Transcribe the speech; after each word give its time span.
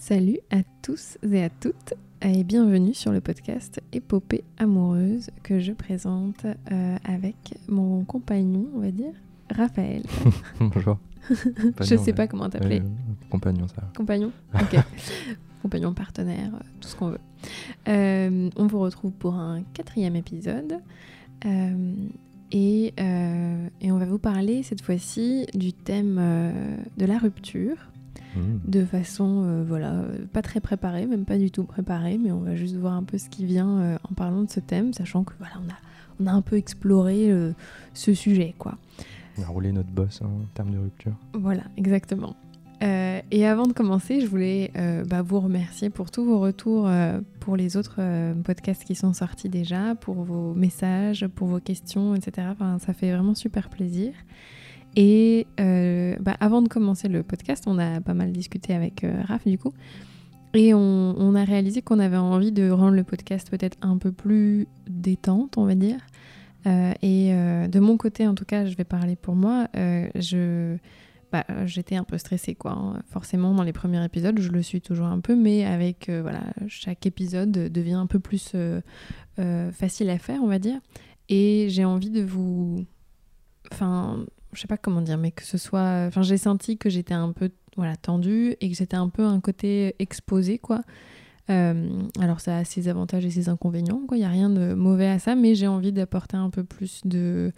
Salut 0.00 0.38
à 0.50 0.62
tous 0.80 1.18
et 1.30 1.44
à 1.44 1.50
toutes 1.50 1.92
et 2.22 2.42
bienvenue 2.42 2.94
sur 2.94 3.12
le 3.12 3.20
podcast 3.20 3.82
Épopée 3.92 4.44
amoureuse 4.56 5.28
que 5.42 5.60
je 5.60 5.72
présente 5.72 6.46
euh, 6.72 6.96
avec 7.04 7.36
mon 7.68 8.02
compagnon, 8.04 8.66
on 8.74 8.80
va 8.80 8.92
dire, 8.92 9.12
Raphaël. 9.54 10.02
Bonjour. 10.58 10.98
je 11.82 11.96
sais 11.96 12.14
pas 12.14 12.26
comment 12.26 12.48
t'appeler. 12.48 12.80
Euh, 12.80 13.28
compagnon, 13.28 13.68
ça. 13.68 13.82
Compagnon 13.94 14.32
Ok. 14.54 14.80
compagnon, 15.60 15.92
partenaire, 15.92 16.54
euh, 16.54 16.64
tout 16.80 16.88
ce 16.88 16.96
qu'on 16.96 17.10
veut. 17.10 17.20
Euh, 17.86 18.48
on 18.56 18.66
vous 18.66 18.80
retrouve 18.80 19.12
pour 19.12 19.34
un 19.34 19.62
quatrième 19.74 20.16
épisode. 20.16 20.80
Et, 22.52 22.94
et 22.96 23.92
on 23.92 23.98
va 23.98 24.06
vous 24.06 24.18
parler 24.18 24.62
cette 24.62 24.80
fois-ci 24.80 25.44
du 25.52 25.74
thème 25.74 26.16
de 26.96 27.04
la 27.04 27.18
rupture 27.18 27.89
Mmh. 28.36 28.40
de 28.70 28.84
façon, 28.84 29.42
euh, 29.44 29.64
voilà, 29.66 30.04
pas 30.32 30.42
très 30.42 30.60
préparée, 30.60 31.06
même 31.06 31.24
pas 31.24 31.36
du 31.36 31.50
tout 31.50 31.64
préparée, 31.64 32.16
mais 32.16 32.30
on 32.30 32.40
va 32.40 32.54
juste 32.54 32.76
voir 32.76 32.92
un 32.92 33.02
peu 33.02 33.18
ce 33.18 33.28
qui 33.28 33.44
vient 33.44 33.78
euh, 33.78 33.98
en 34.08 34.14
parlant 34.14 34.42
de 34.42 34.50
ce 34.50 34.60
thème, 34.60 34.92
sachant 34.92 35.24
que 35.24 35.32
voilà, 35.38 35.54
on 35.66 35.68
a, 35.68 35.76
on 36.20 36.32
a 36.32 36.36
un 36.36 36.42
peu 36.42 36.56
exploré 36.56 37.30
euh, 37.30 37.52
ce 37.92 38.14
sujet, 38.14 38.54
quoi. 38.58 38.78
On 39.38 39.42
a 39.42 39.46
roulé 39.46 39.72
notre 39.72 39.90
boss 39.90 40.20
hein, 40.22 40.26
en 40.26 40.46
termes 40.54 40.70
de 40.70 40.78
rupture. 40.78 41.12
Voilà, 41.34 41.62
exactement. 41.76 42.36
Euh, 42.82 43.20
et 43.30 43.46
avant 43.46 43.66
de 43.66 43.72
commencer, 43.72 44.20
je 44.20 44.26
voulais 44.26 44.70
euh, 44.76 45.04
bah, 45.04 45.20
vous 45.20 45.40
remercier 45.40 45.90
pour 45.90 46.10
tous 46.10 46.24
vos 46.24 46.40
retours 46.40 46.88
euh, 46.88 47.20
pour 47.40 47.56
les 47.56 47.76
autres 47.76 48.00
podcasts 48.42 48.84
qui 48.84 48.94
sont 48.94 49.12
sortis 49.12 49.48
déjà, 49.48 49.94
pour 49.94 50.22
vos 50.22 50.54
messages, 50.54 51.26
pour 51.26 51.48
vos 51.48 51.60
questions, 51.60 52.14
etc. 52.14 52.48
Enfin, 52.50 52.78
ça 52.78 52.92
fait 52.92 53.12
vraiment 53.12 53.34
super 53.34 53.68
plaisir. 53.68 54.12
Et 54.96 55.46
euh, 55.60 56.16
bah, 56.20 56.36
avant 56.40 56.62
de 56.62 56.68
commencer 56.68 57.08
le 57.08 57.22
podcast, 57.22 57.64
on 57.66 57.78
a 57.78 58.00
pas 58.00 58.14
mal 58.14 58.32
discuté 58.32 58.74
avec 58.74 59.04
euh, 59.04 59.22
Raph 59.26 59.46
du 59.46 59.58
coup. 59.58 59.72
Et 60.52 60.74
on, 60.74 61.34
a 61.36 61.44
réalisé 61.44 61.80
qu'on 61.80 62.00
avait 62.00 62.16
envie 62.16 62.50
de 62.50 62.70
rendre 62.70 62.96
le 62.96 63.04
podcast 63.04 63.48
peut-être 63.50 63.76
un 63.82 63.98
peu 63.98 64.10
plus 64.10 64.66
détente, 64.88 65.56
on 65.58 65.64
va 65.64 65.76
dire. 65.76 66.00
Euh, 66.66 66.92
et 67.02 67.30
de 67.68 67.78
mon 67.78 67.96
côté, 67.96 68.26
en 68.26 68.34
tout 68.34 68.44
cas, 68.44 68.66
je 68.66 68.74
vais 68.74 68.82
parler 68.82 69.14
pour 69.14 69.36
moi. 69.36 69.68
bah, 69.72 71.44
j'étais 71.66 71.94
un 71.94 72.02
peu 72.02 72.18
stressée, 72.18 72.56
quoi. 72.56 72.72
hein. 72.72 73.00
Forcément, 73.06 73.54
dans 73.54 73.62
les 73.62 73.72
premiers 73.72 74.04
épisodes, 74.04 74.40
je 74.40 74.50
le 74.50 74.60
suis 74.60 74.80
toujours 74.80 75.06
un 75.06 75.20
peu, 75.20 75.36
mais 75.36 75.64
avec 75.64 76.10
voilà, 76.10 76.42
chaque 76.66 77.06
épisode 77.06 77.52
devient 77.52 77.92
un 77.92 78.06
peu 78.06 78.18
plus 78.18 78.56
facile 79.36 80.10
à 80.10 80.18
faire, 80.18 80.42
on 80.42 80.48
va 80.48 80.58
dire. 80.58 80.80
Et 81.28 81.68
j'ai 81.68 81.84
envie 81.84 82.10
de 82.10 82.22
vous, 82.22 82.84
enfin, 83.70 84.24
je 84.52 84.60
sais 84.60 84.66
pas 84.68 84.76
comment 84.76 85.00
dire, 85.02 85.18
mais 85.18 85.30
que 85.30 85.44
ce 85.44 85.58
soit, 85.58 86.04
enfin, 86.08 86.22
j'ai 86.22 86.38
senti 86.38 86.76
que 86.78 86.90
j'étais 86.90 87.14
un 87.14 87.32
peu 87.32 87.50
voilà 87.76 87.96
tendue 87.96 88.56
et 88.60 88.68
que 88.70 88.76
c'était 88.76 88.96
un 88.96 89.08
peu 89.08 89.24
un 89.24 89.40
côté 89.40 89.94
exposé, 89.98 90.58
quoi. 90.58 90.82
Euh, 91.48 91.88
alors 92.20 92.40
ça 92.40 92.58
a 92.58 92.64
ses 92.64 92.88
avantages 92.88 93.24
et 93.24 93.30
ses 93.30 93.48
inconvénients, 93.48 94.02
quoi. 94.06 94.16
Il 94.16 94.20
y 94.20 94.24
a 94.24 94.28
rien 94.28 94.50
de 94.50 94.74
mauvais 94.74 95.08
à 95.08 95.18
ça, 95.18 95.34
mais 95.34 95.54
j'ai 95.54 95.66
envie 95.66 95.92
d'apporter 95.92 96.36
un 96.36 96.50
peu 96.50 96.62
plus 96.64 97.00
de 97.04 97.52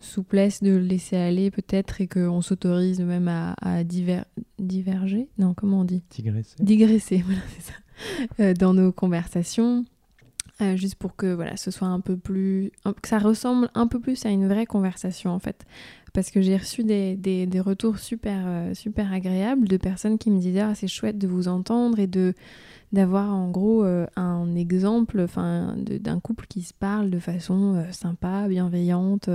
souplesse, 0.00 0.62
de 0.62 0.76
laisser 0.76 1.16
aller 1.16 1.50
peut-être 1.50 2.00
et 2.00 2.06
qu'on 2.08 2.42
s'autorise 2.42 3.00
même 3.00 3.28
à, 3.28 3.54
à 3.62 3.82
diver- 3.82 4.24
diverger. 4.58 5.28
Non, 5.38 5.54
comment 5.54 5.80
on 5.80 5.84
dit? 5.84 6.02
Digresser. 6.10 6.54
digresser, 6.60 7.18
voilà, 7.24 7.40
c'est 7.56 7.62
ça, 7.72 7.78
euh, 8.40 8.52
dans 8.54 8.74
nos 8.74 8.92
conversations, 8.92 9.84
euh, 10.62 10.76
juste 10.76 10.94
pour 10.96 11.16
que 11.16 11.34
voilà, 11.34 11.56
ce 11.56 11.70
soit 11.70 11.88
un 11.88 12.00
peu 12.00 12.16
plus, 12.16 12.70
que 13.02 13.08
ça 13.08 13.18
ressemble 13.18 13.70
un 13.74 13.86
peu 13.86 14.00
plus 14.00 14.24
à 14.26 14.30
une 14.30 14.48
vraie 14.48 14.66
conversation 14.66 15.30
en 15.32 15.38
fait, 15.38 15.64
parce 16.14 16.30
que 16.30 16.40
j'ai 16.40 16.56
reçu 16.56 16.82
des, 16.84 17.16
des- 17.16 17.46
des 17.46 17.60
retours 17.60 17.98
super 17.98 18.42
euh, 18.46 18.74
super 18.74 19.12
agréables 19.12 19.68
de 19.68 19.76
personnes 19.76 20.18
qui 20.18 20.30
me 20.30 20.38
disaient 20.40 20.60
ah 20.60 20.74
c'est 20.74 20.88
chouette 20.88 21.18
de 21.18 21.26
vous 21.28 21.48
entendre 21.48 21.98
et 21.98 22.06
de 22.06 22.34
d'avoir 22.92 23.34
en 23.34 23.50
gros 23.50 23.84
euh, 23.84 24.06
un 24.16 24.54
exemple, 24.56 25.26
d'un 25.36 26.20
couple 26.20 26.46
qui 26.48 26.62
se 26.62 26.72
parle 26.74 27.10
de 27.10 27.18
façon 27.18 27.84
sympa, 27.92 28.48
bienveillante, 28.48 29.28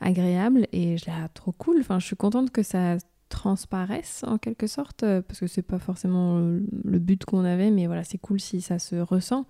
agréable, 0.00 0.66
et 0.72 0.96
je 0.96 1.06
l'ai 1.06 1.12
trop 1.34 1.52
cool. 1.52 1.78
Enfin, 1.80 1.98
je 1.98 2.06
suis 2.06 2.16
contente 2.16 2.50
que 2.50 2.62
ça 2.62 2.96
transparaissent 3.28 4.24
en 4.26 4.38
quelque 4.38 4.66
sorte 4.66 5.00
parce 5.20 5.40
que 5.40 5.46
c'est 5.46 5.62
pas 5.62 5.78
forcément 5.78 6.38
le 6.38 6.98
but 6.98 7.26
qu'on 7.26 7.44
avait 7.44 7.70
mais 7.70 7.86
voilà 7.86 8.02
c'est 8.02 8.16
cool 8.16 8.40
si 8.40 8.62
ça 8.62 8.78
se 8.78 8.96
ressent 8.96 9.46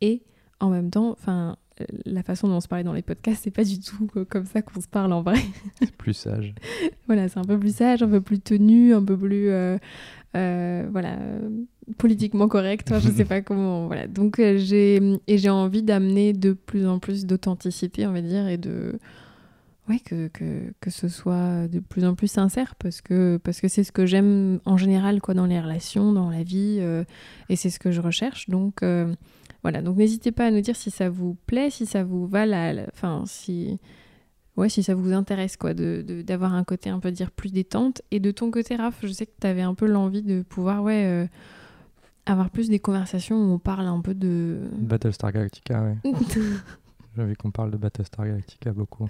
et 0.00 0.24
en 0.62 0.70
même 0.70 0.90
temps 0.90 1.10
enfin 1.10 1.56
la 2.04 2.22
façon 2.22 2.48
dont 2.48 2.54
on 2.54 2.60
se 2.60 2.68
parlait 2.68 2.84
dans 2.84 2.92
les 2.92 3.02
podcasts 3.02 3.42
c'est 3.44 3.50
pas 3.50 3.64
du 3.64 3.80
tout 3.80 4.08
comme 4.28 4.46
ça 4.46 4.62
qu'on 4.62 4.80
se 4.80 4.88
parle 4.88 5.12
en 5.12 5.22
vrai. 5.22 5.38
C'est 5.78 5.90
plus 5.92 6.14
sage. 6.14 6.54
voilà 7.06 7.28
c'est 7.28 7.38
un 7.38 7.44
peu 7.44 7.58
plus 7.58 7.74
sage 7.74 8.02
un 8.02 8.08
peu 8.08 8.20
plus 8.20 8.40
tenu 8.40 8.94
un 8.94 9.02
peu 9.02 9.16
plus 9.16 9.48
euh, 9.48 9.78
euh, 10.36 10.86
voilà 10.90 11.16
politiquement 11.98 12.48
correct 12.48 12.88
enfin, 12.90 13.00
je 13.00 13.12
sais 13.12 13.24
pas 13.24 13.40
comment 13.42 13.86
voilà. 13.86 14.06
Donc 14.06 14.38
euh, 14.38 14.56
j'ai 14.58 15.00
et 15.26 15.38
j'ai 15.38 15.50
envie 15.50 15.82
d'amener 15.82 16.32
de 16.32 16.52
plus 16.52 16.86
en 16.86 16.98
plus 16.98 17.26
d'authenticité 17.26 18.06
on 18.06 18.12
va 18.12 18.20
dire 18.20 18.46
et 18.46 18.58
de 18.58 18.98
ouais 19.88 19.98
que, 19.98 20.28
que, 20.28 20.72
que 20.80 20.90
ce 20.90 21.08
soit 21.08 21.66
de 21.66 21.80
plus 21.80 22.04
en 22.04 22.14
plus 22.14 22.28
sincère 22.28 22.76
parce 22.76 23.00
que 23.00 23.40
parce 23.42 23.60
que 23.60 23.66
c'est 23.66 23.82
ce 23.82 23.90
que 23.90 24.06
j'aime 24.06 24.60
en 24.64 24.76
général 24.76 25.20
quoi 25.20 25.34
dans 25.34 25.46
les 25.46 25.60
relations 25.60 26.12
dans 26.12 26.30
la 26.30 26.44
vie 26.44 26.80
et 27.48 27.56
c'est 27.56 27.70
ce 27.70 27.80
que 27.80 27.90
je 27.90 28.00
recherche. 28.00 28.48
Donc 28.48 28.82
voilà 29.62 29.80
donc 29.82 29.96
n'hésitez 29.96 30.32
pas 30.32 30.46
à 30.46 30.50
nous 30.50 30.60
dire 30.60 30.76
si 30.76 30.90
ça 30.90 31.08
vous 31.10 31.36
plaît 31.46 31.70
si 31.70 31.86
ça 31.86 32.02
vous 32.04 32.26
va 32.26 32.46
la 32.46 32.72
la- 32.72 32.86
enfin 32.92 33.24
si 33.26 33.78
ouais 34.56 34.68
si 34.68 34.82
ça 34.82 34.94
vous 34.94 35.12
intéresse 35.12 35.56
quoi 35.56 35.72
de 35.74 36.04
de- 36.06 36.22
d'avoir 36.22 36.54
un 36.54 36.64
côté 36.64 36.90
un 36.90 36.98
peu 36.98 37.10
dire 37.12 37.30
plus 37.30 37.52
détente 37.52 38.02
et 38.10 38.20
de 38.20 38.30
ton 38.30 38.50
côté 38.50 38.76
Raph 38.76 38.98
je 39.02 39.12
sais 39.12 39.26
que 39.26 39.32
tu 39.40 39.46
avais 39.46 39.62
un 39.62 39.74
peu 39.74 39.86
l'envie 39.86 40.22
de 40.22 40.42
pouvoir 40.42 40.82
ouais 40.82 41.04
euh, 41.06 41.26
avoir 42.26 42.50
plus 42.50 42.68
des 42.68 42.78
conversations 42.78 43.36
où 43.36 43.52
on 43.54 43.58
parle 43.58 43.86
un 43.86 44.00
peu 44.00 44.14
de 44.14 44.58
Battlestar 44.78 45.32
Galactica, 45.32 45.82
ouais. 45.82 45.96
J'ai 47.16 47.22
envie 47.22 47.34
qu'on 47.34 47.50
parle 47.50 47.70
de 47.70 47.76
Battlestar 47.76 48.26
Galactica 48.26 48.72
beaucoup. 48.72 49.08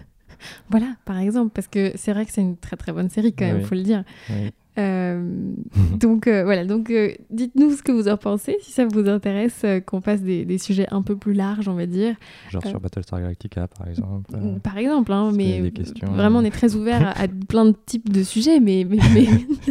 Voilà, 0.71 0.97
par 1.05 1.19
exemple, 1.19 1.53
parce 1.55 1.69
que 1.69 1.93
c'est 1.95 2.13
vrai 2.13 2.25
que 2.27 2.33
c'est 2.33 2.41
une 2.41 2.57
très 2.57 2.77
très 2.77 2.91
bonne 2.93 3.11
série 3.11 3.33
quand 3.35 3.45
même, 3.45 3.59
Oui. 3.59 3.65
faut 3.65 3.75
le 3.75 3.83
dire. 3.83 4.03
Oui. 4.31 4.51
Euh, 4.79 5.53
donc 6.01 6.27
euh, 6.27 6.45
voilà, 6.45 6.65
donc 6.65 6.91
euh, 6.91 7.13
dites-nous 7.31 7.73
ce 7.73 7.83
que 7.83 7.93
vous 7.93 8.09
en 8.09 8.17
pensez, 8.17 8.57
si 8.63 8.73
ça 8.73 8.87
vous 8.87 9.09
intéresse 9.09 9.65
qu'on 9.87 10.01
fasse 10.01 10.23
des, 10.23 10.45
des 10.45 10.59
sujets 10.59 10.87
un 10.91 11.03
peu 11.03 11.17
plus 11.17 11.35
larges, 11.35 11.69
on 11.69 11.75
va 11.75 11.87
dire. 11.87 12.17
Genre 12.51 12.65
sur 12.67 12.81
Battlestar 12.81 13.21
Galactica, 13.21 13.69
par 13.69 13.89
exemple. 13.89 14.33
Par 14.63 14.79
exemple, 14.79 15.13
hein, 15.13 15.31
mais 15.35 15.71
questions, 15.71 16.13
vraiment 16.13 16.39
on 16.39 16.45
est 16.45 16.51
très 16.51 16.75
ouvert 16.75 17.07
à, 17.09 17.23
à 17.23 17.29
plein 17.49 17.67
de 17.67 17.75
types 17.87 18.11
de 18.11 18.23
sujets, 18.23 18.61
mais, 18.61 18.87
mais, 18.89 18.99
mais 19.15 19.27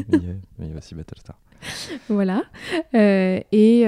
mais 0.09 0.19
il 0.59 0.69
y 0.69 0.73
a- 0.73 0.78
aussi 0.78 0.94
Battlestar. 0.95 1.38
voilà. 2.09 2.44
Et, 2.94 3.85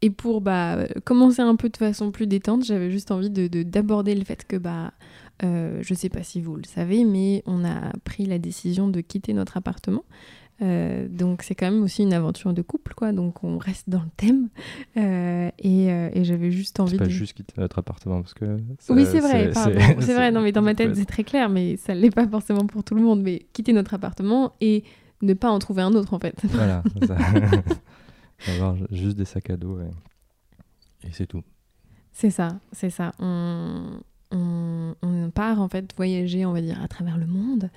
et 0.00 0.10
pour 0.10 0.40
bah, 0.40 0.86
commencer 1.04 1.42
un 1.42 1.56
peu 1.56 1.68
de 1.68 1.76
façon 1.76 2.10
plus 2.12 2.26
détente, 2.26 2.64
j'avais 2.64 2.90
juste 2.90 3.10
envie 3.10 3.30
de- 3.30 3.48
de- 3.48 3.62
d'aborder 3.64 4.14
le 4.14 4.24
fait 4.24 4.46
que, 4.46 4.56
bah, 4.56 4.92
euh, 5.44 5.78
je 5.82 5.94
sais 5.94 6.08
pas 6.08 6.22
si 6.22 6.40
vous 6.40 6.56
le 6.56 6.64
savez, 6.64 7.04
mais 7.04 7.42
on 7.46 7.64
a 7.64 7.92
pris 8.04 8.26
la 8.26 8.38
décision 8.38 8.88
de 8.88 9.00
quitter 9.00 9.32
notre 9.32 9.56
appartement. 9.56 10.04
Euh, 10.60 11.06
donc 11.08 11.42
c'est 11.44 11.54
quand 11.54 11.70
même 11.70 11.84
aussi 11.84 12.02
une 12.02 12.12
aventure 12.12 12.52
de 12.52 12.62
couple, 12.62 12.92
quoi. 12.94 13.12
Donc 13.12 13.44
on 13.44 13.58
reste 13.58 13.88
dans 13.88 14.00
le 14.02 14.10
thème. 14.16 14.48
Euh, 14.96 15.50
et 15.60 15.92
euh, 15.92 16.10
et 16.12 16.24
j'avais 16.24 16.50
juste 16.50 16.80
envie 16.80 16.92
C'est 16.92 16.96
pas 16.98 17.04
de... 17.04 17.10
juste 17.10 17.34
quitter 17.34 17.54
notre 17.60 17.78
appartement 17.78 18.20
parce 18.22 18.34
que. 18.34 18.56
ça- 18.80 18.92
Oui, 18.92 19.06
c'est 19.06 19.20
vrai, 19.20 19.52
c'est- 19.54 20.14
vrai, 20.14 20.32
non, 20.32 20.40
mais 20.40 20.50
dans 20.50 20.62
ma 20.62 20.74
tête, 20.74 20.96
c'est 20.96 21.04
très 21.04 21.22
clair, 21.22 21.48
mais 21.48 21.76
ça 21.76 21.94
l'est 21.94 22.10
pas 22.10 22.26
forcément 22.26 22.66
pour 22.66 22.82
tout 22.82 22.96
le 22.96 23.02
monde. 23.02 23.22
Mais 23.22 23.46
quitter 23.52 23.72
notre 23.72 23.94
appartement 23.94 24.54
et 24.60 24.82
ne 25.22 25.32
pas 25.34 25.48
en 25.50 25.60
trouver 25.60 25.82
un 25.82 25.92
autre, 25.94 26.12
en 26.14 26.18
fait. 26.18 26.34
Voilà, 26.44 26.82
ça. 27.06 27.16
Avoir 28.48 28.76
juste 28.90 29.16
des 29.16 29.24
sacs 29.24 29.50
à 29.50 29.56
dos 29.56 29.78
et, 29.80 31.06
et 31.06 31.12
c'est 31.12 31.26
tout. 31.26 31.42
C'est 32.12 32.30
ça, 32.30 32.58
c'est 32.72 32.90
ça. 32.90 33.12
On, 33.20 34.00
on, 34.30 34.94
on 35.02 35.30
part 35.30 35.60
en 35.60 35.68
fait 35.68 35.92
voyager, 35.96 36.44
on 36.44 36.52
va 36.52 36.60
dire, 36.60 36.82
à 36.82 36.88
travers 36.88 37.16
le 37.16 37.26
monde, 37.26 37.70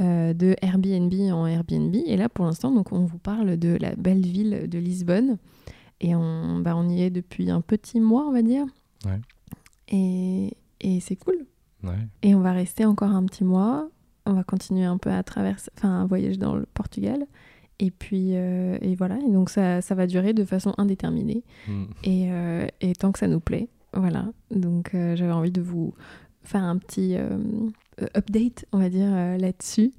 euh, 0.00 0.34
de 0.34 0.56
Airbnb 0.60 1.12
en 1.32 1.46
Airbnb. 1.46 1.94
Et 2.06 2.16
là, 2.16 2.28
pour 2.28 2.44
l'instant, 2.44 2.70
donc, 2.72 2.92
on 2.92 3.04
vous 3.04 3.18
parle 3.18 3.56
de 3.56 3.76
la 3.80 3.94
belle 3.94 4.26
ville 4.26 4.68
de 4.68 4.78
Lisbonne. 4.78 5.38
Et 6.00 6.14
on, 6.14 6.58
bah, 6.58 6.74
on 6.76 6.88
y 6.88 7.02
est 7.02 7.10
depuis 7.10 7.50
un 7.50 7.60
petit 7.60 8.00
mois, 8.00 8.26
on 8.26 8.32
va 8.32 8.42
dire. 8.42 8.66
Ouais. 9.06 9.20
Et, 9.88 10.56
et 10.80 11.00
c'est 11.00 11.16
cool. 11.16 11.46
Ouais. 11.82 11.98
Et 12.22 12.34
on 12.34 12.40
va 12.40 12.52
rester 12.52 12.84
encore 12.84 13.10
un 13.10 13.24
petit 13.24 13.44
mois. 13.44 13.88
On 14.26 14.32
va 14.32 14.42
continuer 14.42 14.84
un 14.84 14.98
peu 14.98 15.10
à 15.10 15.22
traverser, 15.22 15.70
enfin, 15.76 16.02
à 16.02 16.06
voyager 16.06 16.38
dans 16.38 16.56
le 16.56 16.66
Portugal. 16.74 17.26
Et 17.78 17.90
puis, 17.90 18.30
euh, 18.34 18.78
et 18.80 18.94
voilà. 18.94 19.18
Et 19.18 19.30
donc, 19.30 19.50
ça, 19.50 19.80
ça 19.80 19.94
va 19.94 20.06
durer 20.06 20.32
de 20.32 20.44
façon 20.44 20.74
indéterminée. 20.78 21.44
Mm. 21.68 21.84
Et, 22.04 22.26
euh, 22.30 22.66
et 22.80 22.94
tant 22.94 23.12
que 23.12 23.18
ça 23.18 23.28
nous 23.28 23.40
plaît, 23.40 23.68
voilà. 23.96 24.26
Donc 24.50 24.94
euh, 24.94 25.16
j'avais 25.16 25.32
envie 25.32 25.52
de 25.52 25.60
vous 25.60 25.94
faire 26.44 26.62
un 26.62 26.76
petit 26.76 27.16
euh, 27.16 27.38
update, 28.16 28.66
on 28.72 28.78
va 28.78 28.88
dire, 28.88 29.08
euh, 29.10 29.36
là-dessus. 29.36 29.92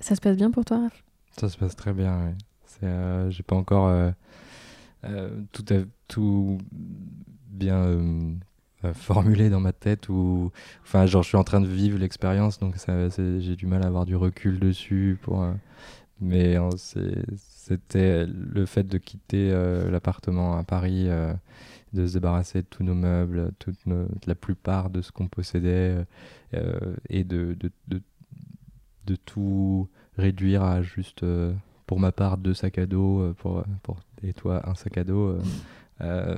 Ça 0.00 0.14
se 0.14 0.20
passe 0.20 0.36
bien 0.36 0.50
pour 0.50 0.64
toi, 0.64 0.80
Raph? 0.80 1.04
Ça 1.38 1.48
se 1.48 1.56
passe 1.56 1.76
très 1.76 1.92
bien, 1.92 2.34
euh, 2.82 3.30
j'ai 3.30 3.42
pas 3.42 3.56
encore 3.56 4.12
tout, 5.52 5.64
tout 6.08 6.58
bien 7.48 7.98
formulé 8.94 9.50
dans 9.50 9.60
ma 9.60 9.72
tête 9.72 10.08
ou 10.08 10.50
enfin 10.82 11.06
genre 11.06 11.22
je 11.22 11.28
suis 11.28 11.36
en 11.36 11.44
train 11.44 11.60
de 11.60 11.66
vivre 11.66 11.98
l'expérience 11.98 12.58
donc 12.58 12.74
j'ai 12.78 13.56
du 13.56 13.66
mal 13.66 13.82
à 13.82 13.86
avoir 13.86 14.06
du 14.06 14.16
recul 14.16 14.58
dessus 14.58 15.18
pour 15.22 15.46
mais 16.20 16.56
c'était 17.36 18.26
le 18.26 18.66
fait 18.66 18.84
de 18.84 18.96
quitter 18.96 19.50
l'appartement 19.90 20.56
à 20.56 20.64
Paris, 20.64 21.08
de 21.96 22.06
se 22.06 22.14
débarrasser 22.14 22.62
de 22.62 22.66
tous 22.68 22.82
nos 22.84 22.94
meubles, 22.94 23.52
toute 23.58 23.84
nos- 23.86 24.08
la 24.26 24.34
plupart 24.34 24.90
de 24.90 25.02
ce 25.02 25.12
qu'on 25.12 25.28
possédait, 25.28 26.04
euh, 26.54 26.96
et 27.08 27.24
de, 27.24 27.56
de, 27.58 27.70
de, 27.88 28.00
de 29.06 29.16
tout 29.16 29.88
réduire 30.16 30.62
à 30.62 30.82
juste, 30.82 31.22
euh, 31.22 31.52
pour 31.86 32.00
ma 32.00 32.12
part, 32.12 32.38
deux 32.38 32.54
sacs 32.54 32.78
à 32.78 32.86
dos, 32.86 33.20
euh, 33.20 33.34
pour, 33.34 33.64
et 34.22 34.32
toi, 34.32 34.68
un 34.68 34.74
sac 34.74 34.98
à 34.98 35.04
dos. 35.04 35.28
euh, 35.28 35.42
euh, 36.02 36.36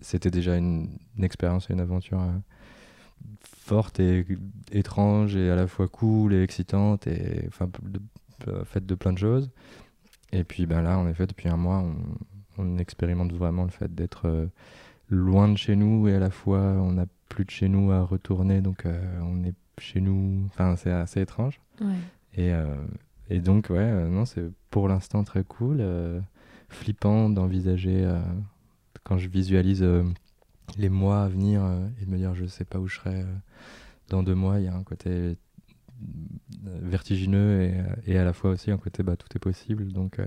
c'était 0.00 0.30
déjà 0.30 0.56
une, 0.56 0.88
expérience 1.20 1.68
et 1.68 1.72
une 1.72 1.80
aventure 1.80 2.20
euh, 2.20 2.30
forte 3.42 3.98
et 4.00 4.24
étrange 4.72 5.34
et 5.36 5.50
à 5.50 5.56
la 5.56 5.66
fois 5.66 5.88
cool 5.88 6.32
et 6.34 6.42
excitante 6.42 7.06
et 7.06 7.44
enfin 7.48 7.66
de- 7.66 8.00
euh, 8.48 8.64
faite 8.64 8.86
de 8.86 8.94
plein 8.94 9.12
de 9.12 9.18
choses. 9.18 9.50
Et 10.32 10.44
puis 10.44 10.66
ben 10.66 10.82
là, 10.82 10.98
en 10.98 11.08
effet, 11.08 11.26
depuis 11.26 11.48
un 11.48 11.56
mois, 11.56 11.78
on, 11.78 11.96
on 12.58 12.78
expérimente 12.78 13.32
vraiment 13.32 13.64
le 13.64 13.70
fait 13.70 13.94
d'être 13.94 14.26
euh, 14.26 14.46
loin 15.08 15.48
de 15.48 15.56
chez 15.56 15.76
nous 15.76 16.08
et 16.08 16.14
à 16.14 16.18
la 16.18 16.30
fois 16.30 16.60
on 16.60 16.92
n'a 16.92 17.06
plus 17.28 17.44
de 17.44 17.50
chez 17.50 17.68
nous 17.68 17.90
à 17.90 18.02
retourner, 18.02 18.60
donc 18.60 18.86
euh, 18.86 19.20
on 19.22 19.44
est 19.44 19.54
chez 19.78 20.00
nous. 20.00 20.44
Enfin, 20.46 20.76
c'est 20.76 20.90
assez 20.90 21.20
étrange. 21.20 21.60
Ouais. 21.80 21.86
Et, 22.34 22.52
euh, 22.52 22.74
et 23.30 23.40
donc, 23.40 23.68
ouais, 23.70 24.08
non, 24.08 24.24
c'est 24.24 24.50
pour 24.70 24.88
l'instant 24.88 25.22
très 25.24 25.44
cool. 25.44 25.82
flippant 26.68 27.30
d'envisager, 27.30 28.10
quand 29.04 29.18
je 29.18 29.28
visualise 29.28 29.86
les 30.76 30.88
mois 30.88 31.22
à 31.22 31.28
venir 31.28 31.62
et 32.00 32.06
de 32.06 32.10
me 32.10 32.16
dire 32.16 32.34
je 32.34 32.46
sais 32.46 32.64
pas 32.64 32.78
où 32.78 32.88
je 32.88 32.96
serai 32.96 33.24
dans 34.08 34.22
deux 34.22 34.34
mois, 34.34 34.58
il 34.58 34.64
y 34.64 34.68
a 34.68 34.74
un 34.74 34.82
côté 34.82 35.36
vertigineux 36.82 37.62
et, 37.62 37.74
et 38.06 38.18
à 38.18 38.24
la 38.24 38.32
fois 38.32 38.50
aussi 38.50 38.70
un 38.70 38.78
côté 38.78 39.02
bah, 39.02 39.16
tout 39.16 39.28
est 39.34 39.40
possible, 39.40 39.92
donc, 39.92 40.18
euh, 40.18 40.26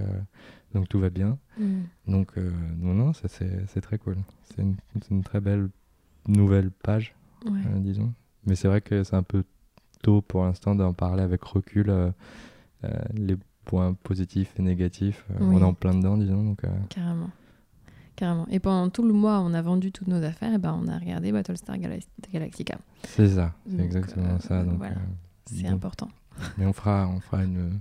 donc 0.74 0.88
tout 0.90 1.00
va 1.00 1.10
bien. 1.10 1.38
Mm. 1.60 1.82
Donc, 2.08 2.38
euh, 2.38 2.52
non, 2.78 2.94
non, 2.94 3.12
c'est 3.14 3.82
très 3.82 3.98
cool. 3.98 4.18
C'est 4.44 4.62
une, 5.10 5.24
très 5.24 5.40
belle 5.42 5.70
nouvelle 6.28 6.72
page 6.72 7.16
Ouais. 7.46 7.60
euh, 7.68 7.80
disons. 7.80 8.14
Mais 8.46 8.56
c'est 8.56 8.68
vrai 8.68 8.82
que 8.82 9.04
c'est 9.04 9.16
un 9.16 9.24
peu 9.24 9.44
tôt 10.04 10.22
pour 10.22 10.44
l'instant 10.44 10.76
d'en 10.76 10.94
parler 10.94 11.24
avec 11.24 11.44
recul. 11.44 11.92
les 13.14 13.38
points 13.66 13.94
positifs 13.94 14.54
et 14.58 14.62
négatifs, 14.64 15.26
Oui. 15.40 15.56
on 15.56 15.60
est 15.62 15.64
en 15.64 15.74
plein 15.74 15.94
dedans, 15.94 16.18
disons. 16.18 16.44
Donc, 16.44 16.62
Carrément. 16.90 17.30
Carrément. 18.16 18.48
Et 18.50 18.60
pendant 18.60 18.90
tout 18.90 19.04
le 19.08 19.14
mois, 19.14 19.40
on 19.40 19.54
a 19.54 19.62
vendu 19.62 19.92
toutes 19.92 20.08
nos 20.08 20.22
affaires, 20.24 20.54
et 20.54 20.58
ben 20.58 20.78
on 20.80 20.88
a 20.88 20.98
regardé 20.98 21.32
Battlestar 21.32 21.78
Gala- 21.78 22.00
Galactica. 22.34 22.78
c'est 23.04 23.28
ça, 23.30 23.54
c'est 23.70 23.80
exactement 23.80 24.36
euh, 24.36 24.40
ça. 24.40 24.64
Donc, 24.64 24.78
voilà. 24.78 24.96
euh, 24.96 25.00
C'est 25.52 25.68
important. 25.68 26.10
Mais 26.58 26.66
on 26.66 26.74
fera, 26.74 27.08
on 27.08 27.20
fera 27.20 27.44
une, 27.44 27.80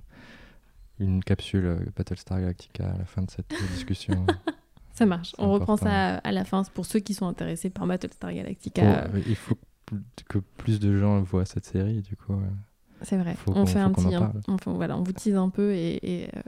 une 0.98 1.22
capsule 1.24 1.64
euh, 1.66 1.78
Battlestar 1.96 2.40
Galactica 2.40 2.90
à 2.90 2.98
la 2.98 3.04
fin 3.04 3.22
de 3.22 3.30
cette 3.30 3.52
discussion. 3.72 4.26
Ça 4.94 5.06
marche. 5.06 5.32
On 5.38 5.50
reprend 5.52 5.76
ça 5.78 6.16
à 6.16 6.32
la 6.32 6.44
fin. 6.44 6.62
C'est 6.62 6.72
pour 6.74 6.84
ceux 6.84 6.98
qui 6.98 7.14
sont 7.14 7.26
intéressés 7.26 7.70
par 7.70 7.86
Battlestar 7.86 8.34
Galactica. 8.34 8.82
Faut- 9.08 9.16
euh, 9.16 9.22
il 9.26 9.36
faut 9.36 9.56
que 10.28 10.38
plus 10.38 10.78
de 10.78 10.98
gens 10.98 11.20
voient 11.22 11.46
cette 11.46 11.64
série, 11.64 12.02
du 12.02 12.16
coup. 12.16 12.34
euh. 12.34 12.44
C'est 13.02 13.16
vrai. 13.16 13.34
Faut 13.34 13.52
on 13.54 13.64
fait 13.64 13.78
un 13.78 13.92
petit. 13.92 14.14
on 14.66 14.72
voilà, 14.74 14.98
on 14.98 15.02
vous 15.02 15.12
tease 15.12 15.36
un 15.36 15.48
peu 15.48 15.72
et, 15.72 15.98
et, 16.02 16.28
euh, 16.36 16.40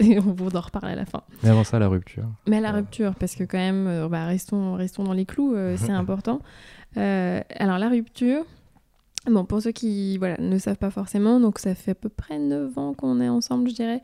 et 0.00 0.18
on 0.18 0.34
vous 0.34 0.54
en 0.54 0.60
reparle 0.60 0.88
à 0.88 0.94
la 0.94 1.06
fin. 1.06 1.22
Mais 1.42 1.48
avant 1.48 1.64
ça, 1.64 1.78
la 1.78 1.88
rupture. 1.88 2.24
Mais 2.46 2.58
à 2.58 2.60
la 2.60 2.72
rupture, 2.72 3.14
parce 3.14 3.34
que 3.34 3.44
quand 3.44 3.56
même, 3.56 4.06
bah, 4.08 4.26
restons, 4.26 4.74
restons 4.74 5.04
dans 5.04 5.14
les 5.14 5.24
clous, 5.24 5.54
euh, 5.54 5.78
c'est 5.78 5.92
important. 5.92 6.42
Euh, 6.98 7.40
alors 7.56 7.78
la 7.78 7.88
rupture, 7.88 8.44
bon, 9.30 9.44
pour 9.44 9.60
ceux 9.62 9.72
qui 9.72 10.18
voilà, 10.18 10.36
ne 10.38 10.58
savent 10.58 10.76
pas 10.78 10.90
forcément, 10.90 11.40
donc 11.40 11.58
ça 11.58 11.74
fait 11.74 11.92
à 11.92 11.94
peu 11.94 12.08
près 12.08 12.38
9 12.38 12.76
ans 12.78 12.94
qu'on 12.94 13.20
est 13.20 13.28
ensemble, 13.28 13.68
je 13.70 13.74
dirais. 13.74 14.02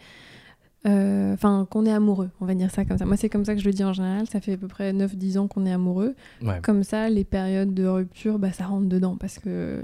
Euh, 0.87 1.32
Enfin, 1.32 1.67
qu'on 1.71 1.87
est 1.87 1.93
amoureux, 1.93 2.31
on 2.41 2.44
va 2.47 2.55
dire 2.55 2.71
ça 2.71 2.85
comme 2.85 2.99
ça. 2.99 3.06
Moi, 3.06 3.17
c'est 3.17 3.31
comme 3.31 3.44
ça 3.44 3.55
que 3.55 3.61
je 3.61 3.65
le 3.67 3.73
dis 3.73 3.82
en 3.85 3.93
général. 3.94 4.26
Ça 4.29 4.41
fait 4.41 4.53
à 4.53 4.56
peu 4.59 4.69
près 4.69 4.93
9-10 4.93 5.38
ans 5.38 5.49
qu'on 5.49 5.65
est 5.67 5.73
amoureux. 5.73 6.15
Ouais. 6.43 6.61
Comme 6.62 6.85
ça, 6.85 7.09
les 7.09 7.25
périodes 7.25 7.73
de 7.73 7.87
rupture, 7.87 8.38
bah, 8.38 8.53
ça 8.53 8.67
rentre 8.67 8.87
dedans 8.88 9.17
parce 9.17 9.38
que 9.38 9.81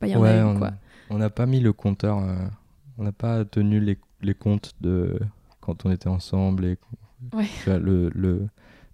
bah, 0.00 0.06
y 0.08 0.16
en 0.16 0.20
Ouais, 0.20 0.38
a 0.38 0.46
on- 0.48 0.56
quoi. 0.58 0.72
On 1.10 1.18
n'a 1.18 1.28
pas 1.30 1.44
mis 1.44 1.60
le 1.60 1.72
compteur, 1.74 2.18
euh, 2.18 2.34
on 2.96 3.04
n'a 3.04 3.12
pas 3.12 3.44
tenu 3.44 3.78
les, 3.78 3.98
les 4.22 4.34
comptes 4.34 4.72
de 4.80 5.18
quand 5.60 5.84
on 5.84 5.90
était 5.90 6.08
ensemble 6.08 6.64
et 6.64 6.78
Ouais. 7.34 7.46
le, 7.78 8.10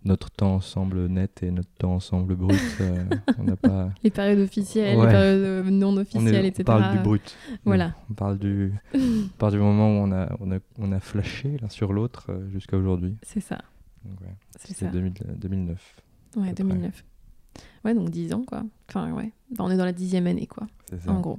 notre 0.04 0.30
temps 0.30 0.54
ensemble 0.54 1.06
net 1.06 1.42
et 1.42 1.50
notre 1.50 1.68
temps 1.78 1.94
ensemble 1.94 2.36
brut. 2.36 2.58
euh, 2.80 3.04
on 3.38 3.44
n'a 3.44 3.56
pas. 3.56 3.90
Les 4.02 4.10
périodes 4.10 4.38
officielles, 4.40 4.96
Ouais. 4.96 5.06
les 5.06 5.12
périodes 5.12 5.42
euh, 5.42 5.70
non 5.70 5.88
On, 5.88 5.96
officielles, 5.98 6.44
est- 6.44 6.48
etc. 6.48 6.62
on 6.62 6.64
parle 6.64 6.96
du 6.96 7.02
brut. 7.02 7.36
Voilà. 7.64 7.94
On 8.10 8.14
parle 8.14 8.38
du, 8.38 8.72
on 8.94 9.28
parle 9.38 9.52
du 9.52 9.58
moment 9.58 9.88
où 9.90 10.04
on 10.06 10.12
a, 10.12 10.34
on 10.40 10.52
a, 10.52 10.58
on 10.78 10.92
a 10.92 11.00
flashé 11.00 11.56
l'un 11.60 11.68
sur 11.68 11.92
l'autre 11.92 12.26
euh, 12.30 12.48
jusqu'à 12.50 12.76
aujourd'hui. 12.76 13.16
C'est 13.22 13.40
ça. 13.40 13.58
Ouais, 14.04 14.34
C'était 14.58 14.86
ça. 14.86 14.90
2000 14.90 15.12
2009. 15.38 16.02
Ouais, 16.36 16.48
peu 16.48 16.54
près. 16.54 16.64
2009. 16.64 17.04
Ouais, 17.84 17.94
donc 17.94 18.10
10 18.10 18.32
ans, 18.34 18.44
quoi. 18.46 18.62
Enfin, 18.88 19.12
ouais. 19.12 19.32
Enfin, 19.52 19.64
on 19.64 19.70
est 19.70 19.76
dans 19.76 19.84
la 19.84 19.92
dixième 19.92 20.26
année, 20.26 20.46
quoi, 20.46 20.66
C'est 20.88 21.00
ça. 21.02 21.10
en 21.10 21.20
gros. 21.20 21.38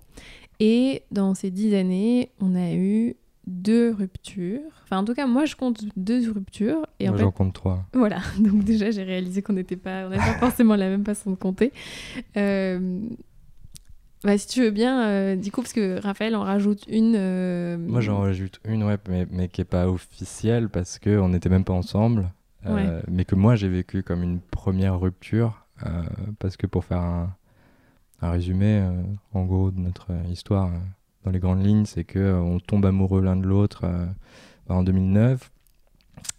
Et 0.60 1.04
dans 1.12 1.34
ces 1.36 1.52
dix 1.52 1.74
années, 1.74 2.32
on 2.42 2.54
a 2.56 2.74
eu 2.74 3.16
deux 3.48 3.92
ruptures. 3.92 4.62
Enfin, 4.84 4.98
en 4.98 5.06
tout 5.06 5.14
cas, 5.14 5.26
moi, 5.28 5.46
je 5.46 5.56
compte 5.56 5.84
deux 5.98 6.32
ruptures. 6.32 6.86
Et 7.00 7.08
Moi, 7.08 7.16
en 7.16 7.20
j'en 7.20 7.32
compte 7.32 7.54
trois. 7.54 7.86
voilà. 7.94 8.20
Donc 8.40 8.64
déjà, 8.64 8.92
j'ai 8.92 9.04
réalisé 9.04 9.42
qu'on 9.42 9.54
n'était 9.54 9.76
pas, 9.78 10.06
on 10.06 10.10
n'avait 10.10 10.18
pas 10.18 10.38
forcément 10.40 10.76
la 10.76 10.90
même 10.90 11.06
façon 11.06 11.32
de 11.32 11.36
compter. 11.36 11.72
Euh, 12.38 13.02
Bah, 14.24 14.38
si 14.38 14.48
tu 14.48 14.62
veux 14.62 14.72
bien, 14.72 15.02
euh, 15.08 15.36
du 15.38 15.50
coup, 15.52 15.62
parce 15.62 15.72
que 15.74 16.00
Raphaël 16.02 16.36
en 16.36 16.44
rajoute 16.44 16.84
une. 16.90 17.16
euh, 17.16 17.78
Moi, 17.78 18.02
j'en 18.02 18.20
rajoute 18.20 18.60
une, 18.66 18.84
ouais, 18.84 18.98
mais, 19.08 19.26
mais 19.32 19.48
qui 19.48 19.62
n'est 19.62 19.66
pas 19.66 19.88
officielle 19.88 20.68
parce 20.70 21.00
qu'on 21.00 21.30
n'était 21.30 21.48
même 21.50 21.64
pas 21.64 21.74
ensemble. 21.74 22.30
euh, 22.66 22.76
Ouais. 22.76 23.02
Mais 23.10 23.24
que 23.24 23.36
moi, 23.36 23.56
j'ai 23.56 23.70
vécu 23.70 24.04
comme 24.04 24.22
une 24.24 24.42
première 24.42 25.00
rupture. 25.00 25.66
parce 26.40 26.58
que 26.58 26.68
pour 26.68 26.84
faire 26.84 27.00
un, 27.00 27.34
un 28.22 28.32
résumé, 28.32 28.84
en 29.34 29.46
gros, 29.46 29.72
de 29.72 29.80
notre 29.80 30.08
histoire, 30.30 30.70
dans 31.30 31.34
les 31.34 31.40
grandes 31.40 31.64
lignes, 31.64 31.86
c'est 31.86 32.04
que 32.06 32.18
euh, 32.18 32.40
on 32.40 32.60
tombe 32.60 32.88
amoureux 32.88 33.22
l'un 33.22 33.36
de 33.36 33.46
l'autre 33.46 33.82
euh, 33.84 34.08
en 34.68 34.82
2009. 34.82 35.52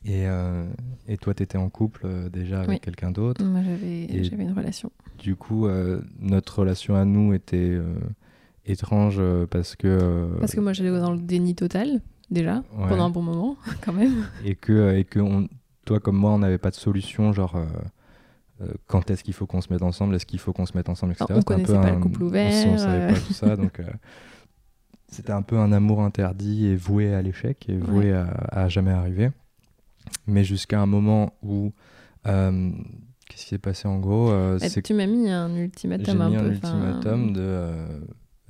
Et, 0.04 0.26
euh, 0.26 0.66
et 1.06 1.16
toi, 1.16 1.32
tu 1.32 1.44
étais 1.44 1.58
en 1.58 1.68
couple 1.70 2.02
euh, 2.06 2.28
déjà 2.28 2.58
avec 2.58 2.68
Oui. 2.70 2.80
quelqu'un 2.80 3.12
d'autre. 3.12 3.44
Moi, 3.44 3.60
j'avais 3.62 4.42
une 4.42 4.52
relation. 4.52 4.90
Du 5.18 5.36
coup, 5.36 5.66
euh, 5.68 6.00
notre 6.18 6.58
relation 6.58 6.96
à 6.96 7.04
nous 7.04 7.32
était 7.34 7.78
étrange 8.66 9.22
parce 9.50 9.76
que. 9.76 10.28
Parce 10.40 10.54
que 10.56 10.60
moi, 10.60 10.72
j'allais 10.72 10.90
dans 10.98 11.12
le 11.12 11.20
déni 11.20 11.54
total, 11.54 12.00
déjà, 12.32 12.56
Ouais. 12.76 12.88
pendant 12.88 13.04
un 13.04 13.10
bon 13.10 13.22
moment, 13.22 13.56
quand 13.84 13.92
même. 13.92 14.26
et 14.44 14.56
que, 14.56 14.96
et 14.96 15.04
que 15.04 15.20
on- 15.20 15.48
toi 15.84 16.00
comme 16.00 16.16
moi, 16.16 16.32
on 16.32 16.38
n'avait 16.38 16.58
pas 16.58 16.70
de 16.70 16.74
solution, 16.76 17.32
genre 17.32 17.56
quand 18.86 19.08
est-ce 19.10 19.22
qu'il 19.24 19.32
faut 19.34 19.46
qu'on 19.46 19.60
se 19.62 19.72
mette 19.72 19.82
ensemble, 19.82 20.14
est-ce 20.16 20.26
qu'il 20.26 20.38
faut 20.40 20.52
qu'on 20.52 20.66
se 20.66 20.76
mette 20.76 20.88
ensemble, 20.88 21.12
etc. 21.12 21.26
Ah, 21.30 21.34
on 21.36 21.40
C'était 21.40 21.54
un 21.54 21.58
peu 21.58 21.64
connaissait 21.64 21.80
pas 21.86 21.90
le 21.92 21.96
un- 21.96 22.00
couple 22.00 22.22
on- 22.22 22.26
ouvert, 22.26 22.66
On, 22.68 22.76
savait 22.78 23.14
pas 23.14 23.18
tout 23.20 23.32
ça, 23.32 23.56
donc 23.56 23.80
c'était 25.10 25.32
un 25.32 25.42
peu 25.42 25.56
un 25.58 25.72
amour 25.72 26.02
interdit 26.02 26.66
et 26.66 26.76
voué 26.76 27.14
à 27.14 27.22
l'échec 27.22 27.68
et 27.68 27.76
voué 27.76 28.12
à, 28.12 28.26
à 28.50 28.68
jamais 28.68 28.92
arriver. 28.92 29.30
Mais 30.26 30.44
jusqu'à 30.44 30.80
un 30.80 30.86
moment 30.86 31.34
où 31.42 31.72
euh, 32.26 32.70
qu'est-ce 33.28 33.42
qui 33.42 33.48
s'est 33.50 33.58
passé 33.58 33.86
en 33.88 33.98
gros 33.98 34.30
euh, 34.30 34.58
Bah, 34.58 34.66
tu 34.82 34.94
m'as 34.94 35.06
mis 35.06 35.28
un 35.30 35.54
ultimatum 35.56 36.20
un 36.20 36.28
mis 36.30 36.36
un 36.36 36.40
peu. 36.40 36.50
enfin, 36.56 36.74
ultimatum 36.78 37.32
de. 37.32 37.40
euh, 37.40 37.86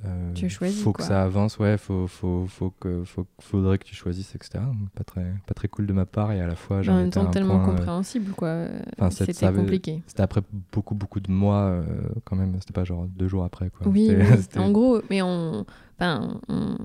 euh, 0.05 0.33
Tu 0.33 0.49
choisis, 0.49 0.81
Faut 0.81 0.91
quoi. 0.93 1.03
que 1.03 1.07
ça 1.07 1.21
avance, 1.21 1.59
ouais. 1.59 1.77
Faut, 1.77 2.07
faut, 2.07 2.47
faut 2.47 2.71
que, 2.71 3.03
faut, 3.03 3.27
faudrait 3.39 3.77
que 3.77 3.83
tu 3.85 3.93
choisisses, 3.93 4.33
etc. 4.33 4.63
Pas 4.95 5.03
très, 5.03 5.31
pas 5.45 5.53
très 5.53 5.67
cool 5.67 5.85
de 5.85 5.93
ma 5.93 6.07
part 6.07 6.31
et 6.31 6.41
à 6.41 6.47
la 6.47 6.55
fois 6.55 6.81
j'en 6.81 6.93
en 6.93 6.97
même 6.97 7.07
étais 7.09 7.19
un 7.19 7.25
tellement 7.27 7.59
point, 7.59 7.73
euh, 7.73 7.75
compréhensible, 7.75 8.31
quoi. 8.31 8.65
C'était 9.11 9.53
compliqué. 9.53 10.01
C'était 10.07 10.23
après 10.23 10.41
beaucoup, 10.71 10.95
beaucoup 10.95 11.19
de 11.19 11.31
mois, 11.31 11.65
euh, 11.65 11.83
quand 12.23 12.35
même. 12.35 12.55
C'était 12.59 12.73
pas 12.73 12.83
genre 12.83 13.05
deux 13.15 13.27
jours 13.27 13.43
après, 13.43 13.69
quoi. 13.69 13.87
Oui, 13.87 14.09
en 14.57 14.71
gros, 14.71 15.01
mais 15.11 15.21
on, 15.21 15.65
enfin, 16.01 16.39
on, 16.49 16.77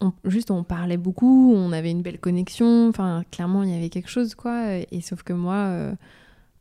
on- 0.00 0.12
juste 0.24 0.50
on 0.50 0.62
parlait 0.64 0.96
beaucoup, 0.98 1.52
on 1.54 1.72
avait 1.72 1.90
une 1.90 2.02
belle 2.02 2.20
connexion, 2.20 2.88
enfin, 2.90 3.24
clairement 3.30 3.62
il 3.62 3.70
y 3.70 3.74
avait 3.76 3.88
quelque 3.88 4.10
chose, 4.10 4.34
quoi. 4.34 4.74
Et 4.90 5.00
sauf 5.00 5.22
que 5.22 5.32
moi, 5.32 5.54
euh, 5.54 5.94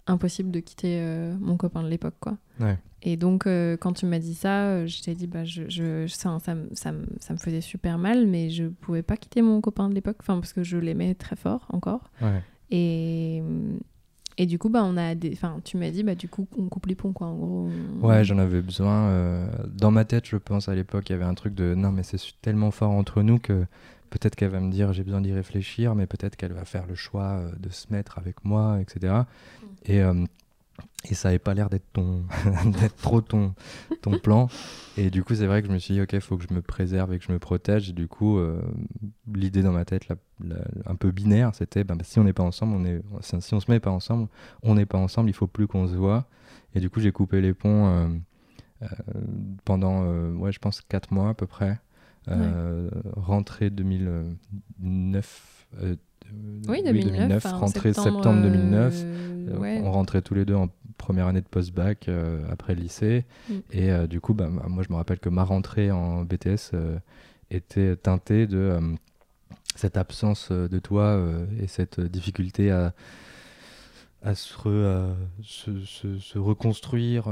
impossible 0.08 0.50
de 0.52 0.60
quitter 0.60 1.00
euh, 1.02 1.36
mon 1.40 1.58
copain 1.58 1.84
de 1.84 1.88
l'époque, 1.90 2.16
quoi. 2.20 2.38
Ouais. 2.60 2.78
Et 3.02 3.16
donc, 3.16 3.48
euh, 3.48 3.78
quand 3.78 3.94
tu 3.94 4.06
m'as 4.06 4.20
dit 4.20 4.34
ça, 4.34 4.86
je 4.86 5.02
t'ai 5.02 5.16
dit, 5.16 5.28
bah, 5.28 5.46
je, 5.46 5.64
je, 5.70 6.06
ça, 6.08 6.38
ça, 6.44 6.56
me- 6.56 6.70
ça, 6.74 6.92
ça 7.20 7.34
me 7.34 7.38
faisait 7.40 7.62
super 7.62 7.98
mal, 7.98 8.28
mais 8.28 8.50
je 8.50 8.66
pouvais 8.66 9.04
pas 9.04 9.16
quitter 9.18 9.42
mon 9.42 9.62
copain 9.62 9.88
de 9.90 9.94
l'époque, 9.96 10.18
enfin, 10.20 10.36
parce 10.40 10.52
que 10.54 10.64
je 10.64 10.78
l'aimais 10.78 11.16
très 11.16 11.36
fort 11.38 11.66
encore. 11.70 12.12
Ouais. 12.22 12.42
Et, 12.72 13.42
et 14.40 14.46
du 14.48 14.58
coup, 14.58 14.70
bah, 14.70 14.84
on 14.84 14.98
a 14.98 15.14
des, 15.14 15.32
enfin, 15.34 15.60
tu 15.64 15.78
m'as 15.78 15.92
dit, 15.92 16.02
bah, 16.02 16.16
du 16.16 16.28
coup, 16.30 16.48
on 16.58 16.68
coupe 16.70 16.86
les 16.88 16.96
ponts, 16.96 17.14
quoi, 17.14 17.28
en 17.28 17.36
gros. 17.36 17.70
on- 18.02 18.08
Ouais, 18.08 18.24
j'en 18.24 18.38
avais 18.40 18.62
besoin. 18.62 19.10
euh, 19.10 19.46
Dans 19.68 19.92
ma 19.92 20.06
tête, 20.06 20.26
je 20.28 20.38
pense 20.38 20.68
à 20.70 20.76
l'époque, 20.76 21.10
il 21.10 21.14
y 21.14 21.16
avait 21.16 21.26
un 21.26 21.34
truc 21.36 21.54
de 21.54 21.76
non, 21.76 21.92
mais 21.92 22.04
c'est 22.04 22.18
tellement 22.42 22.72
fort 22.72 22.92
entre 22.92 23.22
nous 23.22 23.38
que 23.38 23.66
peut-être 24.10 24.36
qu'elle 24.36 24.50
va 24.50 24.60
me 24.60 24.72
dire 24.72 24.92
j'ai 24.94 25.04
besoin 25.04 25.22
d'y 25.22 25.34
réfléchir, 25.34 25.94
mais 25.94 26.08
peut-être 26.08 26.36
qu'elle 26.36 26.54
va 26.54 26.66
faire 26.66 26.88
le 26.88 26.96
choix 26.96 27.26
euh, 27.42 27.52
de 27.60 27.70
se 27.70 27.86
mettre 27.92 28.18
avec 28.18 28.44
moi, 28.44 28.80
etc. 28.82 29.14
Et, 29.86 30.02
euh, 30.02 30.26
et 31.10 31.14
ça 31.14 31.30
n'avait 31.30 31.40
pas 31.40 31.54
l'air 31.54 31.70
d'être 31.70 31.92
ton 31.94 32.26
d'être 32.66 32.98
trop 32.98 33.22
ton 33.22 33.54
ton 34.02 34.20
plan. 34.20 34.50
Et 34.98 35.10
du 35.10 35.24
coup 35.24 35.36
c'est 35.36 35.46
vrai 35.46 35.62
que 35.62 35.68
je 35.68 35.74
me 35.74 35.80
suis 35.80 35.94
dit 35.94 36.02
ok 36.02 36.14
il 36.14 36.22
faut 36.22 36.38
que 36.38 36.44
je 36.48 36.54
me 36.54 36.62
préserve 36.62 37.14
et 37.14 37.20
que 37.20 37.26
je 37.26 37.32
me 37.32 37.40
protège. 37.40 37.90
Et 37.90 37.94
du 37.94 38.08
coup 38.08 38.38
euh, 38.38 38.62
l'idée 39.34 39.62
dans 39.62 39.72
ma 39.72 39.86
tête 39.86 40.08
un 40.86 40.96
peu 40.96 41.12
binaire 41.12 41.56
c'était 41.56 41.84
ben, 41.84 41.98
si 42.04 42.20
on 42.20 42.24
n'est 42.24 42.34
pas 42.34 42.44
ensemble 42.44 42.76
on 42.76 42.86
est 42.86 43.02
si 43.22 43.54
on 43.54 43.60
se 43.60 43.72
met 43.72 43.80
pas 43.80 43.92
ensemble 43.92 44.28
on 44.64 44.76
n'est 44.76 44.86
pas 44.86 44.98
ensemble 44.98 45.30
il 45.30 45.34
faut 45.34 45.48
plus 45.48 45.68
qu'on 45.68 45.88
se 45.88 45.96
voit. 45.96 46.28
Et 46.76 46.80
du 46.80 46.90
coup 46.90 47.00
j'ai 47.00 47.12
coupé 47.12 47.42
les 47.42 47.54
ponts 47.54 47.88
euh, 47.88 48.08
euh, 48.84 48.88
pendant 49.66 50.06
ouais 50.36 50.52
je 50.52 50.60
pense 50.60 50.82
4 50.82 51.14
mois 51.14 51.30
à 51.30 51.34
peu 51.34 51.48
près. 51.48 51.80
Rentrée 53.16 53.72
2009 53.72 55.68
oui, 56.68 56.84
2009, 56.84 57.44
rentrée 57.44 57.94
septembre, 57.94 58.42
2009 58.42 59.06
on 59.58 59.92
rentrait 59.92 60.22
tous 60.22 60.34
les 60.34 60.46
deux 60.46 60.56
en 60.56 60.70
première 60.98 61.28
année 61.28 61.42
de 61.42 61.48
post-bac 61.48 62.08
euh, 62.08 62.44
après 62.52 62.76
le 62.76 62.82
lycée. 62.82 63.26
Mm. 63.50 63.54
Et 63.72 63.92
euh, 63.92 64.08
du 64.08 64.22
coup, 64.22 64.34
bah, 64.34 64.48
moi, 64.48 64.84
je 64.88 64.92
me 64.92 64.98
rappelle 64.98 65.20
que 65.20 65.30
ma 65.30 65.44
rentrée 65.44 65.92
en 65.92 66.24
BTS 66.24 66.72
euh, 66.74 67.00
était 67.52 67.96
teintée 67.96 68.48
de 68.48 68.80
cette 69.76 69.98
absence 69.98 70.52
de 70.52 70.80
toi 70.80 71.24
et 71.62 71.68
cette 71.68 72.02
difficulté 72.02 72.70
à, 72.70 72.94
à 74.22 74.36
se, 74.36 75.14
se, 75.42 76.38
reconstruire, 76.38 77.26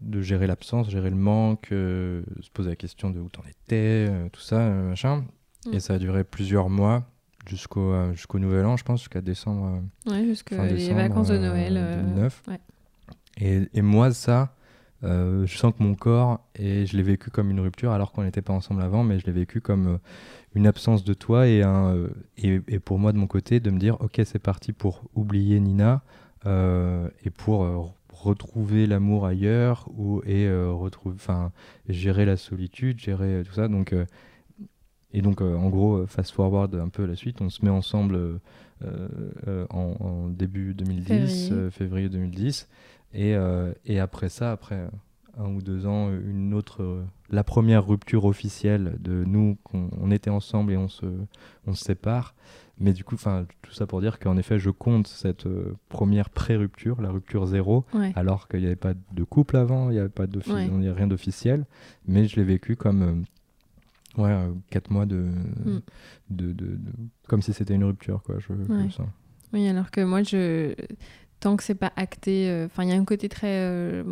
de 0.00 0.22
gérer 0.22 0.46
l'absence, 0.46 0.88
gérer 0.88 1.10
le 1.10 1.16
manque, 1.16 1.68
se 1.70 2.50
poser 2.54 2.70
la 2.70 2.76
question 2.76 3.10
de 3.10 3.18
où 3.18 3.28
t'en 3.28 3.42
étais, 3.42 4.08
tout 4.32 4.40
ça, 4.40 4.68
machin. 4.68 5.24
Mm. 5.66 5.74
Et 5.74 5.80
ça 5.80 5.94
a 5.94 5.98
duré 5.98 6.22
plusieurs 6.22 6.70
mois 6.70 7.04
jusqu'au 7.48 8.12
jusqu'au 8.12 8.38
nouvel 8.38 8.66
an, 8.66 8.76
je 8.76 8.84
pense, 8.84 9.00
jusqu'à 9.00 9.20
décembre. 9.20 9.82
Ouais, 10.06 10.24
jusqu'à 10.24 10.66
les 10.66 10.92
vacances 10.94 11.28
de 11.28 11.38
Noël. 11.38 11.74
2009. 12.04 12.42
Ouais. 12.48 12.60
Et, 13.40 13.82
moi, 13.82 14.12
ça, 14.12 14.54
euh, 15.04 15.46
je 15.46 15.56
sens 15.56 15.72
que 15.76 15.82
mon 15.82 15.94
corps, 15.94 16.40
et 16.56 16.86
je 16.86 16.96
l'ai 16.96 17.02
vécu 17.02 17.30
comme 17.30 17.50
une 17.50 17.60
rupture 17.60 17.92
alors 17.92 18.12
qu'on 18.12 18.24
n'était 18.24 18.42
pas 18.42 18.52
ensemble 18.52 18.82
avant, 18.82 19.04
mais 19.04 19.18
je 19.18 19.26
l'ai 19.26 19.32
vécu 19.32 19.60
comme 19.60 19.86
euh, 19.86 19.98
une 20.54 20.66
absence 20.66 21.04
de 21.04 21.14
toi 21.14 21.46
et, 21.46 21.62
un, 21.62 21.94
euh, 21.94 22.08
et, 22.36 22.60
et, 22.66 22.78
pour 22.80 22.98
moi 22.98 23.12
de 23.12 23.18
mon 23.18 23.28
côté 23.28 23.60
de 23.60 23.70
me 23.70 23.78
dire 23.78 24.00
ok 24.00 24.20
c'est 24.24 24.40
parti 24.40 24.72
pour 24.72 25.02
oublier 25.14 25.60
Nina 25.60 26.02
et 26.46 27.30
pour 27.30 27.94
retrouver 28.10 28.86
l'amour 28.86 29.26
ailleurs 29.26 29.86
ou, 29.98 30.22
et 30.24 30.50
retrouver, 30.50 31.14
enfin 31.16 31.52
gérer 31.90 32.24
la 32.24 32.38
solitude, 32.38 32.98
gérer 32.98 33.42
tout 33.44 33.52
ça. 33.52 33.68
Donc, 33.68 33.94
et 35.12 35.22
donc 35.22 35.40
en 35.40 35.68
gros, 35.68 36.06
fast 36.06 36.32
forward 36.32 36.74
un 36.74 36.88
peu 36.88 37.06
la 37.06 37.16
suite, 37.16 37.40
on 37.40 37.48
se 37.48 37.64
met 37.64 37.70
ensemble 37.70 38.40
en, 38.82 39.96
en, 40.00 40.28
début 40.28 40.74
2010, 40.74 41.52
février 41.70 42.08
2010. 42.08 42.68
Et, 43.14 43.34
euh, 43.34 43.72
et 43.84 44.00
après 44.00 44.28
ça, 44.28 44.52
après 44.52 44.88
un 45.38 45.54
ou 45.54 45.62
deux 45.62 45.86
ans, 45.86 46.10
une 46.10 46.52
autre, 46.52 46.82
euh, 46.82 47.04
la 47.30 47.44
première 47.44 47.86
rupture 47.86 48.24
officielle 48.24 48.96
de 49.00 49.24
nous, 49.24 49.56
qu'on 49.64 49.88
on 50.00 50.10
était 50.10 50.30
ensemble 50.30 50.72
et 50.72 50.76
on 50.76 50.88
se, 50.88 51.06
on 51.66 51.74
se 51.74 51.84
sépare. 51.84 52.34
Mais 52.80 52.92
du 52.92 53.02
coup, 53.02 53.16
tout 53.16 53.72
ça 53.72 53.86
pour 53.88 54.00
dire 54.00 54.20
qu'en 54.20 54.36
effet, 54.36 54.60
je 54.60 54.70
compte 54.70 55.08
cette 55.08 55.46
euh, 55.46 55.76
première 55.88 56.30
pré-rupture, 56.30 57.00
la 57.00 57.10
rupture 57.10 57.46
zéro, 57.46 57.84
alors 58.14 58.46
qu'il 58.46 58.60
n'y 58.60 58.66
avait 58.66 58.76
pas 58.76 58.94
de 58.94 59.24
couple 59.24 59.56
avant, 59.56 59.90
il 59.90 59.94
n'y 59.94 59.98
avait 59.98 60.08
pas 60.08 60.28
de 60.28 60.38
ouais. 60.48 60.92
rien 60.92 61.08
d'officiel, 61.08 61.66
mais 62.06 62.26
je 62.26 62.36
l'ai 62.36 62.44
vécu 62.44 62.76
comme 62.76 63.24
ouais, 64.18 64.48
quatre 64.70 64.90
mois 64.90 65.06
de, 65.06 65.28
mm. 65.64 65.80
de, 66.30 66.52
de, 66.52 66.78
comme 67.26 67.42
si 67.42 67.52
c'était 67.52 67.74
une 67.74 67.84
rupture, 67.84 68.22
quoi. 68.22 68.36
Je, 68.38 68.48
je. 68.48 69.02
Oui, 69.52 69.66
alors 69.66 69.90
que 69.90 70.02
moi, 70.02 70.22
je 70.22 70.74
tant 71.40 71.56
que 71.56 71.62
c'est 71.62 71.74
pas 71.74 71.92
acté. 71.96 72.50
Euh, 72.50 72.66
enfin, 72.66 72.84
il 72.84 72.90
y 72.90 72.92
a 72.92 72.96
un 72.96 73.04
côté 73.04 73.28
très. 73.28 73.60
Euh, 73.60 74.02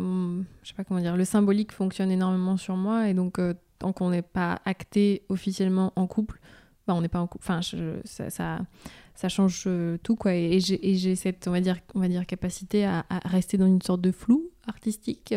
je 0.63 0.69
sais 0.69 0.75
pas 0.75 0.83
comment 0.83 0.99
dire. 0.99 1.17
Le 1.17 1.25
symbolique 1.25 1.71
fonctionne 1.71 2.11
énormément 2.11 2.57
sur 2.57 2.75
moi. 2.75 3.09
Et 3.09 3.13
donc, 3.13 3.39
euh, 3.39 3.53
tant 3.79 3.93
qu'on 3.93 4.09
n'est 4.09 4.21
pas 4.21 4.61
acté 4.65 5.23
officiellement 5.29 5.93
en 5.95 6.07
couple, 6.07 6.39
bah, 6.87 6.93
on 6.95 7.01
n'est 7.01 7.09
pas 7.09 7.19
en 7.19 7.27
couple. 7.27 7.43
Enfin, 7.43 7.61
ça, 8.05 8.29
ça, 8.29 8.59
ça, 9.15 9.29
change 9.29 9.67
tout, 10.03 10.15
quoi. 10.15 10.33
Et, 10.33 10.59
j'ai 10.59 11.15
cette, 11.15 11.47
on 11.47 11.51
va 11.51 11.61
dire, 11.61 11.77
on 11.95 11.99
va 11.99 12.07
dire 12.07 12.25
capacité 12.25 12.85
à, 12.85 13.05
rester 13.25 13.57
dans 13.57 13.67
une 13.67 13.81
sorte 13.81 14.01
de 14.01 14.11
flou 14.11 14.49
artistique. 14.67 15.33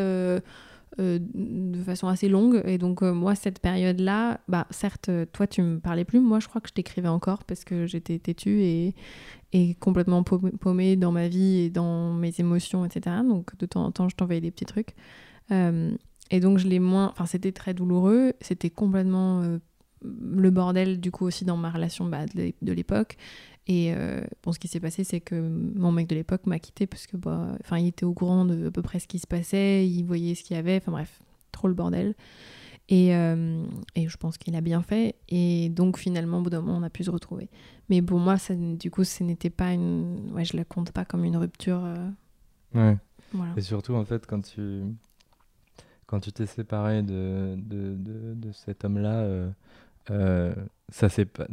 De 0.99 1.83
façon 1.85 2.09
assez 2.09 2.29
longue. 2.29 2.63
Et 2.67 2.79
donc, 2.79 3.03
moi, 3.03 3.35
cette 3.35 3.61
période-là, 3.61 4.41
bah, 4.49 4.67
certes, 4.71 5.11
toi, 5.33 5.47
tu 5.47 5.63
me 5.63 5.79
parlais 5.79 6.05
plus. 6.05 6.21
Moi, 6.21 6.41
je 6.41 6.49
crois 6.49 6.61
que 6.61 6.69
je 6.69 6.75
t'écrivais 6.75 7.09
encore 7.09 7.45
parce 7.45 7.65
que 7.65 7.87
j'étais 7.87 8.19
têtue 8.19 8.61
et, 8.61 8.95
et 9.53 9.75
complètement 9.75 10.23
paumée 10.23 10.97
dans 10.97 11.13
ma 11.13 11.29
vie 11.29 11.61
et 11.61 11.71
dans 11.71 12.13
mes 12.13 12.33
émotions, 12.39 12.85
etc. 12.85 13.17
Donc 13.27 13.57
de 13.59 13.67
temps 13.67 13.85
en 13.85 13.91
temps, 13.91 14.09
je 14.09 14.17
t'envoyais 14.17 14.41
des 14.41 14.51
petits 14.51 14.67
trucs. 14.67 14.95
Euh, 15.51 15.93
et 16.31 16.41
donc 16.41 16.59
je 16.59 16.69
l'ai 16.69 16.79
moins... 16.79 17.11
Enfin, 17.11 17.27
c'était 17.27 17.53
très 17.53 17.75
douloureux. 17.75 18.33
C'était 18.41 18.71
complètement 18.71 19.43
euh, 19.43 19.59
le 20.03 20.51
bordel, 20.51 21.01
du 21.01 21.11
coup, 21.11 21.27
aussi 21.27 21.45
dans 21.45 21.57
ma 21.57 21.71
relation 21.71 22.07
bah, 22.07 22.27
de 22.27 22.73
l'époque. 22.73 23.17
Et 23.71 23.95
euh, 23.95 24.21
bon, 24.43 24.51
ce 24.51 24.59
qui 24.59 24.67
s'est 24.67 24.81
passé, 24.81 25.05
c'est 25.05 25.21
que 25.21 25.37
mon 25.41 25.93
mec 25.93 26.09
de 26.09 26.17
l'époque 26.17 26.45
m'a 26.47 26.59
quitté 26.59 26.89
parce 26.89 27.07
que, 27.07 27.17
bah, 27.17 27.57
enfin, 27.61 27.79
il 27.79 27.87
était 27.87 28.05
au 28.05 28.13
courant 28.13 28.45
de 28.45 28.67
à 28.67 28.71
peu 28.73 28.83
près 28.83 28.99
ce 28.99 29.07
qui 29.07 29.21
se 29.21 29.29
passait, 29.29 29.87
il 29.87 30.03
voyait 30.03 30.35
ce 30.35 30.43
qu'il 30.43 30.57
y 30.57 30.59
avait, 30.59 30.79
enfin 30.79 30.91
bref, 30.91 31.21
trop 31.53 31.69
le 31.69 31.75
bordel. 31.75 32.17
Et, 32.89 33.15
euh, 33.15 33.65
et, 33.95 34.09
je 34.09 34.17
pense 34.17 34.39
qu'il 34.39 34.57
a 34.57 34.61
bien 34.61 34.83
fait. 34.83 35.15
Et 35.29 35.69
donc, 35.69 35.99
finalement, 35.99 36.39
au 36.39 36.43
bout 36.43 36.51
d'un 36.51 36.63
moment, 36.63 36.79
on 36.79 36.83
a 36.83 36.91
pu 36.91 37.05
se 37.05 37.11
retrouver. 37.13 37.49
Mais 37.89 38.03
pour 38.03 38.19
moi, 38.19 38.39
ça, 38.39 38.57
du 38.57 38.91
coup, 38.91 39.05
ce 39.05 39.23
n'était 39.23 39.51
pas 39.51 39.73
une. 39.73 40.33
Ouais, 40.33 40.45
je 40.45 40.57
la 40.57 40.65
compte 40.65 40.91
pas 40.91 41.05
comme 41.05 41.25
une 41.25 41.37
rupture. 41.37 41.85
Euh, 41.85 42.09
ouais. 42.75 42.97
Voilà. 43.33 43.53
Et 43.57 43.61
surtout, 43.61 43.95
en 43.95 44.05
fait, 44.05 44.27
quand 44.27 44.41
tu. 44.41 44.83
Quand 46.07 46.19
tu 46.19 46.33
t'es 46.33 46.47
séparé 46.47 47.05
de, 47.05 47.55
de, 47.57 47.95
de, 47.95 48.35
de 48.35 48.51
cet 48.51 48.85
homme-là, 48.85 49.53
ça 50.89 51.09
s'est 51.09 51.25
pas. 51.25 51.47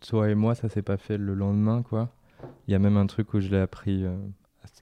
Toi 0.00 0.30
et 0.30 0.34
moi, 0.34 0.54
ça 0.54 0.68
s'est 0.68 0.82
pas 0.82 0.96
fait 0.96 1.18
le 1.18 1.34
lendemain, 1.34 1.82
quoi. 1.82 2.10
Il 2.68 2.72
y 2.72 2.74
a 2.74 2.78
même 2.78 2.96
un 2.96 3.06
truc 3.06 3.34
où 3.34 3.40
je 3.40 3.48
l'ai 3.48 3.60
appris 3.60 4.04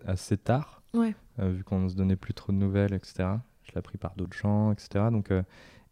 assez 0.06 0.36
tard. 0.36 0.82
Ouais. 0.94 1.14
vu 1.38 1.64
qu'on 1.64 1.80
ne 1.80 1.88
se 1.88 1.94
donnait 1.94 2.16
plus 2.16 2.34
trop 2.34 2.52
de 2.52 2.58
nouvelles, 2.58 2.92
etc. 2.92 3.24
Je 3.62 3.72
l'ai 3.72 3.78
appris 3.78 3.98
par 3.98 4.14
d'autres 4.16 4.36
gens, 4.36 4.72
etc. 4.72 5.06
Donc 5.10 5.30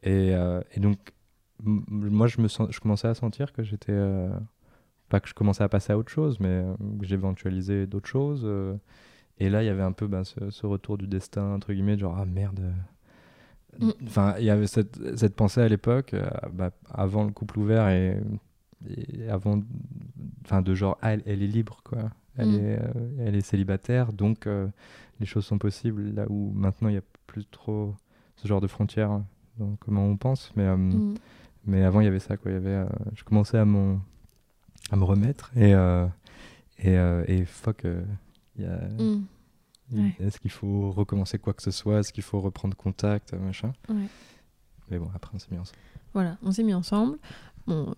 et, 0.02 0.34
euh, 0.34 0.60
et 0.74 0.80
donc, 0.80 0.98
moi, 1.62 2.26
je, 2.26 2.40
me 2.40 2.48
sens, 2.48 2.68
je 2.70 2.80
commençais 2.80 3.08
à 3.08 3.14
sentir 3.14 3.52
que 3.52 3.62
j'étais. 3.62 3.92
Euh, 3.92 4.30
pas 5.08 5.20
que 5.20 5.28
je 5.28 5.34
commençais 5.34 5.64
à 5.64 5.68
passer 5.68 5.92
à 5.92 5.98
autre 5.98 6.10
chose, 6.10 6.38
mais 6.40 6.48
euh, 6.48 6.74
que 7.00 7.04
j'éventualisais 7.06 7.86
d'autres 7.86 8.08
choses. 8.08 8.48
et 9.38 9.50
là, 9.50 9.62
il 9.62 9.66
y 9.66 9.68
avait 9.68 9.82
un 9.82 9.92
peu 9.92 10.06
ben, 10.06 10.24
ce, 10.24 10.66
retour 10.66 10.98
du 10.98 11.06
destin, 11.06 11.54
entre 11.54 11.72
guillemets, 11.72 11.98
genre, 11.98 12.16
ah 12.18 12.24
merde. 12.24 12.72
Mm. 13.78 13.90
Enfin, 14.04 14.34
il 14.38 14.44
y 14.44 14.50
avait 14.50 14.66
cette, 14.66 15.16
cette 15.16 15.34
pensée 15.34 15.60
à 15.60 15.68
l'époque, 15.68 16.14
bah, 16.52 16.70
avant 16.90 17.24
le 17.24 17.30
couple 17.30 17.58
ouvert 17.58 17.88
et, 17.88 18.18
avant. 19.28 19.60
Enfin, 20.44 20.62
de 20.62 20.74
genre, 20.74 20.98
ah, 21.02 21.12
elle, 21.12 21.22
est 21.26 21.46
libre, 21.46 21.80
quoi. 21.84 22.10
Elle, 22.36 22.48
mm. 22.48 22.64
est, 22.64 22.80
elle 23.20 23.34
est 23.34 23.40
célibataire, 23.46 24.12
donc 24.12 24.48
les 25.20 25.26
choses 25.26 25.44
sont 25.44 25.58
possibles. 25.58 26.14
Là 26.14 26.26
où 26.28 26.52
maintenant, 26.54 26.88
il 26.88 26.92
n'y 26.92 26.98
a 26.98 27.04
plus 27.26 27.44
trop 27.46 27.94
ce 28.36 28.48
genre 28.48 28.60
de 28.60 28.66
frontières 28.66 29.20
comment 29.78 30.06
on 30.06 30.16
pense. 30.16 30.52
Mais, 30.56 30.64
euh, 30.64 30.76
mm. 30.76 31.14
mais 31.66 31.84
avant, 31.84 32.00
il 32.00 32.04
y 32.04 32.08
avait 32.08 32.20
ça. 32.20 32.36
Quoi. 32.36 32.50
Il 32.50 32.54
y 32.54 32.56
avait, 32.56 32.68
euh, 32.70 32.86
je 33.14 33.24
commençais 33.24 33.58
à, 33.58 33.64
mon, 33.64 34.00
à 34.90 34.96
me 34.96 35.04
remettre 35.04 35.50
et, 35.56 35.74
euh, 35.74 36.06
et, 36.78 36.96
et 37.28 37.44
fuck, 37.44 37.86
il 38.56 38.62
y 38.64 38.66
a. 38.66 38.76
Mm. 38.98 39.24
Est-ce 40.20 40.38
qu'il 40.40 40.50
faut 40.50 40.90
recommencer 40.92 41.38
quoi 41.38 41.52
que 41.52 41.62
ce 41.62 41.70
soit? 41.70 42.00
Est-ce 42.00 42.12
qu'il 42.12 42.22
faut 42.22 42.40
reprendre 42.40 42.76
contact 42.76 43.32
machin? 43.34 43.72
Mais 44.90 44.98
bon, 44.98 45.08
après, 45.14 45.30
on 45.34 45.38
s'est 45.38 45.48
mis 45.50 45.58
ensemble. 45.58 45.78
Voilà, 46.14 46.36
on 46.42 46.50
s'est 46.52 46.62
mis 46.64 46.74
ensemble. 46.74 47.18
Bon, 47.66 47.94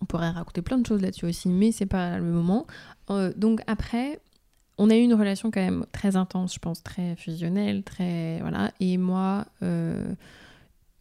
on 0.00 0.04
pourrait 0.04 0.30
raconter 0.30 0.60
plein 0.62 0.78
de 0.78 0.86
choses 0.86 1.00
là-dessus 1.00 1.26
aussi, 1.26 1.48
mais 1.48 1.72
c'est 1.72 1.86
pas 1.86 2.18
le 2.18 2.30
moment. 2.30 2.66
donc 3.36 3.62
après, 3.66 4.20
on 4.76 4.90
a 4.90 4.96
eu 4.96 5.00
une 5.00 5.14
relation 5.14 5.50
quand 5.50 5.60
même 5.60 5.86
très 5.92 6.14
intense, 6.16 6.54
je 6.54 6.58
pense, 6.60 6.82
très 6.82 7.16
fusionnelle, 7.16 7.82
très 7.82 8.38
voilà. 8.40 8.72
Et 8.80 8.96
moi, 8.96 9.46
euh, 9.62 10.14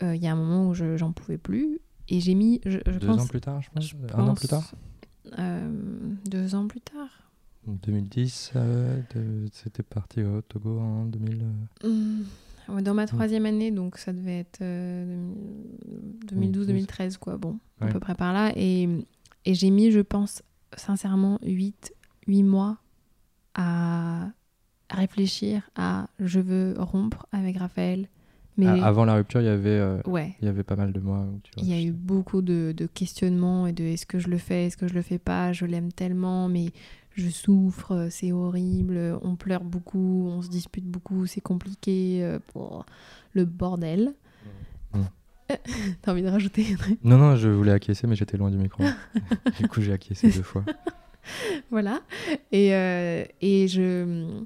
il 0.02 0.16
y 0.16 0.28
a 0.28 0.32
un 0.32 0.36
moment 0.36 0.70
où 0.70 0.74
j'en 0.74 1.12
pouvais 1.12 1.38
plus. 1.38 1.80
Et 2.10 2.20
j'ai 2.22 2.36
mis. 2.36 2.62
Je, 2.66 2.80
deux 3.00 3.10
ans 3.10 3.28
plus 3.28 3.42
tard, 3.42 3.62
je 3.62 3.70
pense? 3.70 3.94
un 4.14 4.28
an 4.28 4.34
plus 4.34 4.48
tard? 4.48 4.72
euh, 5.38 5.70
Deux 6.26 6.56
ans 6.56 6.68
plus 6.68 6.80
tard. 6.82 7.27
2010, 7.74 8.54
euh, 8.56 9.02
c'était 9.52 9.84
parti 9.84 10.24
au 10.24 10.42
Togo 10.42 10.80
en 10.80 11.06
2000. 11.06 11.44
Mmh. 11.84 12.82
dans 12.82 12.94
ma 12.94 13.08
troisième 13.08 13.46
année, 13.46 13.72
donc 13.72 13.98
ça 13.98 14.14
devait 14.14 14.40
être 14.40 14.62
2012-2013, 16.26 17.18
quoi. 17.18 17.38
Bon, 17.38 17.60
à 17.80 17.88
peu 17.88 18.00
près 18.00 18.16
par 18.16 18.34
là. 18.34 18.52
Et, 18.56 18.88
et 19.46 19.54
j'ai 19.54 19.70
mis, 19.70 19.92
je 19.92 20.02
pense, 20.02 20.44
sincèrement, 20.76 21.40
8, 21.44 21.94
8 22.28 22.44
mois 22.44 22.78
à 23.56 24.30
réfléchir 24.90 25.70
à 25.76 26.08
je 26.20 26.40
veux 26.40 26.76
rompre 26.78 27.26
avec 27.32 27.58
Raphaël 27.58 28.08
mais 28.58 28.82
avant 28.82 29.06
la 29.06 29.14
rupture, 29.16 29.40
il 29.40 29.46
y 29.46 29.50
avait, 29.50 29.70
euh, 29.70 30.02
il 30.08 30.46
y 30.46 30.48
avait 30.48 30.64
pas 30.64 30.76
mal 30.76 30.92
de 30.92 31.00
mois. 31.00 31.20
Où 31.20 31.40
tu 31.44 31.52
il 31.62 31.70
y 31.70 31.74
a 31.74 31.82
eu 31.82 31.92
beaucoup 31.92 32.42
de, 32.42 32.74
de, 32.76 32.88
questionnements 32.88 33.68
et 33.68 33.72
de 33.72 33.84
est-ce 33.84 34.08
que 34.08 34.18
je 34.18 34.30
le 34.30 34.40
fais, 34.40 34.66
est-ce 34.66 34.78
que 34.78 34.88
je 34.88 34.96
le 34.96 35.04
fais 35.04 35.20
pas, 35.20 35.54
je 35.54 35.66
l'aime 35.66 35.92
tellement, 35.92 36.50
mais 36.50 36.72
je 37.18 37.30
souffre, 37.30 38.08
c'est 38.10 38.32
horrible, 38.32 39.20
on 39.22 39.36
pleure 39.36 39.64
beaucoup, 39.64 40.28
on 40.28 40.42
se 40.42 40.50
dispute 40.50 40.86
beaucoup, 40.86 41.26
c'est 41.26 41.42
compliqué, 41.42 42.38
pour 42.48 42.86
le 43.34 43.46
bordel. 43.46 44.14
T'as 46.02 46.12
envie 46.12 46.24
de 46.24 46.30
rajouter 46.30 46.76
Non, 47.04 47.18
non, 47.18 47.36
je 47.36 47.48
voulais 47.50 47.72
acquiescer, 47.72 48.06
mais 48.06 48.16
j'étais 48.16 48.38
loin 48.38 48.52
du 48.52 48.58
micro. 48.58 48.84
du 49.60 49.68
coup, 49.68 49.82
j'ai 49.82 49.94
acquiescé 49.94 50.30
deux 50.30 50.44
fois. 50.44 50.64
voilà. 51.72 52.02
Et, 52.52 52.70
et 53.42 53.68
je 53.68 54.46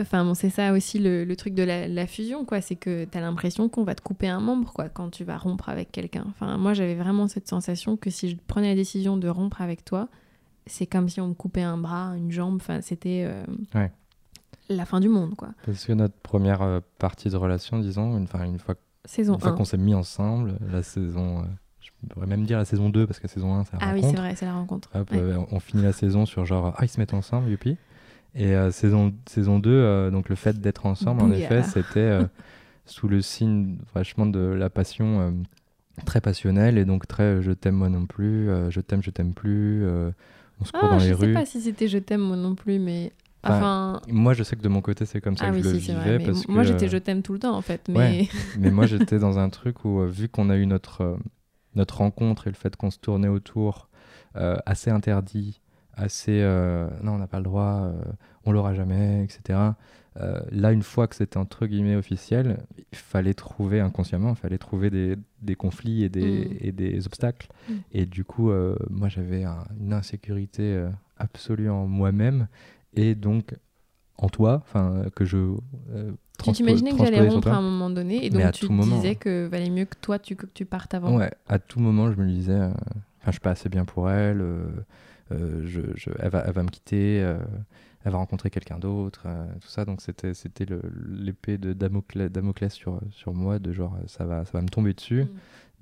Enfin, 0.00 0.24
bon, 0.24 0.32
c'est 0.34 0.48
ça 0.48 0.72
aussi 0.72 0.98
le, 0.98 1.32
truc 1.36 1.54
de 1.54 1.62
la, 1.62 2.06
fusion, 2.06 2.44
quoi. 2.44 2.60
C'est 2.60 2.76
que 2.76 3.04
tu 3.04 3.18
as 3.18 3.20
l'impression 3.20 3.68
qu'on 3.68 3.84
va 3.84 3.94
te 3.94 4.00
couper 4.00 4.28
un 4.28 4.40
membre, 4.40 4.72
quoi, 4.72 4.88
quand 4.88 5.10
tu 5.10 5.22
vas 5.22 5.36
rompre 5.36 5.68
avec 5.68 5.92
quelqu'un. 5.92 6.24
Enfin, 6.28 6.56
moi, 6.56 6.72
j'avais 6.72 6.94
vraiment 6.94 7.28
cette 7.28 7.46
sensation 7.46 7.96
que 7.96 8.08
si 8.08 8.30
je 8.30 8.36
prenais 8.46 8.68
la 8.70 8.74
décision 8.74 9.16
de 9.18 9.28
rompre 9.28 9.60
avec 9.60 9.84
toi, 9.84 10.08
c'est 10.66 10.86
comme 10.86 11.08
si 11.08 11.20
on 11.20 11.28
me 11.28 11.34
coupait 11.34 11.62
un 11.62 11.76
bras, 11.76 12.14
une 12.16 12.30
jambe. 12.30 12.56
Enfin, 12.56 12.80
c'était 12.80 13.24
euh, 13.26 13.88
la 14.68 14.84
fin 14.84 15.00
du 15.00 15.08
monde, 15.08 15.34
quoi. 15.34 15.50
Parce 15.66 15.84
que 15.84 15.92
notre 15.92 16.14
première 16.14 16.62
euh, 16.62 16.80
partie 16.98 17.30
de 17.30 17.36
relation, 17.36 17.78
disons, 17.78 18.16
une, 18.16 18.28
une 18.46 18.58
fois, 18.58 18.74
saison 19.04 19.34
une 19.34 19.40
fois 19.40 19.52
qu'on 19.52 19.64
s'est 19.64 19.78
mis 19.78 19.94
ensemble, 19.94 20.58
la 20.70 20.82
saison. 20.82 21.40
Euh, 21.40 21.44
je 21.80 21.90
pourrais 22.08 22.26
même 22.26 22.44
dire 22.44 22.58
la 22.58 22.64
saison 22.64 22.90
2 22.90 23.06
parce 23.06 23.18
que 23.18 23.26
la 23.26 23.32
saison 23.32 23.54
1 23.54 23.64
c'est 23.64 23.72
la 23.72 23.78
ah 23.80 23.86
rencontre. 23.86 24.04
oui 24.04 24.10
c'est 24.10 24.20
vrai 24.20 24.34
c'est 24.36 24.44
la 24.46 24.54
rencontre 24.54 24.90
on 25.52 25.60
finit 25.60 25.82
la 25.82 25.92
saison 25.92 26.26
sur 26.26 26.44
genre 26.44 26.74
ah 26.76 26.84
ils 26.84 26.88
se 26.88 26.98
mettent 26.98 27.14
ensemble 27.14 27.48
youpi 27.48 27.76
et 28.34 28.54
saison, 28.70 29.12
saison 29.26 29.58
2, 29.58 29.70
euh, 29.70 30.10
donc 30.10 30.28
le 30.28 30.36
fait 30.36 30.58
d'être 30.58 30.86
ensemble, 30.86 31.22
en 31.22 31.30
effet, 31.30 31.62
c'était 31.62 32.18
sous 32.86 33.06
le 33.06 33.20
signe 33.20 33.78
vachement 33.94 34.26
de 34.26 34.40
la 34.40 34.70
passion 34.70 35.44
très 36.06 36.20
passionnelle 36.20 36.78
et 36.78 36.84
donc 36.84 37.06
très 37.06 37.42
je 37.42 37.52
t'aime 37.52 37.74
moi 37.74 37.88
non 37.88 38.06
plus, 38.06 38.48
je 38.70 38.80
t'aime, 38.80 39.02
je 39.02 39.10
t'aime 39.10 39.34
plus, 39.34 39.84
on 40.60 40.64
se 40.64 40.72
court 40.72 40.80
ah, 40.84 40.88
dans 40.90 40.98
les 40.98 41.12
rues. 41.12 41.28
Je 41.28 41.32
sais 41.32 41.32
pas 41.32 41.46
si 41.46 41.60
c'était 41.60 41.88
je 41.88 41.98
t'aime 41.98 42.20
moi 42.20 42.36
non 42.36 42.54
plus, 42.54 42.78
mais. 42.78 43.12
Enfin... 43.44 44.00
moi, 44.06 44.34
je 44.34 44.44
sais 44.44 44.54
que 44.54 44.62
de 44.62 44.68
mon 44.68 44.80
côté, 44.80 45.04
c'est 45.04 45.20
comme 45.20 45.36
ça 45.36 45.46
ah 45.48 45.50
que 45.50 45.56
oui, 45.56 45.62
je 45.64 45.68
le 45.70 45.76
vivais. 45.76 45.94
Vrai, 45.94 46.18
parce 46.20 46.46
moi, 46.46 46.62
que, 46.62 46.68
j'étais 46.68 46.88
je 46.88 46.96
t'aime 46.96 47.22
tout 47.22 47.32
le 47.32 47.40
temps, 47.40 47.56
en 47.56 47.60
fait. 47.60 47.88
Mais, 47.88 47.94
ouais, 47.96 48.28
mais 48.58 48.70
moi, 48.70 48.86
j'étais 48.86 49.18
dans 49.18 49.38
un 49.40 49.48
truc 49.48 49.84
où, 49.84 50.00
vu 50.06 50.28
qu'on 50.28 50.48
a 50.48 50.56
eu 50.56 50.66
notre, 50.66 51.18
notre 51.74 51.98
rencontre 51.98 52.46
et 52.46 52.50
le 52.50 52.56
fait 52.56 52.76
qu'on 52.76 52.92
se 52.92 52.98
tournait 52.98 53.26
autour, 53.26 53.88
assez 54.34 54.90
interdit, 54.90 55.60
assez. 55.94 56.40
non, 57.02 57.14
on 57.14 57.18
n'a 57.18 57.26
pas 57.26 57.38
le 57.38 57.44
droit 57.44 57.92
on 58.44 58.52
l'aura 58.52 58.74
jamais, 58.74 59.24
etc. 59.24 59.58
Euh, 60.20 60.40
là, 60.50 60.72
une 60.72 60.82
fois 60.82 61.06
que 61.06 61.16
c'était 61.16 61.38
entre 61.38 61.66
guillemets 61.66 61.96
officiel, 61.96 62.58
il 62.92 62.98
fallait 62.98 63.34
trouver 63.34 63.80
inconsciemment, 63.80 64.30
il 64.30 64.36
fallait 64.36 64.58
trouver 64.58 64.90
des, 64.90 65.16
des 65.40 65.54
conflits 65.54 66.04
et 66.04 66.08
des, 66.08 66.46
mm. 66.46 66.56
et 66.60 66.72
des 66.72 67.06
obstacles. 67.06 67.48
Mm. 67.68 67.74
Et 67.92 68.06
du 68.06 68.24
coup, 68.24 68.50
euh, 68.50 68.76
moi, 68.90 69.08
j'avais 69.08 69.44
une 69.80 69.92
insécurité 69.92 70.62
euh, 70.62 70.90
absolue 71.16 71.70
en 71.70 71.86
moi-même 71.86 72.48
et 72.94 73.14
donc 73.14 73.54
en 74.18 74.28
toi, 74.28 74.62
enfin 74.62 75.04
que 75.16 75.24
je. 75.24 75.56
tu 76.44 76.52
t'imaginais 76.52 76.92
que 76.92 76.98
j'allais 76.98 77.26
rompre 77.26 77.48
à 77.48 77.56
un 77.56 77.62
moment 77.62 77.88
donné 77.88 78.26
et 78.26 78.30
donc 78.30 78.52
tu 78.52 78.68
te 78.68 78.82
disais 78.82 79.14
que 79.14 79.46
valait 79.46 79.70
mieux 79.70 79.86
que 79.86 79.96
toi 80.00 80.18
tu, 80.18 80.36
que 80.36 80.46
tu 80.46 80.66
partes 80.66 80.92
avant. 80.92 81.16
Ouais, 81.16 81.32
à 81.48 81.58
tout 81.58 81.80
moment, 81.80 82.12
je 82.12 82.20
me 82.20 82.26
disais, 82.26 82.54
enfin, 82.54 82.74
je 83.26 83.30
suis 83.32 83.40
pas 83.40 83.52
assez 83.52 83.68
bien 83.70 83.84
pour 83.86 84.10
elle. 84.10 84.44
Je, 85.30 85.80
je, 85.94 86.10
elle, 86.18 86.28
va, 86.28 86.44
elle, 86.46 86.52
va, 86.52 86.62
me 86.62 86.68
quitter, 86.68 87.24
elle 88.04 88.12
va 88.12 88.18
rencontrer 88.18 88.50
quelqu'un 88.50 88.78
d'autre, 88.78 89.24
euh, 89.26 89.46
tout 89.60 89.68
ça. 89.68 89.84
Donc 89.84 90.00
c'était 90.00 90.34
c'était 90.34 90.66
l'épée 91.06 91.58
de 91.58 91.72
Damoclès, 91.72 92.72
sur, 92.72 93.00
sur 93.10 93.32
moi, 93.32 93.58
de 93.58 93.72
genre 93.72 93.96
ça 94.06 94.24
va, 94.24 94.44
ça 94.44 94.52
va 94.54 94.62
me 94.62 94.68
tomber 94.68 94.92
dessus. 94.92 95.24
Mm. 95.24 95.28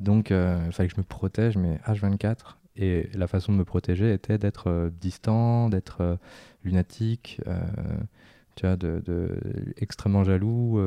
Donc 0.01 0.31
euh, 0.31 0.63
il 0.67 0.73
fallait 0.73 0.89
que 0.89 0.95
je 0.95 1.01
me 1.01 1.07
protège, 1.07 1.57
mais 1.57 1.81
H24. 1.87 2.57
Et 2.77 3.09
la 3.15 3.27
façon 3.27 3.53
de 3.53 3.59
me 3.59 3.65
protéger 3.65 4.13
était 4.13 4.39
d'être 4.39 4.69
euh, 4.69 4.91
distant, 5.01 5.69
d'être 5.69 6.19
lunatique, 6.65 7.41
tu 8.55 8.67
vois, 8.67 8.77
de, 8.77 9.03
de, 9.05 9.39
extrêmement 9.77 10.25
jaloux. 10.25 10.79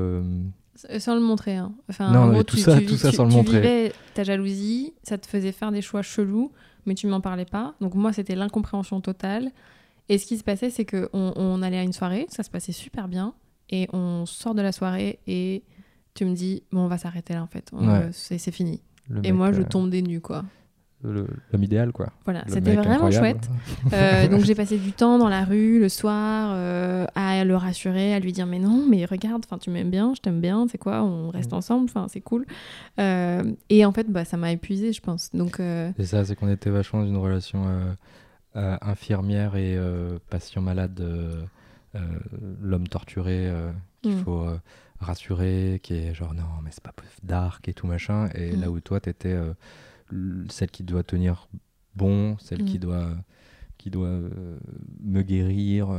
Sans 0.97 1.15
le 1.15 1.21
montrer. 1.21 1.55
Hein. 1.55 1.73
Enfin, 1.89 2.11
non, 2.11 2.27
mais 2.27 2.43
tout, 2.43 2.57
ça, 2.57 2.79
tout 2.81 2.97
ça 2.97 3.11
sans 3.11 3.25
le 3.25 3.31
montrer. 3.31 3.57
Tu 3.57 3.61
vivais 3.61 3.93
ta 4.15 4.23
jalousie, 4.23 4.93
ça 5.03 5.17
te 5.17 5.27
faisait 5.27 5.51
faire 5.51 5.71
des 5.71 5.81
choix 5.81 6.01
chelous, 6.01 6.51
mais 6.85 6.95
tu 6.95 7.05
m'en 7.07 7.21
parlais 7.21 7.45
pas. 7.45 7.75
Donc 7.79 7.93
moi, 7.95 8.11
c'était 8.13 8.35
l'incompréhension 8.35 9.01
totale. 9.01 9.51
Et 10.09 10.17
ce 10.17 10.25
qui 10.25 10.37
se 10.37 10.43
passait, 10.43 10.69
c'est 10.69 10.85
qu'on 10.85 11.33
on 11.35 11.61
allait 11.61 11.77
à 11.77 11.83
une 11.83 11.93
soirée, 11.93 12.25
ça 12.29 12.43
se 12.43 12.49
passait 12.49 12.71
super 12.71 13.07
bien, 13.07 13.33
et 13.69 13.87
on 13.93 14.25
sort 14.25 14.55
de 14.55 14.61
la 14.61 14.71
soirée 14.71 15.19
et 15.27 15.63
tu 16.13 16.25
me 16.25 16.35
dis, 16.35 16.63
bon, 16.71 16.81
on 16.81 16.87
va 16.87 16.97
s'arrêter 16.97 17.33
là 17.33 17.43
en 17.43 17.47
fait, 17.47 17.71
c'est 18.11 18.51
fini. 18.51 18.81
et 19.23 19.31
moi, 19.31 19.51
je 19.51 19.61
euh, 19.61 19.65
tombe 19.65 19.89
des 19.89 20.01
nues, 20.01 20.21
quoi. 20.21 20.43
L'homme 21.03 21.63
idéal, 21.63 21.91
quoi. 21.91 22.13
Voilà, 22.23 22.45
c'était 22.47 22.75
vraiment 22.75 23.11
chouette. 23.11 23.49
Euh, 23.91 24.29
donc 24.29 24.45
j'ai 24.45 24.55
passé 24.55 24.77
du 24.77 24.93
temps 24.93 25.17
dans 25.17 25.27
la 25.27 25.43
rue 25.43 25.79
le 25.79 25.89
soir 25.89 26.51
euh, 26.53 27.05
à 27.15 27.43
le 27.43 27.55
rassurer, 27.57 28.13
à 28.13 28.19
lui 28.19 28.31
dire 28.31 28.47
mais 28.47 28.59
non, 28.59 28.85
mais 28.89 29.03
regarde, 29.03 29.43
enfin 29.45 29.57
tu 29.57 29.69
m'aimes 29.69 29.89
bien, 29.89 30.13
je 30.15 30.21
t'aime 30.21 30.39
bien, 30.39 30.65
c'est 30.71 30.77
quoi, 30.77 31.03
on 31.03 31.29
reste 31.29 31.51
mm. 31.51 31.55
ensemble, 31.55 31.85
enfin 31.89 32.07
c'est 32.09 32.21
cool. 32.21 32.45
et 32.97 33.85
en 33.85 33.91
fait, 33.91 34.09
bah 34.09 34.23
ça 34.23 34.37
m'a 34.37 34.51
épuisé, 34.51 34.93
je 34.93 35.01
pense. 35.01 35.31
Donc. 35.33 35.57
C'est 35.57 36.05
ça, 36.05 36.23
c'est 36.23 36.35
qu'on 36.35 36.49
était 36.49 36.69
vachement 36.69 37.01
dans 37.01 37.07
une 37.07 37.17
relation 37.17 37.65
infirmière 38.55 39.55
et 39.55 39.75
euh, 39.77 40.19
patient 40.29 40.61
malade, 40.61 40.99
euh, 41.01 41.43
l'homme 42.61 42.87
torturé 42.87 43.51
qu'il 44.01 44.15
mm. 44.15 44.23
faut 44.23 44.47
rassurer, 44.99 45.79
qui 45.83 45.95
est 45.95 46.13
genre 46.13 46.33
non, 46.33 46.43
mais 46.63 46.69
c'est 46.71 46.83
pas 46.83 46.93
dark 47.23 47.67
et 47.67 47.73
tout 47.73 47.87
machin. 47.87 48.29
Et 48.35 48.55
mm. 48.55 48.61
là 48.61 48.71
où 48.71 48.79
toi, 48.79 48.99
t'étais 48.99 49.37
celle 50.49 50.71
qui 50.71 50.83
doit 50.83 51.03
tenir 51.03 51.47
bon, 51.95 52.37
celle 52.39 52.65
qui 52.65 52.77
mm. 52.77 52.81
doit 52.81 53.09
qui 53.79 53.89
doit 53.89 54.17
me 55.03 55.23
guérir, 55.23 55.89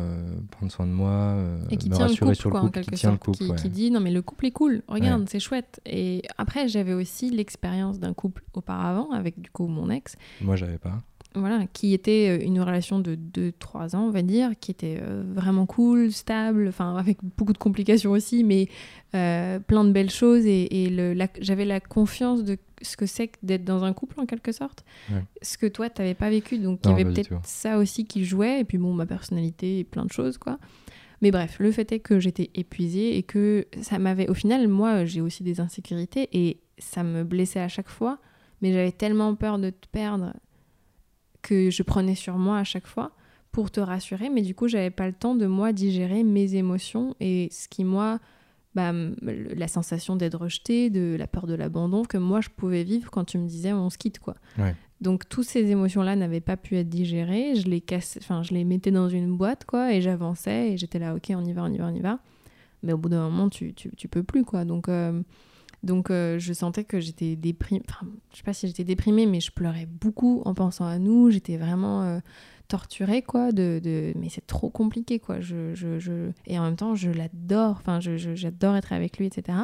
prendre 0.50 0.72
soin 0.72 0.86
de 0.86 0.92
moi, 0.92 1.36
et 1.68 1.76
qui 1.76 1.90
me 1.90 1.94
tient 1.94 2.06
rassurer 2.06 2.30
le 2.30 2.34
sur 2.34 2.48
le 2.48 2.58
couple, 2.58 2.80
qui 2.80 2.90
tient 2.92 3.12
le 3.12 3.18
couple, 3.18 3.54
qui, 3.56 3.68
dit 3.68 3.90
non 3.90 4.00
mais 4.00 4.10
le 4.10 4.22
couple 4.22 4.46
est 4.46 4.52
cool, 4.52 4.82
regarde 4.88 5.28
c'est 5.28 5.40
chouette. 5.40 5.80
Et 5.84 6.22
après 6.38 6.66
j'avais 6.68 6.94
aussi 6.94 7.28
l'expérience 7.28 7.98
d'un 7.98 8.14
couple 8.14 8.42
auparavant 8.54 9.10
avec 9.10 9.38
du 9.38 9.50
coup 9.50 9.66
mon 9.66 9.90
ex. 9.90 10.16
Moi 10.40 10.56
j'avais 10.56 10.78
pas 10.78 11.02
voilà, 11.34 11.66
qui 11.72 11.94
était 11.94 12.28
euh, 12.30 12.44
une 12.44 12.60
relation 12.60 13.00
de 13.00 13.16
2-3 13.16 13.96
ans, 13.96 14.06
on 14.06 14.10
va 14.10 14.22
dire, 14.22 14.52
qui 14.60 14.70
était 14.70 14.98
euh, 15.00 15.24
vraiment 15.26 15.66
cool, 15.66 16.12
stable, 16.12 16.68
enfin 16.68 16.96
avec 16.96 17.18
beaucoup 17.36 17.52
de 17.52 17.58
complications 17.58 18.12
aussi, 18.12 18.44
mais 18.44 18.68
euh, 19.14 19.58
plein 19.58 19.84
de 19.84 19.90
belles 19.90 20.10
choses. 20.10 20.46
Et, 20.46 20.92
j'avais 21.40 21.64
la 21.64 21.80
confiance 21.80 22.44
de 22.44 22.56
ce 22.82 22.96
que 22.96 23.06
c'est 23.06 23.32
d'être 23.42 23.64
dans 23.64 23.82
un 23.82 23.92
couple 23.92 24.20
en 24.20 24.26
quelque 24.26 24.52
sorte, 24.52 24.84
ce 25.42 25.58
que 25.58 25.66
toi, 25.66 25.90
tu 25.90 26.02
n'avais 26.02 26.14
pas 26.14 26.30
vécu. 26.30 26.58
Donc 26.58 26.80
il 26.84 26.90
y 26.90 26.92
avait 26.92 27.04
peut-être 27.04 27.34
ça 27.44 27.78
aussi 27.78 28.04
qui 28.04 28.24
jouait, 28.24 28.60
et 28.60 28.64
puis 28.64 28.78
bon, 28.78 28.92
ma 28.92 29.06
personnalité 29.06 29.80
et 29.80 29.84
plein 29.84 30.04
de 30.04 30.12
choses, 30.12 30.38
quoi. 30.38 30.58
Mais 31.20 31.30
bref, 31.30 31.56
le 31.58 31.72
fait 31.72 31.90
est 31.92 32.00
que 32.00 32.20
j'étais 32.20 32.50
épuisée 32.54 33.16
et 33.16 33.22
que 33.22 33.66
ça 33.80 33.98
m'avait. 33.98 34.28
Au 34.28 34.34
final, 34.34 34.68
moi, 34.68 35.04
j'ai 35.04 35.20
aussi 35.20 35.42
des 35.42 35.58
insécurités 35.60 36.28
et 36.32 36.58
ça 36.78 37.02
me 37.02 37.24
blessait 37.24 37.60
à 37.60 37.68
chaque 37.68 37.88
fois, 37.88 38.18
mais 38.60 38.72
j'avais 38.72 38.92
tellement 38.92 39.34
peur 39.34 39.58
de 39.58 39.70
te 39.70 39.88
perdre 39.90 40.34
que 41.44 41.70
je 41.70 41.82
prenais 41.84 42.16
sur 42.16 42.38
moi 42.38 42.58
à 42.58 42.64
chaque 42.64 42.88
fois 42.88 43.12
pour 43.52 43.70
te 43.70 43.78
rassurer, 43.78 44.30
mais 44.30 44.42
du 44.42 44.54
coup, 44.56 44.66
j'avais 44.66 44.90
pas 44.90 45.06
le 45.06 45.12
temps 45.12 45.36
de 45.36 45.46
moi 45.46 45.72
digérer 45.72 46.24
mes 46.24 46.56
émotions 46.56 47.14
et 47.20 47.48
ce 47.52 47.68
qui, 47.68 47.84
moi, 47.84 48.18
bah, 48.74 48.92
la 49.22 49.68
sensation 49.68 50.16
d'être 50.16 50.36
rejetée, 50.36 50.90
de 50.90 51.14
la 51.16 51.28
peur 51.28 51.46
de 51.46 51.54
l'abandon 51.54 52.02
que 52.02 52.18
moi 52.18 52.40
je 52.40 52.48
pouvais 52.48 52.82
vivre 52.82 53.08
quand 53.08 53.22
tu 53.24 53.38
me 53.38 53.46
disais 53.46 53.72
on 53.72 53.88
se 53.88 53.96
quitte 53.96 54.18
quoi. 54.18 54.34
Donc 55.00 55.28
toutes 55.28 55.46
ces 55.46 55.70
émotions-là 55.70 56.16
n'avaient 56.16 56.40
pas 56.40 56.56
pu 56.56 56.76
être 56.76 56.88
digérées, 56.88 57.54
je 57.54 57.68
les 57.68 57.80
casse... 57.80 58.18
enfin 58.20 58.42
je 58.42 58.52
les 58.52 58.64
mettais 58.64 58.90
dans 58.90 59.08
une 59.08 59.36
boîte 59.36 59.64
quoi 59.64 59.92
et 59.92 60.00
j'avançais 60.00 60.72
et 60.72 60.76
j'étais 60.76 60.98
là 60.98 61.14
ok 61.14 61.30
on 61.30 61.44
y 61.44 61.52
va 61.52 61.62
on 61.62 61.72
y 61.72 61.78
va 61.78 61.86
on 61.86 61.94
y 61.94 62.00
va. 62.00 62.18
Mais 62.82 62.92
au 62.92 62.98
bout 62.98 63.10
d'un 63.10 63.22
moment 63.28 63.48
tu, 63.48 63.74
tu, 63.74 63.90
tu, 63.96 64.08
peux 64.08 64.24
plus 64.24 64.44
quoi 64.44 64.64
donc 64.64 64.88
euh, 64.88 65.22
donc 65.84 66.10
euh, 66.10 66.38
je 66.38 66.52
sentais 66.52 66.84
que 66.84 67.00
j'étais 67.00 67.36
déprimée, 67.36 67.82
enfin 67.88 68.06
je 68.32 68.38
sais 68.38 68.42
pas 68.42 68.52
si 68.52 68.66
j'étais 68.66 68.84
déprimée, 68.84 69.26
mais 69.26 69.40
je 69.40 69.52
pleurais 69.52 69.86
beaucoup 69.86 70.42
en 70.44 70.54
pensant 70.54 70.86
à 70.86 70.98
nous, 70.98 71.30
j'étais 71.30 71.56
vraiment 71.56 72.02
euh, 72.02 72.18
torturée 72.68 73.22
quoi, 73.22 73.52
de, 73.52 73.80
de... 73.82 74.12
mais 74.16 74.28
c'est 74.28 74.46
trop 74.46 74.70
compliqué 74.70 75.18
quoi, 75.18 75.40
je, 75.40 75.74
je, 75.74 75.98
je... 75.98 76.30
et 76.46 76.58
en 76.58 76.64
même 76.64 76.76
temps 76.76 76.94
je 76.94 77.10
l'adore, 77.10 77.76
enfin 77.78 78.00
j'adore 78.00 78.76
être 78.76 78.92
avec 78.92 79.18
lui, 79.18 79.26
etc. 79.26 79.58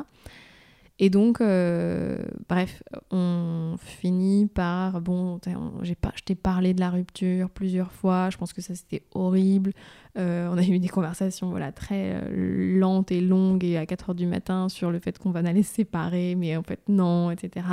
Et 1.02 1.08
donc, 1.08 1.40
euh, 1.40 2.18
bref, 2.46 2.82
on 3.10 3.76
finit 3.78 4.46
par, 4.46 5.00
bon, 5.00 5.40
j'ai 5.80 5.94
pas, 5.94 6.12
je 6.14 6.22
t'ai 6.22 6.34
parlé 6.34 6.74
de 6.74 6.80
la 6.80 6.90
rupture 6.90 7.48
plusieurs 7.48 7.90
fois, 7.90 8.28
je 8.28 8.36
pense 8.36 8.52
que 8.52 8.60
ça 8.60 8.74
c'était 8.74 9.04
horrible. 9.12 9.72
Euh, 10.18 10.50
on 10.52 10.58
a 10.58 10.62
eu 10.62 10.78
des 10.78 10.88
conversations 10.88 11.48
voilà, 11.48 11.72
très 11.72 12.12
euh, 12.16 12.78
lentes 12.78 13.10
et 13.12 13.22
longues 13.22 13.64
et 13.64 13.78
à 13.78 13.86
4 13.86 14.10
heures 14.10 14.14
du 14.14 14.26
matin 14.26 14.68
sur 14.68 14.90
le 14.90 14.98
fait 14.98 15.18
qu'on 15.18 15.30
va 15.30 15.38
aller 15.38 15.62
se 15.62 15.74
séparer, 15.74 16.34
mais 16.34 16.54
en 16.58 16.62
fait 16.62 16.80
non, 16.86 17.30
etc. 17.30 17.66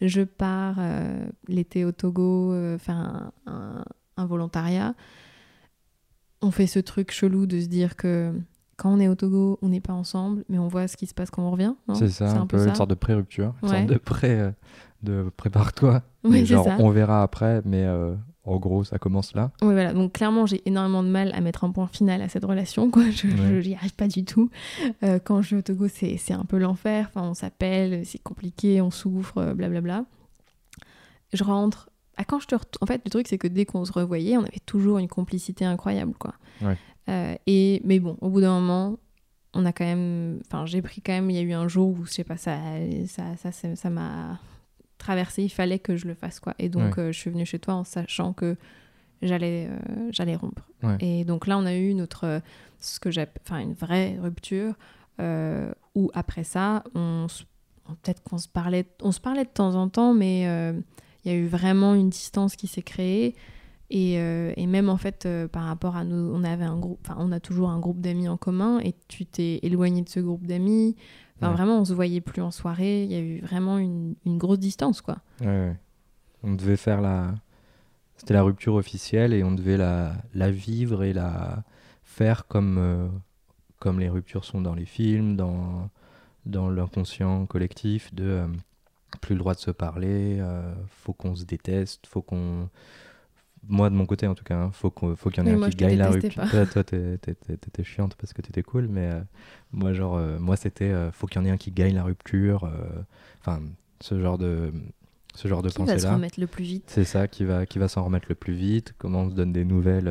Je 0.00 0.22
pars 0.22 0.78
l'été 1.48 1.84
au 1.84 1.90
Togo 1.90 2.54
faire 2.78 3.32
un 3.46 4.26
volontariat. 4.26 4.94
On 6.42 6.52
fait 6.52 6.68
ce 6.68 6.78
truc 6.78 7.10
chelou 7.10 7.46
de 7.46 7.58
se 7.58 7.66
dire 7.66 7.96
que 7.96 8.32
quand 8.76 8.92
on 8.92 9.00
est 9.00 9.08
au 9.08 9.14
Togo, 9.14 9.58
on 9.62 9.68
n'est 9.68 9.80
pas 9.80 9.92
ensemble, 9.92 10.44
mais 10.48 10.58
on 10.58 10.68
voit 10.68 10.88
ce 10.88 10.96
qui 10.96 11.06
se 11.06 11.14
passe 11.14 11.30
quand 11.30 11.42
on 11.42 11.50
revient. 11.50 11.74
C'est 11.94 12.08
ça, 12.08 12.30
un, 12.32 12.46
peu, 12.46 12.66
une 12.66 12.74
sorte 12.74 12.90
de 12.90 12.94
pré-rupture, 12.94 13.54
une 13.62 13.68
sorte 13.68 13.86
de 13.86 13.98
pré, 13.98 14.40
euh, 14.40 14.50
de 15.02 15.30
prépare-toi. 15.36 16.02
Oui, 16.24 16.46
genre, 16.46 16.68
on 16.78 16.90
verra 16.90 17.24
après, 17.24 17.62
mais 17.64 17.82
euh, 17.82 18.14
en 18.44 18.56
gros, 18.56 18.84
ça 18.84 18.98
commence 18.98 19.34
là. 19.34 19.50
Oui, 19.60 19.72
voilà. 19.72 19.92
Donc, 19.92 20.12
clairement, 20.12 20.46
j'ai 20.46 20.62
énormément 20.66 21.02
de 21.02 21.08
mal 21.08 21.32
à 21.34 21.40
mettre 21.40 21.64
un 21.64 21.70
point 21.70 21.86
final 21.86 22.22
à 22.22 22.28
cette 22.28 22.44
relation. 22.44 22.90
Quoi. 22.90 23.10
Je 23.10 23.26
n'y 23.26 23.74
arrive 23.74 23.94
pas 23.94 24.08
du 24.08 24.24
tout. 24.24 24.50
Euh, 25.02 25.18
quand 25.22 25.42
je 25.42 25.50
vais 25.50 25.58
au 25.58 25.62
Togo, 25.62 25.86
c'est 25.88 26.32
un 26.32 26.44
peu 26.44 26.58
l'enfer. 26.58 27.08
Enfin, 27.08 27.28
on 27.28 27.34
s'appelle, 27.34 28.04
c'est 28.04 28.22
compliqué, 28.22 28.80
on 28.80 28.90
souffre, 28.90 29.38
euh, 29.38 29.54
blablabla. 29.54 30.04
Je 31.32 31.44
rentre. 31.44 31.90
À 32.16 32.24
quand 32.24 32.40
je 32.40 32.46
te 32.46 32.54
En 32.80 32.86
fait, 32.86 33.00
le 33.04 33.10
truc, 33.10 33.26
c'est 33.26 33.38
que 33.38 33.48
dès 33.48 33.64
qu'on 33.64 33.84
se 33.84 33.92
revoyait, 33.92 34.36
on 34.36 34.42
avait 34.42 34.60
toujours 34.66 34.98
une 34.98 35.08
complicité 35.08 35.64
incroyable. 35.64 36.12
Quoi. 36.18 36.34
Euh, 37.08 37.34
et... 37.46 37.80
Mais 37.84 37.98
bon, 37.98 38.16
au 38.20 38.28
bout 38.28 38.40
d'un 38.40 38.60
moment, 38.60 38.98
on 39.54 39.64
a 39.66 39.72
quand 39.72 39.84
même. 39.84 40.40
Enfin, 40.46 40.66
j'ai 40.66 40.82
pris 40.82 41.02
quand 41.02 41.12
même. 41.12 41.30
Il 41.30 41.36
y 41.36 41.38
a 41.38 41.42
eu 41.42 41.52
un 41.52 41.68
jour 41.68 41.88
où, 41.88 42.04
je 42.04 42.12
sais 42.12 42.24
pas, 42.24 42.36
ça 42.36 42.56
m'a. 42.56 43.06
Ça, 43.06 43.52
ça, 43.52 43.74
ça 43.74 43.90
traversé, 45.02 45.42
il 45.42 45.48
fallait 45.48 45.80
que 45.80 45.96
je 45.96 46.06
le 46.06 46.14
fasse 46.14 46.40
quoi. 46.40 46.54
Et 46.58 46.68
donc 46.68 46.96
euh, 46.96 47.12
je 47.12 47.18
suis 47.18 47.30
venue 47.30 47.44
chez 47.44 47.58
toi 47.58 47.74
en 47.74 47.84
sachant 47.84 48.32
que 48.32 48.56
j'allais 49.20 49.68
euh, 49.68 50.08
j'allais 50.10 50.36
rompre. 50.36 50.62
Et 51.00 51.24
donc 51.24 51.46
là 51.46 51.58
on 51.58 51.66
a 51.66 51.74
eu 51.74 51.92
notre 51.94 52.40
ce 52.78 53.00
que 53.00 53.10
j'ai 53.10 53.26
enfin 53.44 53.58
une 53.58 53.74
vraie 53.74 54.16
rupture 54.20 54.74
où 55.94 56.10
après 56.14 56.44
ça 56.44 56.82
on, 56.94 57.26
peut-être 58.02 58.22
qu'on 58.22 58.38
se 58.38 58.48
parlait 58.48 58.86
on 59.00 59.12
se 59.12 59.20
parlait 59.20 59.44
de 59.44 59.50
temps 59.50 59.74
en 59.74 59.88
temps 59.88 60.14
mais 60.14 60.42
il 61.24 61.32
y 61.32 61.34
a 61.34 61.36
eu 61.36 61.46
vraiment 61.46 61.94
une 61.94 62.08
distance 62.08 62.56
qui 62.56 62.68
s'est 62.68 62.82
créée. 62.82 63.34
Et, 63.94 64.14
et, 64.14 64.66
même 64.66 64.88
en 64.88 64.96
fait, 64.96 65.28
par 65.52 65.64
rapport 65.64 65.96
à 65.96 66.04
nous, 66.04 66.32
on 66.34 66.44
avait 66.44 66.64
un 66.64 66.78
groupe, 66.78 66.98
enfin, 67.04 67.16
on 67.18 67.30
a 67.30 67.40
toujours 67.40 67.68
un 67.68 67.78
groupe 67.78 68.00
d'amis 68.00 68.26
en 68.26 68.38
commun, 68.38 68.80
et 68.80 68.94
tu 69.06 69.26
t'es 69.26 69.60
éloigné 69.62 70.00
de 70.00 70.08
ce 70.08 70.18
groupe 70.18 70.46
d'amis. 70.46 70.96
Vraiment, 71.50 71.78
on 71.80 71.84
se 71.84 71.92
voyait 71.92 72.20
plus 72.20 72.40
en 72.40 72.50
soirée. 72.50 73.04
Il 73.04 73.12
y 73.12 73.16
a 73.16 73.20
eu 73.20 73.40
vraiment 73.40 73.78
une, 73.78 74.14
grosse 74.24 74.58
distance, 74.58 75.00
quoi. 75.00 75.18
Ouais, 75.40 75.76
On 76.42 76.54
devait 76.54 76.76
faire 76.76 77.00
la. 77.00 77.34
C'était 78.16 78.34
la 78.34 78.42
rupture 78.42 78.74
officielle 78.74 79.32
et 79.32 79.42
on 79.42 79.52
devait 79.52 79.76
la, 79.76 80.14
la 80.34 80.50
vivre 80.50 81.02
et 81.02 81.12
la 81.12 81.64
faire 82.04 82.46
comme, 82.46 82.78
euh, 82.78 83.08
comme 83.80 83.98
les 83.98 84.08
ruptures 84.08 84.44
sont 84.44 84.60
dans 84.60 84.74
les 84.74 84.84
films, 84.84 85.36
dans, 85.36 85.90
dans 86.46 86.70
l'inconscient 86.70 87.46
collectif, 87.46 88.14
de 88.14 88.24
euh, 88.24 88.46
plus 89.20 89.34
le 89.34 89.40
droit 89.40 89.54
de 89.54 89.60
se 89.60 89.72
parler, 89.72 90.38
euh, 90.40 90.72
faut 90.88 91.12
qu'on 91.12 91.34
se 91.34 91.44
déteste, 91.44 92.06
faut 92.06 92.22
qu'on 92.22 92.68
moi 93.68 93.90
de 93.90 93.94
mon 93.94 94.06
côté 94.06 94.26
en 94.26 94.34
tout 94.34 94.44
cas, 94.44 94.54
il 94.54 94.62
hein, 94.62 94.70
faut 94.72 94.90
qu'il 94.90 95.16
faut 95.16 95.30
qu'il 95.30 95.44
y 95.44 95.46
en 95.46 95.50
ait 95.50 95.64
un 95.64 95.70
qui 95.70 95.76
gagne 95.76 95.98
la 95.98 96.10
rupture. 96.10 96.42
Toi, 96.50 96.66
toi 96.66 96.84
t'étais 96.84 97.84
chiante 97.84 98.14
parce 98.16 98.32
que 98.32 98.42
t'étais 98.42 98.62
cool, 98.62 98.88
mais 98.88 99.06
euh, 99.12 99.20
moi 99.72 99.92
genre 99.92 100.16
euh, 100.16 100.38
moi 100.38 100.56
c'était 100.56 100.90
euh, 100.90 101.12
faut 101.12 101.26
qu'il 101.26 101.40
y 101.40 101.44
en 101.44 101.46
ait 101.46 101.50
un 101.52 101.56
qui 101.56 101.70
gagne 101.70 101.94
la 101.94 102.04
rupture. 102.04 102.70
Enfin 103.40 103.60
ce 104.00 104.20
genre 104.20 104.38
de 104.38 104.72
ce 105.34 105.48
genre 105.48 105.62
de 105.62 105.70
qui 105.70 105.82
va 105.82 105.98
se 105.98 106.06
remettre 106.06 106.40
le 106.40 106.46
plus 106.46 106.64
vite. 106.64 106.84
C'est 106.88 107.04
ça 107.04 107.28
qui 107.28 107.44
va 107.44 107.64
qui 107.64 107.78
va 107.78 107.88
s'en 107.88 108.04
remettre 108.04 108.26
le 108.28 108.34
plus 108.34 108.52
vite. 108.52 108.94
Comment 108.98 109.22
on 109.22 109.30
se 109.30 109.34
donne 109.34 109.52
des 109.52 109.64
nouvelles 109.64 110.10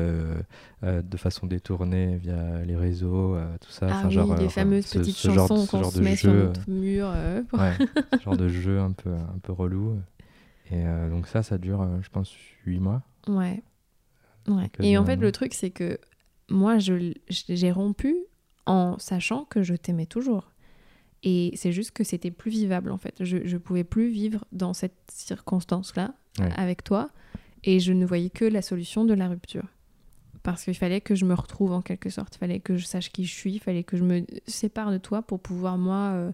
de 0.82 1.16
façon 1.16 1.46
détournée 1.46 2.16
via 2.16 2.64
les 2.64 2.76
réseaux, 2.76 3.36
tout 3.60 3.70
ça. 3.70 3.88
Ah 3.90 4.02
oui, 4.06 4.12
genre, 4.12 4.34
les 4.36 4.48
fameuses 4.48 4.86
petites 4.86 5.18
chansons 5.18 5.66
qu'on 5.66 5.90
se 5.90 6.00
met 6.00 6.16
sur 6.16 6.32
notre 6.32 6.68
mur. 6.70 7.12
ouais, 7.52 7.76
ce 8.18 8.22
genre 8.22 8.36
de 8.36 8.48
jeu 8.48 8.80
un 8.80 8.92
peu 8.92 9.10
un 9.10 9.38
peu 9.42 9.52
relou. 9.52 9.98
Et 10.70 10.82
donc 11.10 11.26
ça, 11.28 11.42
ça 11.42 11.58
dure, 11.58 11.86
je 12.00 12.08
pense, 12.08 12.34
8 12.64 12.80
mois. 12.80 13.02
Ouais. 13.28 13.62
ouais. 14.48 14.70
Et 14.80 14.96
en 14.98 15.04
fait, 15.04 15.16
le 15.16 15.32
truc, 15.32 15.54
c'est 15.54 15.70
que 15.70 15.98
moi, 16.50 16.78
j'ai 16.78 17.72
rompu 17.72 18.16
en 18.66 18.98
sachant 18.98 19.44
que 19.44 19.62
je 19.62 19.74
t'aimais 19.74 20.06
toujours. 20.06 20.52
Et 21.24 21.52
c'est 21.54 21.72
juste 21.72 21.92
que 21.92 22.04
c'était 22.04 22.30
plus 22.30 22.50
vivable, 22.50 22.90
en 22.90 22.98
fait. 22.98 23.24
Je 23.24 23.36
ne 23.38 23.58
pouvais 23.58 23.84
plus 23.84 24.08
vivre 24.08 24.44
dans 24.52 24.74
cette 24.74 24.96
circonstance-là 25.12 26.14
avec 26.56 26.84
toi. 26.84 27.10
Et 27.64 27.78
je 27.78 27.92
ne 27.92 28.04
voyais 28.04 28.30
que 28.30 28.44
la 28.44 28.62
solution 28.62 29.04
de 29.04 29.14
la 29.14 29.28
rupture. 29.28 29.66
Parce 30.42 30.64
qu'il 30.64 30.74
fallait 30.74 31.00
que 31.00 31.14
je 31.14 31.24
me 31.24 31.34
retrouve 31.34 31.72
en 31.72 31.82
quelque 31.82 32.10
sorte. 32.10 32.34
Il 32.34 32.38
fallait 32.38 32.58
que 32.58 32.76
je 32.76 32.84
sache 32.84 33.12
qui 33.12 33.24
je 33.24 33.32
suis. 33.32 33.52
Il 33.54 33.60
fallait 33.60 33.84
que 33.84 33.96
je 33.96 34.02
me 34.02 34.24
sépare 34.48 34.90
de 34.90 34.98
toi 34.98 35.22
pour 35.22 35.38
pouvoir, 35.38 35.78
moi, 35.78 36.10
euh, 36.14 36.32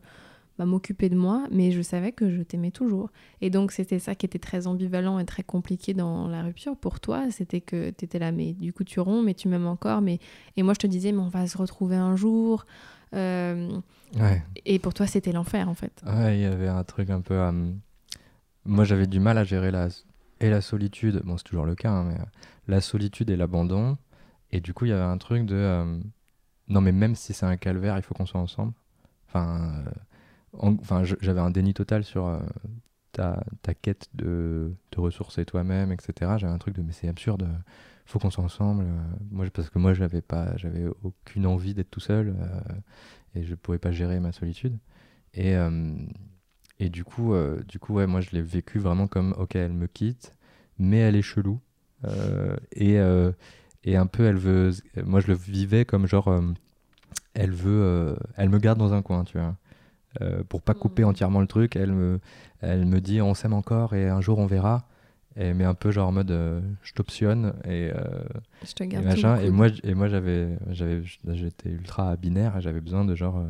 m'occuper 0.67 1.09
de 1.09 1.17
moi, 1.17 1.47
mais 1.51 1.71
je 1.71 1.83
savais 1.83 2.13
que 2.13 2.31
je 2.31 2.43
t'aimais 2.43 2.71
toujours. 2.71 3.11
Et 3.41 3.51
donc 3.51 3.73
c'était 3.73 3.99
ça 3.99 4.15
qui 4.15 4.27
était 4.27 4.39
très 4.39 4.67
ambivalent 4.67 5.19
et 5.19 5.25
très 5.25 5.43
compliqué 5.43 5.95
dans 5.95 6.27
la 6.27 6.43
rupture 6.43 6.77
pour 6.77 7.01
toi, 7.01 7.31
c'était 7.31 7.61
que 7.61 7.91
tu 7.91 8.05
étais 8.05 8.19
là, 8.19 8.33
mais 8.33 8.53
du 8.53 8.73
coup 8.73 8.85
tu 8.85 9.01
romps, 9.01 9.23
mais 9.23 9.35
tu 9.35 9.49
m'aimes 9.49 9.67
encore, 9.67 10.01
mais 10.01 10.19
et 10.57 10.63
moi 10.63 10.75
je 10.75 10.81
te 10.81 10.87
disais, 10.87 11.13
mais 11.13 11.21
on 11.21 11.29
va 11.29 11.47
se 11.47 11.57
retrouver 11.57 11.97
un 11.97 12.17
jour. 12.17 12.67
Euh, 13.15 13.71
et 14.67 14.79
pour 14.79 14.93
toi 14.95 15.07
c'était 15.07 15.33
l'enfer 15.33 15.69
en 15.69 15.75
fait. 15.75 16.03
Ouais, 16.07 16.39
il 16.39 16.43
y 16.43 16.47
avait 16.47 16.69
un 16.69 16.85
truc 16.85 17.11
un 17.11 17.21
peu. 17.21 17.35
Euh, 17.35 17.71
moi 18.65 18.85
j'avais 18.85 19.07
du 19.07 19.21
mal 19.21 19.39
à 19.39 19.45
gérer 19.45 19.71
la 19.71 19.89
et 20.41 20.51
la 20.51 20.61
solitude. 20.61 21.23
Bon 21.25 21.37
c'est 21.37 21.45
toujours 21.45 21.67
le 21.67 21.75
cas, 21.75 21.91
hein, 21.91 22.05
mais 22.05 22.15
euh, 22.15 22.25
la 22.67 22.81
solitude 22.81 23.31
et 23.31 23.37
l'abandon. 23.37 23.97
Et 24.51 24.61
du 24.61 24.75
coup 24.75 24.87
il 24.87 24.89
y 24.89 24.93
avait 24.93 25.03
un 25.03 25.19
truc 25.19 25.47
de 25.47 26.01
non 26.69 26.81
mais 26.81 26.93
même 26.93 27.15
si 27.15 27.33
c'est 27.33 27.47
un 27.47 27.57
calvaire, 27.57 27.97
il 27.97 28.03
faut 28.03 28.15
qu'on 28.15 28.27
soit 28.27 28.41
ensemble. 28.41 28.73
Enfin, 29.29 29.85
enfin, 30.53 31.03
j'avais 31.05 31.41
un 31.41 31.51
déni 31.51 31.75
total 31.75 32.05
sur 32.05 32.27
euh, 32.27 32.39
ta, 33.13 33.45
ta, 33.63 33.75
quête 33.75 34.09
de 34.15 34.73
te 34.91 35.01
ressourcer 35.01 35.45
toi-même, 35.45 35.93
etc. 35.93 36.33
J'avais 36.39 36.53
un 36.53 36.59
truc 36.59 36.75
de 36.75 36.83
mais 36.83 36.93
c'est 36.93 37.09
absurde, 37.09 37.49
faut 38.07 38.19
qu'on 38.19 38.31
soit 38.31 38.45
ensemble. 38.45 38.85
Euh, 38.85 39.01
moi, 39.31 39.47
parce 39.53 39.71
que 39.71 39.79
moi, 39.79 39.95
j'avais 39.95 40.23
pas, 40.23 40.57
j'avais 40.57 40.87
aucune 41.03 41.47
envie 41.47 41.75
d'être 41.75 41.91
tout 41.91 42.01
seul 42.01 42.35
euh, 42.41 42.61
et 43.35 43.45
je 43.45 43.55
pouvais 43.55 43.79
pas 43.79 43.93
gérer 43.93 44.21
ma 44.21 44.33
solitude. 44.33 44.79
Et, 45.35 45.55
et 46.81 46.89
du 46.89 47.05
coup, 47.05 47.35
du 47.69 47.79
coup, 47.79 47.95
ouais, 47.95 48.07
moi, 48.07 48.23
je 48.23 48.31
l'ai 48.31 48.41
vécu 48.41 48.79
vraiment 48.79 49.07
comme 49.07 49.35
ok, 49.39 49.57
elle 49.57 49.75
me 49.75 49.87
quitte, 49.87 50.35
mais 50.79 50.97
elle 50.97 51.15
est 51.15 51.23
chelou 51.23 51.61
et 52.73 52.99
et 53.85 53.97
un 53.97 54.07
peu, 54.07 54.25
elle 54.25 54.39
veut. 54.39 54.73
Moi, 55.05 55.21
je 55.21 55.29
le 55.29 55.35
vivais 55.35 55.85
comme 55.85 56.07
genre, 56.07 56.43
elle 57.35 57.53
veut, 57.53 58.17
elle 58.37 58.49
me 58.49 58.59
garde 58.59 58.79
dans 58.79 58.95
un 58.95 59.03
coin, 59.03 59.25
tu 59.25 59.39
vois. 59.39 59.55
Euh, 60.23 60.43
pour 60.43 60.63
pas 60.63 60.75
couper 60.75 61.05
hmm. 61.05 61.09
entièrement 61.09 61.41
le 61.41 61.47
truc, 61.47 61.77
elle 61.77 61.93
me, 61.93 62.19
elle 62.61 62.87
me 62.87 63.01
dit 63.01 63.21
on 63.21 63.35
s'aime 63.35 63.53
encore 63.53 63.95
et 63.95 64.09
un 64.09 64.21
jour 64.21 64.39
on 64.39 64.47
verra. 64.47 64.87
Et, 65.37 65.53
mais 65.53 65.65
un 65.65 65.75
peu 65.75 65.91
genre 65.91 66.09
en 66.09 66.13
mode 66.13 66.31
euh, 66.31 66.61
je 66.83 66.95
t'optionne 66.95 67.53
et, 67.65 67.93
euh, 67.95 68.03
je 68.65 68.73
te 68.73 68.85
garde 68.85 69.05
et 69.05 69.09
machin. 69.09 69.37
Et 69.39 69.51
moi, 69.51 69.69
et 69.85 69.95
moi 69.95 70.09
j'avais, 70.09 70.49
j'avais, 70.71 71.03
j'étais 71.05 71.69
ultra 71.69 72.17
binaire 72.17 72.57
et 72.57 72.61
j'avais 72.61 72.81
besoin 72.81 73.05
de 73.05 73.15
genre 73.15 73.45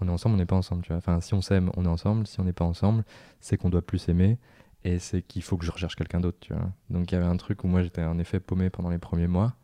on 0.00 0.08
est 0.08 0.10
ensemble, 0.10 0.34
on 0.34 0.38
n'est 0.38 0.46
pas 0.46 0.56
ensemble. 0.56 0.82
Tu 0.82 0.88
vois. 0.88 0.98
Enfin, 0.98 1.20
si 1.20 1.34
on 1.34 1.40
s'aime, 1.40 1.70
on 1.76 1.84
est 1.84 1.88
ensemble. 1.88 2.26
Si 2.26 2.38
on 2.40 2.44
n'est 2.44 2.52
pas 2.52 2.64
ensemble, 2.64 3.04
c'est 3.40 3.56
qu'on 3.56 3.70
doit 3.70 3.82
plus 3.82 3.98
s'aimer 3.98 4.38
et 4.84 4.98
c'est 4.98 5.22
qu'il 5.22 5.42
faut 5.42 5.56
que 5.56 5.64
je 5.64 5.70
recherche 5.70 5.96
quelqu'un 5.96 6.20
d'autre. 6.20 6.38
Tu 6.40 6.52
vois. 6.52 6.70
Donc 6.90 7.10
il 7.10 7.14
y 7.14 7.18
avait 7.18 7.26
un 7.26 7.36
truc 7.36 7.64
où 7.64 7.68
moi 7.68 7.82
j'étais 7.82 8.04
en 8.04 8.18
effet 8.18 8.38
paumé 8.38 8.68
pendant 8.68 8.90
les 8.90 8.98
premiers 8.98 9.28
mois. 9.28 9.54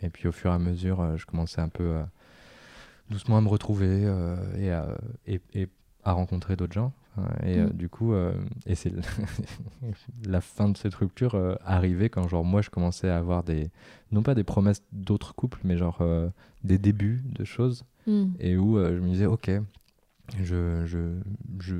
Et 0.00 0.10
puis 0.10 0.26
au 0.26 0.32
fur 0.32 0.50
et 0.50 0.54
à 0.54 0.58
mesure, 0.58 1.16
je 1.16 1.24
commençais 1.26 1.60
un 1.60 1.68
peu 1.68 2.02
doucement 3.08 3.38
à 3.38 3.40
me 3.40 3.48
retrouver 3.48 4.12
et, 4.58 4.72
et, 5.26 5.40
et, 5.54 5.68
à 6.04 6.12
rencontrer 6.12 6.56
d'autres 6.56 6.72
gens. 6.72 6.92
Et 7.42 7.58
euh, 7.58 7.66
mm. 7.66 7.72
du 7.72 7.88
coup, 7.88 8.14
euh, 8.14 8.32
et 8.66 8.74
c'est 8.74 8.92
la 10.26 10.40
fin 10.40 10.68
de 10.68 10.76
cette 10.76 10.94
rupture 10.94 11.34
euh, 11.34 11.54
arrivait 11.64 12.08
quand 12.08 12.26
genre 12.26 12.44
moi 12.44 12.62
je 12.62 12.70
commençais 12.70 13.10
à 13.10 13.18
avoir 13.18 13.42
des, 13.42 13.70
non 14.12 14.22
pas 14.22 14.34
des 14.34 14.44
promesses 14.44 14.82
d'autres 14.92 15.34
couples, 15.34 15.58
mais 15.64 15.76
genre 15.76 16.02
des 16.64 16.78
débuts 16.78 17.22
de 17.24 17.44
choses. 17.44 17.84
Mm. 18.06 18.24
Et 18.40 18.56
où 18.56 18.78
je 18.78 18.98
me 18.98 19.08
disais, 19.08 19.26
ok, 19.26 19.50
je, 20.42 20.86
je, 20.86 21.18
je, 21.60 21.76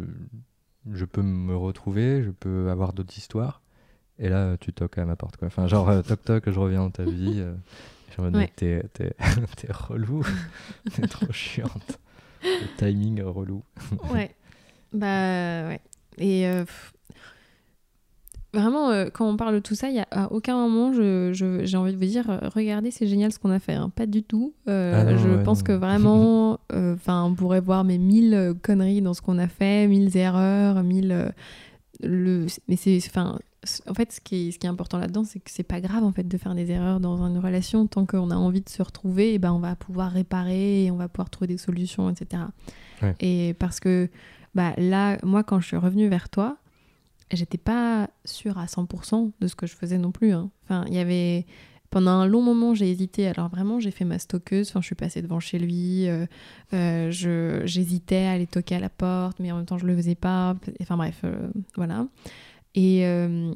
je 0.92 1.04
peux 1.04 1.22
me 1.22 1.56
retrouver, 1.56 2.22
je 2.22 2.30
peux 2.30 2.70
avoir 2.70 2.92
d'autres 2.92 3.16
histoires. 3.16 3.62
Et 4.18 4.28
là, 4.28 4.56
tu 4.58 4.72
toques 4.72 4.98
à 4.98 5.06
ma 5.06 5.16
porte. 5.16 5.36
Quoi. 5.38 5.48
Enfin, 5.48 5.66
genre, 5.66 6.02
toc 6.04 6.22
toc, 6.22 6.50
je 6.50 6.60
reviens 6.60 6.80
dans 6.80 6.90
ta 6.90 7.04
vie. 7.04 7.42
je 8.16 8.22
me 8.22 8.30
dis, 8.30 8.46
t'es 8.54 9.72
relou, 9.72 10.24
t'es 10.94 11.06
trop 11.08 11.32
chiante 11.32 11.98
le 12.42 12.76
timing 12.76 13.22
relou. 13.22 13.62
ouais. 14.12 14.34
Bah 14.92 15.68
ouais. 15.68 15.80
Et 16.18 16.46
euh, 16.46 16.64
vraiment, 18.52 18.90
euh, 18.90 19.08
quand 19.12 19.28
on 19.28 19.36
parle 19.36 19.54
de 19.54 19.60
tout 19.60 19.74
ça, 19.74 19.88
il 19.88 19.96
y 19.96 20.00
a 20.00 20.06
à 20.10 20.30
aucun 20.32 20.56
moment 20.56 20.92
j'ai 20.92 21.32
je, 21.32 21.76
envie 21.76 21.92
de 21.92 21.98
vous 21.98 22.04
dire, 22.04 22.28
euh, 22.28 22.48
regardez, 22.54 22.90
c'est 22.90 23.06
génial 23.06 23.32
ce 23.32 23.38
qu'on 23.38 23.50
a 23.50 23.58
fait. 23.58 23.72
Hein. 23.72 23.90
Pas 23.94 24.06
du 24.06 24.22
tout. 24.22 24.54
Ah 24.66 25.16
je 25.16 25.42
pense 25.42 25.62
que 25.62 25.72
vraiment, 25.72 26.58
enfin, 26.72 27.24
on 27.24 27.34
pourrait 27.34 27.60
voir 27.60 27.84
mes 27.84 27.98
mille 27.98 28.54
conneries 28.62 29.02
dans 29.02 29.14
ce 29.14 29.22
qu'on 29.22 29.38
a 29.38 29.48
fait, 29.48 29.86
mille 29.88 30.14
erreurs, 30.16 30.82
mille. 30.82 31.32
le... 32.02 32.46
Mais 32.68 32.76
c'est, 32.76 32.98
enfin, 33.06 33.38
en 33.88 33.94
fait, 33.94 34.12
ce 34.12 34.20
qui 34.20 34.48
est, 34.48 34.50
ce 34.50 34.58
qui 34.58 34.66
est 34.66 34.70
important 34.70 34.98
là-dedans, 34.98 35.24
c'est 35.24 35.38
que 35.38 35.50
c'est 35.50 35.62
pas 35.62 35.80
grave 35.80 36.02
en 36.04 36.12
fait 36.12 36.26
de 36.26 36.38
faire 36.38 36.54
des 36.54 36.70
erreurs 36.70 37.00
dans 37.00 37.22
une 37.22 37.38
relation 37.38 37.86
tant 37.86 38.06
qu'on 38.06 38.30
a 38.30 38.36
envie 38.36 38.60
de 38.60 38.68
se 38.68 38.82
retrouver, 38.82 39.30
et 39.30 39.34
eh 39.34 39.38
ben 39.38 39.52
on 39.52 39.60
va 39.60 39.76
pouvoir 39.76 40.10
réparer, 40.10 40.84
et 40.84 40.90
on 40.90 40.96
va 40.96 41.08
pouvoir 41.08 41.30
trouver 41.30 41.46
des 41.48 41.58
solutions, 41.58 42.10
etc. 42.10 42.42
Et 43.20 43.54
parce 43.58 43.80
que 43.80 44.08
bah 44.54 44.74
là, 44.76 45.18
moi 45.22 45.42
quand 45.42 45.60
je 45.60 45.66
suis 45.68 45.76
revenue 45.76 46.08
vers 46.08 46.28
toi, 46.28 46.56
j'étais 47.32 47.58
pas 47.58 48.10
sûre 48.24 48.58
à 48.58 48.66
100% 48.66 49.32
de 49.40 49.46
ce 49.46 49.54
que 49.54 49.66
je 49.66 49.74
faisais 49.74 49.98
non 49.98 50.12
plus. 50.12 50.32
Hein. 50.32 50.50
Enfin, 50.64 50.84
il 50.88 50.94
y 50.94 50.98
avait 50.98 51.46
pendant 51.92 52.12
un 52.12 52.26
long 52.26 52.40
moment, 52.40 52.74
j'ai 52.74 52.90
hésité. 52.90 53.28
Alors 53.28 53.48
vraiment, 53.48 53.78
j'ai 53.78 53.90
fait 53.90 54.06
ma 54.06 54.18
stockeuse. 54.18 54.70
Enfin, 54.70 54.80
je 54.80 54.86
suis 54.86 54.94
passée 54.94 55.20
devant 55.20 55.40
chez 55.40 55.58
lui. 55.58 56.08
Euh, 56.08 56.26
euh, 56.72 57.10
j'hésitais 57.10 58.24
à 58.24 58.32
aller 58.32 58.46
toquer 58.46 58.76
à 58.76 58.80
la 58.80 58.88
porte, 58.88 59.38
mais 59.38 59.52
en 59.52 59.56
même 59.56 59.66
temps, 59.66 59.78
je 59.78 59.86
le 59.86 59.94
faisais 59.94 60.14
pas. 60.14 60.56
Enfin 60.80 60.96
bref, 60.96 61.20
euh, 61.24 61.50
voilà. 61.76 62.06
Et, 62.74 63.06
euh, 63.06 63.52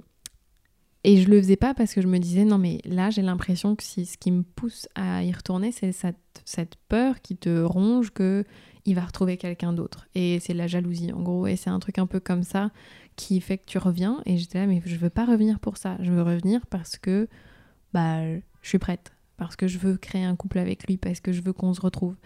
et 1.04 1.22
je 1.22 1.30
le 1.30 1.40
faisais 1.40 1.56
pas 1.56 1.74
parce 1.74 1.94
que 1.94 2.00
je 2.00 2.08
me 2.08 2.18
disais, 2.18 2.44
non, 2.44 2.58
mais 2.58 2.80
là, 2.84 3.10
j'ai 3.10 3.22
l'impression 3.22 3.76
que 3.76 3.82
si, 3.82 4.06
ce 4.06 4.18
qui 4.18 4.30
me 4.30 4.42
pousse 4.42 4.88
à 4.94 5.22
y 5.22 5.32
retourner, 5.32 5.72
c'est 5.72 5.92
cette, 5.92 6.16
cette 6.44 6.76
peur 6.88 7.20
qui 7.20 7.36
te 7.36 7.62
ronge 7.62 8.10
que 8.10 8.44
il 8.86 8.94
va 8.94 9.04
retrouver 9.04 9.36
quelqu'un 9.36 9.72
d'autre. 9.72 10.06
Et 10.14 10.38
c'est 10.40 10.54
la 10.54 10.68
jalousie, 10.68 11.12
en 11.12 11.20
gros. 11.20 11.46
Et 11.46 11.56
c'est 11.56 11.70
un 11.70 11.80
truc 11.80 11.98
un 11.98 12.06
peu 12.06 12.20
comme 12.20 12.44
ça 12.44 12.70
qui 13.16 13.40
fait 13.40 13.58
que 13.58 13.66
tu 13.66 13.78
reviens. 13.78 14.22
Et 14.26 14.36
j'étais 14.36 14.60
là, 14.60 14.66
mais 14.66 14.80
je 14.84 14.96
veux 14.96 15.10
pas 15.10 15.24
revenir 15.24 15.58
pour 15.58 15.76
ça. 15.76 15.96
Je 16.00 16.12
veux 16.12 16.22
revenir 16.22 16.66
parce 16.66 16.96
que 16.96 17.28
bah, 17.92 18.24
je 18.26 18.68
suis 18.68 18.78
prête. 18.78 19.12
Parce 19.36 19.56
que 19.56 19.66
je 19.66 19.78
veux 19.78 19.96
créer 19.96 20.24
un 20.24 20.36
couple 20.36 20.58
avec 20.58 20.86
lui, 20.86 20.96
parce 20.96 21.20
que 21.20 21.32
je 21.32 21.42
veux 21.42 21.52
qu'on 21.52 21.74
se 21.74 21.80
retrouve. 21.80 22.16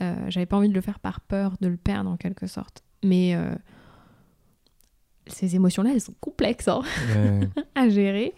Euh, 0.00 0.14
J'avais 0.28 0.46
pas 0.46 0.56
envie 0.56 0.68
de 0.68 0.74
le 0.74 0.80
faire 0.80 0.98
par 0.98 1.20
peur 1.20 1.56
de 1.60 1.68
le 1.68 1.76
perdre 1.76 2.10
en 2.10 2.16
quelque 2.16 2.46
sorte. 2.46 2.82
Mais 3.04 3.34
euh, 3.34 3.54
ces 5.32 5.56
émotions-là, 5.56 5.90
elles 5.92 6.00
sont 6.00 6.14
complexes 6.20 6.68
hein, 6.68 6.82
Ouais. 7.14 7.48
à 7.74 7.88
gérer. 7.88 8.34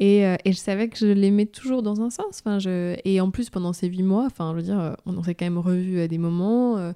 Et, 0.00 0.24
euh, 0.26 0.36
et 0.44 0.52
je 0.52 0.58
savais 0.58 0.88
que 0.88 0.96
je 0.98 1.06
l'aimais 1.06 1.46
toujours 1.46 1.82
dans 1.82 2.00
un 2.00 2.10
sens. 2.10 2.40
Enfin, 2.44 2.58
je... 2.58 2.96
Et 3.04 3.20
en 3.20 3.30
plus, 3.30 3.50
pendant 3.50 3.72
ces 3.72 3.88
huit 3.88 4.02
mois, 4.02 4.26
enfin, 4.26 4.50
je 4.52 4.56
veux 4.56 4.62
dire, 4.62 4.78
euh, 4.80 4.92
on, 5.06 5.16
on 5.18 5.22
s'est 5.22 5.34
quand 5.34 5.46
même 5.46 5.58
revus 5.58 6.00
à 6.00 6.08
des 6.08 6.18
moments. 6.18 6.76
euh, 6.78 6.92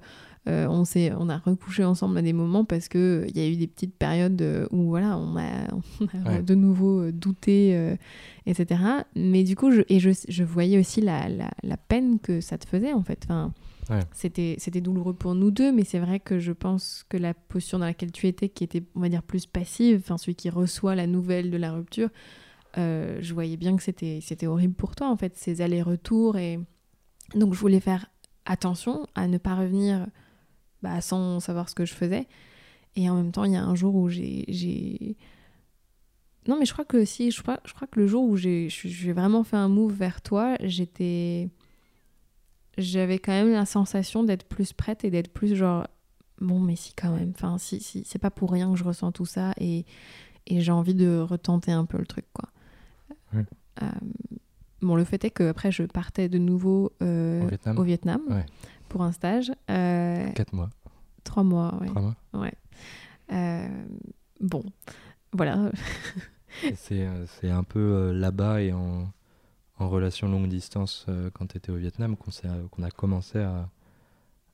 on, 0.47 0.83
s'est, 0.85 1.11
on 1.19 1.29
a 1.29 1.37
recouché 1.37 1.83
ensemble 1.83 2.17
à 2.17 2.21
des 2.21 2.33
moments 2.33 2.63
parce 2.65 2.87
que 2.87 3.25
il 3.27 3.37
y 3.37 3.41
a 3.41 3.47
eu 3.47 3.55
des 3.57 3.67
petites 3.67 3.93
périodes 3.95 4.67
où 4.71 4.83
voilà, 4.89 5.17
on 5.17 5.37
a, 5.37 5.43
on 6.01 6.27
a 6.27 6.31
Ouais. 6.37 6.41
de 6.41 6.55
nouveau 6.55 7.11
douté, 7.11 7.71
euh, 7.75 7.95
etc. 8.47 8.81
Mais 9.15 9.43
du 9.43 9.55
coup, 9.55 9.71
je, 9.71 9.81
et 9.89 9.99
je, 9.99 10.09
je 10.27 10.43
voyais 10.43 10.79
aussi 10.79 11.01
la, 11.01 11.27
la, 11.29 11.49
la 11.61 11.77
peine 11.77 12.19
que 12.19 12.41
ça 12.41 12.57
te 12.57 12.67
faisait 12.67 12.93
en 12.93 13.03
fait. 13.03 13.19
Enfin, 13.25 13.53
C'était, 14.11 14.57
douloureux 14.81 15.13
pour 15.13 15.35
nous 15.35 15.51
deux, 15.51 15.71
mais 15.71 15.83
c'est 15.83 15.99
vrai 15.99 16.19
que 16.19 16.39
je 16.39 16.51
pense 16.51 17.05
que 17.09 17.17
la 17.17 17.33
posture 17.33 17.79
dans 17.79 17.85
laquelle 17.85 18.11
tu 18.11 18.27
étais, 18.27 18.49
qui 18.49 18.63
était, 18.63 18.83
on 18.95 18.99
va 18.99 19.09
dire, 19.09 19.23
plus 19.23 19.45
passive, 19.45 20.01
enfin 20.03 20.17
celui 20.17 20.35
qui 20.35 20.49
reçoit 20.49 20.95
la 20.95 21.07
nouvelle 21.07 21.49
de 21.51 21.57
la 21.57 21.71
rupture, 21.71 22.09
euh, 22.77 23.17
je 23.21 23.33
voyais 23.33 23.57
bien 23.57 23.75
que 23.75 23.81
c'était, 23.83 24.47
horrible 24.47 24.75
pour 24.75 24.95
toi 24.95 25.09
en 25.09 25.17
fait, 25.17 25.35
ces 25.35 25.61
allers-retours 25.61 26.37
et 26.37 26.59
donc 27.35 27.53
je 27.53 27.59
voulais 27.59 27.79
faire 27.79 28.05
attention 28.45 29.07
à 29.15 29.27
ne 29.27 29.37
pas 29.37 29.55
revenir 29.55 30.05
bah, 30.81 31.01
sans 31.01 31.39
savoir 31.39 31.69
ce 31.69 31.75
que 31.75 31.85
je 31.85 31.93
faisais. 31.93 32.27
Et 32.95 33.09
en 33.09 33.15
même 33.15 33.31
temps, 33.31 33.43
il 33.43 33.53
y 33.53 33.55
a 33.55 33.63
un 33.63 33.75
jour 33.75 33.95
où 33.95 34.09
j'ai. 34.09 34.45
j'ai- 34.47 35.15
Non, 36.47 36.57
mais 36.59 36.65
je 36.65 36.73
crois 36.73 36.85
que 36.85 37.05
si, 37.05 37.31
je 37.31 37.41
crois, 37.41 37.59
je 37.65 37.73
crois 37.73 37.87
que 37.87 37.99
le 37.99 38.07
jour 38.07 38.23
où 38.23 38.35
j'ai 38.35 38.67
j'ai 38.69 39.13
vraiment 39.13 39.43
fait 39.43 39.57
un 39.57 39.67
move 39.67 39.93
vers 39.93 40.21
toi, 40.21 40.55
j'étais. 40.61 41.49
J'avais 42.79 43.19
quand 43.19 43.31
même 43.31 43.51
la 43.51 43.65
sensation 43.65 44.23
d'être 44.23 44.47
plus 44.47 44.73
prête 44.73 45.03
et 45.03 45.11
d'être 45.11 45.31
plus 45.31 45.55
genre. 45.55 45.87
Bon, 46.41 46.59
mais 46.59 46.75
si, 46.75 46.93
quand 46.93 47.11
même. 47.11 47.33
Enfin, 47.35 47.57
si, 47.57 47.79
si, 47.81 48.03
c'est 48.05 48.19
pas 48.19 48.31
pour 48.31 48.51
rien 48.51 48.71
que 48.71 48.77
je 48.77 48.83
ressens 48.85 49.11
tout 49.11 49.25
ça 49.25 49.53
et, 49.59 49.85
et 50.47 50.61
j'ai 50.61 50.71
envie 50.71 50.95
de 50.95 51.19
retenter 51.19 51.71
un 51.73 51.85
peu 51.85 51.97
le 51.97 52.05
truc, 52.05 52.25
quoi. 52.33 52.49
Ouais. 53.33 53.45
Euh, 53.83 53.89
bon, 54.81 54.95
le 54.95 55.03
fait 55.03 55.23
est 55.25 55.29
que 55.31 55.43
après 55.49 55.71
je 55.71 55.83
partais 55.83 56.29
de 56.29 56.37
nouveau 56.37 56.91
euh, 57.03 57.43
Au 57.43 57.47
Vietnam 57.47 57.77
au 57.77 57.83
Vietnam 57.83 58.21
Ouais. 58.29 58.45
pour 58.87 59.03
un 59.03 59.11
stage. 59.11 59.51
Euh, 59.69 60.29
Quatre 60.31 60.53
mois, 60.53 60.69
Trois 61.25 61.43
mois, 61.43 61.77
ouais. 61.81 61.87
trois 61.87 62.01
mois. 62.01 62.15
ouais. 62.33 63.69
Bon, 64.39 64.63
voilà. 65.33 65.71
C'est 66.75 67.05
un 67.49 67.63
peu 67.63 68.11
là-bas 68.13 68.61
et 68.61 68.71
en, 68.73 69.11
en 69.79 69.89
relation 69.89 70.27
longue 70.27 70.47
distance 70.47 71.05
euh, 71.09 71.29
quand 71.33 71.47
tu 71.47 71.57
étais 71.57 71.71
au 71.71 71.75
Vietnam 71.75 72.15
qu'on 72.15 72.31
euh, 72.45 72.67
qu'on 72.69 72.83
a 72.83 72.91
commencé 72.91 73.39
à, 73.39 73.69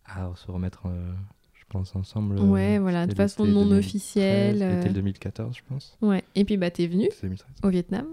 à 0.06 0.32
se 0.36 0.50
remettre, 0.52 0.84
euh, 0.86 1.14
je 1.54 1.64
pense, 1.68 1.96
ensemble. 1.96 2.40
Ouais, 2.40 2.78
voilà, 2.80 3.06
de 3.06 3.12
c'était 3.12 3.24
façon 3.24 3.46
non 3.46 3.64
2013, 3.66 3.80
officielle. 3.80 4.60
L'été 4.60 4.90
2014, 4.90 5.56
je 5.58 5.62
pense. 5.68 5.98
Ouais. 6.02 6.24
Et 6.36 6.46
puis 6.46 6.58
bah 6.58 6.70
t'es 6.72 6.88
venu 6.88 7.08
C'est 7.12 7.24
2013. 7.24 7.48
au 7.64 7.70
Vietnam, 7.70 8.06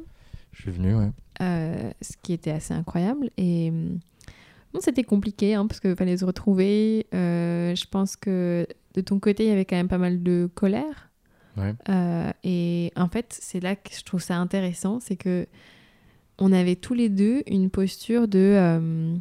Je 0.53 0.63
suis 0.63 0.71
venu, 0.71 0.95
ouais. 0.97 1.11
ce 1.41 2.17
qui 2.23 2.33
était 2.33 2.51
assez 2.51 2.75
incroyable. 2.75 3.31
Et 3.37 3.69
hum, 3.71 3.99
bon, 4.73 4.81
c'était 4.81 5.05
compliqué 5.05 5.55
hein, 5.55 5.67
parce 5.67 5.81
qu'il 5.81 5.95
fallait 5.97 6.17
se 6.17 6.25
retrouver. 6.25 7.07
Euh, 7.15 7.75
je 7.75 7.85
pense 7.87 8.17
que 8.17 8.67
de 8.95 9.01
ton 9.01 9.19
côté, 9.19 9.45
il 9.45 9.49
y 9.49 9.53
avait 9.53 9.65
quand 9.65 9.77
même 9.77 9.89
pas 9.89 9.99
mal 9.99 10.23
de 10.23 10.49
colère. 10.55 11.11
Ouais. 11.59 11.75
Euh, 11.91 12.31
et 12.45 12.93
en 12.97 13.09
fait, 13.09 13.37
c'est 13.39 13.61
là 13.61 13.77
que 13.77 13.95
je 13.95 14.03
trouve 14.05 14.23
ça 14.23 14.37
intéressant, 14.39 15.01
c'est 15.01 15.17
que 15.17 15.47
on 16.43 16.51
avait 16.51 16.75
tous 16.75 16.95
les 16.95 17.09
deux 17.09 17.45
une 17.47 17.71
posture 17.71 18.27
de 18.27 18.39
euh, 18.39 19.15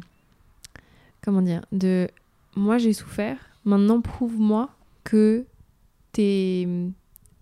comment 1.22 1.40
dire, 1.40 1.62
de 1.70 2.08
moi 2.56 2.78
j'ai 2.78 2.92
souffert, 2.92 3.38
maintenant 3.64 4.00
prouve-moi 4.00 4.70
que 5.04 5.44
t'es 6.10 6.66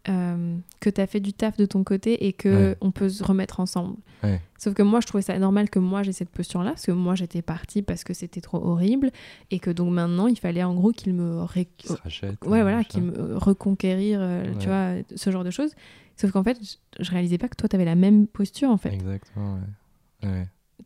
euh, 0.08 0.56
que 0.80 0.88
t'as 0.88 1.06
fait 1.06 1.20
du 1.20 1.32
taf 1.34 1.56
de 1.58 1.66
ton 1.66 1.84
côté 1.84 2.26
et 2.26 2.32
que 2.32 2.70
Ouais. 2.70 2.76
on 2.80 2.90
peut 2.90 3.08
se 3.10 3.22
remettre 3.22 3.60
ensemble. 3.60 3.96
Ouais. 4.22 4.40
Sauf 4.58 4.74
que 4.74 4.82
moi, 4.82 5.00
je 5.00 5.06
trouvais 5.06 5.22
ça 5.22 5.38
normal 5.38 5.68
que 5.70 5.78
moi 5.78 6.02
j'ai 6.02 6.12
cette 6.12 6.30
posture-là, 6.30 6.70
parce 6.70 6.86
que 6.86 6.92
moi 6.92 7.14
j'étais 7.14 7.42
partie 7.42 7.82
parce 7.82 8.02
que 8.04 8.14
c'était 8.14 8.40
trop 8.40 8.58
horrible 8.64 9.10
et 9.50 9.58
que 9.58 9.70
donc 9.70 9.92
maintenant 9.92 10.26
il 10.26 10.38
fallait 10.38 10.62
en 10.62 10.74
gros 10.74 10.92
qu'il 10.92 11.12
me 11.14 11.42
ré- 11.42 11.68
rachète. 12.02 12.42
ouais 12.46 12.62
voilà 12.62 12.78
machin. 12.78 12.88
qui 12.88 13.00
me 13.00 13.36
reconquérir 13.36 14.18
euh, 14.22 14.44
tu 14.58 14.66
vois 14.68 14.94
ce 15.14 15.30
genre 15.30 15.44
de 15.44 15.50
choses 15.50 15.72
sauf 16.16 16.30
qu'en 16.32 16.42
fait 16.44 16.58
je, 17.00 17.10
réalisais 17.10 17.38
pas 17.38 17.48
que 17.48 17.56
toi 17.56 17.68
t'avais 17.68 17.84
la 17.86 17.94
même 17.94 18.26
posture 18.26 18.68
en 18.70 18.76
fait 18.76 18.92
Exactement, 18.92 19.58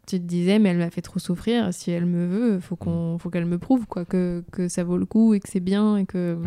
tu 0.07 0.19
te 0.21 0.25
disais 0.25 0.59
mais 0.59 0.69
elle 0.71 0.79
m'a 0.79 0.91
fait 0.91 1.03
trop 1.03 1.19
souffrir 1.19 1.73
si 1.73 1.91
elle 1.91 2.07
me 2.07 2.27
veut 2.27 2.61
faut 2.61 2.75
Mm. 2.75 2.79
qu'on 2.79 3.19
faut 3.19 3.31
qu'elle 3.31 3.47
me 3.47 3.59
prouve 3.59 3.87
quoi 3.87 4.05
que, 4.05 4.45
que 4.53 4.69
ça 4.69 4.85
vaut 4.85 4.99
le 4.99 5.07
coup 5.07 5.35
et 5.35 5.41
que 5.41 5.49
c'est 5.49 5.61
bien 5.61 5.97
et 5.97 6.05
que 6.07 6.39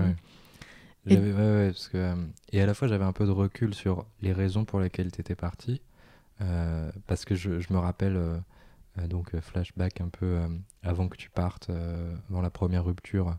Et- 1.07 1.13
J'avais- 1.13 1.33
ouais, 1.33 1.39
ouais, 1.39 1.67
parce 1.71 1.87
que, 1.87 1.97
euh, 1.97 2.15
et 2.51 2.61
à 2.61 2.65
la 2.65 2.73
fois, 2.73 2.87
j'avais 2.87 3.05
un 3.05 3.13
peu 3.13 3.25
de 3.25 3.31
recul 3.31 3.73
sur 3.73 4.05
les 4.21 4.33
raisons 4.33 4.65
pour 4.65 4.79
lesquelles 4.79 5.11
tu 5.11 5.21
étais 5.21 5.35
parti. 5.35 5.81
euh, 6.41 6.91
parce 7.07 7.25
que 7.25 7.33
je, 7.35 7.59
je 7.59 7.73
me 7.73 7.79
rappelle, 7.79 8.15
euh, 8.15 8.37
donc 9.07 9.35
flashback 9.39 10.01
un 10.01 10.09
peu 10.09 10.25
euh, 10.25 10.47
avant 10.83 11.07
que 11.07 11.17
tu 11.17 11.29
partes, 11.31 11.71
avant 12.29 12.41
la 12.41 12.49
première 12.51 12.85
rupture, 12.85 13.37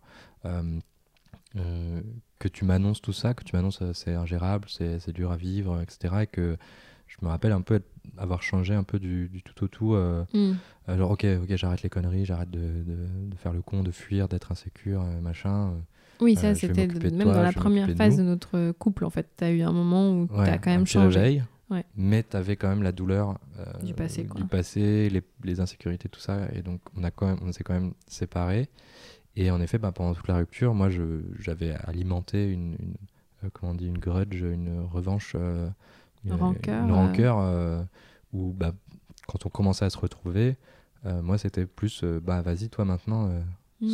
que 2.38 2.48
tu 2.48 2.64
m'annonces 2.64 3.00
tout 3.00 3.12
ça, 3.12 3.35
que 3.35 3.44
tu 3.44 3.54
m'annonces 3.57 3.83
c'est 3.92 4.14
ingérable, 4.14 4.66
c'est 4.68 4.98
c'est 5.00 5.12
dur 5.12 5.31
à 5.33 5.37
vivre, 5.37 5.81
etc. 5.81 6.22
Et 6.24 6.26
que 6.26 6.57
je 7.07 7.16
me 7.22 7.28
rappelle 7.28 7.52
un 7.52 7.62
peu 7.62 7.81
avoir 8.16 8.42
changé 8.42 8.74
un 8.74 8.83
peu 8.85 8.98
du, 8.98 9.28
du 9.28 9.42
tout 9.42 9.64
au 9.64 9.68
tout. 9.68 9.94
euh, 9.94 10.24
Mm. 10.35 10.54
genre, 10.96 11.11
ok, 11.12 11.26
ok, 11.42 11.57
j'arrête 11.57 11.83
les 11.83 11.88
conneries, 11.90 12.24
j'arrête 12.24 12.50
de, 12.50 12.83
de- 12.83 13.31
de 13.31 13.37
faire 13.37 13.52
le 13.52 13.62
con, 13.62 13.83
de 13.83 13.90
fuir, 13.90 14.28
d'être 14.28 14.52
insécure, 14.52 15.02
machin. 15.22 15.74
Euh, 16.20 16.24
oui 16.24 16.35
Euh, 16.37 16.40
ça 16.40 16.54
c'était 16.54 16.87
même 16.87 17.22
toi, 17.22 17.35
dans 17.35 17.42
la 17.42 17.52
première 17.52 17.87
de 17.88 17.94
phase 17.94 18.16
de 18.16 18.22
notre 18.22 18.72
couple 18.72 19.04
en 19.04 19.11
fait 19.11 19.28
t'as 19.37 19.50
eu 19.50 19.62
un 19.62 19.72
moment 19.72 20.11
où 20.12 20.22
Ouais, 20.31 20.44
t'as 20.46 20.59
quand 20.59 20.70
un 20.70 20.76
même 20.78 20.87
changé 20.87 21.18
réveil, 21.20 21.44
Ouais. 21.70 21.85
mais 21.96 22.22
tu 22.22 22.35
avais 22.37 22.57
quand 22.57 22.68
même 22.68 22.83
la 22.83 22.92
douleur 22.92 23.38
euh, 23.59 23.64
Du 23.85 23.92
passé, 23.92 24.24
quoi. 24.24 24.40
du 24.40 24.46
passé, 24.46 25.11
les, 25.11 25.22
les 25.44 25.61
insécurités, 25.61 26.09
tout 26.09 26.18
ça. 26.20 26.48
Et 26.54 26.62
donc, 26.62 26.81
on, 26.96 27.04
a 27.04 27.11
quand 27.11 27.26
même, 27.26 27.38
on 27.42 27.52
s'est 27.52 27.62
quand 27.62 27.74
même 27.74 27.92
séparés. 28.07 28.70
Et 29.37 29.50
en 29.50 29.61
effet, 29.61 29.76
bah, 29.76 29.92
pendant 29.92 30.14
toute 30.14 30.26
la 30.28 30.37
rupture, 30.37 30.72
moi, 30.72 30.88
j'avais 31.38 31.74
alimenté 31.85 32.50
une, 32.50 32.72
une- 32.81 32.94
euh, 33.44 33.50
comment 33.52 33.72
on 33.72 33.74
dit, 33.74 33.87
une 33.87 33.98
grudge, 33.98 34.40
une 34.40 34.81
revanche, 34.90 35.35
euh, 35.35 35.68
une 36.24 36.33
Rancœur, 36.33 36.85
une 36.85 36.90
euh. 36.90 36.94
rancœur 36.94 37.37
euh, 37.38 37.83
où, 38.33 38.54
bah, 38.54 38.72
quand 39.26 39.44
on 39.44 39.50
commençait 39.50 39.85
à 39.85 39.90
se 39.90 39.98
retrouver, 39.98 40.57
euh, 41.04 41.20
moi, 41.20 41.37
c'était 41.37 41.66
plus, 41.66 42.00
euh, 42.02 42.18
bah, 42.18 42.40
vas-y, 42.40 42.70
toi 42.70 42.87
maintenant, 42.87 43.28
euh, 43.28 43.40
Mm. 43.81 43.88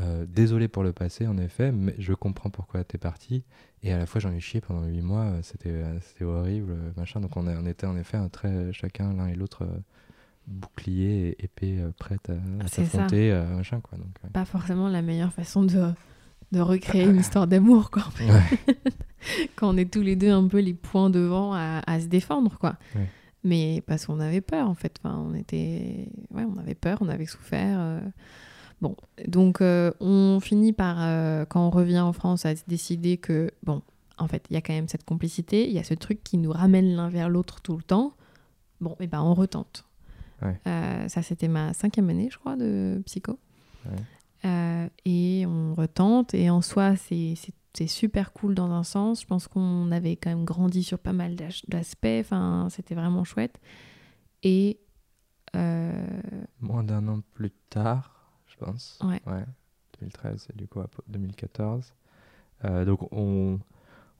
Euh, 0.00 0.26
désolé 0.28 0.66
pour 0.68 0.82
le 0.82 0.92
passé, 0.92 1.26
en 1.26 1.38
effet, 1.38 1.70
mais 1.70 1.94
je 1.98 2.12
comprends 2.14 2.50
pourquoi 2.50 2.82
t'es 2.82 2.98
parti. 2.98 3.44
Et 3.82 3.92
à 3.92 3.98
la 3.98 4.06
fois, 4.06 4.20
j'en 4.20 4.32
ai 4.32 4.40
chié 4.40 4.60
pendant 4.60 4.84
huit 4.86 5.02
mois. 5.02 5.22
euh, 5.26 5.38
C'était, 5.42 5.70
euh, 5.70 5.98
c'était 6.00 6.24
horrible, 6.24 6.74
machin. 6.96 7.20
Donc, 7.20 7.36
on, 7.36 7.46
a- 7.46 7.54
on 7.56 7.64
était 7.66 7.86
en 7.86 7.96
effet 7.96 8.16
un 8.16 8.28
très 8.28 8.72
chacun 8.72 9.12
l'un 9.14 9.28
et 9.28 9.34
l'autre 9.36 9.64
bouclier 10.46 11.28
et 11.38 11.44
épée 11.44 11.78
prête 11.98 12.28
à, 12.30 12.34
à 12.64 12.66
ça. 12.66 12.82
s'affronter, 12.84 13.32
euh, 13.32 13.46
machin 13.56 13.80
quoi. 13.80 13.96
Donc, 13.98 14.08
ouais. 14.22 14.30
pas 14.30 14.44
forcément 14.44 14.88
la 14.88 15.02
meilleure 15.02 15.32
façon 15.32 15.62
de 15.62 15.90
de 16.52 16.60
recréer 16.60 17.04
une 17.04 17.16
histoire 17.16 17.46
d'amour 17.48 17.90
quoi 17.90 18.02
en 18.06 18.10
fait. 18.10 18.30
Ouais. 18.30 18.76
quand 19.56 19.74
on 19.74 19.76
est 19.78 19.90
tous 19.90 20.02
les 20.02 20.14
deux 20.16 20.30
un 20.30 20.46
peu 20.46 20.60
les 20.60 20.74
points 20.74 21.08
devant 21.10 21.52
à, 21.54 21.82
à 21.86 21.98
se 21.98 22.06
défendre 22.06 22.58
quoi 22.58 22.76
Ouais. 22.94 23.08
mais 23.42 23.82
parce 23.86 24.06
qu'on 24.06 24.20
avait 24.20 24.42
peur 24.42 24.68
en 24.68 24.74
fait 24.74 24.94
enfin 25.02 25.16
on 25.18 25.34
était 25.34 26.06
ouais 26.30 26.44
on 26.44 26.58
avait 26.58 26.74
peur 26.76 26.98
on 27.00 27.08
avait 27.08 27.26
souffert 27.26 27.78
euh. 27.80 28.00
Bon 28.84 28.96
donc 29.26 29.60
euh, 29.62 29.90
on 30.00 30.40
finit 30.40 30.74
par 30.74 30.96
euh, 31.00 31.46
quand 31.46 31.66
on 31.66 31.70
revient 31.70 32.00
en 32.00 32.12
France 32.12 32.44
à 32.44 32.54
se 32.54 32.64
décider 32.68 33.16
que 33.16 33.50
bon 33.62 33.80
en 34.18 34.28
fait 34.28 34.44
il 34.50 34.54
y 34.54 34.56
a 34.58 34.60
quand 34.60 34.74
même 34.74 34.88
cette 34.88 35.04
complicité 35.04 35.66
il 35.66 35.72
y 35.72 35.78
a 35.78 35.84
ce 35.84 35.94
truc 35.94 36.22
qui 36.22 36.36
nous 36.36 36.52
ramène 36.52 36.94
l'un 36.94 37.08
vers 37.08 37.28
l'autre 37.30 37.62
tout 37.62 37.76
le 37.78 37.82
temps. 37.82 38.12
Bon 38.80 38.94
et 39.00 39.06
ben 39.06 39.22
on 39.22 39.32
retente. 39.32 39.86
Ouais. 40.42 40.60
Euh, 40.66 41.08
ça 41.08 41.22
c'était 41.22 41.48
ma 41.48 41.72
cinquième 41.72 42.10
année 42.10 42.28
je 42.30 42.38
crois 42.38 42.56
de 42.56 43.02
psycho. 43.06 43.38
Ouais. 43.86 44.90
Et 45.06 45.46
on 45.46 45.74
retente. 45.74 46.34
Et 46.34 46.50
en 46.50 46.60
soi 46.60 46.94
c'est 46.96 47.86
super 47.86 48.34
cool 48.34 48.54
dans 48.54 48.70
un 48.70 48.82
sens. 48.84 49.22
Je 49.22 49.26
pense 49.26 49.48
qu'on 49.48 49.90
avait 49.92 50.16
quand 50.16 50.28
même 50.28 50.44
grandi 50.44 50.82
sur 50.82 50.98
pas 50.98 51.14
mal 51.14 51.34
d'as- 51.36 51.64
d'aspects. 51.68 52.20
Enfin 52.20 52.68
c'était 52.70 52.94
vraiment 52.94 53.24
chouette. 53.24 53.58
Et 54.42 54.78
Moins 56.60 56.82
d'un 56.84 57.06
an 57.08 57.20
plus 57.34 57.52
tard, 57.70 58.13
je 58.58 58.64
pense. 58.64 58.98
Ouais. 59.04 59.20
2013 60.00 60.48
et 60.52 60.56
du 60.56 60.66
coup 60.66 60.80
après 60.80 61.02
2014. 61.08 61.92
Euh, 62.64 62.84
donc, 62.84 63.00
on, 63.12 63.58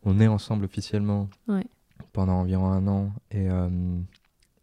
on 0.04 0.20
est 0.20 0.26
ensemble 0.28 0.64
officiellement 0.64 1.28
Ouais. 1.48 1.66
pendant 2.12 2.34
environ 2.40 2.66
un 2.66 2.86
an 2.86 3.12
et, 3.30 3.48
euh, 3.50 3.68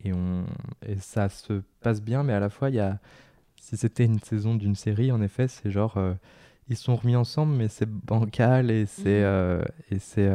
et, 0.04 0.14
on, 0.14 0.46
et 0.86 0.98
ça 0.98 1.30
se 1.30 1.62
passe 1.82 2.02
bien, 2.02 2.24
mais 2.24 2.34
à 2.34 2.40
la 2.40 2.50
fois, 2.50 2.70
il 2.70 2.76
y 2.76 2.80
a, 2.80 3.00
si 3.60 3.78
c'était 3.78 4.06
une 4.06 4.20
saison 4.20 4.56
d'une 4.56 4.76
série, 4.76 5.12
en 5.12 5.22
effet, 5.22 5.48
c'est 5.48 5.72
genre, 5.72 5.98
euh, 5.98 6.14
ils 6.68 6.76
sont 6.78 6.96
remis 6.96 7.16
ensemble, 7.16 7.54
mais 7.56 7.68
c'est 7.68 7.90
bancal 7.90 8.72
et 8.72 8.86
c'est. 8.86 9.04
Mhm. 9.22 9.26
euh, 9.26 9.64
et 9.90 10.00
c'est 10.00 10.30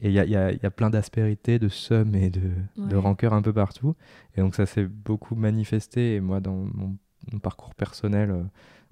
et 0.00 0.08
il 0.08 0.12
y 0.12 0.18
a, 0.18 0.24
y 0.26 0.36
a- 0.36 0.52
y 0.52 0.66
a 0.66 0.70
plein 0.70 0.90
d'aspérités, 0.90 1.58
de 1.58 1.68
seum 1.68 2.14
et 2.14 2.28
de, 2.28 2.40
de 2.76 2.94
Ouais. 2.96 3.00
rancœur 3.00 3.32
un 3.32 3.40
peu 3.40 3.52
partout. 3.52 3.94
Et 4.36 4.40
donc 4.40 4.54
ça 4.54 4.66
s'est 4.66 4.84
beaucoup 4.84 5.34
manifesté. 5.36 6.16
Et 6.16 6.20
moi, 6.20 6.40
dans 6.40 6.52
mon, 6.74 6.96
mon 7.32 7.38
parcours 7.38 7.74
personnel, 7.74 8.30
euh, 8.30 8.42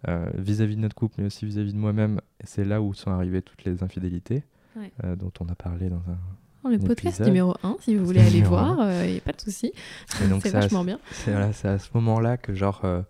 euh, 0.09 0.31
vis-à-vis 0.35 0.77
de 0.77 0.81
notre 0.81 0.95
couple, 0.97 1.15
mais 1.19 1.27
aussi 1.27 1.47
vis-à-vis 1.47 1.73
de 1.73 1.79
moi-même, 1.79 2.21
c'est 2.45 2.65
là 2.65 2.81
où 2.83 2.93
sont 2.95 3.11
arrivées 3.11 3.43
toutes 3.43 3.65
les 3.65 3.83
infidélités 3.83 4.43
Ouais. 4.77 4.91
euh, 5.05 5.17
dont 5.17 5.33
on 5.41 5.49
a 5.49 5.55
parlé 5.55 5.89
dans 5.91 5.97
un. 6.09 6.19
Oh, 6.65 6.69
le 6.69 6.79
podcast 6.79 7.17
épisode. 7.19 7.27
numéro 7.27 7.55
1, 7.63 7.77
si 7.81 7.97
vous 7.97 8.05
voulez 8.07 8.21
aller 8.21 8.43
voir, 8.43 8.79
il 9.05 9.13
n'y 9.13 9.19
a 9.19 9.21
pas 9.21 9.33
de 9.33 9.41
souci. 9.41 9.73
C'est 10.43 10.51
vachement 10.51 10.85
bien. 10.85 10.99
c'est 11.11 11.31
voilà, 11.33 11.47
à 11.65 11.79
ce 11.79 11.89
moment-là 11.95 12.37
que 12.37 12.55
genre 12.55 12.81
euh, 12.85 13.03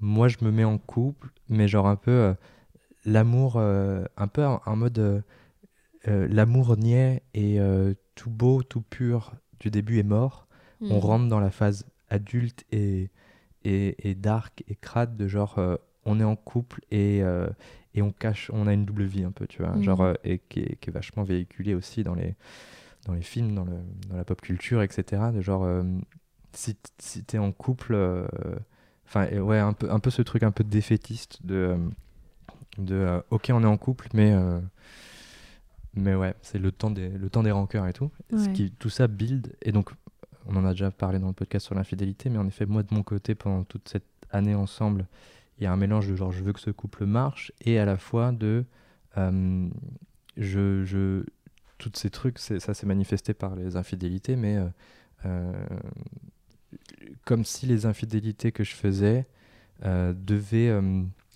moi 0.00 0.28
je 0.28 0.36
me 0.42 0.50
mets 0.50 0.64
en 0.64 0.76
couple, 0.78 1.30
mais 1.48 1.68
genre 1.68 1.88
un 1.88 1.96
peu 1.96 2.10
euh, 2.10 2.34
l'amour, 3.06 3.56
un 3.58 4.28
peu 4.28 4.44
en, 4.44 4.60
en 4.64 4.76
mode 4.76 5.24
l'amour 6.06 6.76
niais 6.76 7.22
et 7.34 7.58
tout 8.14 8.30
beau, 8.30 8.62
tout 8.62 8.82
pur 8.82 9.32
du 9.60 9.70
début 9.70 9.98
est 9.98 10.02
mort. 10.04 10.46
On 10.80 10.86
Mhm. 10.96 11.00
rentre 11.00 11.28
dans 11.28 11.40
la 11.40 11.50
phase 11.50 11.84
adulte 12.10 12.64
et, 12.72 13.10
et, 13.68 14.08
et 14.10 14.14
dark 14.14 14.64
et 14.68 14.74
crade 14.76 15.16
de 15.16 15.26
genre 15.28 15.58
euh, 15.58 15.76
on 16.04 16.20
est 16.20 16.24
en 16.24 16.36
couple 16.36 16.80
et, 16.90 17.22
euh, 17.22 17.48
et 17.94 18.02
on 18.02 18.12
cache, 18.12 18.50
on 18.54 18.66
a 18.66 18.72
une 18.72 18.84
double 18.86 19.04
vie 19.04 19.24
un 19.24 19.32
peu, 19.32 19.46
tu 19.46 19.62
vois, 19.62 19.74
Mhm. 19.76 19.82
genre 19.82 20.00
euh, 20.02 20.14
et 20.24 20.38
qui 20.48 20.60
est, 20.60 20.76
qui 20.80 20.90
est 20.90 20.92
vachement 20.92 21.22
véhiculé 21.24 21.74
aussi 21.74 22.02
dans 22.02 22.14
les, 22.14 22.34
dans 23.06 23.12
les 23.14 23.22
films, 23.22 23.54
dans, 23.54 23.64
le, 23.64 23.76
dans 24.08 24.16
la 24.16 24.24
pop 24.24 24.40
culture, 24.40 24.80
etc. 24.82 25.32
De 25.32 25.40
genre 25.42 25.66
si, 26.52 26.76
si 26.98 27.24
t'es 27.24 27.38
en 27.38 27.52
couple, 27.52 27.94
enfin 29.06 29.26
ouais, 29.38 29.58
un 29.58 29.72
peu, 29.74 29.90
un 29.90 29.98
peu 30.00 30.10
ce 30.10 30.22
truc 30.22 30.42
un 30.42 30.50
peu 30.50 30.64
défaitiste 30.64 31.44
de, 31.44 31.76
de 32.78 32.94
euh, 32.94 33.20
ok 33.30 33.50
on 33.52 33.62
est 33.62 33.66
en 33.66 33.76
couple 33.76 34.08
mais 34.14 34.32
euh, 34.32 34.60
mais 35.94 36.14
ouais, 36.14 36.34
c'est 36.42 36.58
le 36.58 36.70
temps 36.70 36.90
des 36.90 37.08
le 37.08 37.28
temps 37.30 37.42
des 37.42 37.50
rancœurs 37.50 37.86
et 37.86 37.92
tout. 37.92 38.10
Ce 38.30 38.48
qui 38.54 38.70
tout 38.72 38.90
ça 38.90 39.08
build 39.08 39.56
et 39.62 39.72
donc 39.72 39.90
on 40.48 40.56
en 40.56 40.64
a 40.64 40.70
déjà 40.70 40.90
parlé 40.90 41.18
dans 41.18 41.28
le 41.28 41.34
podcast 41.34 41.66
sur 41.66 41.74
l'infidélité, 41.74 42.30
mais 42.30 42.38
en 42.38 42.46
effet 42.46 42.66
moi 42.66 42.82
de 42.82 42.92
mon 42.92 43.02
côté 43.02 43.34
pendant 43.34 43.64
toute 43.64 43.88
cette 43.88 44.06
année 44.30 44.54
ensemble, 44.54 45.06
il 45.58 45.64
y 45.64 45.66
a 45.66 45.72
un 45.72 45.76
mélange 45.76 46.08
de 46.08 46.16
genre 46.16 46.32
je 46.32 46.42
veux 46.42 46.52
que 46.52 46.60
ce 46.60 46.70
couple 46.70 47.06
marche 47.06 47.52
et 47.60 47.78
à 47.78 47.84
la 47.84 47.96
fois 47.96 48.32
de 48.32 48.64
euh, 49.16 49.68
je 50.36 50.84
je 50.84 51.24
tous 51.76 51.92
ces 51.94 52.10
trucs, 52.10 52.40
ça 52.40 52.74
s'est 52.74 52.86
manifesté 52.86 53.34
par 53.34 53.54
les 53.54 53.76
infidélités, 53.76 54.34
mais 54.34 54.56
euh, 54.56 54.66
euh, 55.26 55.52
comme 57.24 57.44
si 57.44 57.66
les 57.66 57.86
infidélités 57.86 58.50
que 58.50 58.64
je 58.64 58.74
faisais 58.74 59.28
devaient 59.84 60.76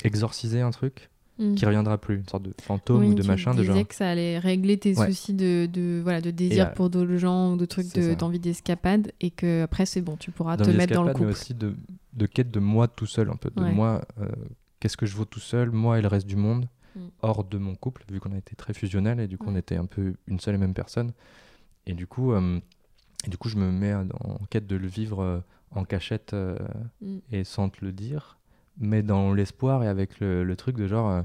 exorciser 0.02 0.60
un 0.60 0.72
truc 0.72 1.11
Mhm. 1.38 1.54
qui 1.54 1.64
reviendra 1.64 1.96
plus, 1.98 2.16
une 2.16 2.28
sorte 2.28 2.42
de 2.42 2.52
fantôme 2.60 3.00
Oui, 3.00 3.08
ou 3.08 3.14
de 3.14 3.22
machin, 3.26 3.54
de 3.54 3.62
disais 3.62 3.72
genre. 3.72 3.88
que 3.88 3.94
ça 3.94 4.08
allait 4.10 4.38
régler 4.38 4.76
tes 4.78 4.96
Ouais. 4.98 5.06
soucis 5.06 5.32
de, 5.32 5.66
de, 5.72 6.00
voilà, 6.02 6.20
de 6.20 6.30
désir 6.30 6.66
euh, 6.68 6.70
pour 6.72 6.90
d'autres 6.90 7.16
gens 7.16 7.54
ou 7.54 7.56
de 7.56 7.64
trucs 7.64 7.92
de- 7.94 8.14
d'envie 8.14 8.38
d'escapade 8.38 9.12
et 9.20 9.30
que 9.30 9.62
après 9.62 9.86
c'est 9.86 10.02
bon, 10.02 10.16
tu 10.16 10.30
pourras 10.30 10.56
te 10.58 10.68
mettre 10.70 10.92
dans 10.94 11.02
le 11.04 11.12
couple. 11.12 11.24
mais 11.26 11.32
aussi 11.32 11.54
de, 11.54 11.74
de 12.12 12.26
quête 12.26 12.50
de 12.50 12.60
moi 12.60 12.86
tout 12.86 13.06
seul, 13.06 13.30
un 13.30 13.36
peu. 13.36 13.50
De 13.56 13.62
Ouais. 13.62 13.72
moi, 13.72 14.02
euh, 14.20 14.26
qu'est-ce 14.78 14.96
que 14.98 15.06
je 15.06 15.16
vaux 15.16 15.24
tout 15.24 15.40
seul, 15.40 15.70
moi 15.70 15.98
et 15.98 16.02
le 16.02 16.08
reste 16.08 16.26
du 16.26 16.36
monde, 16.36 16.68
Mm. 16.94 17.00
hors 17.22 17.44
de 17.44 17.56
mon 17.56 17.74
couple, 17.76 18.04
vu 18.10 18.20
qu'on 18.20 18.32
a 18.32 18.36
été 18.36 18.54
très 18.54 18.74
fusionnel 18.74 19.18
et 19.18 19.26
du 19.26 19.38
coup 19.38 19.46
on 19.48 19.56
était 19.56 19.76
un 19.76 19.86
peu 19.86 20.14
une 20.26 20.38
seule 20.38 20.56
et 20.56 20.58
même 20.58 20.74
personne. 20.74 21.12
Et 21.86 21.94
du 21.94 22.06
coup, 22.06 22.32
euh, 22.32 22.60
et 23.24 23.30
du 23.30 23.38
coup 23.38 23.48
je 23.48 23.56
me 23.56 23.72
mets 23.72 23.94
en 23.94 24.38
quête 24.50 24.66
de 24.66 24.76
le 24.76 24.86
vivre 24.86 25.42
en 25.70 25.84
cachette 25.84 26.36
Mm. 27.00 27.16
et 27.32 27.44
sans 27.44 27.70
te 27.70 27.82
le 27.82 27.92
dire, 27.92 28.36
mais 28.78 29.02
dans 29.02 29.32
l'espoir 29.32 29.82
et 29.84 29.88
avec 29.88 30.20
le, 30.20 30.44
le 30.44 30.56
truc 30.56 30.76
de 30.76 30.86
genre, 30.86 31.10
euh, 31.10 31.22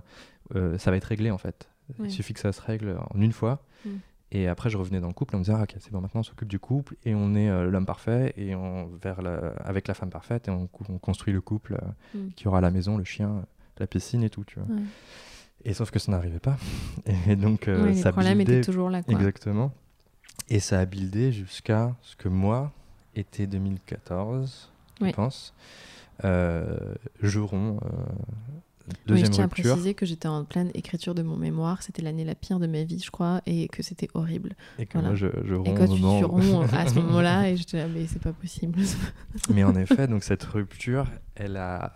euh, 0.56 0.78
ça 0.78 0.92
va 0.92 0.98
être 0.98 1.06
réglé 1.06 1.32
en 1.32 1.38
fait. 1.38 1.70
Ouais. 2.00 2.08
Il 2.08 2.12
suffit 2.12 2.34
que 2.34 2.40
ça 2.40 2.52
se 2.52 2.62
règle 2.62 2.98
en 3.14 3.22
une 3.22 3.32
fois. 3.32 3.64
Mm. 3.86 3.90
Et 4.34 4.48
après, 4.50 4.70
je 4.70 4.78
revenais 4.78 5.00
dans 5.00 5.08
le 5.08 5.14
couple 5.14 5.36
en 5.38 5.40
me 5.40 5.44
disant, 5.46 5.56
ah, 5.58 5.64
ok, 5.64 5.76
c'est 5.80 5.92
bon, 5.92 6.02
maintenant 6.02 6.20
on 6.20 6.24
s'occupe 6.24 6.50
du 6.50 6.60
couple 6.60 6.96
et 7.06 7.16
on 7.16 7.34
est 7.34 7.50
euh, 7.50 7.70
l'homme 7.70 7.86
parfait 7.86 8.34
et 8.36 8.56
on 8.56 8.88
vers 9.02 9.22
la, 9.22 9.54
avec 9.64 9.88
la 9.88 9.94
femme 9.94 10.10
parfaite 10.10 10.50
et 10.50 10.52
on, 10.52 10.68
construit 11.00 11.34
le 11.34 11.40
couple 11.42 11.76
euh, 11.76 12.18
Mm. 12.20 12.30
qui 12.36 12.48
aura 12.48 12.60
la 12.60 12.70
maison, 12.72 12.98
le 12.98 13.06
chien, 13.06 13.46
la 13.80 13.88
piscine 13.88 14.24
et 14.24 14.30
tout, 14.30 14.44
tu 14.44 14.60
vois. 14.60 14.68
Ouais. 14.76 14.82
Et 15.64 15.74
sauf 15.74 15.92
que 15.92 16.00
ça 16.00 16.12
n'arrivait 16.12 16.40
pas. 16.40 16.58
Et 17.28 17.36
donc, 17.36 17.66
Ouais, 17.68 17.94
ça 17.94 18.12
problèmes 18.12 18.38
buildait- 18.40 18.62
toujours 18.62 18.90
là. 18.90 19.02
Quoi. 19.04 19.14
Exactement. 19.14 19.74
Et 20.50 20.60
ça 20.60 20.80
a 20.80 20.86
buildé 20.86 21.32
jusqu'à 21.32 21.96
ce 22.02 22.16
que 22.16 22.28
moi, 22.30 22.72
été 23.16 23.48
2014, 23.48 24.70
Oui. 25.02 25.10
je 25.10 25.16
pense, 25.16 25.54
Juron, 27.22 27.80
euh, 27.84 27.90
Oui, 28.90 28.96
deuxième 29.08 29.28
je 29.28 29.36
tiens 29.36 29.46
à 29.46 29.48
préciser 29.48 29.94
que 29.94 30.06
j'étais 30.06 30.28
en 30.28 30.44
pleine 30.46 30.72
écriture 30.74 31.14
de 31.16 31.22
mon 31.22 31.36
mémoire. 31.38 31.82
C'était 31.82 32.02
l'année 32.02 32.24
la 32.26 32.36
pire 32.36 32.60
de 32.60 32.68
ma 32.68 32.84
vie, 32.84 33.00
je 33.00 33.12
crois, 33.12 33.42
et 33.46 33.68
que 33.68 33.84
c'était 33.84 34.08
horrible. 34.14 34.56
et 34.80 34.86
que 34.86 34.94
voilà. 34.94 35.10
moi, 35.10 35.16
je, 35.16 35.28
je 35.44 35.54
Et 35.54 35.58
romps 35.58 35.76
quand 35.76 35.88
tu, 35.88 36.02
tu 36.02 36.26
romps 36.26 36.62
à 36.74 36.88
ce 36.88 36.96
moment-là, 37.00 37.50
et 37.50 37.58
j'étais 37.58 37.78
là, 37.78 37.88
mais 37.88 38.06
c'est 38.08 38.22
pas 38.22 38.34
possible. 38.34 38.80
Mais 39.54 39.64
en 39.64 39.76
effet, 39.76 40.08
donc 40.08 40.24
cette 40.24 40.44
rupture, 40.44 41.08
elle 41.36 41.58
a, 41.58 41.94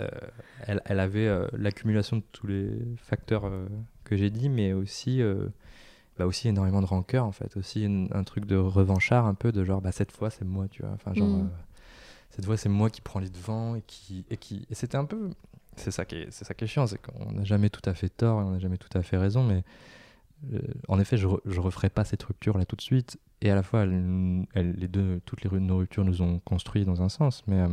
euh, 0.00 0.08
elle, 0.66 0.80
elle 0.84 1.00
avait 1.00 1.26
euh, 1.28 1.46
l'accumulation 1.52 2.16
de 2.18 2.22
tous 2.32 2.46
les 2.46 2.70
facteurs 2.96 3.44
euh, 3.46 3.66
que 4.04 4.16
j'ai 4.16 4.30
dit, 4.30 4.48
mais 4.48 4.72
aussi, 4.72 5.20
euh, 5.22 5.48
bah 6.18 6.26
aussi 6.26 6.48
énormément 6.48 6.80
de 6.80 6.86
rancœur 6.86 7.24
en 7.24 7.32
fait, 7.32 7.56
aussi 7.56 7.84
une- 7.84 8.08
un 8.12 8.24
truc 8.24 8.46
de 8.46 8.56
revanchard 8.56 9.26
un 9.26 9.34
peu 9.34 9.52
de 9.52 9.64
genre 9.64 9.80
bah 9.80 9.92
cette 9.92 10.10
fois 10.12 10.30
c'est 10.30 10.44
moi, 10.44 10.66
tu 10.68 10.82
vois, 10.82 10.92
enfin 10.92 11.14
genre 11.14 11.28
Mm. 11.28 11.50
Cette 12.30 12.44
fois 12.44 12.56
c'est 12.56 12.68
moi 12.68 12.90
qui 12.90 13.00
prends 13.00 13.20
les 13.20 13.30
devants 13.30 13.74
et 13.74 13.82
qui 13.86 14.24
et 14.30 14.36
qui 14.36 14.66
et 14.70 14.74
c'était 14.74 14.96
un 14.96 15.04
peu, 15.04 15.30
c'est 15.76 15.90
ça 15.90 16.04
qui 16.04 16.16
est, 16.16 16.28
c'est 16.30 16.44
ça 16.44 16.54
qui 16.54 16.64
est 16.64 16.68
chiant, 16.68 16.86
c'est 16.86 17.00
qu'on 17.00 17.32
n'a 17.32 17.44
jamais 17.44 17.70
tout 17.70 17.82
à 17.88 17.94
fait 17.94 18.08
tort, 18.08 18.40
et 18.40 18.44
on 18.44 18.50
n'a 18.50 18.58
jamais 18.58 18.78
tout 18.78 18.96
à 18.96 19.02
fait 19.02 19.16
raison, 19.16 19.42
mais 19.44 19.62
euh, 20.52 20.60
en 20.88 21.00
effet, 21.00 21.16
je, 21.16 21.26
re- 21.26 21.40
je 21.46 21.60
referai 21.60 21.90
pas 21.90 22.04
cette 22.04 22.22
rupture 22.22 22.58
là 22.58 22.64
tout 22.64 22.76
de 22.76 22.80
suite. 22.80 23.18
Et 23.40 23.50
à 23.50 23.54
la 23.54 23.62
fois, 23.62 23.82
elle- 23.82 24.46
elle- 24.54 24.72
les 24.76 24.88
deux, 24.88 25.20
toutes 25.24 25.42
les 25.42 25.50
nos 25.60 25.78
ruptures 25.78 26.04
nous 26.04 26.22
ont 26.22 26.38
construit 26.40 26.84
dans 26.84 27.02
un 27.02 27.08
sens, 27.08 27.42
mais 27.46 27.60
euh, 27.60 27.68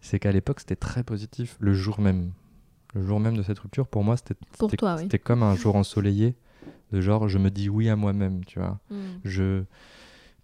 c'est 0.00 0.18
qu'à 0.20 0.30
l'époque, 0.32 0.60
c'était 0.60 0.76
très 0.76 1.02
positif. 1.04 1.56
Le 1.60 1.74
jour 1.74 2.00
même, 2.00 2.30
le 2.94 3.04
jour 3.06 3.18
même 3.20 3.36
de 3.36 3.42
cette 3.42 3.58
rupture, 3.58 3.86
pour 3.88 4.02
moi, 4.04 4.16
c'était 4.16 4.34
Pour 4.58 4.70
c'était- 4.70 4.78
toi, 4.78 4.94
oui. 4.96 5.02
c'était 5.02 5.18
comme 5.18 5.42
un 5.42 5.54
jour 5.56 5.74
ensoleillé, 5.76 6.34
de 6.92 7.00
genre, 7.00 7.28
je 7.28 7.38
me 7.38 7.50
dis 7.50 7.68
oui 7.68 7.88
à 7.88 7.96
moi-même, 7.96 8.44
tu 8.44 8.58
vois. 8.60 8.78
Mm. 8.90 8.96
Je 9.24 9.62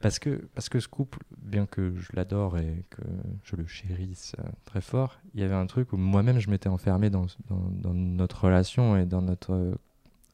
parce 0.02 0.18
que 0.18 0.46
parce 0.54 0.68
que 0.68 0.80
ce 0.80 0.88
couple, 0.88 1.18
bien 1.40 1.64
que 1.66 1.94
je 1.96 2.10
l'adore 2.14 2.58
et 2.58 2.84
que 2.90 3.02
je 3.44 3.56
le 3.56 3.66
chérisse 3.66 4.34
euh, 4.38 4.42
très 4.66 4.80
fort, 4.82 5.18
il 5.34 5.40
y 5.40 5.44
avait 5.44 5.54
un 5.54 5.66
truc 5.66 5.92
où 5.92 5.96
moi-même 5.96 6.38
je 6.38 6.50
m'étais 6.50 6.68
enfermé 6.68 7.08
dans, 7.08 7.26
dans, 7.48 7.70
dans 7.70 7.94
notre 7.94 8.44
relation 8.44 8.96
et 8.96 9.06
dans 9.06 9.22
notre 9.22 9.74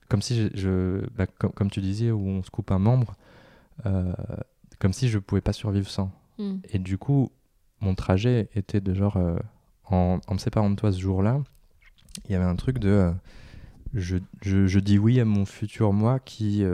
comme 0.09 0.23
si 0.23 0.37
je, 0.37 0.49
je- 0.55 1.07
bah, 1.17 1.27
comme, 1.27 1.53
comme 1.53 1.71
tu 1.71 1.81
disais 1.81 2.11
où 2.11 2.27
on 2.27 2.43
se 2.43 2.51
coupe 2.51 2.71
un 2.71 2.79
membre, 2.79 3.15
euh, 3.87 4.13
comme 4.79 4.93
si 4.95 5.09
je 5.09 5.19
pouvais 5.19 5.43
pas 5.43 5.53
survivre 5.53 5.89
sans. 5.89 6.11
Mm. 6.39 6.57
Et 6.71 6.79
du 6.79 6.97
coup, 6.99 7.31
mon 7.81 7.95
trajet 7.95 8.49
était 8.55 8.81
de 8.81 8.95
genre, 8.95 9.17
euh, 9.19 9.37
en, 9.85 10.19
en 10.27 10.33
me 10.35 10.39
séparant 10.39 10.71
de 10.71 10.77
toi 10.77 10.91
ce 10.93 10.99
jour-là, 10.99 11.41
il 12.25 12.33
y 12.33 12.35
avait 12.35 12.45
un 12.45 12.57
truc 12.57 12.79
de, 12.79 12.89
euh, 12.89 13.13
je, 13.95 14.17
je, 14.41 14.67
je 14.67 14.81
dis 14.81 14.99
oui 14.99 15.21
à 15.21 15.25
mon 15.27 15.45
futur 15.45 15.93
moi 15.93 16.19
qui 16.21 16.65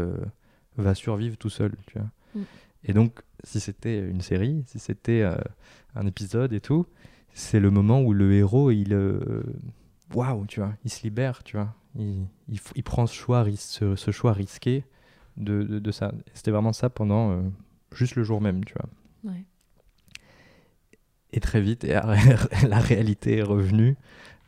va 0.77 0.95
survivre 0.95 1.37
tout 1.37 1.51
seul, 1.51 1.73
tu 1.87 1.99
vois. 1.99 2.09
Mm. 2.35 2.45
Et 2.85 2.93
donc, 2.93 3.21
si 3.45 3.61
c'était 3.61 3.99
une 3.99 4.21
série, 4.21 4.65
si 4.67 4.79
c'était 4.79 5.23
euh, 5.23 5.37
un 5.95 6.07
épisode 6.07 6.53
et 6.53 6.61
tout, 6.61 6.87
c'est 7.33 7.61
le 7.61 7.71
moment 7.71 8.01
où 8.03 8.13
le 8.13 8.33
héros, 8.35 8.71
il, 8.71 8.93
euh, 8.93 9.43
waouh, 10.15 10.47
tu 10.47 10.61
vois, 10.61 10.73
il 10.85 10.91
se 10.91 11.03
libère, 11.03 11.43
tu 11.43 11.57
vois. 11.57 11.75
Il, 11.97 12.27
il, 12.75 12.83
prend 12.83 13.07
ce 13.07 13.15
choix, 13.15 13.43
ris- 13.45 13.57
ce, 13.57 13.95
ce 13.95 14.11
choix 14.11 14.33
risqué 14.33 14.85
de, 15.37 15.63
de, 15.63 15.79
de 15.79 15.91
ça. 15.93 16.13
C'était 16.35 16.51
vraiment 16.51 16.73
ça 16.73 16.91
pendant 16.91 17.31
euh, 17.31 17.43
juste 17.93 18.17
le 18.17 18.25
jour 18.25 18.41
même, 18.41 18.65
tu 18.65 18.75
vois. 18.75 19.33
Ouais. 19.33 19.45
Et 21.33 21.41
très 21.41 21.61
vite, 21.61 21.85
et 21.85 21.93
la 21.93 22.79
réalité 22.81 23.39
est 23.39 23.43
revenue 23.43 23.97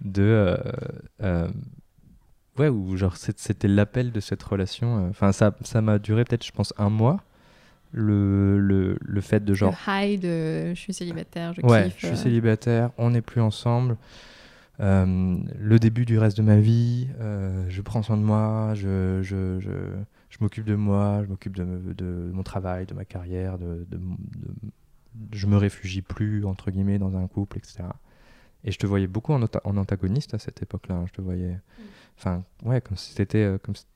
de. 0.01 0.23
euh, 0.23 0.57
euh, 1.23 1.49
ouais, 2.59 2.69
où 2.69 2.97
genre 2.97 3.17
c'était 3.17 3.69
l'appel 3.69 4.13
de 4.13 4.21
cette 4.21 4.43
relation. 4.43 5.09
Enfin, 5.09 5.33
ça 5.33 5.57
ça 5.63 5.81
m'a 5.83 5.99
duré 5.99 6.25
peut-être, 6.25 6.45
je 6.45 6.53
pense, 6.53 6.73
un 6.79 6.91
mois. 6.91 7.23
Le, 7.99 8.59
le, 8.59 8.99
le 9.01 9.21
fait 9.23 9.43
de 9.43 9.55
genre. 9.55 9.75
Le 9.87 9.93
high 10.05 10.21
de 10.21 10.75
je 10.75 10.79
suis 10.81 10.93
célibataire, 10.93 11.55
je 11.55 11.63
ouais, 11.63 11.85
kiffe. 11.85 11.95
je 11.97 12.07
suis 12.09 12.15
euh, 12.15 12.17
célibataire, 12.17 12.91
on 12.99 13.09
n'est 13.11 13.23
plus 13.23 13.41
ensemble. 13.41 13.97
euh, 14.81 15.39
le 15.59 15.79
début 15.79 16.05
du 16.05 16.19
reste 16.19 16.37
de 16.37 16.43
ma 16.43 16.59
vie, 16.59 17.09
euh, 17.21 17.65
je 17.71 17.81
prends 17.81 18.03
soin 18.03 18.19
de 18.19 18.23
moi, 18.23 18.73
je, 18.75 19.21
je, 19.23 19.59
je, 19.61 19.71
je 20.29 20.37
m'occupe 20.43 20.67
de 20.67 20.75
moi, 20.75 21.23
je 21.25 21.29
m'occupe 21.31 21.57
de, 21.57 21.95
de 21.95 22.31
mon 22.35 22.43
travail, 22.43 22.85
de 22.85 22.93
ma 22.93 23.07
carrière, 23.07 23.57
de, 23.57 23.87
de, 23.91 23.99
je 25.33 25.47
me 25.47 25.57
réfugie 25.57 26.03
plus, 26.03 26.45
entre 26.45 26.71
guillemets, 26.71 26.99
dans 26.99 27.17
un 27.17 27.27
couple, 27.27 27.57
etc. 27.57 27.85
Et 28.65 28.73
je 28.73 28.79
te 28.79 28.87
voyais 28.87 29.07
beaucoup 29.07 29.33
en, 29.33 29.43
en 29.43 29.77
antagoniste 29.79 30.35
à 30.35 30.39
cette 30.39 30.63
époque-là. 30.63 30.97
hein, 30.97 31.05
Je 31.07 31.13
te 31.13 31.23
voyais. 31.23 31.59
Enfin, 32.19 32.45
ouais, 32.65 32.83
comme 32.83 32.97
si 32.99 33.15
euh, 33.37 33.57
comme 33.63 33.75
si 33.75 33.87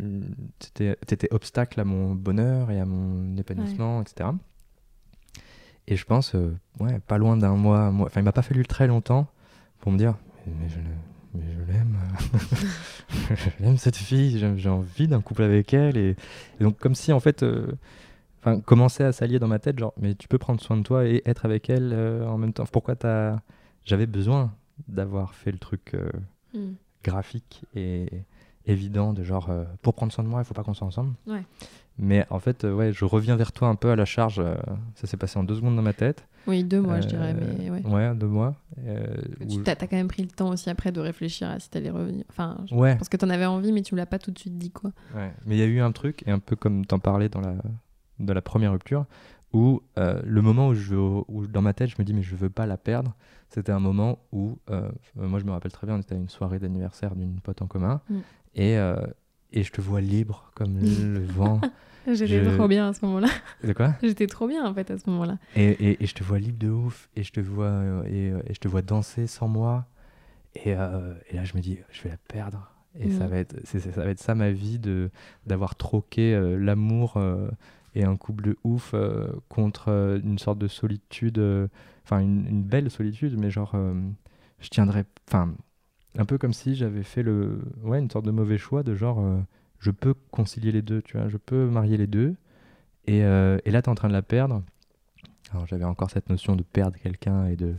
étais 0.00 1.32
obstacle 1.32 1.80
à 1.80 1.84
mon 1.84 2.14
bonheur 2.14 2.70
et 2.70 2.80
à 2.80 2.84
mon 2.84 3.36
épanouissement, 3.36 4.02
etc. 4.02 4.30
Et 5.88 5.96
je 5.96 6.04
pense, 6.04 6.34
euh, 6.34 6.56
ouais, 6.80 6.98
pas 7.00 7.18
loin 7.18 7.36
d'un 7.36 7.54
mois, 7.54 7.90
moi, 7.90 8.06
enfin, 8.06 8.20
il 8.20 8.24
m'a 8.24 8.32
pas 8.32 8.42
fallu 8.42 8.64
très 8.66 8.86
longtemps 8.86 9.28
pour 9.80 9.92
me 9.92 9.98
dire, 9.98 10.16
mais, 10.46 10.68
je, 10.68 10.78
mais 11.34 11.44
je 11.52 11.72
l'aime, 11.72 11.96
je 13.36 13.64
l'aime 13.64 13.76
cette 13.76 13.96
fille, 13.96 14.38
j'ai 14.56 14.68
envie 14.68 15.06
d'un 15.06 15.20
couple 15.20 15.42
avec 15.42 15.72
elle. 15.72 15.96
Et, 15.96 16.16
donc, 16.60 16.78
comme 16.78 16.94
si, 16.94 17.12
en 17.12 17.20
fait, 17.20 17.42
euh, 17.42 17.72
enfin, 18.40 18.60
commençait 18.60 19.04
à 19.04 19.12
s'allier 19.12 19.38
dans 19.38 19.48
ma 19.48 19.60
tête, 19.60 19.78
genre, 19.78 19.94
mais 20.00 20.14
tu 20.14 20.26
peux 20.26 20.38
prendre 20.38 20.60
soin 20.60 20.76
de 20.76 20.82
toi 20.82 21.06
et 21.06 21.22
être 21.24 21.44
avec 21.44 21.70
elle 21.70 21.92
euh, 21.92 22.26
en 22.26 22.38
même 22.38 22.52
temps. 22.52 22.66
Pourquoi 22.70 22.96
t'as. 22.96 23.38
J'avais 23.84 24.06
besoin 24.06 24.52
d'avoir 24.88 25.34
fait 25.34 25.52
le 25.52 25.58
truc 25.58 25.96
mm. 26.52 26.72
graphique 27.04 27.64
et 27.76 28.08
évident 28.66 29.12
de 29.12 29.22
genre, 29.22 29.50
pour 29.82 29.94
prendre 29.94 30.12
soin 30.12 30.24
de 30.24 30.28
moi, 30.28 30.40
il 30.40 30.44
faut 30.44 30.54
pas 30.54 30.62
qu'on 30.62 30.74
soit 30.74 30.86
ensemble. 30.86 31.14
Ouais. 31.26 31.42
Mais 31.98 32.26
en 32.28 32.38
fait, 32.38 32.64
euh, 32.64 32.74
ouais, 32.74 32.92
je 32.92 33.04
reviens 33.04 33.36
vers 33.36 33.52
toi 33.52 33.68
un 33.68 33.74
peu 33.74 33.90
à 33.90 33.96
la 33.96 34.04
charge. 34.04 34.38
Euh, 34.38 34.54
ça 34.94 35.06
s'est 35.06 35.16
passé 35.16 35.38
en 35.38 35.44
deux 35.44 35.54
secondes 35.54 35.76
dans 35.76 35.82
ma 35.82 35.94
tête. 35.94 36.26
Oui, 36.46 36.62
deux 36.62 36.80
mois, 36.80 37.00
je 37.00 37.08
dirais. 37.08 37.34
Mais 37.34 37.70
ouais. 37.70 37.82
ouais 37.86 38.14
deux 38.14 38.26
mois. 38.26 38.54
Euh, 38.86 39.06
tu 39.48 39.68
as, 39.68 39.74
quand 39.74 39.92
même 39.92 40.08
pris 40.08 40.22
le 40.22 40.28
temps 40.28 40.50
aussi 40.50 40.68
après 40.68 40.92
de 40.92 41.00
réfléchir 41.00 41.48
à 41.48 41.58
si 41.58 41.70
tu 41.70 41.78
allais 41.78 41.90
revenir. 41.90 42.24
Enfin, 42.28 42.58
ouais. 42.70 42.94
parce 42.96 43.08
que 43.08 43.16
tu 43.16 43.24
en 43.24 43.30
avais 43.30 43.46
envie, 43.46 43.72
mais 43.72 43.82
tu 43.82 43.94
ne 43.94 44.00
l'as 44.00 44.06
pas 44.06 44.18
tout 44.18 44.30
de 44.30 44.38
suite 44.38 44.58
dit. 44.58 44.70
quoi. 44.70 44.92
Ouais. 45.14 45.32
Mais 45.46 45.56
il 45.56 45.58
y 45.58 45.62
a 45.62 45.66
eu 45.66 45.80
un 45.80 45.92
truc, 45.92 46.22
et 46.26 46.30
un 46.30 46.38
peu 46.38 46.54
comme 46.54 46.84
tu 46.86 46.94
en 46.94 46.98
parlais 46.98 47.28
dans 47.28 47.40
la, 47.40 47.54
dans 48.18 48.34
la 48.34 48.42
première 48.42 48.72
rupture, 48.72 49.06
où 49.52 49.80
le 49.96 50.40
moment 50.42 50.68
où, 50.68 50.74
je, 50.74 50.94
où 50.94 51.46
dans 51.46 51.62
ma 51.62 51.72
tête, 51.72 51.88
je 51.88 51.96
me 51.98 52.04
dis, 52.04 52.12
mais 52.12 52.22
je 52.22 52.36
veux 52.36 52.50
pas 52.50 52.66
la 52.66 52.76
perdre, 52.76 53.14
c'était 53.48 53.72
un 53.72 53.80
moment 53.80 54.18
où, 54.32 54.58
moi 55.16 55.40
je 55.40 55.44
me 55.44 55.50
rappelle 55.50 55.72
très 55.72 55.86
bien, 55.86 55.96
on 55.96 56.00
était 56.00 56.14
à 56.14 56.18
une 56.18 56.28
soirée 56.28 56.58
d'anniversaire 56.58 57.16
d'une 57.16 57.40
pote 57.40 57.62
en 57.62 57.66
commun, 57.66 58.02
mm. 58.10 58.18
Et 58.56 58.76
et 59.52 59.62
je 59.62 59.72
te 59.72 59.80
vois 59.80 60.00
libre 60.00 60.50
comme 60.54 60.78
le 60.78 61.24
vent. 61.24 61.60
J'étais 62.12 62.44
trop 62.56 62.68
bien 62.68 62.88
à 62.88 62.92
ce 62.92 63.04
moment-là. 63.04 63.28
De 63.64 63.72
quoi? 63.72 63.94
J'étais 64.02 64.26
trop 64.26 64.46
bien 64.46 64.64
en 64.64 64.72
fait 64.72 64.90
à 64.90 64.98
ce 64.98 65.08
moment-là. 65.10 65.38
Et, 65.56 65.64
et, 65.64 66.02
et, 66.02 66.06
je 66.06 66.14
te 66.14 66.22
vois 66.22 66.38
libre 66.38 66.58
de 66.58 66.68
ouf 66.68 67.08
et 67.16 67.22
je 67.22 67.32
te 67.32 67.40
vois 67.40 67.66
euh, 67.66 68.04
et, 68.04 68.50
et, 68.50 68.54
je 68.54 68.60
te 68.60 68.68
vois 68.68 68.82
danser 68.82 69.26
sans 69.26 69.48
moi 69.48 69.86
et, 70.54 70.74
euh, 70.74 71.14
et, 71.30 71.36
là 71.36 71.44
je 71.44 71.56
me 71.56 71.60
dis 71.60 71.78
je 71.90 72.02
vais 72.02 72.10
la 72.10 72.16
perdre 72.28 72.70
et 72.98 73.10
ça 73.10 73.26
mm. 73.26 73.30
va 73.30 73.36
être 73.38 73.66
ça 73.66 74.02
va 74.02 74.10
être 74.10 74.20
ça 74.20 74.34
ma 74.34 74.50
vie 74.50 74.78
de 74.78 75.10
d'avoir 75.46 75.74
troqué 75.74 76.34
euh, 76.34 76.56
l'amour 76.56 77.20
et 77.94 78.04
un 78.04 78.16
couple 78.16 78.44
de 78.44 78.56
ouf 78.62 78.94
contre 79.48 80.20
une 80.22 80.38
sorte 80.38 80.58
de 80.58 80.68
solitude 80.68 81.42
enfin 82.04 82.20
une, 82.20 82.46
une, 82.46 82.62
belle 82.62 82.90
solitude 82.90 83.36
mais 83.38 83.50
genre 83.50 83.74
je 84.60 84.68
tiendrais 84.68 85.06
enfin 85.28 85.54
un 86.18 86.24
peu 86.24 86.38
comme 86.38 86.52
si 86.52 86.74
j'avais 86.74 87.02
fait 87.02 87.22
le 87.22 87.60
ouais 87.82 87.98
une 87.98 88.10
sorte 88.10 88.24
de 88.24 88.30
mauvais 88.30 88.58
choix 88.58 88.82
de 88.82 88.94
genre 88.94 89.20
euh, 89.20 89.38
je 89.78 89.90
peux 89.90 90.14
concilier 90.30 90.72
les 90.72 90.82
deux 90.82 91.02
tu 91.02 91.16
vois 91.16 91.28
je 91.28 91.36
peux 91.36 91.68
marier 91.68 91.96
les 91.96 92.06
deux 92.06 92.34
et, 93.06 93.24
euh, 93.24 93.58
et 93.64 93.70
là 93.70 93.82
tu 93.82 93.86
es 93.86 93.92
en 93.92 93.94
train 93.94 94.08
de 94.08 94.12
la 94.12 94.22
perdre 94.22 94.62
alors 95.52 95.66
j'avais 95.66 95.84
encore 95.84 96.10
cette 96.10 96.28
notion 96.28 96.56
de 96.56 96.62
perdre 96.62 96.96
quelqu'un 96.98 97.46
et 97.46 97.56
de 97.56 97.74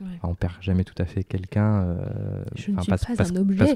ouais. 0.00 0.18
on 0.22 0.34
perd 0.34 0.54
jamais 0.60 0.84
tout 0.84 0.94
à 0.98 1.04
fait 1.04 1.24
quelqu'un 1.24 1.82
euh, 1.82 2.44
je 2.54 2.70
ne 2.70 2.80
suis 2.80 2.88
parce, 2.88 3.04
pas 3.04 3.28
un 3.28 3.36
objet. 3.36 3.74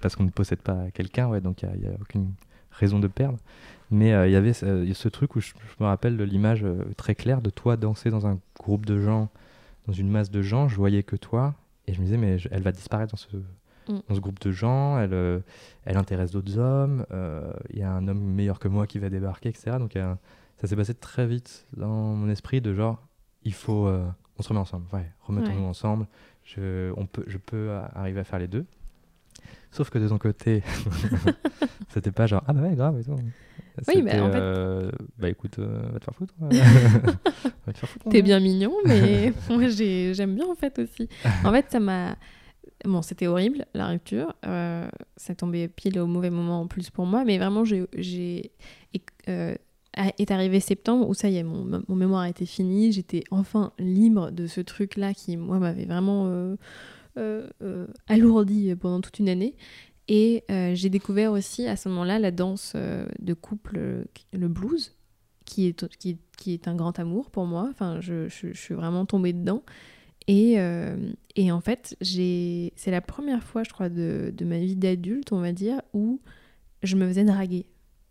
parce 0.00 0.16
qu'on 0.16 0.24
ne 0.24 0.30
possède 0.30 0.60
pas 0.60 0.90
quelqu'un 0.92 1.28
ouais 1.28 1.40
donc 1.40 1.62
il 1.62 1.80
n'y 1.80 1.86
a, 1.86 1.92
aucune 2.00 2.32
raison 2.70 2.98
de 2.98 3.08
perdre 3.08 3.38
mais 3.90 4.10
il 4.28 4.32
y 4.32 4.36
avait 4.36 4.52
ce, 4.52 4.92
ce 4.92 5.08
truc 5.08 5.36
où 5.36 5.40
je, 5.40 5.52
me 5.80 5.86
rappelle 5.86 6.16
de 6.16 6.24
l'image 6.24 6.64
très 6.96 7.14
claire 7.14 7.40
de 7.40 7.50
toi 7.50 7.76
danser 7.76 8.10
dans 8.10 8.26
un 8.26 8.38
groupe 8.58 8.86
de 8.86 9.00
gens 9.00 9.28
dans 9.86 9.92
une 9.92 10.10
masse 10.10 10.30
de 10.30 10.42
gens 10.42 10.68
je 10.68 10.76
voyais 10.76 11.02
que 11.02 11.16
toi 11.16 11.54
et 11.86 11.92
je 11.92 12.00
me 12.00 12.04
disais, 12.04 12.16
mais 12.16 12.36
elle 12.50 12.62
va 12.62 12.72
disparaître 12.72 13.12
dans 13.12 13.16
ce, 13.16 13.36
mm. 13.36 14.00
dans 14.08 14.14
ce 14.14 14.20
groupe 14.20 14.40
de 14.40 14.50
gens, 14.50 14.98
elle, 14.98 15.14
euh, 15.14 15.40
elle 15.84 15.96
intéresse 15.96 16.30
d'autres 16.30 16.58
hommes, 16.58 17.06
euh, 17.10 17.52
il 17.70 17.78
y 17.78 17.82
a 17.82 17.92
un 17.92 18.08
homme 18.08 18.22
meilleur 18.22 18.58
que 18.58 18.68
moi 18.68 18.86
qui 18.86 18.98
va 18.98 19.10
débarquer, 19.10 19.48
etc. 19.50 19.76
Donc 19.78 19.98
ça 20.56 20.66
s'est 20.66 20.76
passé 20.76 20.94
très 20.94 21.26
vite 21.26 21.66
dans 21.76 22.14
mon 22.14 22.28
esprit 22.28 22.60
de 22.60 22.74
genre, 22.74 23.06
il 23.42 23.54
faut, 23.54 23.86
euh, 23.86 24.06
on 24.38 24.42
se 24.42 24.48
remet 24.48 24.60
ensemble, 24.60 24.86
ouais, 24.92 25.10
remettons-nous 25.22 25.64
ensemble, 25.64 26.06
je, 26.44 26.92
on 26.96 27.06
peut, 27.06 27.24
je 27.26 27.38
peux 27.38 27.70
arriver 27.94 28.20
à 28.20 28.24
faire 28.24 28.38
les 28.38 28.48
deux. 28.48 28.66
Sauf 29.70 29.90
que 29.90 29.98
de 29.98 30.08
ton 30.08 30.18
côté, 30.18 30.62
c'était 31.88 32.12
pas 32.12 32.26
genre, 32.26 32.44
ah 32.46 32.52
bah 32.52 32.62
ouais, 32.62 32.76
grave 32.76 33.00
et 33.00 33.04
tout. 33.04 33.16
Oui, 33.88 34.02
mais 34.02 34.20
en 34.20 34.30
fait. 34.30 34.38
Euh, 34.38 34.90
bah 35.18 35.28
écoute, 35.28 35.58
euh, 35.58 35.82
va 35.92 35.98
te 35.98 36.04
faire 36.04 36.14
foutre. 36.14 36.34
T'es 38.10 38.22
bien 38.22 38.40
mignon, 38.40 38.72
mais 38.84 39.32
moi 39.50 39.68
j'aime 39.68 40.34
bien 40.34 40.46
en 40.46 40.54
fait 40.54 40.78
aussi. 40.78 41.08
En 41.44 41.52
fait, 41.52 41.66
ça 41.70 41.80
m'a. 41.80 42.16
Bon, 42.84 43.02
c'était 43.02 43.26
horrible 43.26 43.66
la 43.74 43.88
rupture. 43.88 44.34
Euh, 44.46 44.88
ça 45.16 45.34
tombait 45.34 45.68
pile 45.68 45.98
au 45.98 46.06
mauvais 46.06 46.30
moment 46.30 46.60
en 46.60 46.66
plus 46.66 46.90
pour 46.90 47.06
moi, 47.06 47.24
mais 47.24 47.38
vraiment, 47.38 47.64
j'ai. 47.64 48.52
est 50.18 50.30
arrivé 50.30 50.60
septembre 50.60 51.08
où 51.08 51.14
ça 51.14 51.28
y 51.28 51.38
est, 51.38 51.42
mon, 51.42 51.82
mon 51.88 51.96
mémoire 51.96 52.26
était 52.26 52.46
fini. 52.46 52.92
J'étais 52.92 53.24
enfin 53.30 53.72
libre 53.78 54.30
de 54.30 54.46
ce 54.46 54.60
truc-là 54.60 55.14
qui, 55.14 55.36
moi, 55.36 55.58
m'avait 55.58 55.86
vraiment 55.86 56.56
alourdi 58.06 58.74
pendant 58.76 59.00
toute 59.00 59.18
une 59.18 59.28
année. 59.28 59.56
Et 60.08 60.44
euh, 60.50 60.74
j'ai 60.74 60.90
découvert 60.90 61.32
aussi 61.32 61.66
à 61.66 61.76
ce 61.76 61.88
moment-là 61.88 62.18
la 62.18 62.30
danse 62.30 62.72
euh, 62.76 63.06
de 63.20 63.32
couple, 63.32 63.76
euh, 63.78 64.04
le 64.32 64.48
blues, 64.48 64.94
qui 65.46 65.66
est, 65.66 65.96
qui, 65.98 66.18
qui, 66.36 66.52
est 66.52 66.68
un 66.68 66.74
grand 66.74 66.98
amour 66.98 67.30
pour 67.30 67.46
moi. 67.46 67.68
Enfin, 67.70 68.00
je, 68.00 68.28
je, 68.28 68.52
suis 68.52 68.74
vraiment 68.74 69.06
tombée 69.06 69.32
dedans. 69.32 69.62
Et, 70.26 70.56
et 71.36 71.52
en 71.52 71.60
fait, 71.60 71.98
c'est 72.00 72.72
la 72.86 73.02
première 73.02 73.42
fois, 73.42 73.62
je 73.62 73.68
crois, 73.68 73.90
de, 73.90 74.32
de 74.34 74.44
ma 74.46 74.56
vie 74.56 74.74
d'adulte, 74.74 75.32
on 75.32 75.40
va 75.40 75.52
dire, 75.52 75.82
où 75.92 76.18
je 76.82 76.96
me 76.96 77.06
faisais 77.06 77.24
draguer 77.24 77.66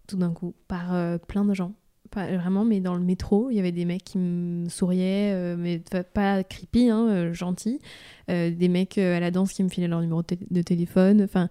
tout 0.06 0.18
d'un 0.18 0.32
coup 0.32 0.54
par 0.68 1.20
plein 1.22 1.44
de 1.44 1.56
gens. 1.56 1.74
Pas, 2.12 2.28
vraiment, 2.38 2.66
mais 2.66 2.82
dans 2.82 2.94
le 2.94 3.02
métro, 3.02 3.50
il 3.50 3.56
y 3.56 3.60
avait 3.60 3.72
des 3.72 3.86
mecs 3.86 4.04
qui 4.04 4.20
me 4.20 4.70
souriaient, 4.70 5.56
mais 5.58 5.82
pas 6.14 6.44
creepy, 6.44 6.90
hein, 6.90 7.34
gentils. 7.34 7.80
des 8.28 8.70
mecs 8.70 9.00
à 9.00 9.20
la 9.20 9.32
danse 9.32 9.52
qui 9.52 9.64
me 9.64 9.70
filaient 9.70 9.88
leur 9.88 10.02
numéro 10.02 10.22
de 10.22 10.62
téléphone. 10.62 11.24
Enfin, 11.24 11.50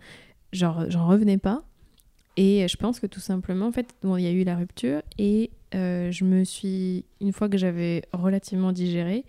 genre 0.53 0.91
j'en 0.91 1.07
revenais 1.07 1.39
pas. 1.39 1.63
Et 2.37 2.67
je 2.67 2.77
pense 2.79 2.99
que 2.99 3.07
tout 3.07 3.21
simplement 3.21 3.67
en 3.67 3.73
fait 3.73 3.95
bon 4.03 4.17
il 4.17 4.23
y 4.23 4.27
a 4.27 4.31
eu 4.33 4.45
la 4.45 4.57
rupture 4.57 5.03
et 5.19 5.51
euh, 5.75 6.11
je 6.11 6.25
me 6.25 6.45
suis 6.45 7.05
une 7.21 7.33
fois 7.33 7.49
que 7.51 7.59
j'avais 7.59 8.03
relativement 8.13 8.73
digéré 8.73 9.27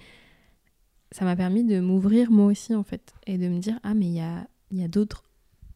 ça 1.14 1.26
m'a 1.26 1.36
permis 1.36 1.64
de 1.64 1.80
m'ouvrir 1.80 2.32
moi 2.32 2.48
aussi 2.48 2.74
en 2.74 2.84
fait 2.84 3.14
et 3.28 3.38
de 3.38 3.48
me 3.48 3.60
dire 3.60 3.80
ah 3.84 3.94
mais 3.94 4.08
il 4.08 4.16
y 4.16 4.20
a, 4.20 4.48
y 4.72 4.84
a 4.84 4.88
d'autres 4.88 5.24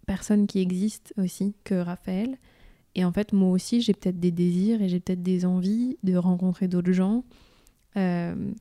personnes 0.08 0.48
qui 0.48 0.60
existent 0.60 1.14
aussi 1.22 1.54
que 1.64 1.76
Raphaël. 1.76 2.38
Et 2.96 3.06
en 3.06 3.12
fait 3.12 3.34
moi 3.34 3.52
aussi 3.52 3.82
j'ai 3.82 3.94
peut-être 3.94 4.20
des 4.20 4.32
désirs 4.32 4.82
et 4.82 4.90
j'ai 4.90 5.00
peut-être 5.00 5.22
des 5.22 5.46
envies 5.46 5.98
de 6.04 6.18
rencontrer 6.18 6.68
d'autres 6.68 6.92
gens. 6.92 7.24
Euh, 7.96 8.52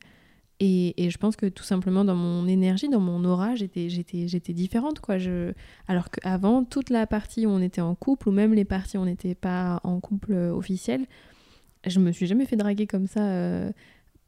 et, 0.58 1.10
je 1.10 1.18
pense 1.18 1.36
que 1.36 1.46
tout 1.46 1.62
simplement 1.62 2.04
dans 2.04 2.14
mon 2.14 2.48
énergie, 2.48 2.88
dans 2.88 3.00
mon 3.00 3.24
aura, 3.24 3.54
j'étais, 3.54 3.88
différente. 4.54 5.00
Quoi. 5.00 5.18
Je... 5.18 5.52
Alors 5.86 6.10
qu'avant, 6.10 6.64
toute 6.64 6.88
la 6.88 7.06
partie 7.06 7.46
où 7.46 7.50
on 7.50 7.60
était 7.60 7.82
en 7.82 7.94
couple, 7.94 8.30
ou 8.30 8.32
même 8.32 8.54
les 8.54 8.64
parties 8.64 8.96
où 8.96 9.02
on 9.02 9.04
n'était 9.04 9.34
pas 9.34 9.80
en 9.84 10.00
couple 10.00 10.32
euh, 10.32 10.54
officiel, 10.54 11.04
je 11.86 12.00
me 12.00 12.10
suis 12.10 12.26
jamais 12.26 12.46
fait 12.46 12.56
draguer 12.56 12.86
comme 12.86 13.06
ça. 13.06 13.20
Euh, 13.20 13.70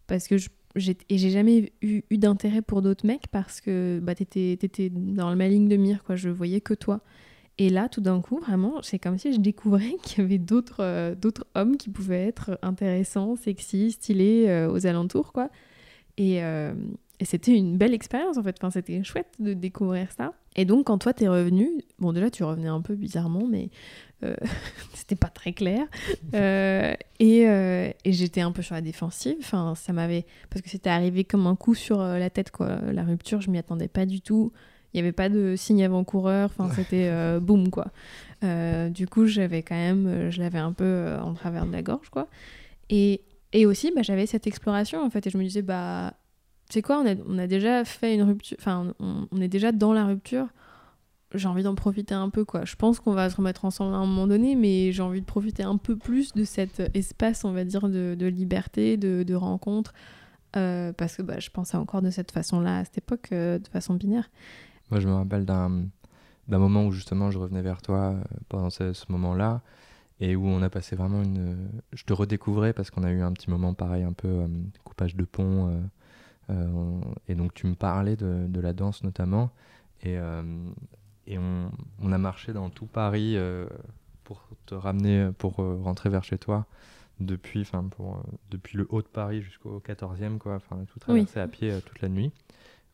parce 0.07 0.29
que 0.29 0.37
je, 0.37 0.51
j'ai, 0.77 0.99
et 1.09 1.17
j'ai 1.17 1.31
jamais 1.31 1.73
eu, 1.81 2.03
d'intérêt 2.11 2.61
pour 2.61 2.83
d'autres 2.83 3.07
mecs 3.07 3.29
parce 3.29 3.63
que 3.63 3.99
bah, 4.03 4.15
t'étais, 4.15 4.53
étais 4.53 4.91
dans 4.91 5.35
ma 5.35 5.49
ligne 5.49 5.69
de 5.69 5.77
mire. 5.77 6.05
Quoi. 6.05 6.17
Je 6.17 6.29
voyais 6.29 6.61
que 6.61 6.75
toi. 6.75 7.01
Et 7.57 7.71
là, 7.71 7.89
tout 7.89 8.03
d'un 8.03 8.21
coup, 8.21 8.39
vraiment, 8.39 8.83
c'est 8.83 8.99
comme 8.99 9.19
si 9.19 9.33
je 9.33 9.41
découvrais 9.41 9.97
qu'il 10.03 10.23
y 10.23 10.27
avait 10.27 10.39
d'autres, 10.39 10.83
euh, 10.85 11.15
d'autres 11.15 11.47
hommes 11.55 11.79
qui 11.79 11.89
pouvaient 11.89 12.27
être 12.27 12.59
intéressants, 12.61 13.35
sexy, 13.35 13.93
stylés 13.93 14.69
aux 14.71 14.87
alentours. 14.87 15.33
quoi. 15.33 15.49
Euh, 16.21 16.75
et, 17.21 17.25
c'était 17.25 17.55
une 17.55 17.77
belle 17.77 17.95
expérience 17.95 18.39
en 18.39 18.43
fait. 18.43 18.57
Enfin, 18.59 18.71
c'était 18.71 19.03
chouette 19.03 19.29
de 19.39 19.53
découvrir 19.53 20.09
ça. 20.17 20.33
Et 20.57 20.65
donc, 20.65 20.87
quand 20.87 20.99
toi 20.99 21.13
t'es 21.13 21.29
revenu, 21.29 21.69
bon, 21.99 22.13
déjà 22.13 22.31
tu 22.31 22.45
revenais 22.45 22.69
un 22.69 22.81
peu 22.81 22.95
bizarrement, 22.95 23.47
mais 23.47 23.71
euh, 24.25 24.37
c'était 24.95 25.17
pas 25.17 25.29
très 25.29 25.53
clair. 25.53 25.87
Euh, 26.35 26.95
et, 27.21 27.41
et 27.41 28.13
j'étais 28.13 28.43
un 28.43 28.53
peu 28.53 28.63
sur 28.63 28.75
la 28.75 28.81
défensive. 28.81 29.37
Enfin, 29.41 29.75
ça 29.75 29.93
m'avait. 29.93 30.27
Parce 30.51 30.63
que 30.63 30.69
c'était 30.69 30.91
arrivé 30.91 31.25
comme 31.25 31.47
un 31.47 31.57
coup 31.57 31.75
sur 31.75 31.99
la 31.99 32.31
tête, 32.31 32.51
quoi. 32.51 32.77
La 32.93 33.03
rupture, 33.03 33.41
je 33.41 33.51
m'y 33.51 33.59
attendais 33.59 33.89
pas 33.89 34.07
du 34.07 34.21
tout. 34.21 34.53
Il 34.93 34.99
n'y 34.99 35.01
avait 35.01 35.13
pas 35.13 35.29
de 35.29 35.57
signe 35.57 35.83
avant-coureur. 35.85 36.51
Enfin, 36.57 36.73
c'était 36.75 37.11
boum, 37.41 37.71
quoi. 37.71 37.87
du 38.43 39.09
coup, 39.09 39.27
j'avais 39.27 39.63
quand 39.63 39.75
même. 39.75 40.31
Je 40.31 40.41
l'avais 40.41 40.59
un 40.59 40.73
peu 40.73 41.17
en 41.21 41.35
travers 41.35 41.67
de 41.67 41.73
la 41.73 41.83
gorge, 41.83 42.11
quoi. 42.11 42.29
Et 42.91 43.23
et 43.53 43.67
aussi, 43.67 43.93
bah, 43.95 44.03
j'avais 44.03 44.27
cette 44.27 44.47
exploration, 44.47 45.03
en 45.03 45.11
fait, 45.11 45.27
et 45.27 45.31
je 45.31 45.39
me 45.39 45.43
disais, 45.43 45.63
bah, 45.63 46.15
sais 46.71 46.83
quoi, 46.83 47.03
on 47.27 47.39
a, 47.39 47.47
déjà 47.47 47.85
fait 47.85 48.15
une 48.15 48.23
rupture, 48.23 48.57
enfin, 48.61 48.95
on, 49.01 49.41
est 49.41 49.49
déjà 49.49 49.73
dans 49.73 49.93
la 49.93 50.05
rupture, 50.05 50.49
j'ai 51.35 51.49
envie 51.49 51.63
d'en 51.63 51.75
profiter 51.75 52.15
un 52.15 52.31
peu, 52.31 52.45
quoi. 52.45 52.65
Je 52.65 52.77
pense 52.77 53.01
qu'on 53.01 53.13
va 53.13 53.31
se 53.31 53.37
remettre 53.37 53.65
ensemble 53.65 53.95
à 53.95 53.99
un 53.99 54.07
moment 54.07 54.27
donné, 54.27 54.55
mais 54.55 54.93
j'ai 54.93 55.03
envie 55.03 55.21
de 55.21 55.27
profiter 55.27 55.63
un 55.63 55.77
peu 55.77 55.97
plus 55.97 56.33
de 56.33 56.45
cet 56.45 56.83
espace, 56.95 57.45
on 57.45 57.53
va 57.53 57.65
dire, 57.65 57.89
de, 57.89 58.27
liberté, 58.27 58.97
de, 58.97 59.35
rencontre, 59.35 59.93
euh, 60.57 60.93
parce 60.93 61.17
que 61.17 61.23
bah, 61.23 61.39
je 61.39 61.51
pensais 61.51 61.77
encore 61.77 62.03
de 62.03 62.11
cette 62.11 62.33
façon-là 62.33 62.79
à 62.79 62.85
cette 62.85 62.99
époque, 62.99 63.29
euh, 63.33 63.59
de 63.59 63.69
façon 63.69 63.95
binaire. 63.95 64.31
Moi, 64.91 65.01
je 65.01 65.09
me 65.09 65.15
rappelle 65.15 65.45
d'un 65.45 65.89
moment 66.49 66.87
où 66.87 66.93
justement 66.93 67.31
je 67.31 67.39
revenais 67.39 67.63
vers 67.63 67.83
toi 67.83 68.13
euh, 68.13 68.23
pendant 68.49 68.71
ce 68.71 68.93
moment-là 69.11 69.63
et 70.21 70.37
où 70.37 70.47
on 70.47 70.63
a 70.63 70.71
passé 70.71 70.97
vraiment 70.97 71.23
une. 71.23 71.71
Je 71.93 72.05
te 72.05 72.13
redécouvrais 72.13 72.73
parce 72.73 72.91
qu'on 72.91 73.05
a 73.05 73.11
eu 73.13 73.23
un 73.23 73.33
petit 73.33 73.51
moment 73.51 73.75
pareil, 73.75 74.03
un 74.05 74.13
peu 74.13 74.29
euh, 74.29 74.49
coupage 74.85 75.17
de 75.17 75.25
pont. 75.25 75.69
euh, 75.71 75.81
euh, 76.51 76.69
on- 76.73 77.01
et 77.29 77.35
donc 77.35 77.55
tu 77.55 77.67
me 77.67 77.75
parlais 77.75 78.17
de, 78.17 78.47
de 78.49 78.61
la 78.61 78.73
danse 78.73 79.05
notamment. 79.05 79.51
Et, 80.05 80.17
et 81.27 81.39
on, 81.39 81.71
on 82.01 82.13
a 82.13 82.19
marché 82.19 82.53
dans 82.53 82.71
tout 82.71 82.87
Paris 82.87 83.37
pour 84.25 84.43
te 84.67 84.75
ramener, 84.75 85.31
pour 85.39 85.57
rentrer 85.57 86.09
vers 86.11 86.25
chez 86.25 86.39
toi. 86.39 86.67
Depuis, 87.21 87.63
enfin, 87.63 87.83
pour, 87.85 88.23
depuis 88.51 88.79
le 88.79 88.87
haut 88.91 89.03
de 89.03 89.09
Paris 89.09 89.43
jusqu'au 89.43 89.81
14e, 89.81 90.39
quoi. 90.39 90.55
Enfin, 90.55 90.77
tout 90.87 91.01
traversé 91.01 91.41
à 91.41 91.49
pied 91.49 91.73
euh, 91.73 91.81
toute 91.81 92.01
la 92.01 92.09
nuit 92.09 92.31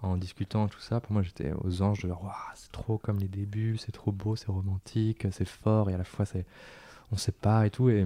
en 0.00 0.16
discutant 0.18 0.68
tout 0.68 0.80
ça, 0.80 1.00
pour 1.00 1.12
moi 1.12 1.22
j'étais 1.22 1.52
aux 1.64 1.82
anges 1.82 2.02
de 2.02 2.08
genre, 2.08 2.30
c'est 2.56 2.72
trop 2.72 2.98
comme 2.98 3.18
les 3.18 3.28
débuts, 3.28 3.78
c'est 3.78 3.92
trop 3.92 4.12
beau, 4.12 4.36
c'est 4.36 4.50
romantique, 4.50 5.26
c'est 5.30 5.46
fort 5.48 5.90
et 5.90 5.94
à 5.94 5.98
la 5.98 6.04
fois 6.04 6.26
c'est 6.26 6.46
on 7.14 7.16
sait 7.16 7.32
pas 7.32 7.66
et 7.66 7.70
tout 7.70 7.88
et, 7.90 8.02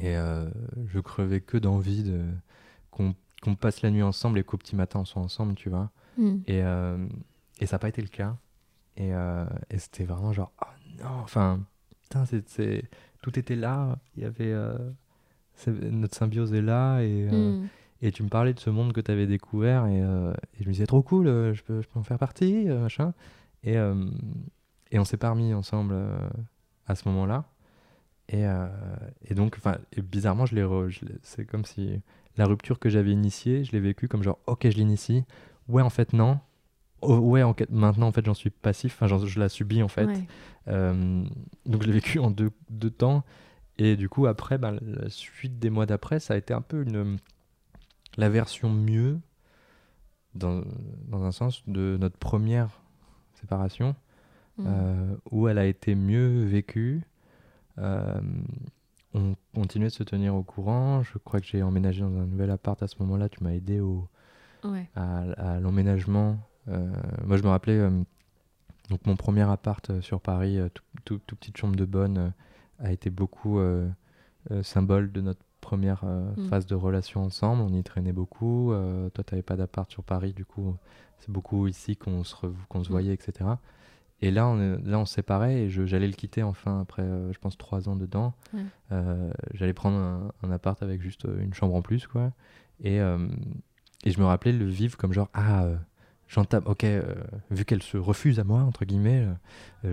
et 0.00 0.16
euh, 0.16 0.48
je 0.86 1.00
crevais 1.00 1.40
que 1.40 1.56
d'envie 1.58 2.02
de 2.04 2.22
qu'on 2.90 3.14
qu'on 3.42 3.54
passe 3.54 3.80
la 3.80 3.90
nuit 3.90 4.02
ensemble 4.02 4.38
et 4.38 4.44
qu'au 4.44 4.58
petit 4.58 4.76
matin 4.76 5.00
on 5.00 5.04
soit 5.06 5.22
ensemble, 5.22 5.54
tu 5.54 5.70
vois. 5.70 5.90
Mm. 6.18 6.36
Et, 6.46 6.62
euh, 6.62 7.08
et 7.58 7.64
ça 7.66 7.76
n'a 7.76 7.78
pas 7.80 7.88
été 7.88 8.02
le 8.02 8.08
cas. 8.08 8.36
Et, 8.98 9.14
euh, 9.14 9.46
et 9.70 9.78
c'était 9.78 10.04
vraiment 10.04 10.32
genre, 10.34 10.52
oh 10.62 10.66
non, 11.02 11.08
enfin, 11.22 11.60
putain, 12.02 12.26
c'est, 12.26 12.46
c'est- 12.48 12.84
tout 13.22 13.38
était 13.38 13.56
là, 13.56 13.98
il 14.16 14.22
y 14.22 14.26
avait. 14.26 14.54
c'est- 15.54 15.70
notre 15.90 16.14
symbiose 16.16 16.52
est 16.54 16.60
là 16.62 17.00
et, 17.00 17.28
euh, 17.32 17.52
Mm. 17.62 17.68
et 18.02 18.12
tu 18.12 18.22
me 18.22 18.28
parlais 18.28 18.52
de 18.54 18.60
ce 18.60 18.68
monde 18.70 18.92
que 18.92 19.00
tu 19.00 19.10
avais 19.10 19.26
découvert 19.26 19.86
et, 19.86 20.02
euh, 20.02 20.32
et 20.58 20.62
je 20.64 20.68
me 20.68 20.72
disais 20.72 20.86
trop 20.86 21.02
cool, 21.02 21.26
euh, 21.28 21.54
je 21.54 21.62
peux, 21.62 21.80
je 21.82 21.88
peux 21.88 21.98
en 21.98 22.02
faire 22.02 22.18
partie, 22.18 22.68
euh, 22.68 22.80
machin. 22.80 23.12
Et, 23.64 23.76
et 24.90 24.98
on 24.98 25.04
s'est 25.04 25.18
pas 25.18 25.30
remis 25.30 25.52
ensemble 25.54 25.94
à 26.86 26.94
ce 26.94 27.06
moment-là. 27.08 27.44
Et, 28.30 28.46
euh, 28.46 28.68
et 29.28 29.34
donc, 29.34 29.58
et 29.92 30.02
bizarrement, 30.02 30.46
je 30.46 30.54
l'ai 30.54 30.64
c'est 31.22 31.44
comme 31.44 31.64
si 31.64 32.00
la 32.36 32.46
rupture 32.46 32.78
que 32.78 32.88
j'avais 32.88 33.10
initiée, 33.10 33.64
je 33.64 33.72
l'ai 33.72 33.80
vécue 33.80 34.08
comme 34.08 34.22
genre, 34.22 34.38
ok, 34.46 34.70
je 34.70 34.76
l'initie. 34.76 35.24
Ouais, 35.68 35.82
en 35.82 35.90
fait, 35.90 36.12
non. 36.12 36.38
Oh, 37.02 37.16
ouais, 37.16 37.42
en, 37.42 37.54
maintenant, 37.70 38.06
en 38.06 38.12
fait, 38.12 38.24
j'en 38.24 38.34
suis 38.34 38.50
passif. 38.50 38.94
Enfin, 39.00 39.06
je 39.24 39.40
la 39.40 39.48
subis, 39.48 39.82
en 39.82 39.88
fait. 39.88 40.06
Ouais. 40.06 40.26
Euh, 40.68 41.24
donc 41.66 41.82
je 41.82 41.88
l'ai 41.88 41.92
vécu 41.92 42.18
en 42.20 42.30
deux, 42.30 42.50
deux 42.70 42.90
temps. 42.90 43.24
Et 43.78 43.96
du 43.96 44.08
coup, 44.08 44.26
après, 44.26 44.58
ben, 44.58 44.78
la 44.82 45.10
suite 45.10 45.58
des 45.58 45.70
mois 45.70 45.86
d'après, 45.86 46.20
ça 46.20 46.34
a 46.34 46.36
été 46.36 46.54
un 46.54 46.60
peu 46.60 46.82
une, 46.82 47.18
la 48.16 48.28
version 48.28 48.70
mieux, 48.70 49.18
dans, 50.34 50.62
dans 51.08 51.24
un 51.24 51.32
sens, 51.32 51.62
de 51.66 51.96
notre 51.98 52.18
première 52.18 52.80
séparation, 53.34 53.96
Mm. 54.60 54.64
euh, 54.66 55.16
où 55.30 55.48
elle 55.48 55.58
a 55.58 55.66
été 55.66 55.94
mieux 55.94 56.44
vécue. 56.44 57.02
Euh, 57.78 58.20
on 59.14 59.34
continuait 59.54 59.88
de 59.88 59.92
se 59.92 60.02
tenir 60.04 60.34
au 60.34 60.42
courant. 60.42 61.02
Je 61.02 61.18
crois 61.18 61.40
que 61.40 61.46
j'ai 61.46 61.62
emménagé 61.62 62.00
dans 62.02 62.08
un 62.18 62.26
nouvel 62.26 62.50
appart 62.50 62.80
à 62.82 62.86
ce 62.86 62.96
moment-là. 63.00 63.28
Tu 63.28 63.42
m'as 63.42 63.52
aidé 63.52 63.80
au, 63.80 64.08
Ouais. 64.64 64.88
à, 64.94 65.20
à 65.54 65.60
l'emménagement. 65.60 66.38
Euh, 66.68 66.92
moi, 67.24 67.36
je 67.36 67.42
me 67.42 67.48
rappelais, 67.48 67.78
euh, 67.78 67.90
donc 68.90 69.04
mon 69.06 69.16
premier 69.16 69.42
appart 69.50 69.88
euh, 69.90 70.00
sur 70.02 70.20
Paris, 70.20 70.58
euh, 70.58 70.68
tout, 70.72 70.84
tout- 71.04 71.20
tout 71.26 71.36
petite 71.36 71.56
chambre 71.56 71.76
de 71.76 71.84
bonne, 71.84 72.18
euh, 72.18 72.28
a 72.78 72.92
été 72.92 73.10
beaucoup 73.10 73.58
symbole 74.62 75.12
de 75.12 75.20
notre 75.20 75.40
première 75.60 76.02
Mm. 76.04 76.48
phase 76.48 76.64
de 76.64 76.74
relation 76.74 77.22
ensemble. 77.22 77.60
On 77.62 77.74
y 77.74 77.82
traînait 77.82 78.12
beaucoup. 78.14 78.72
Toi, 79.12 79.22
tu 79.24 79.34
n'avais 79.34 79.42
pas 79.42 79.56
d'appart 79.56 79.90
sur 79.90 80.02
Paris, 80.02 80.32
du 80.32 80.46
coup, 80.46 80.74
c'est 81.18 81.30
beaucoup 81.30 81.66
ici 81.66 81.94
qu'on 81.96 82.24
se, 82.24 82.34
se 82.36 82.46
Mm. 82.78 82.82
voyait, 82.90 83.12
etc. 83.12 83.50
Et 84.22 84.30
là, 84.30 84.46
on, 84.48 84.56
là, 84.84 84.98
on 84.98 85.04
se 85.06 85.14
séparait 85.14 85.62
et 85.62 85.70
j'allais 85.70 86.06
le 86.06 86.12
quitter 86.12 86.42
enfin 86.42 86.80
après, 86.82 87.02
euh, 87.02 87.32
je 87.32 87.38
pense, 87.38 87.56
trois 87.56 87.88
ans 87.88 87.96
dedans. 87.96 88.34
Ouais. 88.52 88.60
Euh, 88.92 89.30
j'allais 89.54 89.72
prendre 89.72 89.96
un, 89.96 90.32
un 90.42 90.50
appart 90.50 90.82
avec 90.82 91.00
juste 91.00 91.24
euh, 91.24 91.42
une 91.42 91.54
chambre 91.54 91.74
en 91.74 91.82
plus, 91.82 92.06
quoi. 92.06 92.32
Et, 92.82 93.00
euh, 93.00 93.26
et 94.04 94.10
je 94.10 94.20
me 94.20 94.24
rappelais 94.26 94.52
le 94.52 94.66
vivre 94.66 94.96
comme 94.98 95.12
genre, 95.14 95.28
ah, 95.34 95.66
j'entame, 96.28 96.62
ok, 96.66 96.84
vu 97.50 97.64
qu'elle 97.64 97.82
se 97.82 97.96
refuse 97.96 98.38
à 98.40 98.44
moi, 98.44 98.60
entre 98.60 98.84
guillemets, 98.84 99.26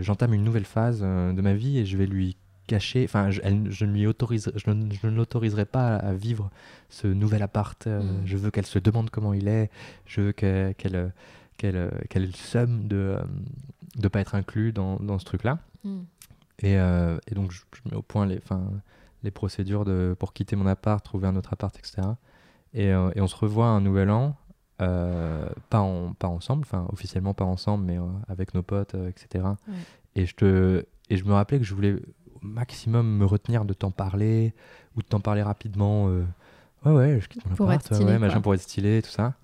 j'entame 0.01 0.33
une 0.33 0.43
nouvelle 0.43 0.65
phase 0.65 1.01
de 1.01 1.41
ma 1.41 1.53
vie 1.53 1.77
et 1.79 1.85
je 1.85 1.97
vais 1.97 2.05
lui 2.05 2.37
cacher, 2.67 3.05
enfin, 3.05 3.31
je, 3.31 3.39
elle- 3.43 3.71
je 3.71 3.85
ne 3.85 3.93
lui 3.93 4.07
autorise, 4.07 4.51
je 4.55 4.69
ne, 4.69 4.91
je 4.93 5.07
ne 5.07 5.15
l'autoriserai 5.15 5.65
pas 5.65 5.95
à, 5.95 6.09
à 6.09 6.13
vivre 6.13 6.49
ce 6.89 7.07
nouvel 7.07 7.41
appart. 7.41 7.87
Mm. 7.87 8.01
Je 8.25 8.35
veux 8.37 8.51
qu'elle 8.51 8.65
se 8.65 8.77
demande 8.79 9.09
comment 9.09 9.33
il 9.33 9.47
est, 9.47 9.69
je 10.05 10.19
veux 10.21 10.31
que- 10.33 10.73
qu'elle 10.73 11.13
qu'elle 11.57 11.89
qu'elle 12.09 12.23
ait 12.23 12.27
le 12.27 12.31
seum 12.33 12.87
de 13.95 14.03
ne 14.03 14.07
pas 14.07 14.19
être 14.19 14.35
inclus 14.35 14.73
dans, 14.73 14.97
dans 14.97 15.19
ce 15.19 15.25
truc-là. 15.25 15.59
Mm. 15.83 15.99
Et, 16.59 16.77
euh, 16.77 17.17
et 17.27 17.35
donc, 17.35 17.51
je, 17.51 17.61
je 17.73 17.89
mets 17.89 17.95
au 17.95 18.01
point 18.01 18.25
les, 18.25 18.39
'fin, 18.39 18.63
les 19.23 19.31
procédures 19.31 19.85
de, 19.85 20.15
pour 20.17 20.33
quitter 20.33 20.55
mon 20.55 20.67
appart, 20.67 21.03
trouver 21.03 21.27
un 21.27 21.35
autre 21.35 21.53
appart, 21.53 21.75
etc. 21.77 22.07
Et, 22.73 22.91
euh, 22.91 23.11
et 23.15 23.21
on 23.21 23.27
se 23.27 23.35
revoit 23.35 23.67
un 23.67 23.81
nouvel 23.81 24.09
an, 24.09 24.35
euh, 24.81 25.47
pas, 25.69 25.79
en, 25.79 26.13
pas 26.13 26.27
ensemble, 26.27 26.63
enfin 26.63 26.85
officiellement 26.91 27.33
pas 27.33 27.45
ensemble, 27.45 27.85
mais 27.85 27.97
avec 28.27 28.53
nos 28.53 28.63
potes, 28.63 28.95
etc. 28.95 29.45
Ouais. 29.67 29.73
Et, 30.15 30.25
je 30.25 30.35
te, 30.35 30.85
et 31.09 31.17
je 31.17 31.25
me 31.25 31.33
rappelais 31.33 31.59
que 31.59 31.65
je 31.65 31.73
voulais 31.73 31.93
au 31.93 32.39
maximum 32.45 33.17
me 33.17 33.25
retenir 33.25 33.65
de 33.65 33.73
t'en 33.73 33.91
parler, 33.91 34.53
ou 34.95 35.01
de 35.01 35.07
t'en 35.07 35.19
parler 35.19 35.41
rapidement. 35.43 36.05
ouais, 36.85 36.91
ouais, 36.91 37.19
je 37.21 37.27
quitte 37.27 37.45
mon 37.47 37.55
Pour 37.55 37.69
appart, 37.69 37.85
être 37.85 37.95
stylé, 37.95 38.11
ouais, 38.11 38.19
machin 38.19 38.41
pour 38.41 38.53
être 38.53 38.61
stylé, 38.61 39.01
tout 39.01 39.09
ça. 39.09 39.35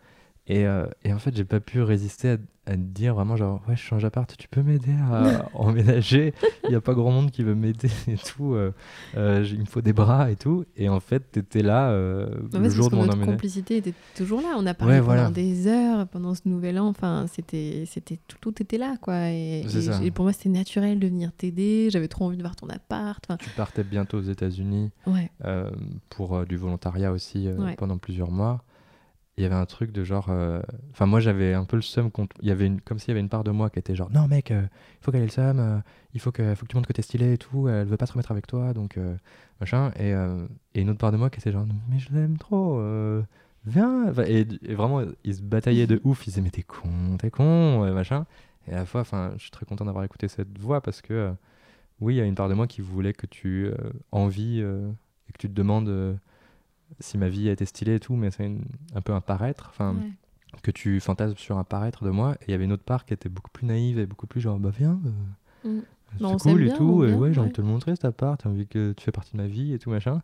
Et, 0.47 0.65
euh, 0.67 0.85
et 1.05 1.13
en 1.13 1.19
fait, 1.19 1.33
j'ai 1.35 1.45
pas 1.45 1.61
pu 1.61 1.81
résister 1.81 2.31
à, 2.31 2.37
à 2.65 2.71
te 2.73 2.77
dire 2.81 3.15
vraiment 3.15 3.37
genre, 3.37 3.61
ouais, 3.69 3.77
je 3.77 3.81
change 3.81 4.01
d'appart, 4.03 4.35
tu 4.37 4.49
peux 4.49 4.61
m'aider 4.61 4.91
à 5.09 5.49
emménager? 5.53 6.33
Il 6.65 6.71
n'y 6.71 6.75
a 6.75 6.81
pas 6.81 6.93
grand 6.93 7.11
monde 7.11 7.31
qui 7.31 7.43
veut 7.43 7.55
m'aider 7.55 7.87
et 8.09 8.17
tout. 8.17 8.53
euh, 8.53 8.73
euh, 9.15 9.45
il 9.49 9.61
me 9.61 9.65
faut 9.65 9.79
des 9.79 9.93
bras 9.93 10.31
et 10.31 10.35
tout. 10.35 10.65
Et 10.75 10.89
en 10.89 10.99
fait, 10.99 11.31
t'étais 11.31 11.63
là 11.63 11.87
En 11.91 12.59
le 12.59 12.69
fait, 12.69 12.69
jour 12.71 12.89
de 12.89 12.95
mon 12.97 13.03
emménagement. 13.03 13.25
complicité 13.27 13.77
était 13.77 13.93
toujours 14.17 14.41
là. 14.41 14.55
On 14.57 14.65
a 14.65 14.73
parlé 14.73 14.95
Ouais, 14.95 14.99
pendant 14.99 15.13
voilà. 15.13 15.31
des 15.31 15.67
heures 15.67 16.07
pendant 16.09 16.35
ce 16.35 16.41
nouvel 16.43 16.77
an. 16.77 16.87
Enfin, 16.87 17.25
c'était, 17.31 17.85
c'était 17.87 18.19
tout, 18.27 18.37
tout 18.41 18.61
était 18.61 18.77
là, 18.77 18.95
quoi. 18.99 19.29
Et, 19.29 19.63
pour 20.13 20.25
moi, 20.25 20.33
c'était 20.33 20.49
naturel 20.49 20.99
de 20.99 21.07
venir 21.07 21.31
t'aider. 21.31 21.87
J'avais 21.89 22.09
trop 22.09 22.25
envie 22.25 22.35
de 22.37 22.43
voir 22.43 22.57
ton 22.57 22.67
appart. 22.67 23.23
Enfin, 23.29 23.37
Tu 23.37 23.49
partais 23.51 23.85
bientôt 23.85 24.17
aux 24.17 24.23
États-Unis 24.23 24.91
ouais. 25.07 25.31
pour 26.09 26.45
du 26.45 26.57
volontariat 26.57 27.13
aussi 27.13 27.47
Ouais. 27.47 27.75
pendant 27.77 27.97
plusieurs 27.97 28.29
mois. 28.31 28.61
Il 29.37 29.41
y 29.43 29.45
avait 29.47 29.55
un 29.55 29.65
truc 29.65 29.91
de 29.91 30.03
genre. 30.03 30.27
euh, 30.29 30.61
Enfin, 30.91 31.07
moi, 31.07 31.19
j'avais 31.19 31.53
un 31.55 31.65
peu 31.65 31.75
le 31.75 31.81
seum. 31.81 32.11
contre- 32.11 32.35
Il 32.41 32.47
y 32.47 32.51
avait 32.51 32.67
une... 32.67 32.79
Comme 32.81 32.99
s'il 32.99 33.09
y 33.09 33.11
avait 33.11 33.19
une 33.19 33.29
part 33.29 33.43
de 33.43 33.49
moi 33.51 33.69
qui 33.71 33.79
était 33.79 33.95
genre 33.95 34.11
Non, 34.11 34.27
mec, 34.27 34.51
euh, 34.51 34.61
il 34.61 35.03
faut 35.03 35.11
qu'elle 35.11 35.21
ait 35.21 35.25
le 35.25 35.31
seum. 35.31 35.59
euh, 35.59 35.79
il 36.13 36.19
faut 36.19 36.31
que... 36.31 36.53
faut 36.53 36.65
que 36.65 36.69
tu 36.71 36.75
montres 36.75 36.87
que 36.87 36.93
t'es 36.93 37.01
stylé 37.01 37.33
et 37.33 37.37
tout. 37.39 37.67
Elle 37.67 37.87
veut 37.87 37.97
pas 37.97 38.05
se 38.05 38.13
remettre 38.13 38.31
avec 38.31 38.45
toi. 38.45 38.73
Donc, 38.73 38.97
euh, 38.97 39.15
machin. 39.59 39.91
Et, 39.99 40.11
et 40.75 40.81
une 40.81 40.89
autre 40.91 40.99
part 40.99 41.11
de 41.11 41.17
moi 41.17 41.29
qui 41.31 41.39
était 41.39 41.51
genre 41.51 41.65
Mais 41.89 41.97
je 41.97 42.13
l'aime 42.13 42.37
trop. 42.37 42.79
Viens. 43.65 44.11
Et, 44.27 44.45
et 44.63 44.75
vraiment, 44.75 45.01
il 45.23 45.35
se 45.35 45.41
bataillait 45.41 45.87
de 45.87 45.99
ouf. 46.03 46.25
Il 46.27 46.29
disait 46.29 46.41
Mais 46.41 46.51
t'es 46.51 46.63
con, 46.63 47.17
t'es 47.17 47.31
con, 47.31 47.91
machin. 47.93 48.25
Et 48.67 48.73
à 48.73 48.77
la 48.77 48.85
fois, 48.85 49.01
enfin, 49.01 49.31
je 49.37 49.41
suis 49.41 49.51
très 49.51 49.65
content 49.65 49.85
d'avoir 49.85 50.03
écouté 50.03 50.27
cette 50.27 50.57
voix 50.59 50.79
parce 50.81 51.01
que. 51.01 51.33
oui, 52.01 52.15
il 52.15 52.17
y 52.17 52.21
a 52.21 52.25
une 52.25 52.35
part 52.35 52.49
de 52.49 52.53
moi 52.53 52.67
qui 52.67 52.81
voulait 52.81 53.13
que 53.13 53.25
tu 53.25 53.71
envies 54.11 54.59
et 54.59 55.31
que 55.33 55.37
tu 55.39 55.47
te 55.49 55.53
demandes 55.53 56.19
si 56.99 57.17
ma 57.17 57.29
vie 57.29 57.49
a 57.49 57.51
été 57.51 57.65
stylée 57.65 57.95
et 57.95 57.99
tout, 57.99 58.15
mais 58.15 58.31
c'est 58.31 58.49
un 58.95 59.01
peu 59.01 59.13
un 59.13 59.21
paraître, 59.21 59.67
enfin, 59.69 59.95
ouais. 59.95 60.59
que 60.61 60.71
tu 60.71 60.99
fantasmes 60.99 61.37
sur 61.37 61.57
un 61.57 61.63
paraître 61.63 62.03
de 62.05 62.09
moi. 62.09 62.35
Et 62.41 62.45
il 62.47 62.51
y 62.51 62.53
avait 62.53 62.65
une 62.65 62.71
autre 62.73 62.83
part 62.83 63.05
qui 63.05 63.13
était 63.13 63.29
beaucoup 63.29 63.51
plus 63.51 63.65
naïve 63.65 63.99
et 63.99 64.05
beaucoup 64.05 64.27
plus 64.27 64.41
genre, 64.41 64.59
bah 64.59 64.71
viens, 64.75 64.99
euh, 65.05 65.69
Mm. 65.69 65.79
c'est 66.17 66.21
Bah, 66.23 66.35
cool 66.41 66.61
et 66.61 66.65
bien, 66.65 66.75
tout, 66.75 67.05
et 67.05 67.13
ouais, 67.13 67.33
j'ai 67.33 67.39
envie 67.39 67.49
de 67.49 67.55
te 67.55 67.61
le 67.61 67.67
montrer 67.67 67.91
cet 67.91 68.03
appart, 68.05 68.41
j'ai 68.43 68.49
envie 68.49 68.67
que 68.67 68.91
tu 68.91 69.03
fais 69.03 69.11
partie 69.13 69.31
de 69.31 69.37
ma 69.37 69.47
vie 69.47 69.73
et 69.73 69.79
tout, 69.79 69.89
machin. 69.89 70.21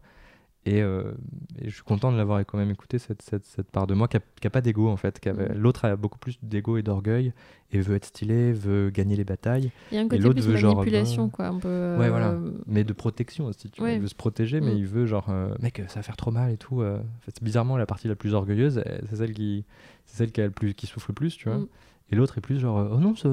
Et, 0.65 0.81
euh, 0.81 1.13
et 1.61 1.69
je 1.69 1.73
suis 1.75 1.83
content 1.83 2.11
de 2.11 2.17
l'avoir 2.17 2.41
quand 2.45 2.57
même 2.57 2.69
écouté, 2.69 2.99
cette, 2.99 3.21
cette, 3.21 3.45
cette 3.45 3.71
part 3.71 3.87
de 3.87 3.93
moi 3.93 4.07
qui 4.09 4.17
n'a 4.43 4.49
pas 4.49 4.59
d'ego 4.61 4.89
en 4.89 4.97
fait. 4.97 5.25
Mm. 5.25 5.53
L'autre 5.55 5.85
a 5.85 5.95
beaucoup 5.95 6.19
plus 6.19 6.37
d'ego 6.43 6.77
et 6.77 6.83
d'orgueil 6.83 7.31
et 7.71 7.79
veut 7.79 7.95
être 7.95 8.05
stylé, 8.05 8.51
veut 8.51 8.89
gagner 8.89 9.15
les 9.15 9.23
batailles. 9.23 9.71
Il 9.91 9.95
y 9.95 9.97
a 9.97 10.01
un 10.01 10.07
côté 10.09 10.21
plus 10.29 10.41
veut 10.41 10.57
genre, 10.57 10.75
manipulation, 10.75 11.29
quoi. 11.29 11.47
Un 11.47 11.59
peu. 11.59 11.95
Ouais, 11.97 12.09
voilà. 12.09 12.31
euh, 12.31 12.51
mais 12.67 12.83
de 12.83 12.91
protection 12.93 13.45
aussi. 13.45 13.69
Tu 13.69 13.79
vois. 13.79 13.89
Ouais. 13.89 13.95
Il 13.95 14.01
veut 14.01 14.07
se 14.07 14.15
protéger, 14.15 14.59
mais 14.59 14.73
Mm. 14.73 14.77
il 14.77 14.85
veut 14.85 15.05
genre, 15.05 15.27
euh, 15.29 15.55
mec, 15.61 15.81
ça 15.87 15.95
va 15.95 16.03
faire 16.03 16.17
trop 16.17 16.31
mal 16.31 16.51
et 16.51 16.57
tout. 16.57 16.81
euh. 16.81 16.97
En 16.99 17.21
fait, 17.21 17.41
bizarrement, 17.41 17.77
la 17.77 17.85
partie 17.85 18.07
la 18.09 18.15
plus 18.15 18.33
orgueilleuse, 18.33 18.79
euh, 18.85 18.99
c'est 19.09 19.15
celle 19.15 19.33
qui, 19.33 19.63
c'est 20.05 20.17
celle 20.17 20.31
qui, 20.33 20.41
a 20.41 20.45
le 20.45 20.51
plus, 20.51 20.73
qui 20.73 20.87
souffle 20.87 21.11
le 21.11 21.15
plus, 21.15 21.37
tu 21.37 21.47
vois. 21.47 21.59
Mm. 21.59 21.67
Et 22.11 22.15
l'autre 22.15 22.37
est 22.39 22.41
plus 22.41 22.59
genre, 22.59 22.89
oh 22.91 22.97
non, 22.99 23.15
ça- 23.15 23.29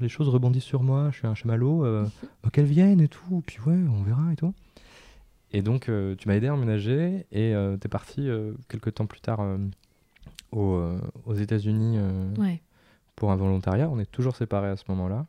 les, 0.00 0.08
choses 0.08 0.28
rebondissent 0.28 0.62
sur 0.64 0.82
moi, 0.82 1.08
je 1.10 1.16
suis 1.18 1.26
un 1.26 1.34
chamallow, 1.34 1.84
qu'elles 2.52 2.66
viennent 2.66 3.00
et 3.00 3.08
tout, 3.08 3.42
puis 3.46 3.58
ouais, 3.66 3.74
on 3.90 4.02
verra 4.02 4.32
et 4.32 4.36
tout. 4.36 4.52
Et 5.52 5.62
donc, 5.62 5.88
euh, 5.88 6.14
tu 6.16 6.28
m'as 6.28 6.34
aidé 6.34 6.48
à 6.48 6.54
emménager 6.54 7.26
et 7.32 7.54
euh, 7.54 7.76
t'es 7.76 7.88
parti 7.88 8.28
euh, 8.28 8.52
quelques 8.68 8.94
temps 8.94 9.06
plus 9.06 9.20
tard 9.20 9.40
euh, 9.40 9.56
au- 10.52 10.74
euh, 10.74 10.98
aux 11.24 11.34
États-Unis 11.34 11.98
Ouais. 12.38 12.60
pour 13.16 13.30
un 13.32 13.36
volontariat. 13.36 13.88
On 13.90 13.98
est 13.98 14.10
toujours 14.10 14.36
séparés 14.36 14.68
à 14.68 14.76
ce 14.76 14.84
moment-là. 14.88 15.26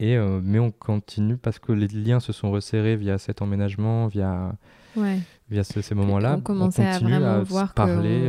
Et, 0.00 0.16
mais 0.42 0.58
on 0.58 0.72
continue 0.72 1.36
parce 1.36 1.60
que 1.60 1.70
les 1.70 1.86
liens 1.86 2.18
se 2.18 2.32
sont 2.32 2.50
resserrés 2.50 2.96
via 2.96 3.18
cet 3.18 3.40
emménagement, 3.40 4.08
via, 4.08 4.52
Ouais. 4.96 5.20
via 5.48 5.62
ce- 5.62 5.80
ces 5.80 5.94
moments-là. 5.94 6.36
On 6.38 6.40
commençait 6.40 6.84
à 6.84 6.98
vraiment 6.98 7.42
voir 7.44 7.72
parler. 7.72 8.28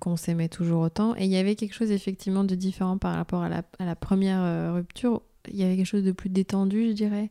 qu'on 0.00 0.16
s'aimait 0.16 0.48
toujours 0.48 0.80
autant. 0.82 1.14
Et 1.16 1.24
il 1.26 1.30
y 1.30 1.36
avait 1.36 1.54
quelque 1.54 1.74
chose 1.74 1.92
effectivement 1.92 2.42
de 2.42 2.56
différent 2.56 2.98
par 2.98 3.14
rapport 3.14 3.42
à 3.42 3.48
la, 3.48 3.62
à 3.78 3.84
la 3.84 3.94
première 3.94 4.74
rupture 4.74 5.22
il 5.48 5.56
y 5.56 5.62
avait 5.64 5.76
quelque 5.76 5.86
chose 5.86 6.04
de 6.04 6.12
plus 6.12 6.28
détendu, 6.30 6.88
je 6.88 6.92
dirais. 6.92 7.30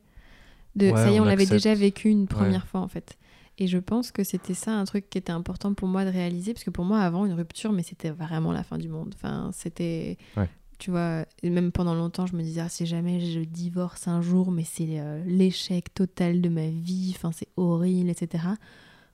De, 0.77 0.86
Ouais, 0.88 0.95
ça 0.95 1.11
y 1.11 1.15
est, 1.15 1.19
on 1.19 1.23
on 1.23 1.25
l'avait 1.25 1.45
déjà 1.45 1.73
vécu 1.73 2.07
une 2.09 2.27
première 2.27 2.67
fois 2.67 2.79
en 2.82 2.88
fait. 2.88 3.17
Et 3.57 3.67
je 3.67 3.77
pense 3.77 4.11
que 4.11 4.23
c'était 4.23 4.53
ça 4.53 4.71
un 4.73 4.85
truc 4.85 5.09
qui 5.09 5.17
était 5.17 5.31
important 5.31 5.73
pour 5.73 5.87
moi 5.87 6.03
de 6.05 6.09
réaliser, 6.09 6.53
parce 6.53 6.63
que 6.63 6.69
pour 6.71 6.85
moi, 6.85 6.99
avant 7.01 7.25
une 7.25 7.33
rupture, 7.33 7.71
mais 7.71 7.83
c'était 7.83 8.09
vraiment 8.09 8.51
la 8.51 8.63
fin 8.63 8.77
du 8.77 8.89
monde. 8.89 9.13
Enfin, 9.15 9.51
c'était. 9.53 10.17
Ouais. 10.37 10.49
Tu 10.79 10.89
vois, 10.89 11.25
même 11.43 11.71
pendant 11.71 11.93
longtemps, 11.93 12.25
je 12.25 12.35
me 12.35 12.41
disais, 12.41 12.61
ah, 12.61 12.69
si 12.69 12.87
jamais 12.87 13.19
je 13.19 13.41
divorce 13.41 14.07
un 14.07 14.19
jour, 14.21 14.49
mais 14.51 14.63
c'est 14.63 14.99
euh, 14.99 15.23
l'échec 15.25 15.93
total 15.93 16.41
de 16.41 16.49
ma 16.49 16.69
vie, 16.69 17.13
enfin, 17.15 17.31
c'est 17.31 17.49
horrible, 17.55 18.09
etc. 18.09 18.45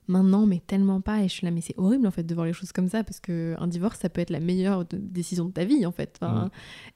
Maintenant, 0.06 0.46
mais 0.46 0.62
tellement 0.66 1.02
pas. 1.02 1.18
Et 1.22 1.28
je 1.28 1.34
suis 1.34 1.44
là, 1.44 1.50
mais 1.50 1.60
c'est 1.60 1.74
horrible 1.76 2.06
en 2.06 2.10
fait 2.10 2.22
de 2.22 2.34
voir 2.34 2.46
les 2.46 2.54
choses 2.54 2.72
comme 2.72 2.88
ça, 2.88 3.04
parce 3.04 3.20
qu'un 3.20 3.66
divorce, 3.66 3.98
ça 3.98 4.08
peut 4.08 4.22
être 4.22 4.30
la 4.30 4.40
meilleure 4.40 4.86
décision 4.86 5.44
de 5.44 5.50
ta 5.52 5.64
vie 5.66 5.84
en 5.84 5.92
fait. 5.92 6.18
Enfin, 6.22 6.46
Mm. 6.46 6.50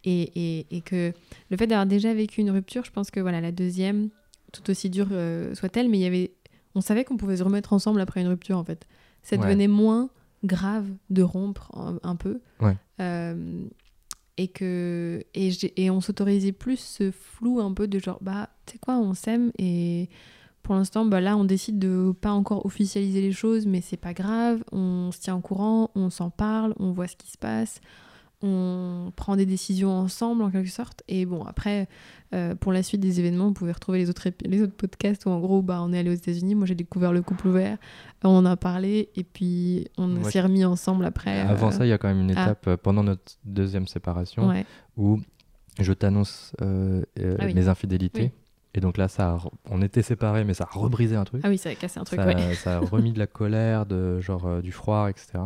et, 0.05 0.23
et, 0.61 0.67
et 0.71 0.81
que 0.81 1.13
le 1.51 1.57
fait 1.59 1.67
d'avoir 1.67 1.85
déjà 1.85 2.15
vécu 2.15 2.41
une 2.41 2.51
rupture, 2.51 2.87
je 2.87 2.91
pense 2.93 3.11
que 3.11 3.21
voilà, 3.21 3.43
la 3.43 3.53
deuxième, 3.53 4.09
tout 4.53 4.71
aussi 4.71 4.89
dure 4.89 5.09
euh, 5.13 5.55
soit-elle, 5.55 5.91
mais 5.91 5.99
il 5.99 6.03
y 6.03 6.07
avait, 6.07 6.33
on 6.75 6.81
savait 6.81 7.05
qu'on 7.05 7.17
pouvait 7.17 7.37
se 7.37 7.43
remettre 7.43 7.73
ensemble 7.73 8.01
après 8.01 8.21
une 8.21 8.29
rupture 8.29 8.59
en 8.59 8.65
fait. 8.65 8.87
Ça 9.23 9.37
Ouais. 9.37 9.43
devenait 9.43 9.69
moins 9.69 10.11
grave 10.45 10.87
de 11.11 11.23
rompre 11.23 11.71
un, 11.77 11.99
un 12.03 12.17
peu. 12.17 12.41
Ouais. 12.61 12.77
Euh, 13.01 13.65
et 14.39 14.49
que 14.49 15.23
et 15.35 15.91
on 15.91 16.01
s'autorisait 16.01 16.53
plus 16.53 16.79
ce 16.79 17.11
flou 17.11 17.61
un 17.61 17.73
peu 17.75 17.87
de 17.87 17.99
genre 17.99 18.19
bah 18.23 18.49
tu 18.65 18.73
sais 18.73 18.79
quoi 18.79 18.97
on 18.97 19.13
s'aime 19.13 19.53
et 19.59 20.09
pour 20.63 20.75
l'instant 20.75 21.05
bah 21.05 21.21
là 21.21 21.37
on 21.37 21.45
décide 21.45 21.79
de 21.79 22.15
pas 22.19 22.31
encore 22.33 22.65
officialiser 22.65 23.21
les 23.21 23.33
choses 23.33 23.67
mais 23.67 23.83
c'est 23.83 23.99
pas 23.99 24.15
grave 24.15 24.65
on 24.73 25.11
se 25.13 25.21
tient 25.21 25.37
au 25.37 25.41
courant 25.41 25.91
on 25.95 26.09
s'en 26.09 26.31
parle 26.31 26.73
on 26.79 26.93
voit 26.93 27.09
ce 27.09 27.17
qui 27.17 27.31
se 27.31 27.37
passe 27.37 27.83
on 28.43 29.13
prend 29.15 29.37
des 29.37 29.47
décisions 29.47 29.91
ensemble 29.91 30.43
en 30.43 30.51
quelque 30.51 30.71
sorte 30.71 31.03
et 31.09 31.27
bon 31.27 31.43
après 31.45 31.89
euh, 32.35 32.55
pour 32.55 32.73
la 32.73 32.83
suite 32.83 33.01
des 33.01 33.21
événements 33.21 33.47
vous 33.47 33.53
pouvez 33.53 33.73
retrouver 33.73 33.99
les 33.99 34.11
autres 34.11 34.29
les 34.45 34.63
autres 34.63 34.75
podcasts 34.75 35.27
où 35.27 35.31
en 35.31 35.39
gros 35.41 35.63
bah 35.63 35.81
on 35.83 35.93
est 35.93 35.99
allé 35.99 36.11
aux 36.11 36.15
États-Unis 36.15 36.55
moi 36.55 36.67
j'ai 36.67 36.75
découvert 36.75 37.13
le 37.13 37.23
couple 37.23 37.49
ouvert 37.49 37.79
on 38.25 38.31
en 38.31 38.45
a 38.45 38.57
parlé 38.57 39.11
et 39.17 39.25
puis 39.25 39.87
on 39.99 40.23
s'est 40.25 40.41
remis 40.41 40.65
ensemble 40.65 41.05
après 41.05 41.41
Avant 41.41 41.69
euh, 41.69 41.71
ça, 41.73 41.87
il 41.87 41.89
y 41.91 41.93
a 41.93 41.99
quand 41.99 42.09
même 42.09 42.21
une 42.21 42.31
étape 42.31 42.67
euh, 42.69 42.77
pendant 42.77 43.03
notre 43.05 43.39
deuxième 43.45 43.87
séparation 43.87 44.49
ouais 44.49 44.67
où 44.97 45.21
je 45.79 45.93
t'annonce 45.93 46.53
euh, 46.61 47.03
euh, 47.19 47.37
Ah 47.39 47.45
oui. 47.47 47.55
mes 47.55 47.69
infidélités. 47.69 48.23
Oui. 48.25 48.31
Et 48.75 48.81
donc 48.81 48.97
là, 48.99 49.09
ça 49.09 49.37
re- 49.37 49.51
on 49.71 49.81
était 49.83 50.03
séparés, 50.03 50.45
mais 50.45 50.55
ça 50.55 50.65
a 50.71 50.79
rebrisé 50.79 51.15
un 51.17 51.25
truc. 51.25 51.41
ah 51.45 51.49
oui 51.49 51.59
ça 51.59 51.71
a 51.71 51.75
cassé 51.75 51.99
un 52.01 52.05
truc 52.05 52.21
ça, 52.21 52.27
ouais 52.27 52.55
ça 52.55 52.77
a 52.77 52.81
remis 52.81 53.13
de 53.13 53.19
la 53.19 53.27
colère, 53.27 53.85
de, 53.87 54.21
genre 54.21 54.47
euh, 54.47 54.61
du 54.63 54.73
froid, 54.73 55.09
etc. 55.11 55.39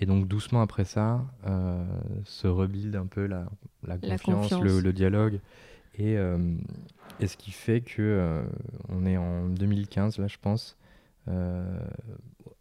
Et 0.00 0.06
donc 0.06 0.28
doucement 0.28 0.62
après 0.62 0.84
ça, 0.84 1.24
euh, 1.46 1.84
se 2.24 2.46
rebuild 2.46 2.94
un 2.96 3.06
peu 3.06 3.26
la, 3.26 3.46
la 3.86 3.98
La 4.02 4.18
confiance. 4.18 4.62
Le, 4.62 4.80
le 4.80 4.92
dialogue. 4.92 5.40
Et, 5.94 6.16
euh, 6.16 6.38
et 7.18 7.26
ce 7.26 7.36
qui 7.36 7.50
fait 7.50 7.80
que 7.80 8.00
euh, 8.00 8.42
on 8.88 9.04
est 9.04 9.16
en 9.16 9.48
2015, 9.48 10.18
là 10.18 10.28
je 10.28 10.36
pense, 10.40 10.76
euh, 11.26 11.64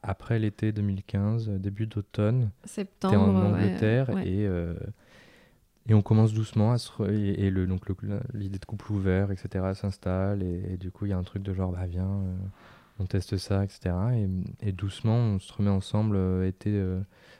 après 0.01 0.39
l'été 0.39 0.71
2015, 0.71 1.49
début 1.49 1.85
d'automne, 1.85 2.49
septembre 2.65 3.17
en 3.35 3.45
Angleterre 3.53 4.09
ouais. 4.09 4.27
et, 4.27 4.49
et 5.89 5.93
on 5.93 6.01
commence 6.01 6.33
doucement 6.33 6.71
à 6.71 6.77
se 6.77 6.91
re- 6.91 7.13
et, 7.13 7.45
et 7.45 7.49
le 7.51 7.67
donc 7.67 7.83
l'idée 8.33 8.59
de 8.59 8.65
couple 8.65 8.91
ouvert 8.91 9.31
etc 9.31 9.73
s'installe 9.73 10.43
et, 10.43 10.77
du 10.77 10.91
coup 10.91 11.05
il 11.05 11.09
y 11.09 11.13
a 11.13 11.17
un 11.17 11.23
truc 11.23 11.43
de 11.43 11.53
genre 11.53 11.71
bah 11.71 11.85
viens 11.87 12.23
on 12.99 13.05
teste 13.05 13.37
ça 13.37 13.63
etc 13.63 13.95
et, 14.15 14.67
et 14.67 14.71
doucement 14.71 15.15
on 15.15 15.39
se 15.39 15.53
remet 15.53 15.69
ensemble 15.69 16.15
euh, 16.17 16.47
été 16.47 16.71
euh, 16.73 16.99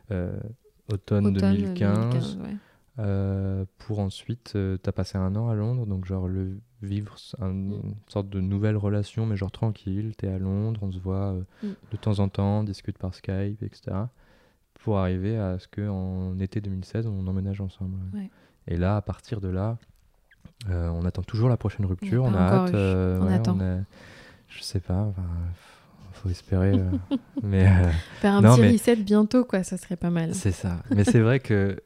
automne, 0.09 1.27
Automne 1.27 1.33
2015, 1.33 2.37
ouais. 2.37 2.55
euh, 2.99 3.65
pour 3.77 3.99
ensuite 3.99 4.53
euh, 4.55 4.77
t'as 4.77 4.91
passé 4.91 5.17
un 5.17 5.35
an 5.35 5.49
à 5.49 5.55
Londres 5.55 5.85
donc 5.85 6.05
genre 6.05 6.27
le 6.27 6.59
vivre 6.81 7.13
s- 7.15 7.35
un- 7.39 7.51
Mm. 7.53 7.71
une 7.73 7.95
sorte 8.07 8.29
de 8.29 8.39
nouvelle 8.39 8.77
relation 8.77 9.25
mais 9.25 9.35
genre 9.35 9.51
tranquille 9.51 10.13
t'es 10.17 10.27
à 10.27 10.39
Londres 10.39 10.79
on 10.83 10.91
se 10.91 10.99
voit 10.99 11.33
euh, 11.33 11.41
Mm. 11.63 11.67
de 11.91 11.97
temps 11.97 12.19
en 12.19 12.29
temps 12.29 12.59
on 12.59 12.63
discute 12.63 12.97
par 12.97 13.13
Skype 13.13 13.61
etc 13.63 13.97
pour 14.75 14.97
arriver 14.99 15.37
à 15.37 15.57
ce 15.59 15.67
qu'en 15.67 16.37
été 16.39 16.61
2016, 16.61 17.07
on 17.07 17.25
emménage 17.27 17.59
ensemble. 17.61 17.97
ouais. 18.13 18.29
Et 18.67 18.77
là, 18.77 18.95
à 18.97 19.01
partir 19.01 19.41
de 19.41 19.47
là, 19.49 19.77
euh, 20.69 20.87
on 20.89 21.03
attend 21.03 21.23
toujours 21.23 21.49
la 21.49 21.57
prochaine 21.57 21.85
rupture. 21.87 22.23
On 22.23 22.33
a 22.33 22.37
hâte. 22.39 22.73
euh, 22.75 23.19
On 23.19 23.25
ouais, 23.25 23.33
attend. 23.33 23.57
je 24.47 24.61
sais 24.61 24.79
pas. 24.79 25.01
enfin, 25.09 25.23
faut 26.27 26.31
espérer. 26.31 26.71
euh, 26.73 26.91
mais 27.43 27.65
euh, 27.67 27.89
Faire 28.19 28.33
un 28.33 28.41
Non, 28.41 28.51
petit 28.55 28.61
mais- 28.61 28.71
reset 28.71 28.95
bientôt, 28.97 29.45
quoi, 29.45 29.63
ça 29.63 29.77
serait 29.77 29.95
pas 29.97 30.09
mal. 30.09 30.33
c'est 30.35 30.51
ça. 30.51 30.83
Mais 30.95 31.03
c'est 31.03 31.19
vrai 31.19 31.39
que 31.39 31.79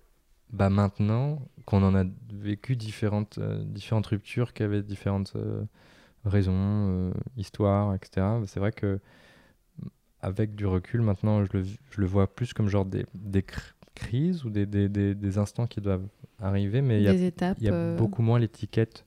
bah, 0.52 0.70
maintenant 0.70 1.42
qu'on 1.66 1.84
en 1.84 1.96
a 1.96 2.04
vécu 2.34 2.76
différentes, 2.76 3.38
euh, 3.38 3.64
différentes 3.64 4.08
ruptures 4.08 4.54
qui 4.54 4.64
avaient 4.64 4.82
différentes 4.84 5.34
euh, 5.36 5.64
raisons, 6.26 6.54
euh, 6.56 7.12
histoires, 7.38 7.94
etc., 7.96 8.12
bah, 8.18 8.44
c'est 8.48 8.60
vrai 8.60 8.72
que 8.72 9.00
avec 10.22 10.56
du 10.56 10.66
recul, 10.66 11.02
maintenant, 11.02 11.44
je 11.46 11.50
le, 11.58 11.64
je 11.64 12.00
le 12.02 12.06
vois 12.06 12.34
plus 12.34 12.54
comme 12.54 12.68
genre 12.68 12.86
des, 12.86 13.06
des 13.16 13.42
cr- 13.42 13.74
crises 13.96 14.46
ou 14.46 14.50
des, 14.52 14.66
des, 14.68 14.88
des, 14.88 15.16
des 15.16 15.38
instants 15.38 15.66
qui 15.68 15.82
doivent 15.82 16.06
arriver, 16.40 16.82
mais 16.82 17.00
il 17.00 17.04
y 17.04 17.08
a, 17.08 17.14
Des 17.14 17.26
étapes. 17.26 17.58
il 17.60 17.66
y 17.66 17.70
a 17.70 17.74
euh, 17.74 17.98
beaucoup 17.98 18.22
moins 18.22 18.38
l'étiquette 18.40 19.06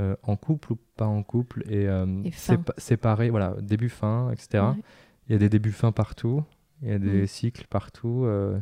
euh, 0.00 0.16
en 0.22 0.36
couple 0.36 0.72
ou 0.72 0.78
pas 0.96 1.06
en 1.06 1.22
couple 1.22 1.62
et, 1.68 1.86
euh, 1.88 2.06
Et 2.24 2.30
sépa- 2.30 3.28
voilà, 3.30 3.54
début, 3.60 3.88
fin, 3.88 4.30
etc. 4.30 4.64
ouais. 4.64 4.82
Il 5.28 5.32
y 5.32 5.34
a 5.36 5.38
des 5.38 5.48
débuts 5.48 5.72
fins 5.72 5.92
partout, 5.92 6.42
il 6.82 6.88
y 6.88 6.92
a 6.92 6.98
des 6.98 7.22
Mm. 7.22 7.26
cycles 7.26 7.66
partout. 7.68 8.24
euh, 8.24 8.58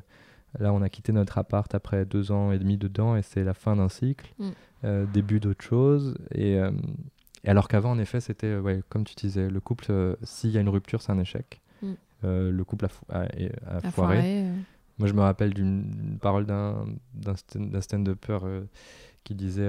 là, 0.58 0.72
on 0.72 0.82
a 0.82 0.88
quitté 0.88 1.12
notre 1.12 1.38
appart 1.38 1.72
après 1.74 2.04
deux 2.04 2.32
ans 2.32 2.50
et 2.52 2.58
demi 2.58 2.76
dedans 2.76 3.16
et 3.16 3.22
c'est 3.22 3.44
la 3.44 3.54
fin 3.54 3.76
d'un 3.76 3.88
cycle, 3.88 4.32
Mm. 4.38 4.48
euh, 4.84 5.06
début 5.06 5.38
d'autre 5.40 5.62
chose. 5.64 6.16
Et, 6.34 6.54
et 7.44 7.48
alors 7.48 7.68
qu'avant, 7.68 7.92
en 7.92 7.98
effet, 7.98 8.20
c'était, 8.20 8.56
ouais, 8.58 8.82
comme 8.88 9.04
tu 9.04 9.14
disais, 9.14 9.48
le 9.48 9.60
couple, 9.60 10.16
s'il 10.22 10.50
y 10.50 10.58
a 10.58 10.60
une 10.60 10.68
rupture, 10.68 11.00
c'est 11.02 11.12
un 11.12 11.18
échec. 11.20 11.60
Mm. 11.82 11.92
Le 12.24 12.62
couple 12.64 12.84
a, 12.86 12.88
fo- 12.88 13.04
a- 13.10 13.24
est- 13.40 13.52
a 13.66 13.76
À 13.76 13.90
foiré. 13.90 14.44
Moi, 14.98 15.08
je 15.08 15.14
me 15.14 15.20
rappelle 15.22 15.54
d'une 15.54 16.18
parole 16.20 16.44
d'un 16.44 16.84
d'un 17.14 17.34
stand- 17.36 17.70
d'un 17.70 17.80
stand-upper 17.80 18.38
qui 19.24 19.34
disait 19.34 19.66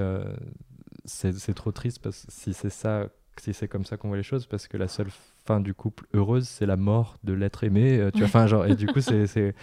c'est 1.05 1.53
trop 1.53 1.71
triste 1.71 1.99
parce 2.01 2.25
que 2.25 2.31
si 2.31 2.53
c'est 2.53 2.69
ça, 2.69 3.09
si 3.39 3.53
c'est 3.53 3.67
comme 3.67 3.85
ça 3.85 3.97
qu'on 3.97 4.09
voit 4.09 4.17
les 4.17 4.23
choses, 4.23 4.45
parce 4.45 4.67
que 4.67 4.77
la 4.77 4.87
seule 4.87 5.09
fin 5.45 5.59
du 5.59 5.73
couple 5.73 6.05
heureuse, 6.13 6.47
c'est 6.47 6.65
la 6.65 6.77
mort 6.77 7.17
de 7.23 7.33
l'être 7.33 7.63
aimé. 7.63 7.97
euh, 7.99 8.11
tu 8.11 8.19
vois, 8.19 8.27
enfin, 8.27 8.47
genre, 8.47 8.65
et 8.65 8.75
du 8.75 8.87
coup, 8.87 9.01
c'est, 9.01 9.55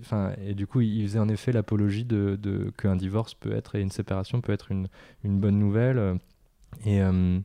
enfin, 0.00 0.32
et 0.44 0.54
du 0.54 0.66
coup, 0.66 0.80
il 0.80 1.02
faisait 1.06 1.18
en 1.20 1.28
effet 1.28 1.52
l'apologie 1.52 2.04
de, 2.04 2.36
de 2.40 2.70
qu'un 2.78 2.96
divorce 2.96 3.34
peut 3.34 3.52
être 3.52 3.74
et 3.76 3.80
une 3.82 3.90
séparation 3.90 4.40
peut 4.40 4.52
être 4.52 4.70
une, 4.72 4.88
une 5.24 5.38
bonne 5.40 5.58
nouvelle. 5.58 5.98
euh, 5.98 6.14
Et, 6.86 7.02
euh, 7.02 7.40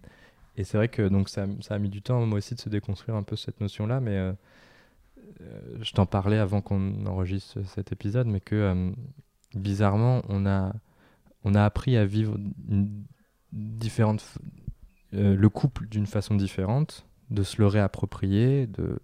et 0.58 0.64
c'est 0.66 0.78
vrai 0.78 0.90
que 0.90 1.08
donc 1.10 1.30
ça, 1.30 1.46
ça 1.62 1.76
a 1.76 1.80
mis 1.80 1.90
du 1.90 2.02
temps 2.02 2.26
moi 2.26 2.40
aussi 2.40 2.56
de 2.56 2.62
se 2.62 2.70
déconstruire 2.70 3.16
un 3.18 3.24
peu 3.24 3.36
cette 3.38 3.62
notion-là, 3.62 4.00
mais 4.02 4.18
euh, 4.18 4.34
je 5.82 5.92
t'en 5.94 6.06
parlais 6.06 6.38
avant 6.38 6.62
qu'on 6.62 7.06
enregistre 7.06 7.62
cet 7.68 7.92
épisode, 7.92 8.28
mais 8.28 8.40
que 8.40 8.92
bizarrement, 9.56 10.22
on 10.30 10.46
a, 10.46 10.74
on 11.44 11.56
a 11.56 11.64
appris 11.66 11.98
à 11.98 12.06
vivre 12.06 12.38
une 12.70 13.04
différente, 13.56 14.22
f- 14.22 14.38
euh, 15.16 15.36
le 15.36 15.50
couple 15.50 15.88
d'une 15.88 16.06
façon 16.06 16.36
différente, 16.36 17.08
de 17.32 17.42
se 17.44 17.58
le 17.60 17.68
réapproprier, 17.68 18.68
de 18.68 19.00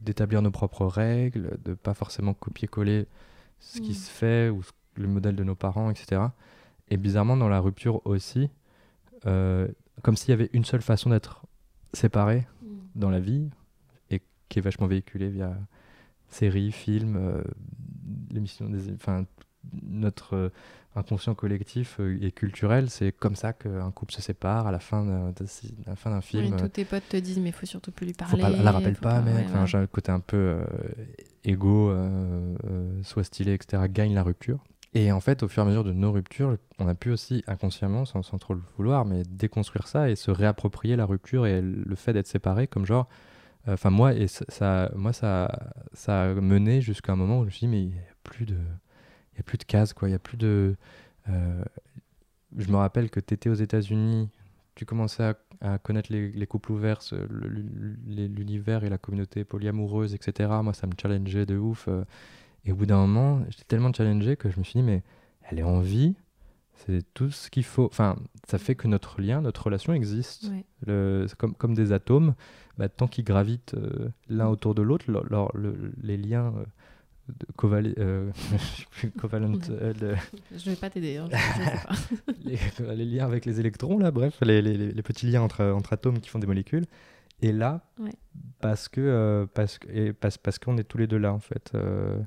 d'établir 0.00 0.40
nos 0.40 0.52
propres 0.52 0.86
règles, 0.86 1.58
de 1.64 1.74
pas 1.74 1.92
forcément 1.94 2.32
copier-coller 2.32 3.06
ce 3.58 3.80
qui 3.80 3.90
Mm. 3.90 3.94
se 3.94 4.10
fait 4.10 4.48
ou 4.50 4.62
ce- 4.62 4.70
le 4.94 5.08
modèle 5.08 5.34
de 5.34 5.42
nos 5.42 5.56
parents, 5.56 5.90
etc. 5.90 6.22
Et 6.90 6.96
bizarrement, 6.96 7.36
dans 7.36 7.48
la 7.48 7.58
rupture 7.60 8.06
aussi, 8.06 8.48
euh, 9.26 9.66
comme 10.02 10.14
s'il 10.16 10.30
y 10.30 10.32
avait 10.32 10.50
une 10.52 10.64
seule 10.64 10.82
façon 10.82 11.10
d'être 11.10 11.42
séparé 11.92 12.46
dans 12.94 13.10
la 13.10 13.18
vie 13.20 13.50
et 14.10 14.22
qui 14.48 14.60
est 14.60 14.62
vachement 14.62 14.86
véhiculée 14.86 15.28
via 15.28 15.56
séries, 16.28 16.70
films, 16.72 17.16
euh, 17.16 17.42
l'émission 18.30 18.68
des, 18.70 18.92
enfin 18.94 19.24
notre 19.82 20.34
euh, 20.36 20.48
inconscient 20.94 21.34
collectif 21.34 21.96
euh, 22.00 22.18
et 22.22 22.32
culturel, 22.32 22.88
c'est 22.90 23.12
comme 23.12 23.36
ça 23.36 23.52
qu'un 23.52 23.90
couple 23.90 24.12
se 24.14 24.22
sépare 24.22 24.66
à 24.66 24.72
la 24.72 24.78
fin 24.78 25.04
d'un, 25.04 25.30
de- 25.32 25.44
à 25.86 25.90
la 25.90 25.96
fin 25.96 26.10
d'un 26.10 26.16
Oui, 26.18 26.22
film. 26.22 26.54
euh, 26.54 26.56
tous 26.58 26.68
tes 26.68 26.84
potes 26.84 27.08
te 27.08 27.16
disent, 27.16 27.38
mais 27.38 27.50
il 27.50 27.52
faut 27.52 27.66
surtout 27.66 27.92
plus 27.92 28.06
lui 28.06 28.14
faut 28.14 28.36
parler. 28.36 28.42
pas, 28.56 28.62
la 28.62 28.72
rappelle 28.72 28.94
faut 28.94 29.02
pas, 29.02 29.20
mec. 29.20 29.46
Enfin, 29.48 29.66
j'ai 29.66 29.78
un 29.78 29.86
côté 29.86 30.10
un 30.12 30.20
peu 30.20 30.36
euh, 30.36 30.64
égo, 31.44 31.90
euh, 31.90 32.56
euh, 32.64 33.02
soit 33.02 33.24
stylé, 33.24 33.52
etc., 33.54 33.82
gagne 33.88 34.14
la 34.14 34.22
rupture. 34.22 34.64
Et 34.94 35.12
en 35.12 35.20
fait, 35.20 35.42
au 35.42 35.48
fur 35.48 35.62
et 35.62 35.66
à 35.66 35.68
mesure 35.68 35.84
de 35.84 35.92
nos 35.92 36.10
ruptures, 36.12 36.56
on 36.78 36.88
a 36.88 36.94
pu 36.94 37.10
aussi 37.10 37.44
inconsciemment, 37.46 38.06
sans, 38.06 38.22
sans 38.22 38.38
trop 38.38 38.54
le 38.54 38.62
vouloir, 38.78 39.04
mais 39.04 39.24
déconstruire 39.28 39.88
ça 39.88 40.08
et 40.08 40.16
se 40.16 40.30
réapproprier 40.30 40.96
la 40.96 41.04
rupture 41.04 41.46
et 41.46 41.60
le 41.60 41.94
fait 41.96 42.14
d'être 42.14 42.26
séparé 42.28 42.66
comme 42.66 42.86
genre. 42.86 43.06
euh, 43.68 43.74
Enfin, 43.74 43.90
moi, 43.90 44.14
et 44.14 44.26
ça, 44.28 44.44
ça- 44.48 44.90
moi 44.94 45.12
ça, 45.12 45.72
ça 45.92 46.22
a 46.30 46.34
mené 46.34 46.80
jusqu'à 46.80 47.12
un 47.12 47.16
moment 47.16 47.40
où 47.40 47.42
je 47.42 47.46
me 47.46 47.50
suis 47.50 47.60
dit, 47.66 47.68
mais 47.68 47.82
il 47.82 47.88
n'y 47.90 47.98
a 47.98 48.02
plus 48.22 48.46
de. 48.46 48.56
Il 49.36 49.38
y 49.38 49.40
a 49.40 49.42
plus 49.44 49.58
de 49.58 49.64
cases, 49.64 49.92
quoi. 49.92 50.08
Il 50.08 50.12
y 50.12 50.14
a 50.14 50.18
plus 50.18 50.36
de. 50.38 50.76
euh, 51.28 51.62
je 52.56 52.68
me 52.70 52.76
rappelle 52.76 53.10
que 53.10 53.20
tu 53.20 53.34
étais 53.34 53.50
aux 53.50 53.54
États-Unis, 53.54 54.30
tu 54.74 54.84
commençais 54.86 55.22
à, 55.24 55.36
à 55.60 55.78
connaître 55.78 56.10
les, 56.12 56.30
les 56.32 56.46
couples 56.46 56.72
ouverts, 56.72 57.00
l'univers 58.06 58.84
et 58.84 58.88
la 58.88 58.98
communauté 58.98 59.44
polyamoureuse, 59.44 60.14
etc. 60.14 60.50
Moi, 60.62 60.72
ça 60.74 60.86
me 60.86 60.92
challengeait 61.00 61.46
de 61.46 61.56
ouf. 61.56 61.86
euh, 61.88 62.04
et 62.64 62.72
au 62.72 62.76
bout 62.76 62.86
d'un 62.86 62.98
moment, 62.98 63.42
j'étais 63.48 63.64
tellement 63.64 63.92
challengé 63.92 64.36
que 64.36 64.50
je 64.50 64.58
me 64.58 64.64
suis 64.64 64.80
dit, 64.80 64.82
mais 64.86 65.02
elle 65.42 65.58
est 65.60 65.62
en 65.64 65.80
vie, 65.80 66.14
c'est 66.74 67.02
tout 67.14 67.30
ce 67.30 67.48
qu'il 67.50 67.64
faut. 67.64 67.86
Enfin, 67.86 68.16
ça 68.48 68.58
fait 68.58 68.74
que 68.74 68.88
notre 68.88 69.20
lien, 69.20 69.40
notre 69.40 69.64
relation 69.64 69.92
existe. 69.92 70.44
Ouais. 70.50 70.64
Le- 70.86 71.26
c'est 71.28 71.36
comme, 71.36 71.54
comme 71.54 71.74
des 71.74 71.92
atomes, 71.92 72.34
bah, 72.76 72.88
tant 72.88 73.06
qu'ils 73.06 73.24
gravitent 73.24 73.74
euh, 73.74 74.08
l'un 74.28 74.48
autour 74.48 74.74
de 74.74 74.82
l'autre, 74.82 75.06
le- 75.08 75.92
les 76.02 76.16
liens 76.16 76.52
de 77.28 77.46
covali- 77.56 77.94
euh, 77.98 78.30
covalent, 79.18 79.58
euh, 79.70 80.14
Je 80.56 80.70
vais 80.70 80.76
pas 80.76 80.90
t'aider. 80.90 81.16
hein, 81.16 81.28
pas. 81.86 81.94
les, 82.44 82.58
les 82.94 83.04
liens 83.04 83.24
avec 83.26 83.44
les 83.46 83.58
électrons, 83.60 83.98
là, 83.98 84.10
bref, 84.10 84.38
les, 84.42 84.62
les- 84.62 85.02
petits 85.02 85.26
liens 85.26 85.42
entre, 85.42 85.64
entre 85.64 85.92
atomes 85.92 86.20
qui 86.20 86.28
font 86.30 86.38
des 86.38 86.46
molécules. 86.46 86.84
Et 87.42 87.52
là, 87.52 87.82
Ouais. 87.98 88.12
parce 88.60 88.88
que 88.88 89.00
euh, 89.00 89.46
parce, 89.52 89.78
et 89.92 90.12
parce, 90.12 90.38
parce 90.38 90.58
qu'on 90.58 90.78
est 90.78 90.84
tous 90.84 90.98
les 90.98 91.06
deux 91.06 91.18
là, 91.18 91.32
en 91.32 91.38
fait. 91.40 91.72
euh, 91.74 92.18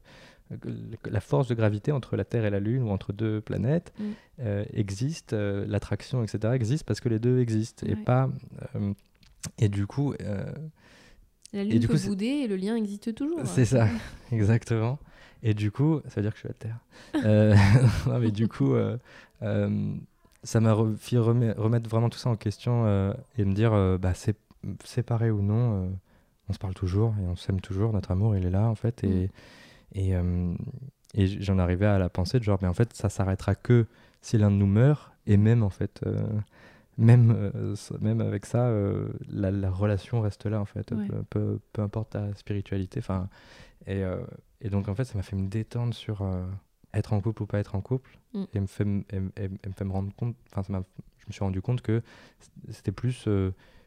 la 1.09 1.19
force 1.21 1.47
de 1.47 1.53
gravité 1.53 1.91
entre 1.91 2.15
la 2.15 2.25
Terre 2.25 2.43
et 2.45 2.49
la 2.49 2.59
Lune 2.59 2.81
ou 2.83 2.89
entre 2.89 3.13
deux 3.13 3.39
planètes 3.39 3.93
Mm. 3.99 4.03
euh, 4.41 4.65
existe, 4.73 5.33
euh, 5.33 5.65
l'attraction, 5.67 6.23
etc., 6.23 6.53
existe 6.55 6.85
parce 6.85 6.99
que 7.01 7.09
les 7.09 7.19
deux 7.19 7.39
existent 7.39 7.85
et 7.87 7.95
pas. 7.95 8.29
euh, 8.75 8.93
et 9.59 9.69
du 9.69 9.85
coup, 9.87 10.13
La 11.53 11.61
Et 11.61 11.65
lune 11.65 11.79
du 11.79 11.87
peut 11.87 11.93
coup, 11.93 11.99
c'est- 11.99 12.07
bouder 12.07 12.25
et 12.25 12.47
le 12.47 12.55
lien 12.55 12.75
existe 12.75 13.13
toujours. 13.15 13.39
c'est 13.45 13.65
ça, 13.65 13.87
exactement. 14.31 14.99
Et 15.41 15.53
du 15.53 15.71
coup, 15.71 16.01
ça 16.07 16.15
veut 16.17 16.21
dire 16.23 16.31
que 16.31 16.37
je 16.37 16.41
suis 16.41 16.49
à 16.49 16.53
terre. 16.53 16.77
Euh, 17.25 17.55
non, 18.07 18.19
mais 18.19 18.31
du 18.31 18.47
coup, 18.47 18.73
euh, 18.75 18.97
euh, 19.41 19.93
ça 20.43 20.59
m'a 20.59 20.73
re- 20.73 20.95
fait 20.97 21.15
remet- 21.17 21.55
remettre 21.57 21.89
vraiment 21.89 22.09
tout 22.09 22.19
ça 22.19 22.29
en 22.29 22.35
question 22.35 22.85
et 23.37 23.45
me 23.45 23.53
dire, 23.53 23.71
bah, 23.99 24.13
c'est 24.13 24.35
séparé 24.83 25.31
ou 25.31 25.41
non, 25.41 25.91
on 26.49 26.53
se 26.53 26.59
parle 26.59 26.73
toujours 26.73 27.13
et 27.21 27.25
on 27.27 27.35
s'aime 27.35 27.61
toujours. 27.61 27.93
Notre 27.93 28.11
amour, 28.11 28.35
il 28.35 28.45
est 28.45 28.49
là 28.51 28.67
en 28.67 28.75
fait. 28.75 29.03
Et, 29.05 29.29
et, 29.95 30.15
euh, 30.15 30.53
et 31.15 31.27
j- 31.27 31.37
j'en 31.41 31.57
arrivais 31.57 31.85
à 31.85 31.97
la 31.97 32.09
pensée 32.09 32.37
de 32.39 32.43
genre, 32.43 32.59
mais 32.61 32.67
en 32.67 32.73
fait, 32.73 32.93
ça 32.93 33.09
s'arrêtera 33.09 33.55
que 33.55 33.85
si 34.21 34.37
l'un 34.37 34.51
de 34.51 34.55
nous 34.57 34.67
meurt. 34.67 35.11
Et 35.25 35.37
même 35.37 35.63
en 35.63 35.69
fait, 35.69 36.01
même, 36.99 37.31
euh, 37.55 37.75
même 38.01 38.21
avec 38.21 38.45
ça, 38.45 38.67
euh, 38.67 39.09
la, 39.27 39.51
la 39.51 39.71
relation 39.71 40.21
reste 40.21 40.45
là 40.45 40.59
en 40.59 40.65
fait. 40.65 40.91
Ouais. 40.91 41.07
Peu, 41.07 41.23
peu, 41.29 41.59
peu 41.73 41.81
importe 41.81 42.11
ta 42.11 42.33
spiritualité. 42.35 43.01
Et, 43.87 44.03
euh, 44.03 44.17
et 44.61 44.69
donc 44.69 44.87
en 44.89 44.95
fait, 44.95 45.05
ça 45.05 45.17
m'a 45.17 45.23
fait 45.23 45.35
me 45.35 45.47
détendre 45.47 45.93
sur 45.93 46.23
être 46.93 47.13
en 47.13 47.21
couple 47.21 47.43
ou 47.43 47.45
pas 47.45 47.59
être 47.59 47.75
en 47.75 47.81
couple. 47.81 48.17
Mm. 48.33 48.43
Et 48.53 48.59
me 48.59 48.67
fait, 48.67 48.83
et, 48.83 49.17
et 49.37 49.45
et 49.45 49.67
me 49.67 49.73
fait 49.73 49.85
me 49.85 49.91
rendre 49.91 50.13
compte, 50.15 50.35
enfin, 50.53 50.83
je 51.17 51.25
me 51.27 51.31
suis 51.31 51.43
rendu 51.43 51.61
compte 51.61 51.81
que 51.81 52.01
c'était 52.69 52.91
plus 52.91 53.27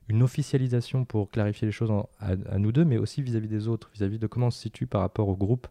une 0.08 0.22
officialisation 0.22 1.04
pour 1.04 1.30
clarifier 1.30 1.66
les 1.66 1.72
choses 1.72 1.90
en- 1.90 2.08
à, 2.18 2.30
à 2.50 2.58
nous 2.58 2.72
deux, 2.72 2.84
mais 2.84 2.98
aussi 2.98 3.22
vis-à-vis 3.22 3.48
des 3.48 3.68
autres, 3.68 3.90
vis-à-vis 3.94 4.18
de 4.18 4.26
comment 4.26 4.46
on 4.48 4.50
se 4.50 4.60
situe 4.60 4.86
par 4.86 5.02
rapport 5.02 5.28
au 5.28 5.36
groupe. 5.36 5.68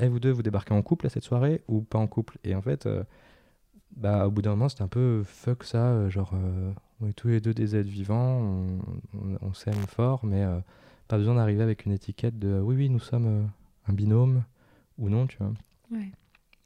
Eh, 0.00 0.06
vous 0.06 0.20
deux, 0.20 0.30
vous 0.30 0.44
débarquez 0.44 0.72
en 0.72 0.82
couple 0.82 1.06
à 1.06 1.08
cette 1.08 1.24
soirée 1.24 1.62
ou 1.66 1.80
pas 1.82 1.98
en 1.98 2.06
couple? 2.06 2.38
Et 2.44 2.54
en 2.54 2.62
fait, 2.62 2.88
bah, 3.96 4.26
au 4.26 4.30
bout 4.30 4.42
d'un 4.42 4.50
moment, 4.50 4.68
c'était 4.68 4.82
un 4.82 4.88
peu 4.88 5.22
fuck 5.24 5.64
ça, 5.64 5.86
euh, 5.86 6.10
genre, 6.10 6.32
euh, 6.34 6.72
on 7.00 7.08
est 7.08 7.12
tous 7.12 7.28
les 7.28 7.40
deux 7.40 7.54
des 7.54 7.76
êtres 7.76 7.88
vivants, 7.88 8.38
on, 8.40 8.78
on- 9.14 9.38
on 9.40 9.54
s'aime 9.54 9.86
fort, 9.86 10.24
mais 10.24 10.42
euh, 10.42 10.58
pas 11.08 11.16
besoin 11.18 11.34
d'arriver 11.36 11.62
avec 11.62 11.86
une 11.86 11.92
étiquette 11.92 12.38
de 12.38 12.60
oui, 12.60 12.76
oui, 12.76 12.88
nous 12.88 12.98
sommes 13.00 13.26
euh, 13.26 13.44
un 13.88 13.92
binôme 13.92 14.42
ou 14.98 15.08
non, 15.08 15.26
tu 15.26 15.36
vois. 15.38 15.52
Ouais. 15.90 16.10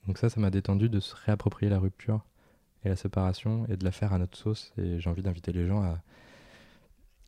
Donc 0.06 0.18
ça, 0.18 0.30
ça 0.30 0.40
m'a 0.40 0.50
détendu 0.50 0.88
de 0.88 1.00
se 1.00 1.14
réapproprier 1.26 1.68
la 1.70 1.78
rupture 1.78 2.24
et 2.84 2.88
la 2.88 2.96
séparation 2.96 3.66
et 3.68 3.76
de 3.76 3.84
la 3.84 3.92
faire 3.92 4.12
à 4.12 4.18
notre 4.18 4.38
sauce. 4.38 4.72
Et 4.78 5.00
j'ai 5.00 5.10
envie 5.10 5.22
d'inviter 5.22 5.52
les 5.52 5.66
gens 5.66 5.82
à, 5.82 5.98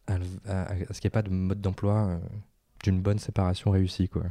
à, 0.06 0.18
le- 0.18 0.24
à- 0.46 0.62
à 0.72 0.76
ce 0.94 1.00
qu'il 1.00 1.08
n'y 1.08 1.08
ait 1.08 1.10
pas 1.10 1.22
de 1.22 1.30
mode 1.30 1.60
d'emploi 1.60 2.18
d'une 2.84 3.00
bonne 3.02 3.18
séparation 3.18 3.70
réussie, 3.70 4.08
quoi. 4.08 4.22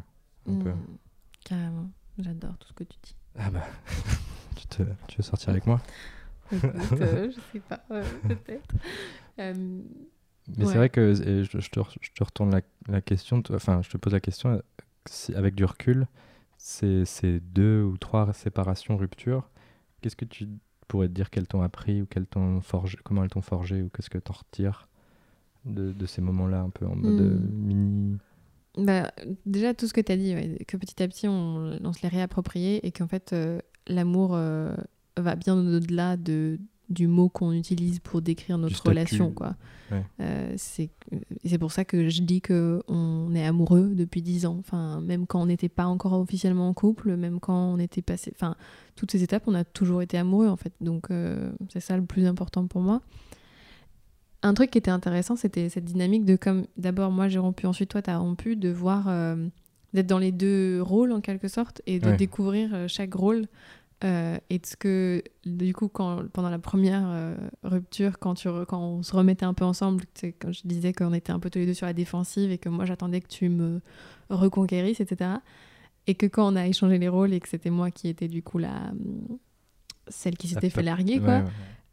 Un 0.48 0.56
peu. 0.56 0.72
Mm. 0.72 0.98
Carrément. 1.46 1.90
J'adore 2.18 2.58
tout 2.58 2.68
ce 2.70 2.74
que 2.74 2.84
tu 2.84 2.98
dis. 3.04 3.16
Ah 3.38 3.52
bah, 3.52 3.64
tu, 4.60 4.68
te, 4.68 4.84
tu 5.08 5.18
veux 5.18 5.24
sortir 5.24 5.50
avec 5.50 5.66
moi 5.68 5.82
Écoute, 6.52 7.02
euh, 7.02 7.30
je 7.32 7.40
sais 7.54 7.60
pas, 7.60 7.84
euh, 7.92 8.04
peut-être. 8.28 8.76
Euh, 9.40 9.54
Mais 10.58 10.66
Ouais. 10.66 10.66
c'est 10.66 10.78
vrai 10.78 10.90
que 10.90 11.14
je, 11.14 11.44
je 11.60 11.70
te, 11.70 11.80
je 12.02 12.12
te 12.12 12.24
retourne 12.24 12.52
la, 12.52 12.62
la 12.88 13.02
question, 13.02 13.42
enfin, 13.52 13.82
je 13.84 13.90
te 13.90 13.98
pose 13.98 14.14
la 14.14 14.20
question, 14.20 14.62
si- 15.06 15.36
avec 15.36 15.54
du 15.56 15.64
recul, 15.66 16.08
ces, 16.58 17.06
ces 17.06 17.40
deux 17.40 17.84
ou 17.84 17.98
trois 17.98 18.34
séparations, 18.34 18.98
ruptures, 18.98 19.50
qu'est-ce 20.02 20.16
que 20.16 20.26
tu 20.26 20.48
pourrais 20.88 21.08
te 21.08 21.14
dire 21.14 21.30
qu'elles 21.30 21.48
t'ont 21.48 21.62
appris 21.62 22.02
ou 22.02 22.06
qu'elles 22.08 22.26
t'ont 22.28 22.62
forgé, 22.62 22.98
comment 23.04 23.24
elles 23.24 23.30
t'ont 23.30 23.42
forgé 23.44 23.84
ou 23.84 23.90
qu'est-ce 23.90 24.10
que 24.10 24.18
t'en 24.18 24.34
retires 24.34 24.88
de, 25.66 25.92
de 25.94 26.06
ces 26.08 26.22
moments-là, 26.22 26.62
un 26.62 26.70
peu 26.72 26.88
en 26.88 26.96
mode 26.96 27.22
euh, 27.22 27.38
Hmm. 27.38 27.48
mini. 27.52 28.18
Bah, 28.78 29.12
déjà, 29.46 29.74
tout 29.74 29.88
ce 29.88 29.94
que 29.94 30.02
tu 30.02 30.12
as 30.12 30.18
dit, 30.18 30.34
ouais, 30.36 30.64
que 30.68 30.78
petit 30.78 31.02
à 31.04 31.08
petit, 31.08 31.28
on, 31.28 31.78
on 31.84 31.94
se 31.94 32.02
l'est 32.02 32.08
réapproprié 32.10 32.86
et 32.86 32.92
qu'en 32.92 33.08
fait, 33.08 33.34
euh, 33.34 33.60
l'amour 33.90 34.32
euh, 34.34 34.74
va 35.18 35.36
bien 35.36 35.58
au-delà 35.58 36.16
de, 36.16 36.60
du 36.90 37.08
mot 37.08 37.28
qu'on 37.30 37.52
utilise 37.52 38.00
pour 38.00 38.22
décrire 38.22 38.58
notre 38.58 38.88
relation. 38.88 39.32
Quoi. 39.32 39.56
Ouais. 39.92 40.04
Euh, 40.22 40.54
c'est 40.56 41.58
pour 41.60 41.72
ça 41.72 41.84
que 41.84 42.10
je 42.10 42.22
dis 42.22 42.42
qu'on 42.42 43.34
est 43.36 43.46
amoureux 43.46 43.92
depuis 43.96 44.22
10 44.22 44.46
ans. 44.46 44.58
Enfin, 44.60 45.02
même 45.02 45.26
quand 45.28 45.42
on 45.42 45.48
n'était 45.48 45.68
pas 45.70 45.86
encore 45.88 46.14
officiellement 46.14 46.70
en 46.70 46.74
couple, 46.74 47.16
même 47.16 47.40
quand 47.40 47.74
on 47.74 47.80
était 47.80 48.02
passé. 48.04 48.32
Enfin, 48.36 48.56
toutes 48.96 49.12
ces 49.12 49.24
étapes, 49.24 49.44
on 49.48 49.54
a 49.56 49.64
toujours 49.64 50.02
été 50.02 50.18
amoureux 50.18 50.48
en 50.48 50.58
fait. 50.58 50.74
Donc, 50.80 51.10
euh, 51.12 51.52
c'est 51.74 51.80
ça 51.80 51.98
le 51.98 52.06
plus 52.06 52.26
important 52.26 52.66
pour 52.68 52.82
moi. 52.82 53.02
Un 54.42 54.54
truc 54.54 54.72
qui 54.72 54.78
était 54.78 54.92
intéressant, 54.92 55.36
c'était 55.36 55.68
cette 55.68 55.84
dynamique 55.84 56.24
de 56.24 56.38
comme 56.38 56.66
d'abord 56.78 57.12
moi 57.12 57.28
j'ai 57.28 57.40
rompu, 57.40 57.66
ensuite 57.68 57.90
toi 57.90 58.02
t'as 58.02 58.18
rompu, 58.18 58.56
de 58.56 58.70
voir 58.70 59.08
euh, 59.10 59.36
d'être 59.94 60.08
dans 60.08 60.18
les 60.18 60.32
deux 60.32 60.82
rôles 60.82 61.12
en 61.12 61.20
quelque 61.20 61.50
sorte 61.50 61.82
et 61.88 62.00
de 62.00 62.08
Ouais. 62.08 62.16
découvrir 62.16 62.70
euh, 62.74 62.88
chaque 62.88 63.14
rôle 63.16 63.48
euh, 64.04 64.38
et 64.50 64.60
de 64.60 64.66
ce 64.66 64.78
que 64.78 65.22
du 65.46 65.74
coup 65.74 65.90
quand 65.90 66.24
pendant 66.32 66.50
la 66.50 66.60
première 66.60 67.04
euh, 67.06 67.36
rupture 67.64 68.18
quand 68.20 68.34
tu 68.36 68.48
re- 68.48 68.66
quand 68.66 68.80
on 68.80 69.04
se 69.04 69.14
remettait 69.16 69.46
un 69.46 69.54
peu 69.54 69.66
ensemble, 69.66 70.04
quand 70.40 70.52
je 70.54 70.62
disais 70.66 70.94
qu'on 70.94 71.14
était 71.14 71.32
un 71.34 71.40
peu 71.40 71.50
tous 71.50 71.60
les 71.60 71.66
deux 71.66 71.74
sur 71.74 71.86
la 71.86 71.94
défensive 71.94 72.50
et 72.52 72.58
que 72.58 72.70
moi 72.70 72.86
j'attendais 72.86 73.20
que 73.20 73.28
tu 73.28 73.50
me 73.50 73.82
reconquérisses 74.30 75.02
etc 75.02 75.32
et 76.08 76.16
que 76.16 76.26
quand 76.28 76.52
on 76.54 76.56
a 76.56 76.66
échangé 76.66 76.98
les 76.98 77.10
rôles 77.10 77.34
et 77.34 77.40
que 77.42 77.50
c'était 77.50 77.70
moi 77.70 77.92
qui 77.92 78.08
étais 78.08 78.28
du 78.30 78.42
coup 78.42 78.58
la 78.58 78.92
celle 80.08 80.38
qui 80.38 80.48
s'était 80.48 80.70
fait 80.70 80.84
larguer 80.84 81.20
quoi 81.20 81.28
Ouais, 81.40 81.44
ouais. 81.44 81.50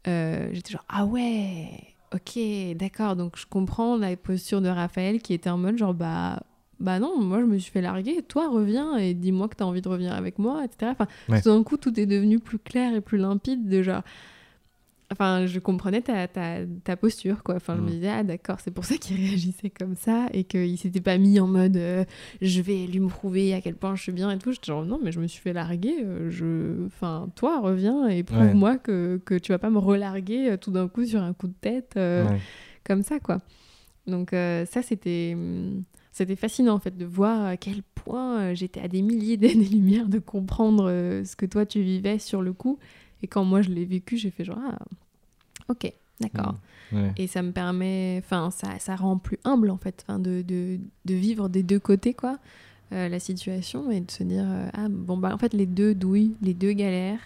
euh, 0.07 0.49
j'étais 0.53 0.71
genre 0.71 0.85
ah 0.87 1.05
ouais 1.05 1.69
ok 2.13 2.39
d'accord 2.77 3.15
donc 3.17 3.37
je 3.37 3.45
comprends 3.45 3.97
la 3.97 4.15
posture 4.15 4.61
de 4.61 4.69
Raphaël 4.69 5.21
qui 5.21 5.33
était 5.33 5.49
en 5.49 5.57
mode 5.57 5.77
genre 5.77 5.93
bah 5.93 6.41
bah 6.79 6.99
non 6.99 7.19
moi 7.19 7.39
je 7.39 7.45
me 7.45 7.57
suis 7.57 7.71
fait 7.71 7.81
larguer. 7.81 8.21
Toi 8.21 8.49
reviens 8.49 8.97
et 8.97 9.13
dis-moi 9.13 9.47
que 9.47 9.55
t'as 9.55 9.65
envie 9.65 9.81
de 9.81 9.89
revenir 9.89 10.13
avec 10.13 10.37
moi 10.39 10.63
etc 10.65 10.91
enfin 10.91 11.07
Ouais. 11.29 11.41
tout 11.41 11.49
d'un 11.49 11.63
coup 11.63 11.77
tout 11.77 11.99
est 11.99 12.05
devenu 12.05 12.39
plus 12.39 12.59
clair 12.59 12.93
et 12.95 13.01
plus 13.01 13.17
limpide 13.17 13.67
de 13.67 13.81
genre 13.81 14.03
enfin 15.11 15.45
je 15.45 15.59
comprenais 15.59 16.01
ta, 16.01 16.27
ta, 16.27 16.57
ta 16.83 16.97
posture 16.97 17.41
quoi. 17.43 17.55
Enfin 17.55 17.75
je 17.77 17.81
me 17.81 17.87
Mm. 17.87 17.91
disais 17.91 18.09
ah 18.09 18.23
d'accord 18.23 18.59
c'est 18.59 18.71
pour 18.71 18.83
ça 18.85 18.97
qu'il 18.97 19.15
réagissait 19.25 19.69
comme 19.69 19.95
ça 19.95 20.27
et 20.33 20.43
qu'il 20.43 20.77
s'était 20.77 20.99
pas 21.01 21.17
mis 21.17 21.39
en 21.39 21.47
mode 21.47 21.77
euh, 21.77 22.03
je 22.41 22.61
vais 22.61 22.85
lui 22.87 22.99
me 22.99 23.07
prouver 23.07 23.53
à 23.53 23.61
quel 23.61 23.75
point 23.75 23.95
je 23.95 24.03
suis 24.03 24.11
bien 24.11 24.29
et 24.31 24.37
tout. 24.37 24.51
J'étais 24.51 24.67
genre 24.67 24.85
non 24.85 24.99
mais 25.01 25.11
je 25.13 25.19
me 25.21 25.27
suis 25.27 25.41
fait 25.41 25.53
larguer 25.53 25.95
euh, 26.03 26.29
je 26.29 26.85
enfin 26.85 27.29
toi 27.35 27.59
reviens 27.61 28.07
et 28.07 28.23
prouve-moi 28.23 28.77
que, 28.77 29.19
que 29.25 29.35
tu 29.35 29.51
vas 29.53 29.59
pas 29.59 29.69
me 29.69 29.79
relarguer 29.79 30.51
euh, 30.51 30.57
tout 30.57 30.71
d'un 30.71 30.87
coup 30.89 31.05
sur 31.05 31.21
un 31.21 31.33
coup 31.33 31.47
de 31.47 31.55
tête 31.59 31.93
euh, 31.97 32.27
Ouais. 32.27 32.39
comme 32.83 33.01
ça 33.01 33.19
quoi. 33.19 33.39
Donc 34.07 34.33
euh, 34.33 34.65
ça 34.65 34.81
c'était 34.81 35.31
hum, 35.35 35.83
c'était 36.17 36.35
fascinant 36.35 36.73
en 36.75 36.79
fait 36.79 36.97
de 36.97 37.05
voir 37.05 37.45
à 37.45 37.57
quel 37.57 37.83
point 37.95 38.39
euh, 38.39 38.55
j'étais 38.55 38.79
à 38.81 38.87
des 38.87 39.01
milliers 39.01 39.37
d'années-lumière 39.43 40.07
de 40.07 40.19
comprendre 40.19 40.89
euh, 40.89 41.23
ce 41.23 41.35
que 41.35 41.45
toi 41.45 41.65
tu 41.65 41.81
vivais 41.81 42.19
sur 42.19 42.41
le 42.41 42.53
coup 42.53 42.79
et 43.23 43.27
quand 43.27 43.43
moi 43.43 43.61
je 43.61 43.69
l'ai 43.69 43.85
vécu 43.85 44.17
j'ai 44.17 44.31
fait 44.31 44.43
genre 44.45 44.59
ah 44.71 44.77
ok 45.69 45.91
d'accord 46.19 46.55
Mm. 46.89 46.95
Ouais. 46.95 47.11
et 47.17 47.27
ça 47.27 47.41
me 47.41 47.51
permet 47.51 48.21
enfin 48.23 48.49
ça, 48.49 48.79
ça 48.79 48.95
rend 48.95 49.17
plus 49.17 49.39
humble 49.43 49.69
en 49.71 49.77
fait 49.77 50.05
enfin, 50.07 50.19
de, 50.19 50.41
de, 50.41 50.79
de 51.03 51.13
vivre 51.15 51.49
des 51.49 51.61
deux 51.61 51.79
côtés 51.81 52.13
quoi 52.13 52.39
euh, 52.93 53.09
la 53.09 53.19
situation 53.19 53.91
et 53.91 53.99
de 53.99 54.09
se 54.09 54.23
dire 54.23 54.45
euh, 54.47 54.69
ah 54.73 54.87
bon 54.89 55.17
bah 55.17 55.33
en 55.33 55.37
fait 55.37 55.53
les 55.53 55.65
deux 55.65 55.93
douillent 55.93 56.35
les 56.41 56.53
deux 56.53 56.71
galèrent 56.71 57.19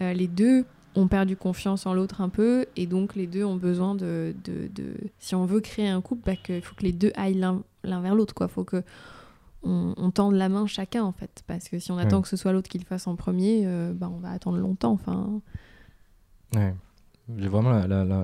euh, 0.00 0.14
les 0.14 0.26
deux 0.26 0.64
ont 0.94 1.06
perdu 1.06 1.36
confiance 1.36 1.84
en 1.84 1.92
l'autre 1.92 2.22
un 2.22 2.30
peu 2.30 2.64
et 2.76 2.86
donc 2.86 3.14
les 3.14 3.26
deux 3.26 3.44
ont 3.44 3.56
besoin 3.56 3.94
de, 3.94 4.34
de, 4.44 4.68
de- 4.74 4.96
si 5.18 5.34
on 5.34 5.44
veut 5.44 5.60
créer 5.60 5.88
un 5.88 6.00
couple 6.00 6.22
bah, 6.24 6.38
il 6.48 6.62
faut 6.62 6.74
que 6.74 6.84
les 6.84 6.92
deux 6.92 7.12
aillent 7.14 7.34
l'un 7.34 7.62
l'un 7.84 8.00
vers 8.00 8.14
l'autre 8.14 8.34
quoi 8.34 8.48
faut 8.48 8.64
que 8.64 8.82
on, 9.62 9.94
on 9.96 10.10
tende 10.10 10.34
la 10.34 10.48
main 10.48 10.66
chacun 10.66 11.02
en 11.04 11.12
fait 11.12 11.42
parce 11.46 11.68
que 11.68 11.78
si 11.78 11.90
on 11.92 11.98
attend 11.98 12.16
Ouais. 12.16 12.22
que 12.22 12.28
ce 12.28 12.36
soit 12.36 12.52
l'autre 12.52 12.68
qui 12.68 12.78
le 12.78 12.84
fasse 12.84 13.06
en 13.06 13.16
premier 13.16 13.62
euh, 13.64 13.92
bah, 13.94 14.10
on 14.12 14.18
va 14.18 14.30
attendre 14.30 14.58
longtemps 14.58 14.92
enfin 14.92 15.40
Ouais. 16.54 16.74
J'ai 17.38 17.48
vraiment 17.48 17.72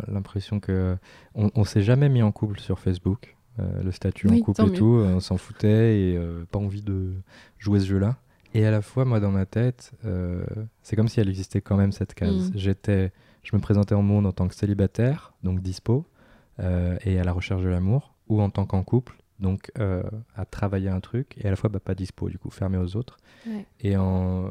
l'impression 0.09 0.61
que 0.61 0.97
on, 1.35 1.51
on 1.55 1.65
s'est 1.65 1.83
jamais 1.83 2.09
mis 2.09 2.23
en 2.23 2.33
couple 2.33 2.61
sur 2.61 2.79
Facebook. 2.79 3.37
euh, 3.59 3.83
le 3.83 3.91
statut 3.93 4.29
Oui, 4.29 4.41
en 4.41 4.45
couple 4.45 4.61
et 4.63 4.67
mieux. 4.67 4.73
tout, 4.73 4.97
euh, 4.99 5.15
on 5.17 5.21
s'en 5.21 5.37
foutait 5.37 5.99
et 6.01 6.17
euh, 6.17 6.45
pas 6.51 6.59
envie 6.59 6.83
de 6.83 7.13
jouer 7.59 7.81
ce 7.81 7.87
jeu-là. 7.87 8.17
Et 8.55 8.65
à 8.67 8.71
la 8.71 8.83
fois, 8.83 9.05
moi, 9.05 9.19
dans 9.21 9.31
ma 9.31 9.47
tête, 9.47 9.93
euh, 10.05 10.45
c'est 10.83 10.97
comme 10.97 11.09
si 11.09 11.19
elle 11.21 11.29
existait 11.29 11.61
quand 11.61 11.77
même 11.77 11.93
cette 11.93 12.15
case. 12.15 12.51
Mm. 12.51 12.53
J'étais, 12.57 13.13
je 13.43 13.57
me 13.57 13.61
présentais 13.61 13.95
au 13.95 14.03
monde 14.03 14.27
en 14.27 14.33
tant 14.33 14.49
que 14.49 14.55
célibataire, 14.55 15.33
donc 15.43 15.61
dispo, 15.61 16.05
et 17.05 17.19
à 17.19 17.25
la 17.25 17.33
recherche 17.33 17.63
de 17.63 17.69
l'amour, 17.69 18.13
ou 18.29 18.43
en 18.43 18.51
tant 18.51 18.67
qu'en 18.67 18.83
couple, 18.83 19.17
donc 19.41 19.71
euh, 19.79 20.03
à 20.37 20.45
travailler 20.45 20.89
un 20.89 21.01
truc, 21.01 21.35
et 21.39 21.47
à 21.47 21.51
la 21.51 21.57
fois 21.57 21.69
bah, 21.71 21.81
pas 21.81 21.95
dispo, 21.95 22.29
du 22.29 22.39
coup, 22.39 22.51
fermé 22.51 22.77
aux 22.79 22.97
autres. 22.97 23.17
ouais. 23.47 23.67
Et, 23.81 23.97
en... 23.97 24.51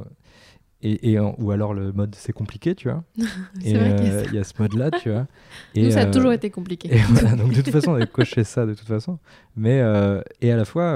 et, 0.81 1.11
et 1.11 1.19
ou 1.19 1.51
alors 1.51 1.73
le 1.73 1.91
mode 1.91 2.15
c'est 2.15 2.33
compliqué, 2.33 2.75
tu 2.75 2.89
vois. 2.89 3.03
Et 3.63 3.75
a 3.75 3.79
euh, 3.79 4.23
il 4.29 4.35
y 4.35 4.37
a 4.39 4.43
ce 4.43 4.53
mode-là, 4.59 4.91
tu 4.91 5.09
vois. 5.11 5.27
Et, 5.75 5.83
Nous, 5.83 5.91
ça 5.91 6.01
a 6.01 6.05
euh, 6.07 6.11
toujours 6.11 6.31
été 6.31 6.49
compliqué. 6.49 6.93
et 6.93 6.97
voilà, 6.99 7.35
donc 7.35 7.51
de 7.53 7.61
toute 7.61 7.71
façon, 7.71 7.91
on 7.91 7.95
avait 7.95 8.07
coché 8.07 8.43
ça 8.43 8.65
de 8.65 8.73
toute 8.73 8.87
façon. 8.87 9.19
Mais, 9.55 9.81
euh, 9.81 10.21
et 10.41 10.51
à 10.51 10.57
la 10.57 10.65
fois, 10.65 10.95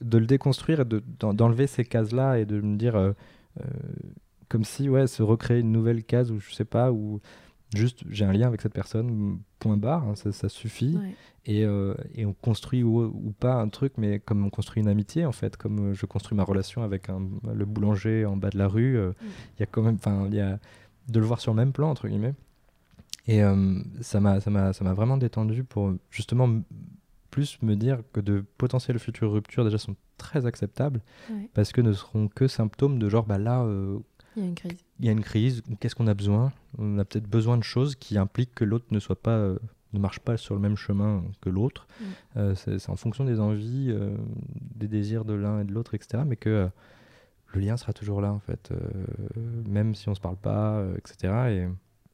de 0.00 0.18
le 0.18 0.26
déconstruire 0.26 0.80
et 0.80 0.84
de- 0.84 1.02
d'en- 1.18 1.34
d'enlever 1.34 1.66
ces 1.66 1.84
cases-là 1.84 2.38
et 2.38 2.44
de 2.46 2.60
me 2.60 2.76
dire, 2.76 3.14
comme 4.48 4.64
si, 4.64 4.88
ouais, 4.88 5.06
se 5.06 5.22
recréer 5.22 5.60
une 5.60 5.72
nouvelle 5.72 6.02
case 6.04 6.30
où 6.30 6.40
je 6.40 6.52
sais 6.54 6.64
pas, 6.64 6.90
où 6.92 7.20
juste 7.74 8.02
j'ai 8.08 8.24
un 8.24 8.32
lien 8.32 8.46
avec 8.46 8.60
cette 8.60 8.72
personne, 8.74 9.38
point 9.58 9.76
barre, 9.76 10.04
hein, 10.08 10.14
ça, 10.14 10.32
ça 10.32 10.48
suffit. 10.48 10.96
Ouais. 10.96 11.14
Et, 11.46 11.64
euh, 11.64 11.94
et 12.14 12.26
on 12.26 12.32
construit 12.34 12.82
ou, 12.82 13.02
ou 13.04 13.32
pas 13.38 13.54
un 13.54 13.68
truc, 13.68 13.94
mais 13.96 14.18
comme 14.20 14.44
on 14.44 14.50
construit 14.50 14.82
une 14.82 14.88
amitié, 14.88 15.24
en 15.24 15.32
fait, 15.32 15.56
comme 15.56 15.90
euh, 15.90 15.94
je 15.94 16.04
construis 16.06 16.36
ma 16.36 16.44
relation 16.44 16.82
avec 16.82 17.08
un, 17.08 17.20
le 17.54 17.64
boulanger 17.64 18.26
en 18.26 18.36
bas 18.36 18.50
de 18.50 18.58
la 18.58 18.68
rue, 18.68 18.96
euh, 18.98 19.12
il 19.56 19.60
y 19.60 19.62
a 19.62 19.66
quand 19.66 19.82
même, 19.82 19.94
enfin, 19.94 20.26
il 20.28 20.34
y 20.34 20.40
a 20.40 20.58
de 21.08 21.18
le 21.20 21.26
voir 21.26 21.40
sur 21.40 21.52
le 21.52 21.56
même 21.56 21.72
plan, 21.72 21.90
entre 21.90 22.08
guillemets. 22.08 22.34
Et 23.26 23.42
euh, 23.42 23.78
ça 24.00 24.20
m'a 24.20 24.38
vraiment 24.94 25.16
détendu 25.16 25.64
pour 25.64 25.92
justement 26.10 26.48
plus 27.30 27.60
me 27.62 27.76
dire 27.76 28.00
que 28.12 28.20
de 28.20 28.44
potentielles 28.58 28.98
futures 28.98 29.30
ruptures 29.32 29.64
déjà 29.64 29.78
sont 29.78 29.94
très 30.18 30.46
acceptables 30.46 31.00
Ouais. 31.30 31.48
parce 31.54 31.70
que 31.72 31.80
ne 31.80 31.92
seront 31.92 32.28
que 32.28 32.48
symptômes 32.48 32.98
de 32.98 33.08
genre 33.08 33.24
bah 33.24 33.38
là 33.38 33.64
Il 34.36 34.42
y 34.42 34.44
a 34.44 34.48
une 34.48 34.54
crise. 34.54 34.78
Il 35.00 35.06
y 35.06 35.08
a 35.08 35.12
une 35.12 35.22
crise 35.22 35.62
ou 35.70 35.76
qu'est-ce 35.76 35.94
qu'on 35.96 36.06
a 36.06 36.14
besoin? 36.14 36.52
On 36.78 36.98
a 36.98 37.04
peut-être 37.04 37.26
besoin 37.28 37.56
de 37.58 37.64
choses 37.64 37.96
qui 37.96 38.18
impliquent 38.18 38.54
que 38.54 38.64
l'autre 38.64 38.86
ne 38.90 39.00
soit 39.00 39.20
pas 39.20 39.36
euh, 39.38 39.58
ne 39.92 39.98
marche 39.98 40.20
pas 40.20 40.36
sur 40.36 40.54
le 40.54 40.60
même 40.60 40.76
chemin 40.76 41.24
que 41.40 41.50
l'autre 41.50 41.88
Mm. 42.00 42.04
Euh, 42.38 42.54
c'est 42.54 42.88
en 42.90 42.96
fonction 42.96 43.24
des 43.24 43.40
envies 43.40 43.88
euh, 43.90 44.14
des 44.54 44.88
désirs 44.88 45.24
de 45.24 45.34
l'un 45.34 45.60
et 45.60 45.64
de 45.64 45.72
l'autre 45.72 45.94
etc 45.94 46.22
mais 46.26 46.36
que 46.36 46.68
le 47.52 47.60
lien 47.60 47.76
sera 47.76 47.92
toujours 47.92 48.20
là 48.20 48.32
en 48.32 48.38
fait 48.38 48.72
même 49.66 49.94
si 49.94 50.08
on 50.08 50.14
se 50.14 50.20
parle 50.20 50.36
pas 50.36 50.84
etc 50.96 51.68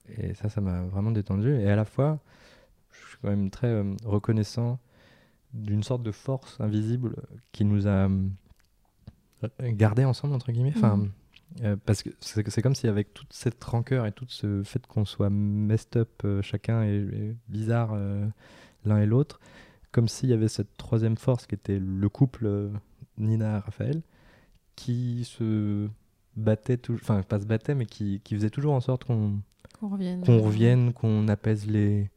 et, 0.09 0.29
et 0.29 0.35
ça 0.35 0.49
ça 0.49 0.61
m'a 0.61 0.83
vraiment 0.85 1.11
détendu 1.11 1.55
et 1.55 1.69
à 1.71 1.77
la 1.77 1.85
fois 1.85 2.19
je 2.91 3.09
suis 3.09 3.19
quand 3.21 3.29
même 3.29 3.51
très 3.51 3.85
reconnaissant 4.05 4.79
d'une 5.53 5.83
sorte 5.83 6.03
de 6.03 6.13
force 6.13 6.59
invisible 6.61 7.15
qui 7.53 7.65
nous 7.65 7.87
a 7.87 8.09
gardés 9.61 10.05
ensemble 10.05 10.35
entre 10.35 10.51
guillemets 10.53 10.73
enfin 10.77 10.97
Mhm. 10.97 11.11
Euh, 11.63 11.77
parce 11.87 12.03
que 12.03 12.11
c'est 12.21 12.63
comme 12.63 12.75
si 12.75 12.89
avec 12.89 13.15
toute 13.15 13.33
cette 13.33 13.63
rancœur 13.63 14.07
et 14.07 14.13
tout 14.13 14.27
ce 14.29 14.63
fait 14.65 14.85
qu'on 14.87 15.05
soit 15.05 15.31
messed 15.31 15.97
up 15.97 16.11
euh, 16.25 16.43
chacun 16.43 16.83
et, 16.85 16.97
et 16.97 17.37
bizarre 17.49 17.91
euh, 17.95 18.27
l'un 18.85 18.99
et 18.99 19.07
l'autre 19.07 19.41
comme 19.93 20.09
s'il 20.09 20.29
y 20.29 20.33
avait 20.35 20.49
cette 20.49 20.77
troisième 20.77 21.17
force 21.17 21.47
qui 21.47 21.55
était 21.55 21.79
le 21.79 22.09
couple 22.09 22.47
euh, 22.47 22.71
Nina 23.19 23.61
Raphaël 23.61 24.03
qui 24.75 25.25
se 25.25 25.89
battait 26.37 26.79
enfin 26.93 27.23
pas 27.23 27.41
se 27.41 27.47
battait 27.47 27.75
mais 27.75 27.87
qui, 27.87 28.21
qui 28.25 28.35
faisait 28.35 28.51
toujours 28.51 28.75
en 28.75 28.81
sorte 28.81 29.05
qu'on 29.05 29.41
revienne. 29.81 30.23
qu'on 30.25 30.39
revienne, 30.43 30.93
qu'on 30.93 31.29
apaise 31.29 31.67
les, 31.67 32.11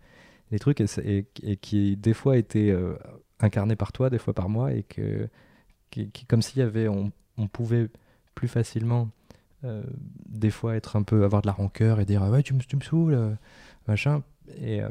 les 0.52 0.60
trucs 0.60 0.82
et, 0.82 0.86
et- 1.06 1.26
et 1.44 1.56
qui 1.58 1.96
des 1.96 2.14
fois 2.14 2.38
était 2.38 2.72
incarné 3.40 3.76
par 3.78 3.92
toi, 3.94 4.10
des 4.10 4.18
fois 4.18 4.34
par 4.34 4.50
moi 4.50 4.74
et 4.74 4.84
que 4.84 5.30
qui, 5.92 6.10
qui- 6.10 6.26
comme 6.26 6.42
s'il 6.42 6.60
y 6.60 6.62
avait 6.64 6.88
on, 6.90 7.12
on 7.38 7.48
pouvait 7.48 7.90
plus 8.36 8.48
facilement 8.50 9.10
euh, 9.64 9.84
des 10.28 10.52
fois 10.52 10.76
être 10.76 10.96
un 10.96 11.04
peu 11.04 11.24
avoir 11.24 11.42
de 11.42 11.48
la 11.48 11.54
rancœur 11.54 12.00
et 12.00 12.06
dire 12.06 12.24
ah 12.24 12.30
ouais 12.32 12.44
tu 12.44 12.54
me, 12.54 12.60
tu 12.62 12.76
me 12.76 12.82
saoules 12.82 13.14
euh, 13.14 13.34
machin 13.88 14.24
et 14.58 14.82
euh, 14.82 14.90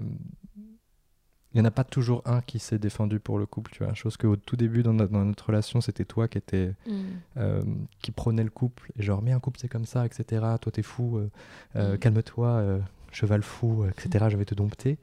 il 1.55 1.55
n'y 1.55 1.63
en 1.63 1.65
a 1.65 1.71
pas 1.71 1.85
toujours 1.85 2.21
un 2.27 2.43
qui 2.43 2.59
s'est 2.59 2.79
défendu 2.79 3.21
pour 3.21 3.39
le 3.39 3.47
couple 3.47 3.71
tu 3.73 3.83
vois 3.83 3.95
chose 3.95 4.17
qu'au 4.19 4.37
tout 4.37 4.57
début 4.57 4.83
dans 4.83 4.93
notre, 4.93 5.13
dans 5.13 5.25
notre 5.25 5.47
relation 5.47 5.81
c'était 5.81 6.05
toi 6.05 6.29
qui 6.29 6.39
était 6.39 6.75
Mm. 6.87 6.93
euh, 7.39 7.63
qui 8.03 8.11
prenait 8.11 8.45
le 8.45 8.51
couple 8.51 8.93
et 8.99 9.03
genre 9.03 9.23
mais 9.23 9.33
un 9.33 9.41
couple 9.41 9.59
c'est 9.61 9.69
comme 9.69 9.87
ça 9.87 10.05
etc 10.05 10.25
toi 10.61 10.71
t'es 10.73 10.83
fou 10.83 11.17
euh, 11.19 11.31
euh, 11.77 11.95
Mm. 11.95 11.99
calme-toi 11.99 12.49
euh, 12.49 12.79
cheval 13.13 13.43
fou 13.43 13.83
euh, 13.85 13.91
etc 13.91 14.27
je 14.29 14.37
vais 14.37 14.45
te 14.45 14.55
dompter 14.55 14.99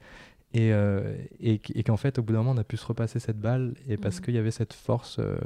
et, 0.54 0.72
euh, 0.72 1.18
et, 1.40 1.60
et 1.74 1.84
qu'en 1.84 1.98
fait 1.98 2.20
au 2.20 2.24
bout 2.24 2.34
d'un 2.34 2.40
moment 2.40 2.52
on 2.52 2.58
a 2.58 2.64
pu 2.64 2.78
se 2.78 2.86
repasser 2.86 3.20
cette 3.20 3.40
balle 3.40 3.74
et 3.88 3.98
parce 3.98 4.20
Mm. 4.20 4.22
qu'il 4.22 4.36
y 4.36 4.38
avait 4.38 4.52
cette 4.52 4.74
force 4.74 5.18
euh, 5.20 5.38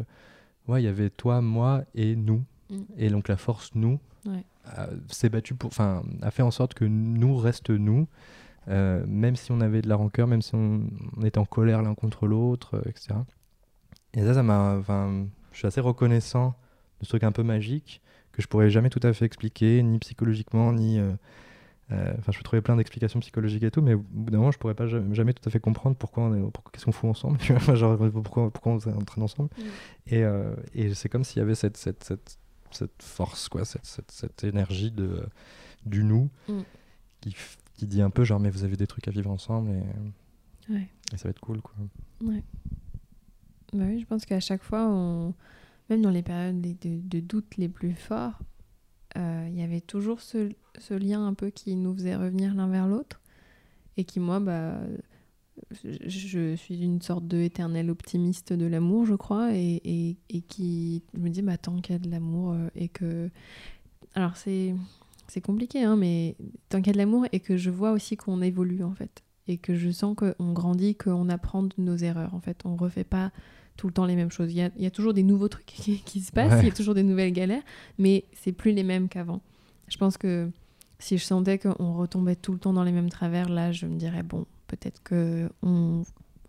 ouais 0.68 0.82
il 0.82 0.86
y 0.86 0.90
avait 0.90 1.10
toi 1.10 1.42
moi 1.42 1.84
et 1.96 2.16
nous 2.18 2.44
Mm. 2.70 2.82
et 2.98 3.10
donc 3.10 3.28
la 3.30 3.38
force 3.38 3.72
nous 3.74 4.00
Ouais. 4.26 4.44
s'est 5.08 5.30
battue 5.30 5.56
pour 5.56 5.70
enfin 5.70 6.04
a 6.22 6.32
fait 6.32 6.44
en 6.44 6.52
sorte 6.52 6.74
que 6.74 6.86
nous 6.86 7.38
reste 7.38 7.70
nous 7.70 8.08
euh, 8.68 9.04
même 9.08 9.36
si 9.36 9.52
on 9.52 9.62
avait 9.62 9.82
de 9.82 9.88
la 9.88 9.96
rancœur 9.96 10.28
même 10.28 10.42
si 10.42 10.56
on, 10.56 10.82
on 11.18 11.24
était 11.24 11.40
en 11.40 11.46
colère 11.46 11.82
l'un 11.82 11.96
contre 11.96 12.28
l'autre 12.28 12.76
euh, 12.76 12.82
etc 12.90 13.16
et 14.14 14.22
ça 14.22 14.34
ça 14.34 14.44
m'a 14.44 14.76
enfin 14.78 15.26
je 15.52 15.58
suis 15.58 15.68
assez 15.68 15.82
reconnaissant 15.82 16.56
de 17.00 17.06
ce 17.06 17.10
truc 17.10 17.24
un 17.24 17.32
peu 17.32 17.44
magique 17.44 18.02
que 18.32 18.42
je 18.42 18.48
pourrais 18.48 18.70
jamais 18.70 18.90
tout 18.90 19.00
à 19.04 19.14
fait 19.14 19.26
expliquer 19.26 19.82
ni 19.84 20.00
psychologiquement 20.00 20.74
ni 20.74 21.00
euh, 21.00 21.12
euh, 21.92 22.14
Enfin, 22.20 22.32
je 22.32 22.38
peux 22.38 22.44
trouver 22.44 22.62
plein 22.62 22.76
d'explications 22.76 23.20
psychologiques 23.20 23.64
et 23.64 23.72
tout, 23.72 23.82
mais 23.82 23.96
au 23.96 24.00
bout 24.12 24.32
d'un 24.32 24.38
moment, 24.38 24.52
je 24.52 24.60
pourrais 24.60 24.76
pas 24.76 24.88
jamais, 24.88 25.16
jamais 25.16 25.34
tout 25.34 25.48
à 25.48 25.52
fait 25.52 25.60
comprendre 25.60 25.96
pourquoi 25.96 26.24
on 26.24 26.36
est, 26.36 26.52
pourquoi, 26.52 26.72
qu'est-ce 26.72 26.86
qu'on 26.86 26.92
fout 26.92 27.10
ensemble, 27.10 27.40
genre 27.76 27.98
pourquoi, 27.98 28.52
pourquoi 28.52 28.74
on 28.74 28.80
s'entraîne 28.80 29.24
ensemble. 29.24 29.50
Mm. 29.58 29.62
Et, 30.08 30.24
euh, 30.24 30.56
et 30.74 30.94
c'est 30.94 31.10
comme 31.10 31.24
s'il 31.24 31.40
y 31.40 31.42
avait 31.42 31.56
cette, 31.56 31.78
cette, 31.78 32.04
cette, 32.04 32.38
cette 32.76 33.02
force, 33.04 33.50
quoi, 33.50 33.66
cette, 33.66 33.86
cette, 33.86 34.12
cette 34.12 34.44
énergie 34.44 34.92
de, 34.92 35.24
du 35.86 36.04
nous 36.04 36.30
Mm. 36.48 36.62
qui, 37.22 37.36
qui 37.76 37.88
dit 37.88 38.02
un 38.02 38.10
peu 38.10 38.24
genre, 38.24 38.40
mais 38.40 38.50
vous 38.50 38.64
avez 38.64 38.76
des 38.78 38.88
trucs 38.88 39.08
à 39.08 39.12
vivre 39.12 39.32
ensemble 39.32 39.72
et, 39.72 40.74
Ouais. 40.74 40.88
et 41.14 41.18
ça 41.18 41.24
va 41.24 41.30
être 41.32 41.40
cool, 41.40 41.62
quoi. 41.62 41.74
Ouais. 42.22 42.44
Bah 43.74 43.86
oui, 43.88 44.00
je 44.00 44.06
pense 44.06 44.26
qu'à 44.26 44.40
chaque 44.40 44.64
fois, 44.64 44.88
on... 44.88 45.34
même 45.90 46.02
dans 46.02 46.10
les 46.12 46.22
périodes 46.24 46.62
de, 46.62 46.74
de- 46.74 47.02
de 47.08 47.20
doute 47.20 47.58
les 47.58 47.70
plus 47.70 47.94
forts, 47.94 48.40
euh, 49.18 49.48
il 49.50 49.56
y 49.60 49.64
avait 49.64 49.82
toujours 49.82 50.22
ce, 50.22 50.52
ce 50.78 50.94
lien 50.94 51.26
un 51.26 51.34
peu 51.34 51.50
qui 51.50 51.76
nous 51.76 51.94
faisait 51.96 52.16
revenir 52.16 52.54
l'un 52.56 52.68
vers 52.68 52.88
l'autre. 52.88 53.20
Et 53.98 54.04
qui, 54.06 54.20
moi, 54.20 54.40
bah, 54.40 54.80
je, 55.84 56.56
suis 56.56 56.84
une 56.84 57.02
sorte 57.02 57.28
de 57.28 57.50
optimiste 57.90 58.54
de 58.54 58.66
l'amour, 58.66 59.06
je 59.06 59.16
crois. 59.16 59.54
Et, 59.56 59.82
et, 59.84 60.18
et 60.30 60.42
qui 60.42 61.04
je 61.14 61.20
me 61.20 61.30
dis, 61.30 61.42
bah, 61.42 61.58
tant 61.58 61.80
qu'il 61.82 61.94
y 61.94 61.96
a 61.96 62.00
de 62.00 62.10
l'amour 62.10 62.54
euh, 62.54 62.70
et 62.76 62.88
que. 62.88 63.30
Alors, 64.16 64.38
c'est. 64.38 64.76
C'est 65.28 65.42
compliqué, 65.42 65.84
hein, 65.84 65.96
mais 65.96 66.36
tant 66.70 66.80
qu'il 66.80 66.88
y 66.88 66.90
a 66.90 66.94
de 66.94 66.98
l'amour 66.98 67.28
et 67.32 67.40
que 67.40 67.56
je 67.56 67.70
vois 67.70 67.92
aussi 67.92 68.18
qu'on 68.18 68.42
évolue 68.42 68.84
en 68.84 68.96
fait 68.96 69.22
et 69.48 69.58
que 69.58 69.76
je 69.76 69.92
sens 69.92 70.16
qu'on 70.16 70.54
grandit, 70.54 70.96
qu'on 70.96 71.30
apprend 71.30 71.64
de 71.64 71.74
nos 71.78 71.98
erreurs. 71.98 72.34
En 72.34 72.40
fait, 72.40 72.62
on 72.66 72.76
refait 72.76 73.04
pas 73.04 73.32
tout 73.78 73.88
le 73.88 73.94
temps 73.94 74.06
les 74.06 74.16
mêmes 74.16 74.32
choses. 74.32 74.52
Il 74.52 74.58
y 74.58 74.62
a, 74.62 74.70
il 74.76 74.84
y 74.84 74.88
a 74.88 74.92
toujours 74.92 75.14
des 75.14 75.24
nouveaux 75.24 75.48
trucs 75.48 75.66
qui, 75.68 76.00
qui 76.02 76.22
se 76.22 76.32
passent, 76.32 76.54
Ouais. 76.54 76.62
il 76.62 76.66
y 76.68 76.72
a 76.72 76.74
toujours 76.74 76.94
des 76.94 77.04
nouvelles 77.04 77.32
galères, 77.34 77.64
mais 77.98 78.26
c'est 78.34 78.52
plus 78.52 78.72
les 78.72 78.84
mêmes 78.84 79.08
qu'avant. 79.08 79.42
Je 79.88 79.98
pense 79.98 80.18
que 80.18 80.50
si 81.00 81.18
je 81.18 81.24
sentais 81.24 81.58
qu'on 81.58 81.94
retombait 81.94 82.36
tout 82.36 82.54
le 82.54 82.60
temps 82.60 82.74
dans 82.74 82.84
les 82.84 82.92
mêmes 82.92 83.10
travers, 83.10 83.50
là, 83.50 83.72
je 83.72 83.86
me 83.88 83.98
dirais 83.98 84.24
bon, 84.24 84.46
peut-être 84.70 85.02
que 85.04 85.50
on, 85.62 86.04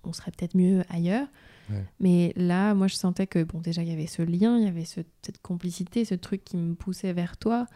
on 0.05 0.13
serait 0.13 0.31
peut-être 0.31 0.55
mieux 0.57 0.83
ailleurs. 0.89 1.27
Ouais. 1.71 1.85
Mais 2.01 2.33
là, 2.37 2.75
moi, 2.75 2.87
je 2.89 2.95
sentais 2.95 3.27
que 3.27 3.43
bon, 3.45 3.61
déjà, 3.61 3.83
il 3.83 3.89
y 3.89 3.93
avait 3.93 4.07
ce 4.07 4.23
lien, 4.23 4.59
il 4.59 4.65
y 4.65 4.69
avait 4.69 4.85
ce- 4.85 5.01
cette 5.23 5.41
complicité, 5.41 6.05
ce 6.05 6.15
truc 6.17 6.45
qui 6.45 6.57
me 6.57 6.75
poussait 6.75 7.13
vers 7.13 7.37
toi. 7.37 7.67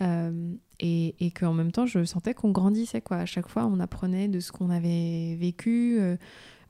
Euh, 0.00 0.52
et, 0.80 1.14
et 1.24 1.30
qu'en 1.30 1.54
même 1.54 1.70
temps, 1.72 1.86
je 1.86 2.04
sentais 2.04 2.34
qu'on 2.34 2.50
grandissait. 2.50 3.00
Quoi. 3.00 3.18
À 3.18 3.26
chaque 3.26 3.48
fois, 3.48 3.66
on 3.66 3.78
apprenait 3.80 4.28
de 4.28 4.40
ce 4.40 4.50
qu'on 4.52 4.70
avait 4.70 5.36
vécu. 5.36 5.96
euh, 6.00 6.16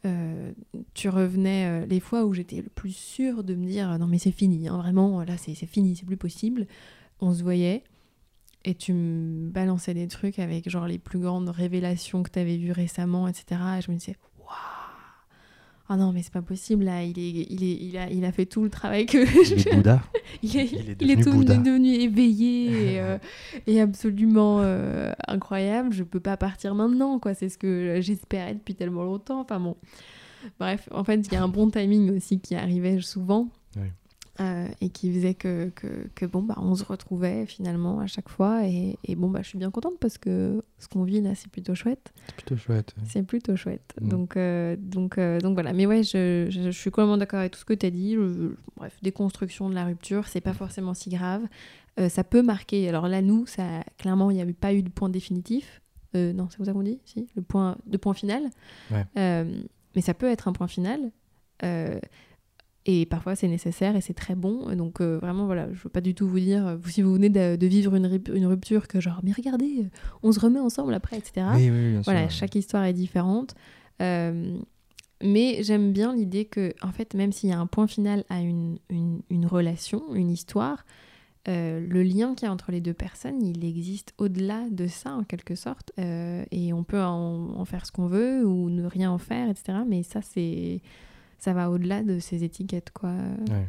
euh, 0.06 0.52
tu 0.92 1.08
revenais 1.08 1.86
les 1.86 1.98
fois 2.00 2.26
où 2.26 2.34
j'étais 2.34 2.56
le 2.60 2.68
plus 2.68 2.94
sûre 2.94 3.42
de 3.42 3.54
me 3.54 3.64
dire 3.66 3.98
non 3.98 4.06
mais 4.06 4.18
c'est 4.18 4.32
fini, 4.32 4.68
hein, 4.68 4.76
vraiment, 4.76 5.24
là 5.24 5.38
c'est 5.38 5.54
c'est 5.54 5.64
fini, 5.66 5.96
c'est 5.96 6.04
plus 6.04 6.18
possible. 6.18 6.66
On 7.20 7.32
se 7.32 7.42
voyait 7.42 7.84
et 8.64 8.74
tu 8.74 8.92
me 8.92 9.50
balançais 9.50 9.94
des 9.94 10.08
trucs 10.08 10.38
avec 10.38 10.68
genre 10.70 10.86
les 10.86 10.98
plus 10.98 11.18
grandes 11.18 11.48
révélations 11.50 12.22
que 12.22 12.30
tu 12.30 12.38
avais 12.38 12.56
vues 12.56 12.72
récemment, 12.72 13.28
etc. 13.28 13.60
Et 13.78 13.82
je 13.82 13.90
me 13.90 13.96
disais 13.96 14.16
waouh, 14.38 14.48
ah 15.88 15.96
non 15.96 16.12
mais 16.12 16.22
c'est 16.22 16.32
pas 16.32 16.40
possible 16.42 16.84
là, 16.84 17.02
il, 17.02 17.18
est, 17.18 17.30
il, 17.50 17.62
est, 17.62 17.76
il, 17.80 17.96
a, 17.98 18.10
il 18.10 18.24
a 18.24 18.32
fait 18.32 18.46
tout 18.46 18.62
le 18.62 18.70
travail 18.70 19.04
que 19.06 19.18
Il 19.18 19.68
est 19.68 19.74
Bouddha. 19.74 20.02
il 20.42 20.56
est, 20.56 20.72
Il 20.72 20.90
est 20.90 20.96
il 21.00 21.10
est 21.10 21.16
devenu 21.16 21.24
tout 21.24 21.32
Bouddha. 21.32 21.56
devenu 21.58 21.88
éveillé 21.94 22.94
et, 22.94 23.00
euh, 23.02 23.18
et 23.66 23.80
absolument 23.82 24.60
euh, 24.62 25.12
incroyable. 25.28 25.92
Je 25.92 26.02
peux 26.02 26.20
pas 26.20 26.36
partir 26.38 26.74
maintenant, 26.74 27.18
quoi. 27.18 27.34
C'est 27.34 27.50
ce 27.50 27.58
que 27.58 27.98
j'espérais 28.00 28.54
depuis 28.54 28.74
tellement 28.74 29.04
longtemps. 29.04 29.40
Enfin 29.40 29.60
bon. 29.60 29.76
Bref, 30.58 30.88
en 30.90 31.04
fait, 31.04 31.16
il 31.26 31.32
y 31.32 31.36
a 31.36 31.42
un 31.42 31.48
bon 31.48 31.70
timing 31.70 32.16
aussi 32.16 32.38
qui 32.40 32.54
arrivait 32.54 33.00
souvent. 33.00 33.48
Oui. 33.76 33.88
Euh, 34.40 34.66
et 34.80 34.88
qui 34.88 35.12
faisait 35.12 35.34
que, 35.34 35.70
que, 35.76 36.08
que, 36.14 36.26
bon, 36.26 36.42
bah, 36.42 36.56
on 36.58 36.74
se 36.74 36.84
retrouvait 36.84 37.46
finalement 37.46 38.00
à 38.00 38.06
chaque 38.06 38.28
fois. 38.28 38.66
Et, 38.66 38.98
et 39.04 39.14
bon, 39.14 39.28
bah, 39.28 39.40
je 39.42 39.48
suis 39.48 39.58
bien 39.58 39.70
contente 39.70 39.98
parce 40.00 40.18
que 40.18 40.60
ce 40.78 40.88
qu'on 40.88 41.04
vit 41.04 41.20
là, 41.20 41.34
c'est 41.34 41.50
plutôt 41.50 41.74
chouette. 41.74 42.12
C'est 42.26 42.34
plutôt 42.36 42.56
chouette. 42.56 42.94
C'est 43.06 43.22
plutôt 43.22 43.54
chouette. 43.56 43.94
Mm. 44.00 44.08
Donc, 44.08 44.36
euh, 44.36 44.76
donc, 44.78 45.18
euh, 45.18 45.38
donc 45.40 45.54
voilà. 45.54 45.72
Mais 45.72 45.86
ouais, 45.86 46.02
je, 46.02 46.48
je, 46.50 46.62
je 46.62 46.70
suis 46.70 46.90
complètement 46.90 47.16
d'accord 47.16 47.40
avec 47.40 47.52
tout 47.52 47.60
ce 47.60 47.64
que 47.64 47.74
tu 47.74 47.86
as 47.86 47.90
dit. 47.90 48.14
Je- 48.14 48.54
bref, 48.76 48.96
déconstruction 49.02 49.68
de 49.70 49.74
la 49.74 49.84
rupture, 49.84 50.26
c'est 50.26 50.40
pas 50.40 50.54
forcément 50.54 50.94
si 50.94 51.10
grave. 51.10 51.42
Ça 52.08 52.24
peut 52.24 52.42
marquer. 52.42 52.88
Alors 52.88 53.06
là, 53.06 53.22
nous, 53.22 53.46
ça, 53.46 53.84
clairement, 53.98 54.32
il 54.32 54.34
n'y 54.34 54.42
avait 54.42 54.52
pas 54.52 54.74
eu 54.74 54.82
de 54.82 54.88
point 54.88 55.08
définitif. 55.08 55.80
Non, 56.12 56.48
c'est 56.50 56.56
comme 56.56 56.66
ça 56.66 56.72
qu'on 56.72 56.82
dit? 56.82 56.98
Si, 57.04 57.28
le 57.36 57.42
point, 57.42 57.76
de 57.86 57.96
point 57.96 58.14
final. 58.14 58.42
Ouais. 58.90 59.04
Mais 59.94 60.00
ça 60.00 60.12
peut 60.12 60.26
être 60.26 60.48
un 60.48 60.52
point 60.52 60.66
final. 60.66 61.12
Et 62.86 63.06
parfois, 63.06 63.34
c'est 63.34 63.48
nécessaire 63.48 63.96
et 63.96 64.00
c'est 64.02 64.12
très 64.14 64.34
bon. 64.34 64.74
Donc, 64.76 65.00
euh, 65.00 65.18
vraiment, 65.18 65.46
voilà, 65.46 65.72
je 65.72 65.82
veux 65.82 65.88
pas 65.88 66.02
du 66.02 66.14
tout 66.14 66.28
vous 66.28 66.38
dire, 66.38 66.66
euh, 66.66 66.76
si 66.86 67.00
vous 67.00 67.14
venez 67.14 67.30
de, 67.30 67.56
de 67.56 67.66
vivre 67.66 67.94
une, 67.94 68.06
rup- 68.06 68.30
une 68.34 68.44
rupture, 68.46 68.88
que 68.88 69.00
genre, 69.00 69.20
mais 69.22 69.32
regardez, 69.32 69.84
euh, 69.84 69.88
on 70.22 70.32
se 70.32 70.38
remet 70.40 70.60
ensemble 70.60 70.92
après, 70.92 71.16
etc. 71.16 71.46
Oui, 71.54 71.70
oui, 71.70 71.90
bien 71.92 72.00
Voilà, 72.02 72.28
sûr. 72.28 72.40
chaque 72.40 72.54
histoire 72.56 72.84
est 72.84 72.92
différente. 72.92 73.54
Euh, 74.02 74.58
mais 75.22 75.62
j'aime 75.62 75.92
bien 75.92 76.14
l'idée 76.14 76.44
que, 76.44 76.74
en 76.82 76.92
fait, 76.92 77.14
même 77.14 77.32
s'il 77.32 77.48
y 77.48 77.52
a 77.52 77.58
un 77.58 77.66
point 77.66 77.86
final 77.86 78.24
à 78.28 78.40
une, 78.40 78.78
une, 78.90 79.22
une 79.30 79.46
relation, 79.46 80.14
une 80.14 80.30
histoire, 80.30 80.84
euh, 81.48 81.80
le 81.88 82.02
lien 82.02 82.34
qu'il 82.34 82.46
y 82.46 82.50
a 82.50 82.52
entre 82.52 82.70
les 82.70 82.80
deux 82.82 82.92
personnes, 82.94 83.42
il 83.42 83.64
existe 83.64 84.12
au-delà 84.18 84.68
de 84.70 84.86
ça, 84.88 85.14
en 85.14 85.24
quelque 85.24 85.54
sorte. 85.54 85.92
Euh, 85.98 86.44
et 86.50 86.74
on 86.74 86.84
peut 86.84 87.02
en, 87.02 87.54
en 87.58 87.64
faire 87.64 87.86
ce 87.86 87.92
qu'on 87.92 88.08
veut 88.08 88.44
ou 88.46 88.68
ne 88.68 88.84
rien 88.84 89.10
en 89.10 89.18
faire, 89.18 89.48
etc. 89.48 89.78
Mais 89.88 90.02
ça, 90.02 90.20
c'est. 90.20 90.82
Ça 91.44 91.52
va 91.52 91.68
au-delà 91.68 92.02
de 92.02 92.20
ces 92.20 92.42
étiquettes, 92.42 92.90
quoi. 92.90 93.10
Ouais. 93.50 93.68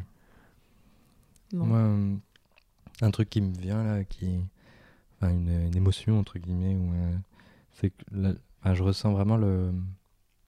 Bon. 1.52 1.66
Moi, 1.66 1.78
euh, 1.78 2.16
un 3.02 3.10
truc 3.10 3.28
qui 3.28 3.42
me 3.42 3.52
vient 3.52 3.84
là, 3.84 4.02
qui, 4.02 4.40
enfin, 5.20 5.30
une, 5.30 5.50
une 5.66 5.76
émotion 5.76 6.18
entre 6.18 6.38
guillemets, 6.38 6.74
où, 6.74 6.94
euh, 6.94 7.16
c'est 7.72 7.90
que 7.90 8.02
là, 8.12 8.32
enfin, 8.62 8.72
je 8.72 8.82
ressens 8.82 9.12
vraiment 9.12 9.36
le, 9.36 9.74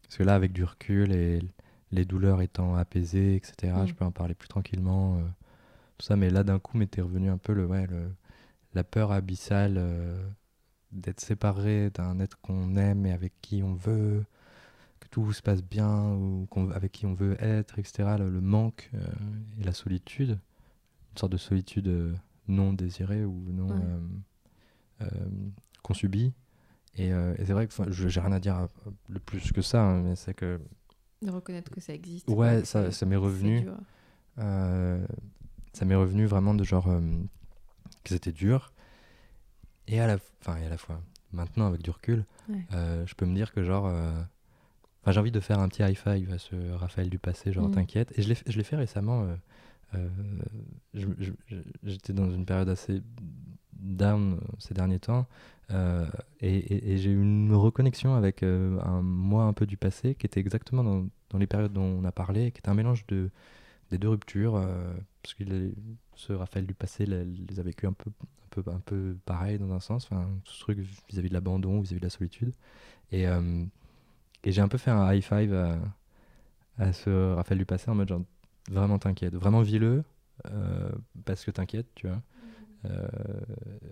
parce 0.04 0.16
que 0.16 0.22
là, 0.22 0.34
avec 0.34 0.52
du 0.54 0.64
recul 0.64 1.12
et 1.12 1.42
les 1.92 2.06
douleurs 2.06 2.40
étant 2.40 2.76
apaisées, 2.76 3.34
etc., 3.36 3.74
Mm. 3.76 3.86
je 3.88 3.92
peux 3.92 4.06
en 4.06 4.10
parler 4.10 4.32
plus 4.32 4.48
tranquillement, 4.48 5.18
euh, 5.18 5.22
tout 5.98 6.06
ça. 6.06 6.16
Mais 6.16 6.30
là, 6.30 6.44
d'un 6.44 6.58
coup, 6.58 6.78
m'était 6.78 7.02
revenu 7.02 7.28
un 7.28 7.36
peu 7.36 7.52
le, 7.52 7.66
ouais, 7.66 7.86
le, 7.88 8.10
la 8.72 8.84
peur 8.84 9.12
abyssale 9.12 9.74
euh, 9.76 10.26
d'être 10.92 11.20
séparé 11.20 11.90
d'un 11.90 12.20
être 12.20 12.40
qu'on 12.40 12.74
aime 12.76 13.04
et 13.04 13.12
avec 13.12 13.34
qui 13.42 13.62
on 13.62 13.74
veut 13.74 14.24
que 15.00 15.08
tout 15.08 15.32
se 15.32 15.42
passe 15.42 15.62
bien 15.62 16.12
ou 16.14 16.46
qu'on- 16.50 16.70
avec 16.70 16.92
qui 16.92 17.06
on 17.06 17.14
veut 17.14 17.36
être, 17.42 17.78
etc. 17.78 18.16
Le, 18.18 18.30
le 18.30 18.40
manque 18.40 18.90
euh, 18.94 19.06
et 19.60 19.64
la 19.64 19.72
solitude, 19.72 20.38
une 21.12 21.18
sorte 21.18 21.32
de 21.32 21.36
solitude 21.38 21.88
euh, 21.88 22.14
non 22.48 22.72
désirée 22.72 23.24
ou 23.24 23.52
non 23.52 23.68
Ouais. 23.68 23.82
euh, 25.02 25.06
qu'on 25.82 25.94
subit. 25.94 26.32
Et, 26.96 27.08
et 27.10 27.44
c'est 27.44 27.52
vrai 27.52 27.68
que 27.68 27.74
je 27.92 28.08
j'ai 28.08 28.20
rien 28.20 28.32
à 28.32 28.40
dire 28.40 28.66
de 29.08 29.18
plus 29.20 29.52
que 29.52 29.62
ça, 29.62 29.82
hein, 29.84 30.02
mais 30.02 30.16
c'est 30.16 30.34
que 30.34 30.60
De 31.22 31.30
reconnaître 31.30 31.70
que 31.70 31.80
ça 31.80 31.92
existe. 31.94 32.28
Ouais, 32.28 32.64
ça- 32.64 32.90
m'est 33.06 33.14
revenu. 33.16 33.68
ça 34.36 35.84
m'est 35.84 35.94
revenu 35.94 36.26
vraiment 36.26 36.54
de 36.54 36.64
genre 36.64 36.86
que 38.04 38.08
c'était 38.14 38.32
dur. 38.32 38.72
Et 39.86 40.00
à 40.00 40.06
la, 40.06 40.18
enfin, 40.40 40.56
et 40.58 40.66
à 40.66 40.68
la 40.68 40.76
fois, 40.78 41.00
maintenant 41.32 41.66
avec 41.66 41.82
du 41.82 41.90
recul, 41.90 42.24
Ouais. 42.48 42.66
euh, 42.72 43.06
je 43.06 43.14
peux 43.14 43.26
me 43.26 43.34
dire 43.34 43.52
que 43.52 43.62
genre, 43.62 43.86
euh, 43.86 44.20
enfin, 45.08 45.12
j'ai 45.12 45.20
envie 45.20 45.30
de 45.32 45.40
faire 45.40 45.58
un 45.58 45.68
petit 45.68 45.82
high 45.82 45.96
five 45.96 46.30
à 46.32 46.38
ce 46.38 46.54
Raphaël 46.72 47.08
du 47.08 47.18
passé, 47.18 47.52
genre 47.52 47.68
Mm. 47.68 47.72
t'inquiète. 47.72 48.12
Et 48.18 48.22
je 48.22 48.28
l'ai, 48.28 48.34
fait- 48.64 48.76
récemment. 48.76 49.22
euh, 49.22 49.36
euh, 49.94 50.08
j'étais 51.82 52.12
dans 52.12 52.30
une 52.30 52.44
période 52.44 52.68
assez 52.68 53.02
down 53.72 54.34
euh, 54.34 54.36
ces 54.58 54.74
derniers 54.74 54.98
temps. 54.98 55.26
euh, 55.70 56.06
et 56.40 56.56
et- 56.56 56.92
et 56.92 56.98
j'ai 56.98 57.10
eu 57.10 57.20
une 57.22 57.54
reconnexion 57.54 58.14
avec 58.14 58.42
euh, 58.42 58.78
un 58.82 59.02
moi 59.02 59.44
un 59.44 59.52
peu 59.52 59.66
du 59.66 59.76
passé 59.76 60.14
qui 60.14 60.26
était 60.26 60.40
exactement 60.40 60.82
dans, 60.82 61.06
dans 61.30 61.38
les 61.38 61.46
périodes 61.46 61.72
dont 61.74 61.82
on 62.00 62.04
a 62.04 62.12
parlé, 62.12 62.50
qui 62.52 62.58
était 62.60 62.70
un 62.70 62.74
mélange 62.74 63.06
de, 63.06 63.30
des 63.90 63.98
deux 63.98 64.08
ruptures, 64.08 64.56
euh, 64.56 64.94
parce 65.22 65.34
que 65.34 65.44
les- 65.44 65.74
ce 66.14 66.32
Raphaël 66.32 66.66
du 66.66 66.74
passé 66.74 67.04
les, 67.06 67.24
les 67.24 67.60
a 67.60 67.62
vécu 67.62 67.86
un 67.86 67.92
peu, 67.92 68.10
un 68.10 68.62
peu, 68.62 68.70
un 68.70 68.80
peu 68.80 69.16
pareil 69.26 69.58
dans 69.58 69.70
un 69.72 69.80
sens, 69.80 70.06
enfin, 70.10 70.26
tout 70.44 70.52
ce 70.54 70.60
truc 70.60 70.78
vis-à-vis 71.10 71.28
de 71.28 71.34
l'abandon, 71.34 71.80
vis-à-vis 71.80 72.00
de 72.00 72.06
la 72.06 72.10
solitude. 72.10 72.52
Et, 73.12 73.26
et 74.44 74.52
j'ai 74.52 74.60
un 74.60 74.68
peu 74.68 74.78
fait 74.78 74.90
un 74.90 75.12
high 75.12 75.22
five 75.22 75.54
à, 75.54 75.78
à 76.78 76.92
ce 76.92 77.34
Raphaël 77.34 77.58
du 77.58 77.66
passé 77.66 77.90
en 77.90 77.94
mode 77.94 78.08
genre 78.08 78.22
vraiment 78.70 78.98
t'inquiète, 78.98 79.34
vraiment 79.34 79.62
vileux, 79.62 80.04
euh, 80.46 80.90
parce 81.24 81.44
que 81.44 81.50
t'inquiète, 81.50 81.86
tu 81.94 82.06
vois. 82.06 82.20
Euh, 82.84 83.08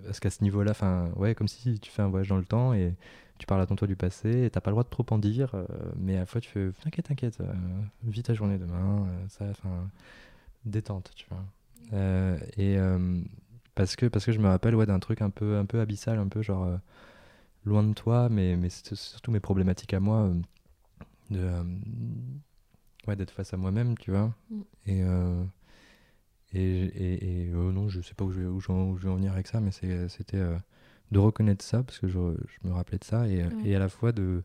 parce 0.04 0.20
qu'à 0.20 0.30
ce 0.30 0.42
niveau-là, 0.44 0.70
enfin, 0.70 1.10
ouais, 1.16 1.34
comme 1.34 1.48
si 1.48 1.80
tu 1.80 1.90
fais 1.90 2.02
un 2.02 2.08
voyage 2.08 2.28
dans 2.28 2.36
le 2.36 2.44
temps 2.44 2.72
et 2.72 2.94
tu 3.38 3.46
parles 3.46 3.60
à 3.60 3.66
ton 3.66 3.76
toi 3.76 3.88
du 3.88 3.96
passé 3.96 4.44
et 4.44 4.50
t'as 4.50 4.60
pas 4.60 4.70
le 4.70 4.74
droit 4.74 4.84
de 4.84 4.88
trop 4.88 5.04
en 5.10 5.18
dire, 5.18 5.50
euh, 5.54 5.66
mais 5.96 6.16
à 6.16 6.20
la 6.20 6.26
fois 6.26 6.40
tu 6.40 6.48
fais 6.48 6.70
t'inquiète, 6.82 7.06
t'inquiète, 7.06 7.40
euh, 7.40 7.52
vis 8.04 8.22
ta 8.22 8.34
journée 8.34 8.58
demain, 8.58 9.06
ça, 9.28 9.44
enfin, 9.50 9.90
détente, 10.64 11.10
tu 11.16 11.26
vois. 11.28 11.42
Et 12.56 12.76
parce 13.74 13.96
que 13.96 14.06
parce 14.06 14.24
que 14.24 14.32
je 14.32 14.38
me 14.38 14.48
rappelle 14.48 14.74
ouais 14.74 14.86
d'un 14.86 14.98
truc 14.98 15.20
un 15.20 15.30
peu 15.30 15.56
un 15.58 15.66
peu 15.66 15.80
abyssal, 15.80 16.18
un 16.18 16.28
peu 16.28 16.42
genre 16.42 16.78
loin 17.66 17.82
de 17.82 17.92
toi, 17.92 18.28
mais 18.30 18.56
mais 18.56 18.70
c'est 18.70 18.94
surtout 18.94 19.30
mes 19.30 19.40
problématiques 19.40 19.92
à 19.92 20.00
moi 20.00 20.20
euh, 20.22 20.34
de 21.30 21.38
euh, 21.40 21.64
ouais 23.06 23.16
d'être 23.16 23.30
face 23.32 23.52
à 23.52 23.56
moi-même, 23.56 23.98
tu 23.98 24.10
vois. 24.12 24.34
Mm. 24.50 24.60
Et 24.86 25.02
euh, 25.02 25.44
et, 26.52 26.60
et, 26.62 27.44
et, 27.46 27.50
euh, 27.52 27.72
non, 27.72 27.88
je 27.88 28.00
sais 28.00 28.14
pas 28.14 28.24
où 28.24 28.30
je, 28.30 28.40
vais- 28.40 28.46
où 28.46 28.60
je, 28.60 28.70
où 28.72 28.96
je 28.96 29.02
vais 29.04 29.10
en 29.10 29.16
venir 29.16 29.32
avec 29.32 29.46
ça, 29.48 29.60
mais 29.60 29.72
c'était 29.72 30.42
de 31.10 31.18
reconnaître 31.18 31.64
ça, 31.64 31.82
parce 31.82 31.98
que 31.98 32.06
je, 32.08 32.18
je 32.46 32.68
me 32.68 32.72
rappelais 32.72 32.98
de 32.98 33.04
ça, 33.04 33.28
et, 33.28 33.44
et 33.64 33.74
à 33.76 33.78
la 33.78 33.88
fois 33.88 34.12
de 34.12 34.42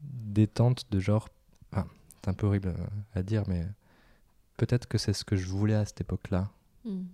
détente 0.00 0.90
de 0.90 1.00
genre, 1.00 1.28
c'est 1.72 2.28
un 2.30 2.34
peu 2.34 2.46
horrible 2.46 2.74
à, 3.14 3.18
à 3.18 3.22
dire, 3.22 3.42
mais 3.48 3.66
peut-être 4.56 4.86
que 4.86 4.96
c'est 4.96 5.12
ce 5.12 5.24
que 5.24 5.36
je 5.36 5.46
voulais 5.48 5.74
à 5.74 5.84
cette 5.84 6.00
époque-là, 6.00 6.50
Mm. 6.84 7.04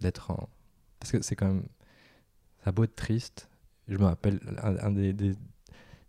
d'être 0.00 0.30
en... 0.32 0.48
Parce 0.98 1.12
que 1.12 1.22
c'est 1.22 1.36
quand 1.36 1.46
même... 1.46 1.66
Ça 2.64 2.70
a 2.70 2.72
beau 2.72 2.84
être 2.84 2.96
triste, 2.96 3.48
je 3.88 3.98
me 3.98 4.04
rappelle, 4.06 4.40
un, 4.62 4.76
un 4.78 4.90
des, 4.90 5.12
des, 5.12 5.32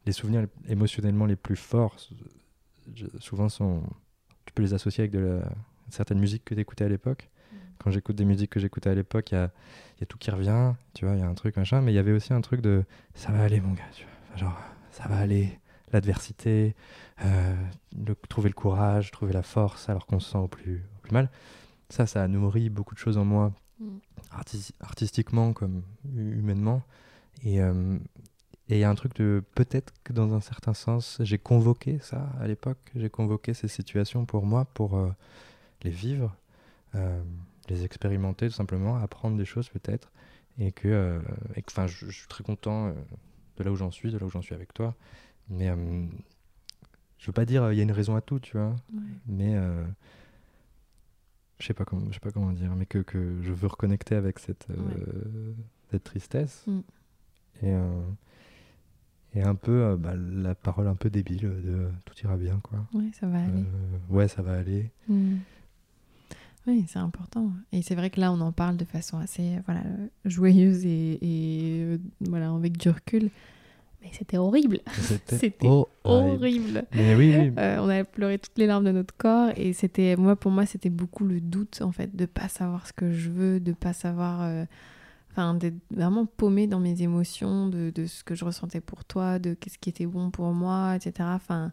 des 0.06 0.12
souvenirs 0.14 0.47
émotionnellement 0.70 1.26
les 1.26 1.36
plus 1.36 1.58
forts, 1.58 1.97
je- 2.95 3.06
souvent 3.20 3.49
sont... 3.49 3.84
Tu 4.45 4.53
peux 4.53 4.62
les 4.64 4.74
associer 4.74 5.01
avec 5.01 5.12
de 5.12 5.20
la, 5.20 5.51
certaines 5.89 6.20
musiques 6.20 6.45
que 6.45 6.56
tu 6.56 6.62
écoutais 6.62 6.86
à 6.86 6.89
l'époque. 6.89 7.30
Quand 7.80 7.91
j'écoute 7.91 8.16
des 8.16 8.24
musiques 8.24 8.51
que 8.51 8.60
j'écoutais 8.60 8.89
à 8.89 8.95
l'époque, 8.95 9.32
il 9.32 9.36
y 9.36 9.38
a, 9.38 9.51
y 9.99 10.03
a 10.03 10.06
tout 10.06 10.18
qui 10.18 10.32
revient, 10.32 10.74
tu 10.93 11.06
vois, 11.06 11.16
il 11.16 11.20
y 11.20 11.24
a 11.24 11.28
un 11.28 11.34
truc, 11.34 11.58
machin, 11.58 11.82
mais 11.82 11.91
il 11.91 11.95
y 11.95 11.99
avait 11.99 12.14
aussi 12.14 12.32
un 12.34 12.41
truc 12.41 12.62
de 12.62 12.86
ça 13.16 13.32
va 13.34 13.43
aller, 13.43 13.60
mon 13.60 13.74
gars, 13.74 13.84
tu 13.93 14.03
vois. 14.06 14.14
Enfin, 14.30 14.38
genre, 14.38 14.58
ça 14.91 15.08
va 15.10 15.18
aller, 15.18 15.60
l'adversité, 15.91 16.74
euh, 17.26 17.53
trouver 18.30 18.47
le 18.49 18.56
courage, 18.56 19.12
trouver 19.12 19.34
la 19.34 19.43
force 19.43 19.89
alors 19.89 20.06
qu'on 20.06 20.22
se 20.22 20.32
sent 20.32 20.38
au 20.38 20.47
plus, 20.47 20.86
au 20.97 21.01
plus 21.01 21.12
mal. 21.12 21.30
Ça, 21.89 22.06
ça 22.08 22.24
a 22.24 22.28
nourri 22.30 22.70
beaucoup 22.70 22.95
de 22.95 22.99
choses 22.99 23.18
en 23.18 23.26
moi, 23.26 23.51
Mm. 23.80 23.97
artis- 24.32 24.73
artistiquement 24.80 25.53
comme 25.53 25.84
hu- 26.15 26.39
humainement. 26.39 26.82
Et 27.43 27.61
euh, 27.61 27.97
et 28.67 28.78
il 28.78 28.80
y 28.80 28.84
a 28.84 28.89
un 28.89 28.95
truc 28.95 29.15
de 29.15 29.43
peut-être 29.53 29.93
que 30.03 30.11
dans 30.11 30.34
un 30.34 30.41
certain 30.41 30.73
sens, 30.73 31.17
j'ai 31.19 31.38
convoqué 31.38 31.99
ça 31.99 32.32
à 32.39 32.47
l'époque, 32.47 32.80
j'ai 32.95 33.09
convoqué 33.11 33.53
ces 33.53 33.67
situations 33.67 34.26
pour 34.26 34.45
moi, 34.47 34.65
pour 34.65 34.97
euh, 34.97 35.11
les 35.84 35.91
vivre, 35.91 36.36
euh, 36.95 37.21
les 37.69 37.84
expérimenter 37.84 38.47
tout 38.47 38.55
simplement, 38.55 38.95
apprendre 38.97 39.38
des 39.38 39.45
choses 39.45 39.69
peut-être. 39.69 40.11
Et 40.57 40.71
que, 40.71 41.21
enfin, 41.67 41.86
je, 41.86 42.09
suis 42.09 42.28
très 42.28 42.43
content 42.43 42.93
de 43.57 43.63
là 43.63 43.71
où 43.71 43.76
j'en 43.76 43.91
suis, 43.91 44.11
de 44.11 44.17
là 44.17 44.26
où 44.26 44.30
j'en 44.30 44.41
suis 44.41 44.55
avec 44.55 44.73
toi. 44.73 44.95
Mais 45.49 45.69
euh, 45.69 46.05
je 47.19 47.28
veux 47.28 47.34
pas 47.34 47.45
dire 47.45 47.71
il 47.71 47.78
y 47.78 47.80
a 47.82 47.84
une 47.84 47.91
raison 47.91 48.15
à 48.15 48.21
tout, 48.21 48.39
tu 48.39 48.57
vois 48.57 48.76
Ouais. 48.93 49.01
mais 49.28 49.55
euh, 49.55 49.84
je 51.60 51.66
sais 51.68 51.74
pas 51.74 51.86
comment 51.86 52.06
je 52.10 52.14
sais 52.14 52.20
pas 52.20 52.32
comment 52.32 52.51
dire 52.51 52.76
mais 52.76 52.86
que, 52.86 52.99
que 52.99 53.41
je 53.41 53.53
veux 53.53 53.68
reconnecter 53.68 54.16
avec 54.16 54.39
cette 54.39 54.68
euh, 54.70 55.53
cette 55.91 56.03
tristesse 56.03 56.64
Mm. 56.68 56.80
et 57.64 57.74
euh, 57.74 58.01
et 59.36 59.41
un 59.43 59.56
peu 59.56 59.84
euh, 59.84 59.97
bah, 59.97 60.14
la 60.16 60.56
parole 60.56 60.88
un 60.88 60.95
peu 60.95 61.10
débile 61.10 61.41
de 61.41 61.89
tout 62.06 62.14
ira 62.24 62.38
bien 62.38 62.60
quoi 62.64 62.86
Ouais, 62.93 63.10
ça 63.20 63.28
va 63.28 63.39
aller. 63.43 63.64
Ouais 64.10 64.28
ça 64.28 64.41
va 64.41 64.53
aller 64.53 64.91
Mm. 65.10 65.38
Oui, 66.68 66.84
c'est 66.88 66.97
important. 66.97 67.51
Et 67.72 67.84
c'est 67.84 67.93
vrai 67.93 68.10
que 68.10 68.20
là, 68.20 68.32
on 68.32 68.41
en 68.41 68.51
parle 68.51 68.76
de 68.76 68.86
façon 68.86 69.20
assez 69.20 69.60
voilà, 69.68 69.84
joyeuse 70.26 70.84
et, 70.84 71.20
et, 71.22 71.99
voilà, 72.22 72.51
avec 72.51 72.76
du 72.78 72.89
recul. 72.89 73.30
Mais 74.06 74.12
c'était 74.14 74.38
horrible. 74.38 74.80
c'était 75.26 75.68
horrible. 75.68 75.89
Horrible. 76.03 76.86
mais 76.93 77.16
oui 77.16 77.36
oui 77.38 77.51
Euh, 77.58 77.78
on 77.80 77.89
avait 77.89 78.03
pleuré 78.03 78.38
toutes 78.38 78.58
les 78.58 78.68
larmes 78.68 78.86
de 78.86 78.91
notre 78.91 79.16
corps 79.18 79.49
et 79.58 79.74
c'était 79.74 80.16
moi 80.16 80.36
pour 80.36 80.51
moi 80.51 80.66
c'était 80.68 80.91
beaucoup 80.91 81.24
le 81.26 81.41
doute 81.41 81.82
en 81.82 81.91
fait 81.91 82.16
de 82.16 82.26
pas 82.28 82.47
savoir 82.47 82.86
ce 82.86 82.93
que 82.93 83.12
je 83.12 83.30
veux 83.32 83.60
de 83.60 83.74
pas 83.74 83.93
savoir 83.93 84.43
euh, 84.43 84.66
enfin 85.32 85.56
d'être 85.56 85.76
vraiment 85.89 86.26
paumée 86.28 86.68
dans 86.68 86.80
mes 86.80 87.01
émotions 87.01 87.68
de, 87.68 87.89
de 87.93 88.06
ce 88.06 88.24
que 88.24 88.36
je 88.36 88.45
ressentais 88.45 88.80
pour 88.82 89.03
toi 89.06 89.39
de 89.39 89.56
qu'est-ce 89.56 89.80
qui 89.80 89.89
était 89.89 90.06
bon 90.06 90.30
pour 90.30 90.51
moi 90.53 90.95
etc 90.95 91.14
enfin 91.34 91.72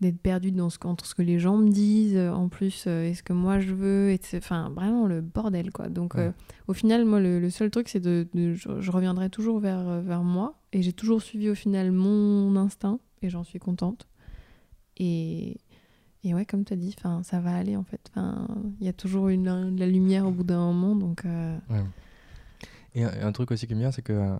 d'être 0.00 0.20
perdue 0.20 0.52
dans 0.52 0.70
ce 0.70 0.78
entre 0.84 1.04
ce 1.06 1.14
que 1.14 1.22
les 1.22 1.38
gens 1.38 1.56
me 1.56 1.70
disent 1.70 2.16
euh, 2.16 2.30
en 2.32 2.48
plus 2.48 2.84
euh, 2.86 3.04
et 3.08 3.14
ce 3.14 3.22
que 3.22 3.32
moi 3.32 3.58
je 3.58 3.74
veux 3.74 4.16
enfin 4.36 4.70
vraiment 4.70 5.06
le 5.06 5.20
bordel 5.20 5.72
quoi 5.72 5.88
donc 5.88 6.14
Ouais. 6.14 6.20
euh, 6.28 6.32
au 6.68 6.72
final 6.72 7.04
moi 7.04 7.18
le, 7.20 7.40
le 7.40 7.50
seul 7.50 7.70
truc 7.70 7.88
c'est 7.88 7.98
de, 8.00 8.26
de- 8.34 8.54
je, 8.54 8.80
je 8.80 8.90
reviendrai 8.92 9.28
toujours 9.28 9.58
vers 9.58 10.00
vers 10.00 10.22
moi 10.22 10.54
et 10.72 10.82
j'ai 10.82 10.92
toujours 10.92 11.20
suivi 11.22 11.50
au 11.50 11.54
final 11.56 11.90
mon 11.90 12.54
instinct 12.56 13.00
et 13.22 13.28
j'en 13.28 13.42
suis 13.42 13.58
contente 13.58 14.06
et, 14.96 15.56
et 16.24 16.34
ouais, 16.34 16.44
comme 16.44 16.64
tu 16.64 16.72
as 16.72 16.76
dit, 16.76 16.94
ça 17.22 17.40
va 17.40 17.54
aller 17.54 17.76
en 17.76 17.84
fait. 17.84 18.10
Il 18.80 18.84
y 18.86 18.88
a 18.88 18.92
toujours 18.92 19.28
une, 19.28 19.74
de 19.74 19.78
la 19.80 19.86
lumière 19.86 20.26
au 20.26 20.30
bout 20.32 20.42
d'un 20.42 20.58
moment. 20.72 20.96
Donc, 20.96 21.24
euh, 21.24 21.56
Ouais. 21.70 21.84
Et 22.96 23.04
un, 23.04 23.10
et 23.12 23.20
un 23.20 23.30
truc 23.32 23.50
aussi 23.52 23.66
qui 23.68 23.74
me 23.74 23.80
vient, 23.80 23.92
c'est 23.92 24.02
que, 24.02 24.36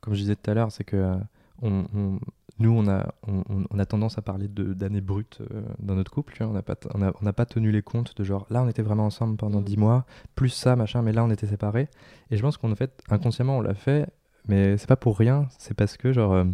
comme 0.00 0.14
je 0.14 0.20
disais 0.20 0.34
tout 0.36 0.50
à 0.50 0.54
l'heure, 0.54 0.72
c'est 0.72 0.82
que 0.84 1.16
on, 1.62 1.84
on- 1.94 2.18
nous, 2.60 2.70
on 2.70 2.86
a, 2.88 3.12
on, 3.26 3.42
on 3.70 3.78
a 3.78 3.86
tendance 3.86 4.18
à 4.18 4.22
parler 4.22 4.46
de- 4.48 4.72
d'années 4.74 5.00
brutes 5.00 5.40
euh, 5.52 5.62
dans 5.80 5.94
notre 5.94 6.10
couple. 6.12 6.36
On 6.42 6.52
n'a 6.52 6.62
pas, 6.62 6.76
on 6.94 7.02
a- 7.02 7.12
on 7.20 7.24
n'a 7.24 7.32
pas 7.32 7.46
tenu 7.46 7.70
les 7.72 7.82
comptes 7.82 8.16
de 8.16 8.22
genre, 8.24 8.46
là, 8.50 8.62
on 8.62 8.68
était 8.68 8.82
vraiment 8.82 9.06
ensemble 9.06 9.36
pendant 9.36 9.60
Mm. 9.60 9.64
10 9.64 9.76
mois, 9.78 10.04
plus 10.34 10.50
ça, 10.50 10.76
machin, 10.76 11.02
mais 11.02 11.12
là, 11.12 11.24
on 11.24 11.30
était 11.30 11.46
séparés. 11.46 11.88
Et 12.30 12.36
je 12.36 12.42
pense 12.42 12.56
qu'en 12.58 12.74
fait, 12.74 13.02
inconsciemment, 13.10 13.58
on 13.58 13.60
l'a 13.62 13.74
fait, 13.74 14.06
mais 14.46 14.76
c'est 14.76 14.86
pas 14.88 14.96
pour 14.96 15.18
rien. 15.18 15.46
C'est 15.58 15.74
parce 15.74 15.96
que, 15.96 16.12
genre, 16.12 16.32
euh, 16.32 16.44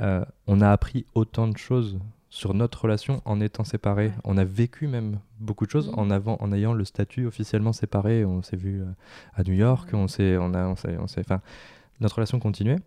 euh, 0.00 0.24
on 0.46 0.60
a 0.60 0.70
appris 0.70 1.06
autant 1.14 1.48
de 1.48 1.56
choses 1.56 1.98
sur 2.30 2.54
notre 2.54 2.82
relation 2.82 3.20
en 3.26 3.40
étant 3.40 3.64
séparés. 3.64 4.06
Ouais. 4.06 4.12
On 4.24 4.38
a 4.38 4.44
vécu 4.44 4.86
même 4.86 5.18
beaucoup 5.38 5.66
de 5.66 5.70
choses 5.70 5.88
Mhm. 5.88 5.98
en, 5.98 6.10
avant, 6.10 6.36
en 6.40 6.50
ayant 6.52 6.72
le 6.72 6.84
statut 6.86 7.26
officiellement 7.26 7.72
séparé. 7.74 8.24
On 8.24 8.42
s'est 8.42 8.56
vu 8.56 8.82
à 9.34 9.42
New 9.42 9.52
York, 9.52 9.90
Ouais. 9.92 9.98
on 9.98 10.08
s'est, 10.08 10.36
on 10.38 10.54
a, 10.54 10.66
on 10.66 10.76
s'est, 10.76 10.96
on 10.98 11.06
s'est- 11.08 11.20
enfin, 11.20 11.40
notre 12.00 12.16
relation 12.16 12.38
continuait. 12.40 12.78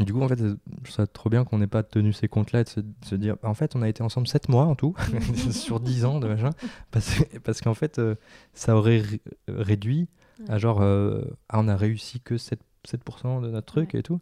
Et 0.00 0.04
du 0.04 0.12
coup, 0.12 0.22
en 0.22 0.28
fait, 0.28 0.38
je 0.40 0.46
trouve 0.54 0.90
ça 0.90 1.06
trop 1.06 1.30
bien 1.30 1.44
qu'on 1.44 1.58
n'ait 1.58 1.68
pas 1.68 1.82
tenu 1.84 2.12
ces 2.12 2.26
comptes-là 2.26 2.60
et 2.60 2.64
de 2.64 2.68
se, 2.68 2.80
de 2.80 2.92
se 3.04 3.14
dire, 3.14 3.36
en 3.44 3.54
fait, 3.54 3.76
on 3.76 3.82
a 3.82 3.88
été 3.88 4.02
ensemble 4.02 4.26
7 4.26 4.48
mois 4.48 4.64
en 4.64 4.74
tout, 4.74 4.94
sur 5.52 5.78
10 5.80 6.04
ans 6.04 6.18
de 6.18 6.26
machin, 6.26 6.50
parce, 6.90 7.22
parce 7.44 7.60
qu'en 7.60 7.74
fait, 7.74 7.98
euh, 8.00 8.16
ça 8.54 8.76
aurait 8.76 8.98
ré- 9.00 9.20
réduit 9.48 10.08
à 10.48 10.58
genre, 10.58 10.80
euh, 10.82 11.22
ah, 11.48 11.60
on 11.60 11.68
a 11.68 11.76
réussi 11.76 12.20
que 12.20 12.34
7%, 12.36 12.56
7% 12.84 13.40
de 13.42 13.50
notre 13.50 13.66
truc 13.72 13.94
Ouais. 13.94 14.00
et 14.00 14.02
tout. 14.02 14.20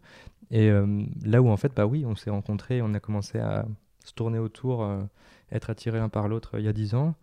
Et 0.50 0.68
euh, 0.70 1.04
là 1.24 1.40
où, 1.40 1.48
en 1.48 1.56
fait, 1.56 1.72
bah 1.74 1.86
oui, 1.86 2.04
on 2.06 2.16
s'est 2.16 2.28
rencontrés, 2.30 2.82
on 2.82 2.92
a 2.92 3.00
commencé 3.00 3.38
à 3.38 3.64
se 4.04 4.12
tourner 4.12 4.38
autour, 4.38 4.86
être 5.50 5.70
attirés 5.70 5.98
l'un 6.00 6.08
par 6.10 6.28
l'autre 6.28 6.58
il 6.58 6.64
y 6.64 6.68
a 6.68 6.72
10 6.74 6.94
ans. 6.94 7.14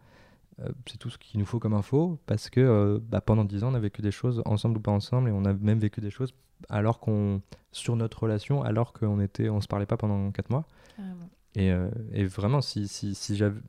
C'est 0.88 0.98
tout 0.98 1.10
ce 1.10 1.18
qu'il 1.18 1.40
nous 1.40 1.46
faut 1.46 1.60
comme 1.60 1.74
info 1.74 2.20
parce 2.26 2.50
que 2.50 3.02
bah, 3.10 3.22
pendant 3.22 3.46
10 3.46 3.64
ans 3.64 3.72
on 3.72 3.76
a 3.76 3.80
vécu 3.80 4.02
des 4.02 4.12
choses 4.12 4.42
ensemble 4.46 4.78
ou 4.78 4.82
pas 4.82 4.92
ensemble 4.92 5.30
et 5.30 5.32
on 5.32 5.46
a 5.46 5.54
même 5.54 5.80
vécu 5.80 6.02
des 6.02 6.10
choses 6.10 6.34
alors 6.68 7.00
qu'on 7.00 7.42
sur 7.72 7.96
notre 7.96 8.24
relation 8.24 8.64
alors 8.64 8.94
qu'on 8.94 9.20
était 9.22 9.50
on 9.50 9.62
se 9.62 9.68
parlait 9.68 9.86
pas 9.86 9.98
pendant 9.98 10.32
4 10.32 10.50
mois 10.50 10.66
Carrément. 10.96 11.30
et, 11.56 11.72
euh, 11.72 11.90
et 12.14 12.26
vraiment 12.26 12.62
si, 12.62 12.88
si, 12.88 13.16
si 13.16 13.36
j'avais 13.38 13.60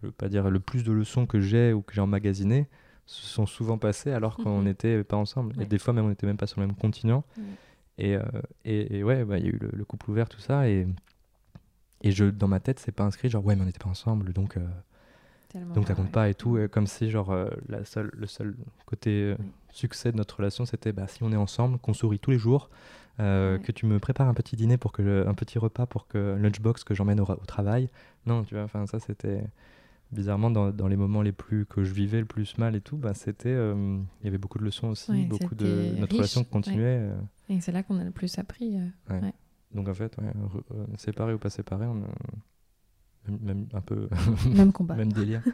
je 0.00 0.06
veux 0.06 0.12
pas 0.12 0.28
dire 0.28 0.50
le 0.50 0.60
plus 0.60 0.82
de 0.84 0.92
leçons 0.92 1.26
que 1.26 1.40
j'ai 1.40 1.72
ou 1.72 1.82
que 1.82 1.94
j'ai 1.94 2.00
emmagasinées 2.00 2.66
se 3.06 3.26
sont 3.26 3.46
souvent 3.46 3.78
passées 3.78 4.12
alors 4.12 4.36
qu'on 4.36 4.58
Mhm. 4.58 4.64
n'était 4.64 5.04
pas 5.04 5.16
ensemble 5.16 5.56
Ouais. 5.56 5.64
et 5.64 5.66
des 5.66 5.78
fois 5.78 5.92
même 5.92 6.04
on 6.06 6.08
n'était 6.08 6.26
même 6.26 6.36
pas 6.36 6.46
sur 6.46 6.60
le 6.60 6.66
même 6.66 6.76
continent 6.76 7.24
et, 7.98 8.16
euh, 8.16 8.22
et, 8.64 8.98
et 8.98 9.04
ouais 9.04 9.24
bah, 9.24 9.38
il 9.38 9.44
y 9.44 9.48
a 9.48 9.50
eu 9.52 9.58
le, 9.60 9.70
le 9.72 9.84
couple 9.84 10.10
ouvert 10.10 10.28
tout 10.28 10.40
ça 10.40 10.68
et 10.68 10.86
et 12.04 12.10
je 12.10 12.24
dans 12.24 12.48
ma 12.48 12.58
tête 12.60 12.78
c'est 12.80 12.92
pas 12.92 13.04
inscrit 13.04 13.28
genre 13.30 13.44
ouais 13.44 13.54
mais 13.56 13.62
on 13.62 13.66
n'était 13.66 13.78
pas 13.78 13.90
ensemble 13.90 14.32
donc 14.32 14.56
euh, 14.56 14.66
Tellement 15.52 15.74
donc 15.74 15.86
ça 15.86 15.94
compte 15.94 16.06
ouais. 16.06 16.12
pas 16.12 16.28
et 16.28 16.34
tout, 16.34 16.56
euh, 16.56 16.68
comme 16.68 16.86
si 16.86 17.10
genre 17.10 17.30
euh, 17.30 17.48
la 17.68 17.84
seule, 17.84 18.10
le 18.14 18.26
seul 18.26 18.56
côté 18.86 19.10
euh, 19.10 19.36
Oui. 19.38 19.46
succès 19.70 20.12
de 20.12 20.16
notre 20.16 20.36
relation 20.36 20.64
c'était 20.64 20.92
bah, 20.92 21.06
si 21.08 21.22
on 21.22 21.32
est 21.32 21.36
ensemble, 21.36 21.78
qu'on 21.78 21.94
sourit 21.94 22.18
tous 22.18 22.30
les 22.30 22.38
jours, 22.38 22.70
euh, 23.20 23.58
Ouais. 23.58 23.62
que 23.62 23.72
tu 23.72 23.86
me 23.86 23.98
prépares 23.98 24.28
un 24.28 24.34
petit 24.34 24.56
dîner 24.56 24.76
pour 24.78 24.92
que 24.92 25.02
je- 25.02 25.26
un 25.28 25.34
petit 25.34 25.58
repas 25.58 25.86
pour 25.86 26.06
que 26.08 26.36
lunchbox 26.40 26.84
que 26.84 26.94
j'emmène 26.94 27.20
au, 27.20 27.24
ra- 27.24 27.38
au 27.40 27.44
travail. 27.44 27.88
Non, 28.26 28.44
tu 28.44 28.54
vois, 28.54 28.64
enfin 28.64 28.86
ça 28.86 28.98
c'était 29.00 29.42
bizarrement 30.12 30.50
dans, 30.50 30.70
dans 30.70 30.88
les 30.88 30.96
moments 30.96 31.22
les 31.22 31.32
plus 31.32 31.66
que 31.66 31.84
je 31.84 31.92
vivais 31.92 32.20
le 32.20 32.26
plus 32.26 32.58
mal 32.58 32.76
et 32.76 32.80
tout, 32.80 32.96
bah 32.96 33.14
c'était 33.14 33.48
euh, 33.48 33.98
il 34.20 34.24
y 34.24 34.28
avait 34.28 34.38
beaucoup 34.38 34.58
de 34.58 34.64
leçons 34.64 34.88
aussi, 34.88 35.12
Ouais, 35.12 35.26
beaucoup 35.28 35.54
de 35.54 35.66
notre 35.98 36.08
riche, 36.12 36.18
relation 36.18 36.40
ouais. 36.42 36.46
continuait. 36.50 36.98
euh, 37.00 37.14
Et 37.48 37.60
c'est 37.60 37.72
là 37.72 37.82
qu'on 37.82 37.98
a 37.98 38.04
le 38.04 38.10
plus 38.10 38.38
appris. 38.38 38.76
donc 39.74 39.88
en 39.88 39.94
fait, 39.94 40.14
séparés 40.98 41.32
ou 41.34 41.38
pas 41.38 41.50
séparés, 41.50 41.86
on 41.86 42.02
a 42.02 42.08
même, 43.28 43.38
même 43.42 43.66
un 43.72 43.80
peu 43.80 44.08
Même 44.54 44.72
combat. 44.78 44.94
même 44.94 45.12
délire. 45.12 45.42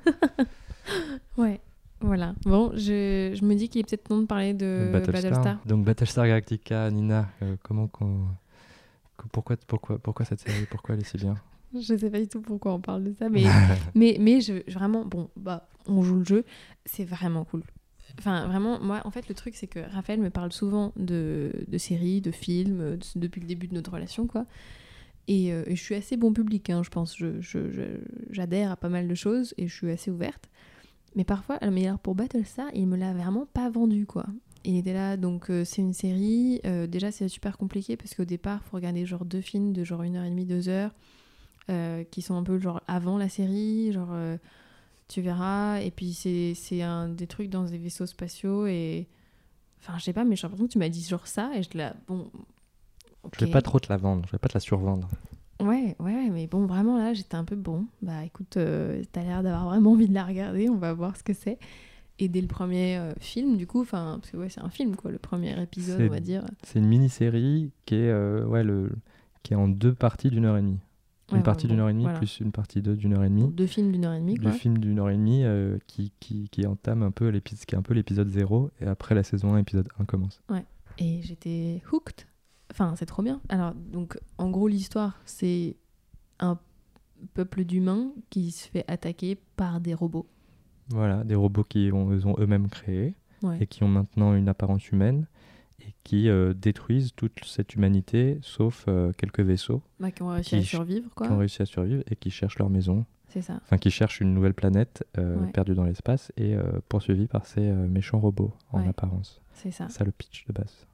Ouais, 1.37 1.61
voilà. 2.01 2.35
Bon, 2.45 2.73
je, 2.75 3.35
je 3.39 3.45
me 3.45 3.55
dis 3.55 3.69
qu'il 3.69 3.81
est 3.81 3.85
peut-être 3.89 4.05
temps 4.05 4.19
de 4.19 4.27
parler 4.27 4.55
de 4.55 4.89
Battlestar. 4.93 5.59
Donc 5.67 5.85
Battlestar 5.85 6.27
Galactica, 6.27 6.91
Nina, 6.91 7.29
euh, 7.43 7.57
comment 7.63 7.87
qu'on... 7.89 8.27
Pourquoi, 9.33 9.57
pourquoi, 9.67 9.99
pourquoi 9.99 10.25
cette 10.25 10.41
série? 10.41 10.65
Pourquoi 10.71 10.95
elle 10.95 11.03
est 11.03 11.05
si 11.05 11.17
bien? 11.17 11.35
Je 11.75 11.97
sais 11.97 12.11
pas 12.11 12.19
du 12.21 12.29
tout 12.29 12.41
pourquoi 12.41 12.73
on 12.73 12.81
parle 12.81 13.05
de 13.05 13.13
ça, 13.13 13.29
mais, 13.29 13.45
mais, 13.95 14.17
mais 14.21 14.41
je- 14.41 14.71
vraiment, 14.73 15.05
bon, 15.05 15.29
bah, 15.37 15.69
on 15.87 16.03
joue 16.03 16.17
le 16.17 16.25
jeu, 16.25 16.45
c'est 16.87 17.05
vraiment 17.05 17.45
cool. 17.45 17.63
Enfin, 18.19 18.47
vraiment, 18.47 18.81
moi, 18.81 19.03
en 19.05 19.11
fait, 19.11 19.29
le 19.29 19.35
truc, 19.35 19.55
c'est 19.55 19.67
que 19.67 19.81
Raphaël 19.93 20.19
me 20.21 20.31
parle 20.31 20.51
souvent 20.53 20.93
de, 20.97 21.53
de 21.69 21.79
séries, 21.79 22.21
de 22.21 22.31
films, 22.31 22.97
de- 22.97 23.21
depuis 23.21 23.41
le 23.41 23.47
début 23.47 23.69
de 23.69 23.75
notre 23.75 23.93
relation, 23.93 24.27
quoi. 24.27 24.47
Et, 25.29 25.53
euh, 25.53 25.63
et 25.67 25.77
je 25.77 25.83
suis 25.83 25.95
assez 25.95 26.17
bon 26.17 26.33
public, 26.33 26.71
hein, 26.71 26.83
je 26.83 26.91
pense. 26.91 27.17
Je, 27.17 27.41
je- 27.41 28.01
j'adhère 28.31 28.73
à 28.73 28.77
pas 28.77 28.89
mal 28.89 29.07
de 29.09 29.15
choses 29.15 29.55
et 29.59 29.69
je 29.69 29.75
suis 29.75 29.91
assez 29.91 30.11
ouverte. 30.11 30.49
Mais 31.17 31.25
parfois, 31.25 31.59
mais 31.71 31.87
alors 31.87 31.99
pour 32.01 32.15
Battlestar, 32.15 32.69
il 32.75 32.87
me 32.89 32.97
l'a 32.97 33.13
vraiment 33.15 33.47
pas 33.47 33.71
vendu, 33.71 34.07
quoi. 34.07 34.27
Il 34.65 34.77
était 34.77 34.93
là, 34.95 35.17
donc 35.17 35.51
euh, 35.51 35.65
c'est 35.65 35.83
une 35.83 35.95
série. 35.95 36.61
euh, 36.67 36.87
déjà, 36.87 37.11
c'est 37.13 37.29
super 37.29 37.59
compliqué 37.59 37.97
parce 37.97 38.15
qu'au 38.15 38.25
départ, 38.25 38.65
faut 38.65 38.77
regarder 38.77 39.07
genre 39.07 39.25
deux 39.25 39.41
films 39.41 39.73
de 39.73 39.85
genre 39.85 40.03
une 40.03 40.17
heure 40.17 40.25
et 40.25 40.31
demie, 40.31 40.47
deux 40.47 40.69
heures, 40.69 40.93
euh, 41.71 42.05
qui 42.05 42.23
sont 42.23 42.37
un 42.37 42.43
peu 42.43 42.59
genre 42.59 42.83
avant 42.89 43.19
la 43.19 43.29
série, 43.29 43.93
genre 43.93 44.15
tu 45.09 45.21
verras. 45.23 45.81
Et 45.81 45.91
puis 45.91 46.13
c'est 46.15 46.55
c'est 46.55 46.83
un 46.83 47.09
des 47.09 47.27
trucs 47.27 47.51
dans 47.51 47.65
des 47.65 47.79
vaisseaux 47.79 48.07
spatiaux 48.07 48.67
et 48.67 49.09
enfin 49.81 49.99
je 49.99 50.05
sais 50.05 50.13
pas, 50.13 50.25
mais 50.25 50.37
j'ai 50.37 50.43
l'impression 50.43 50.67
que 50.67 50.73
tu 50.73 50.79
m'as 50.79 50.89
dit 50.89 51.03
genre 51.05 51.27
ça 51.27 51.51
et 51.57 51.63
je 51.63 51.69
te 51.71 51.79
la 51.79 51.95
bon. 52.09 52.31
Je 53.39 53.45
vais 53.45 53.51
pas 53.51 53.63
trop 53.63 53.79
te 53.79 53.89
la 53.89 53.97
vendre, 53.97 54.25
je 54.27 54.33
vais 54.33 54.39
pas 54.39 54.49
te 54.49 54.55
la 54.55 54.61
survendre. 54.61 55.09
Ouais, 55.61 55.97
ouais, 55.99 56.31
mais 56.31 56.47
bon, 56.47 56.67
vraiment 56.67 56.99
là, 56.99 57.15
j'étais 57.15 57.35
un 57.35 57.45
peu 57.45 57.57
bon. 57.57 57.87
Bah 58.01 58.25
écoute, 58.25 58.57
euh, 58.57 59.03
t'as 59.13 59.23
l'air 59.23 59.43
d'avoir 59.43 59.67
vraiment 59.67 59.93
envie 59.93 60.09
de 60.09 60.15
la 60.15 60.25
regarder, 60.25 60.69
on 60.69 60.77
va 60.77 60.93
voir 60.93 61.17
ce 61.17 61.25
que 61.25 61.33
c'est. 61.33 61.59
Et 62.21 62.29
dès 62.29 62.41
le 62.41 62.49
premier 62.49 62.97
euh, 62.99 63.13
film, 63.21 63.57
du 63.57 63.67
coup, 63.67 63.81
enfin, 63.81 64.19
parce 64.21 64.33
que 64.33 64.37
ouais, 64.37 64.49
c'est 64.49 64.61
un 64.61 64.71
film 64.71 64.97
quoi, 64.97 65.11
le 65.11 65.19
premier 65.19 65.61
épisode, 65.61 66.01
on 66.01 66.09
va 66.09 66.21
dire. 66.21 66.45
C'est 66.65 66.81
une 66.81 66.87
mini-série 66.87 67.71
qui 67.87 67.95
est, 67.95 68.11
euh, 68.11 68.45
ouais, 68.45 68.65
le... 68.65 68.91
qui 69.43 69.53
est 69.53 69.57
en 69.57 69.69
deux 69.69 69.95
parties 69.95 70.31
d'une 70.31 70.45
heure 70.45 70.57
et 70.57 70.63
demie. 70.63 70.81
Ouais, 71.31 71.39
une 71.39 71.45
partie 71.45 71.69
d'une 71.69 71.79
heure 71.79 71.91
et 71.91 71.93
demie 71.93 72.05
voilà. 72.05 72.19
plus 72.19 72.41
une 72.41 72.53
partie 72.53 72.81
d'une 72.81 73.13
heure 73.13 73.23
et 73.23 73.29
demie. 73.29 73.49
Deux 73.53 73.67
films 73.67 73.93
d'une 73.93 74.07
heure 74.07 74.15
et 74.15 74.21
demie, 74.21 74.37
quoi. 74.37 74.51
film 74.51 74.79
d'une 74.79 74.99
heure 74.99 75.11
et 75.11 75.17
demie 75.17 75.45
euh, 75.45 75.79
qui, 75.87 76.11
qui, 76.21 76.49
qui 76.49 76.67
entame 76.67 77.03
un 77.03 77.11
peu 77.11 77.29
l'épisode, 77.29 77.67
qui 77.67 77.75
est 77.75 77.79
un 77.79 77.83
peu 77.83 77.95
l'épisode 77.95 78.29
0 78.29 78.71
et 78.81 78.87
après 78.87 79.15
la 79.15 79.23
saison 79.23 79.55
1, 79.55 79.59
épisode 79.59 79.89
1 80.01 80.05
commence. 80.07 80.41
Et 80.99 81.21
j'étais 81.23 81.83
hooked. 81.93 82.25
Enfin, 82.71 82.95
c'est 82.97 83.07
trop 83.07 83.23
bien. 83.23 83.41
Alors, 83.49 83.75
donc, 83.75 84.19
en 84.37 84.51
gros, 84.51 84.69
l'histoire, 84.69 85.21
c'est 85.25 85.77
un 86.39 86.59
peuple 87.35 87.65
d'humains 87.65 88.13
qui 88.31 88.51
se 88.51 88.69
fait 88.69 88.85
attaquer 88.89 89.39
par 89.57 89.81
des 89.81 89.95
robots. 89.95 90.27
Voilà, 90.91 91.25
des 91.25 91.35
robots 91.35 91.65
qui 91.65 91.91
ont, 91.93 92.09
ont 92.11 92.37
eux-mêmes 92.39 92.69
créés 92.69 93.15
Ouais. 93.43 93.59
et 93.61 93.67
qui 93.69 93.85
ont 93.85 93.89
maintenant 93.89 94.35
une 94.35 94.49
apparence 94.49 94.91
humaine 94.91 95.29
et 95.81 95.95
qui 96.03 96.29
euh, 96.29 96.53
détruisent 96.55 97.13
toute 97.15 97.45
cette 97.45 97.75
humanité 97.77 98.39
sauf 98.43 98.85
euh, 98.89 99.13
quelques 99.13 99.39
vaisseaux 99.41 99.81
Bah, 100.01 100.11
qui 100.11 100.23
ont 100.25 100.29
réussi 100.29 100.51
qui 100.51 100.57
à 100.57 100.63
survivre, 100.63 101.05
qui 101.15 101.23
ont 101.23 101.29
quoi. 101.29 101.37
réussi 101.37 101.63
à 101.63 101.67
survivre 101.67 102.03
et 102.11 102.17
qui 102.17 102.31
cherchent 102.33 102.59
leur 102.59 102.69
maison, 102.69 103.05
C'est 103.29 103.43
ça. 103.43 103.61
enfin 103.63 103.79
qui 103.79 103.93
cherchent 103.93 104.21
une 104.21 104.35
nouvelle 104.35 104.55
planète 104.55 105.05
euh, 105.19 105.37
Ouais. 105.41 105.53
perdue 105.53 105.75
dans 105.77 105.85
l'espace 105.85 106.33
et 106.37 106.57
poursuivie 106.89 107.29
par 107.29 107.47
ces 107.47 107.61
méchants 107.71 108.19
robots 108.19 108.53
en 108.73 108.81
Ouais. 108.83 108.89
apparence. 108.89 109.41
C'est 109.55 109.71
ça. 109.71 109.87
C'est 109.89 109.99
ça 109.99 110.05
le 110.05 110.11
pitch 110.11 110.45
de 110.47 110.53
base. 110.53 110.85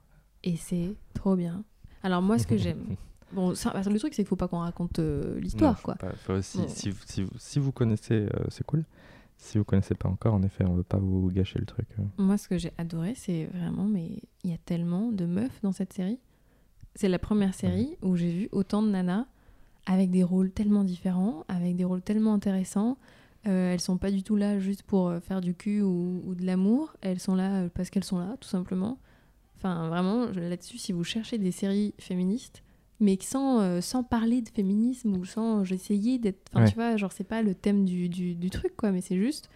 Et 0.45 0.55
c'est 0.55 0.93
trop 1.13 1.35
bien. 1.35 1.63
Alors, 2.03 2.21
moi, 2.21 2.37
ce 2.39 2.47
que 2.47 2.57
j'aime. 2.57 2.85
Bon, 3.33 3.53
ça, 3.55 3.73
le 3.73 3.99
truc, 3.99 4.13
c'est 4.13 4.21
qu'il 4.23 4.27
faut 4.29 4.35
pas 4.37 4.47
qu'on 4.47 4.59
raconte 4.59 4.99
euh, 4.99 5.37
l'histoire, 5.41 5.81
quoi. 5.81 5.95
pas- 5.95 6.13
faut- 6.15 6.41
si, 6.41 6.59
Bon. 6.59 6.67
si, 6.69 6.93
si, 7.05 7.23
vous- 7.23 7.31
si 7.37 7.59
vous 7.59 7.71
connaissez, 7.73 8.13
euh, 8.13 8.45
c'est 8.49 8.63
cool. 8.65 8.85
Si 9.37 9.57
vous 9.57 9.65
connaissez 9.65 9.95
pas 9.95 10.07
encore, 10.07 10.35
en 10.35 10.43
effet, 10.43 10.63
on 10.63 10.75
veut 10.75 10.83
pas 10.83 10.99
vous 10.99 11.29
gâcher 11.33 11.59
le 11.59 11.65
truc. 11.65 11.87
euh. 11.99 12.03
Moi, 12.17 12.37
ce 12.37 12.47
que 12.47 12.57
j'ai 12.57 12.71
adoré, 12.77 13.13
c'est 13.15 13.45
vraiment, 13.47 13.85
mais 13.85 14.21
il 14.43 14.51
y 14.51 14.53
a 14.53 14.57
tellement 14.59 15.11
de 15.11 15.25
meufs 15.25 15.59
dans 15.63 15.73
cette 15.73 15.91
série. 15.91 16.19
C'est 16.93 17.09
la 17.09 17.19
première 17.19 17.53
série 17.55 17.97
où 18.03 18.15
j'ai 18.15 18.31
vu 18.31 18.47
autant 18.53 18.81
de 18.83 18.89
nanas 18.89 19.25
avec 19.85 20.11
des 20.11 20.23
rôles 20.23 20.51
tellement 20.51 20.83
différents, 20.85 21.43
avec 21.49 21.75
des 21.75 21.83
rôles 21.83 22.03
tellement 22.03 22.35
intéressants. 22.35 22.97
Euh, 23.47 23.73
elles 23.73 23.81
sont 23.81 23.97
pas 23.97 24.11
du 24.11 24.23
tout 24.23 24.37
là 24.37 24.59
juste 24.59 24.83
pour 24.83 25.11
faire 25.23 25.41
du 25.41 25.55
cul 25.55 25.81
ou, 25.81 26.21
ou 26.25 26.35
de 26.35 26.45
l'amour. 26.45 26.93
Elles 27.01 27.19
sont 27.19 27.35
là 27.35 27.67
parce 27.69 27.89
qu'elles 27.89 28.05
sont 28.05 28.19
là, 28.19 28.37
tout 28.39 28.47
simplement. 28.47 28.97
Enfin, 29.57 29.87
vraiment, 29.89 30.25
là-dessus, 30.27 30.77
si 30.77 30.91
vous 30.93 31.03
cherchez 31.03 31.37
des 31.37 31.51
séries 31.51 31.93
féministes, 31.99 32.63
mais 32.99 33.17
sans, 33.21 33.59
euh, 33.61 33.81
sans 33.81 34.03
parler 34.03 34.41
de 34.41 34.49
féminisme 34.49 35.15
ou 35.17 35.25
sans 35.25 35.63
j'essayais 35.63 36.17
d'être. 36.17 36.39
Enfin, 36.53 36.63
Ouais. 36.63 36.69
tu 36.69 36.75
vois, 36.75 36.97
genre, 36.97 37.11
c'est 37.11 37.23
pas 37.23 37.41
le 37.41 37.55
thème 37.55 37.85
du, 37.85 38.09
du, 38.09 38.35
du 38.35 38.49
truc, 38.49 38.75
quoi, 38.77 38.91
mais 38.91 39.01
c'est 39.01 39.17
juste 39.17 39.49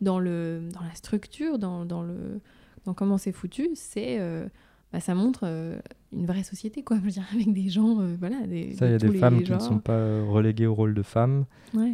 dans, 0.00 0.18
le, 0.18 0.68
dans 0.74 0.82
la 0.82 0.94
structure, 0.94 1.58
dans, 1.58 1.84
dans, 1.84 2.02
le, 2.02 2.40
dans 2.84 2.94
comment 2.94 3.18
c'est 3.18 3.32
foutu, 3.32 3.70
c'est. 3.74 4.18
euh, 4.20 4.46
bah, 4.92 5.00
ça 5.00 5.14
montre 5.14 5.40
euh, 5.44 5.78
une 6.12 6.26
vraie 6.26 6.42
société, 6.42 6.82
quoi. 6.82 6.96
Je 7.00 7.02
veux 7.02 7.10
dire, 7.10 7.24
avec 7.32 7.52
des 7.52 7.68
gens, 7.68 8.00
euh, 8.00 8.14
voilà. 8.18 8.46
Des, 8.46 8.72
Ça, 8.74 8.86
il 8.86 8.92
y 8.92 8.94
a 8.94 8.98
des 8.98 9.08
les 9.08 9.18
femmes 9.18 9.42
qui 9.42 9.52
ne 9.52 9.58
sont 9.58 9.78
pas 9.78 9.92
euh, 9.94 10.24
reléguées 10.28 10.66
au 10.66 10.74
rôle 10.74 10.94
de 10.94 11.02
femmes, 11.02 11.46
Ouais. 11.74 11.92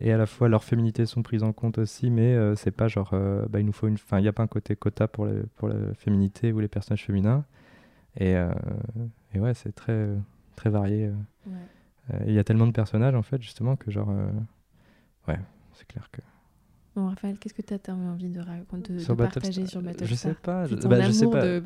et 0.00 0.12
à 0.12 0.16
la 0.16 0.26
fois 0.26 0.48
leurs 0.48 0.64
féminités 0.64 1.04
sont 1.06 1.22
prises 1.22 1.42
en 1.42 1.52
compte 1.52 1.76
aussi, 1.78 2.08
mais 2.10 2.34
c'est 2.56 2.70
pas 2.70 2.88
genre, 2.88 3.10
bah, 3.50 3.60
il 3.60 3.66
nous 3.66 3.72
faut 3.72 3.86
une, 3.86 3.94
enfin, 3.94 4.18
il 4.18 4.22
n'y 4.22 4.28
a 4.28 4.32
pas 4.32 4.42
un 4.42 4.46
côté 4.46 4.76
quota 4.76 5.06
pour, 5.08 5.26
les, 5.26 5.42
pour 5.56 5.68
la 5.68 5.92
féminité 5.94 6.52
ou 6.52 6.60
les 6.60 6.68
personnages 6.68 7.04
féminins, 7.04 7.44
et, 8.18 8.32
et 9.34 9.38
ouais, 9.38 9.52
c'est 9.52 9.74
très, 9.74 10.08
très 10.56 10.70
varié. 10.70 11.10
Ouais. 11.46 11.52
Il 12.26 12.32
y 12.32 12.38
a 12.38 12.44
tellement 12.44 12.66
de 12.66 12.72
personnages 12.72 13.14
en 13.14 13.22
fait, 13.22 13.40
justement, 13.42 13.76
que 13.76 13.90
genre, 13.90 14.08
euh, 14.10 14.30
ouais, 15.28 15.38
c'est 15.74 15.86
clair 15.86 16.08
que 16.10 16.20
Bon, 16.96 17.08
Raphaël, 17.08 17.38
qu'est-ce 17.38 17.54
que 17.54 17.62
tu 17.62 17.74
as 17.74 17.94
envie 17.94 18.28
de, 18.28 18.40
raconter, 18.40 18.92
de, 18.92 18.98
Sur 18.98 19.14
de 19.14 19.22
partager 19.22 19.66
sur 19.66 19.80
Battlestar? 19.80 20.08
Je 20.08 20.14
sais 20.14 20.34
pas. 20.34 20.66
Je, 20.66 20.74
bah, 20.74 21.00
je 21.00 21.12
sais 21.12 21.26
pas. 21.26 21.42
de 21.42 21.62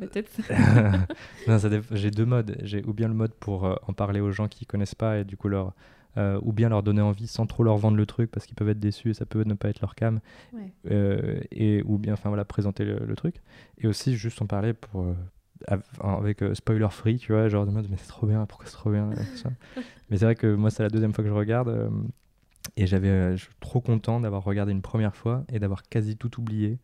j'ai 1.92 2.10
deux 2.10 2.26
modes. 2.26 2.56
J'ai 2.62 2.84
ou 2.84 2.92
bien 2.92 3.08
le 3.08 3.14
mode 3.14 3.32
pour 3.34 3.64
euh, 3.64 3.74
en 3.86 3.92
parler 3.92 4.20
aux 4.20 4.30
gens 4.32 4.48
qui 4.48 4.66
connaissent 4.66 4.94
pas 4.94 5.18
et 5.18 5.24
du 5.24 5.36
coup 5.36 5.48
leur 5.48 5.72
euh, 6.16 6.38
ou 6.42 6.52
bien 6.52 6.68
leur 6.68 6.82
donner 6.82 7.00
envie 7.02 7.26
sans 7.26 7.46
trop 7.46 7.62
leur 7.64 7.76
vendre 7.76 7.96
le 7.96 8.06
truc 8.06 8.30
parce 8.30 8.46
qu'ils 8.46 8.54
peuvent 8.54 8.68
être 8.68 8.78
déçus 8.80 9.10
et 9.10 9.14
ça 9.14 9.26
peut 9.26 9.42
ne 9.44 9.54
pas 9.54 9.68
être 9.68 9.80
leur 9.80 9.94
cam 9.94 10.20
Ouais. 10.52 10.72
Euh, 10.90 11.40
et 11.50 11.82
ou 11.86 11.98
bien 11.98 12.12
enfin 12.12 12.28
voilà 12.28 12.44
présenter 12.44 12.84
le, 12.84 12.98
le 13.06 13.16
truc 13.16 13.36
et 13.78 13.86
aussi 13.86 14.16
juste 14.16 14.42
en 14.42 14.46
parler 14.46 14.74
pour 14.74 15.06
av- 15.68 15.82
avec 16.00 16.42
euh, 16.42 16.54
spoiler 16.54 16.88
free 16.90 17.18
tu 17.18 17.32
vois 17.32 17.48
genre 17.48 17.66
de 17.66 17.70
mode 17.72 17.88
mais 17.90 17.96
c'est 17.98 18.08
trop 18.08 18.26
bien 18.26 18.44
pourquoi 18.46 18.66
c'est 18.66 18.72
trop 18.74 18.90
bien 18.90 19.10
ça. 19.36 19.50
mais 20.10 20.18
c'est 20.18 20.26
vrai 20.26 20.34
que 20.36 20.54
moi 20.54 20.70
c'est 20.70 20.82
la 20.82 20.90
deuxième 20.90 21.12
fois 21.14 21.24
que 21.24 21.30
je 21.30 21.34
regarde 21.34 21.90
et 22.76 22.86
j'avais 22.86 23.08
euh, 23.08 23.36
je 23.36 23.42
suis 23.44 23.54
trop 23.60 23.80
content 23.80 24.20
d'avoir 24.20 24.42
regardé 24.44 24.72
une 24.72 24.82
première 24.82 25.14
fois 25.16 25.44
et 25.52 25.58
d'avoir 25.58 25.82
quasi 25.82 26.16
tout 26.16 26.40
oublié 26.40 26.78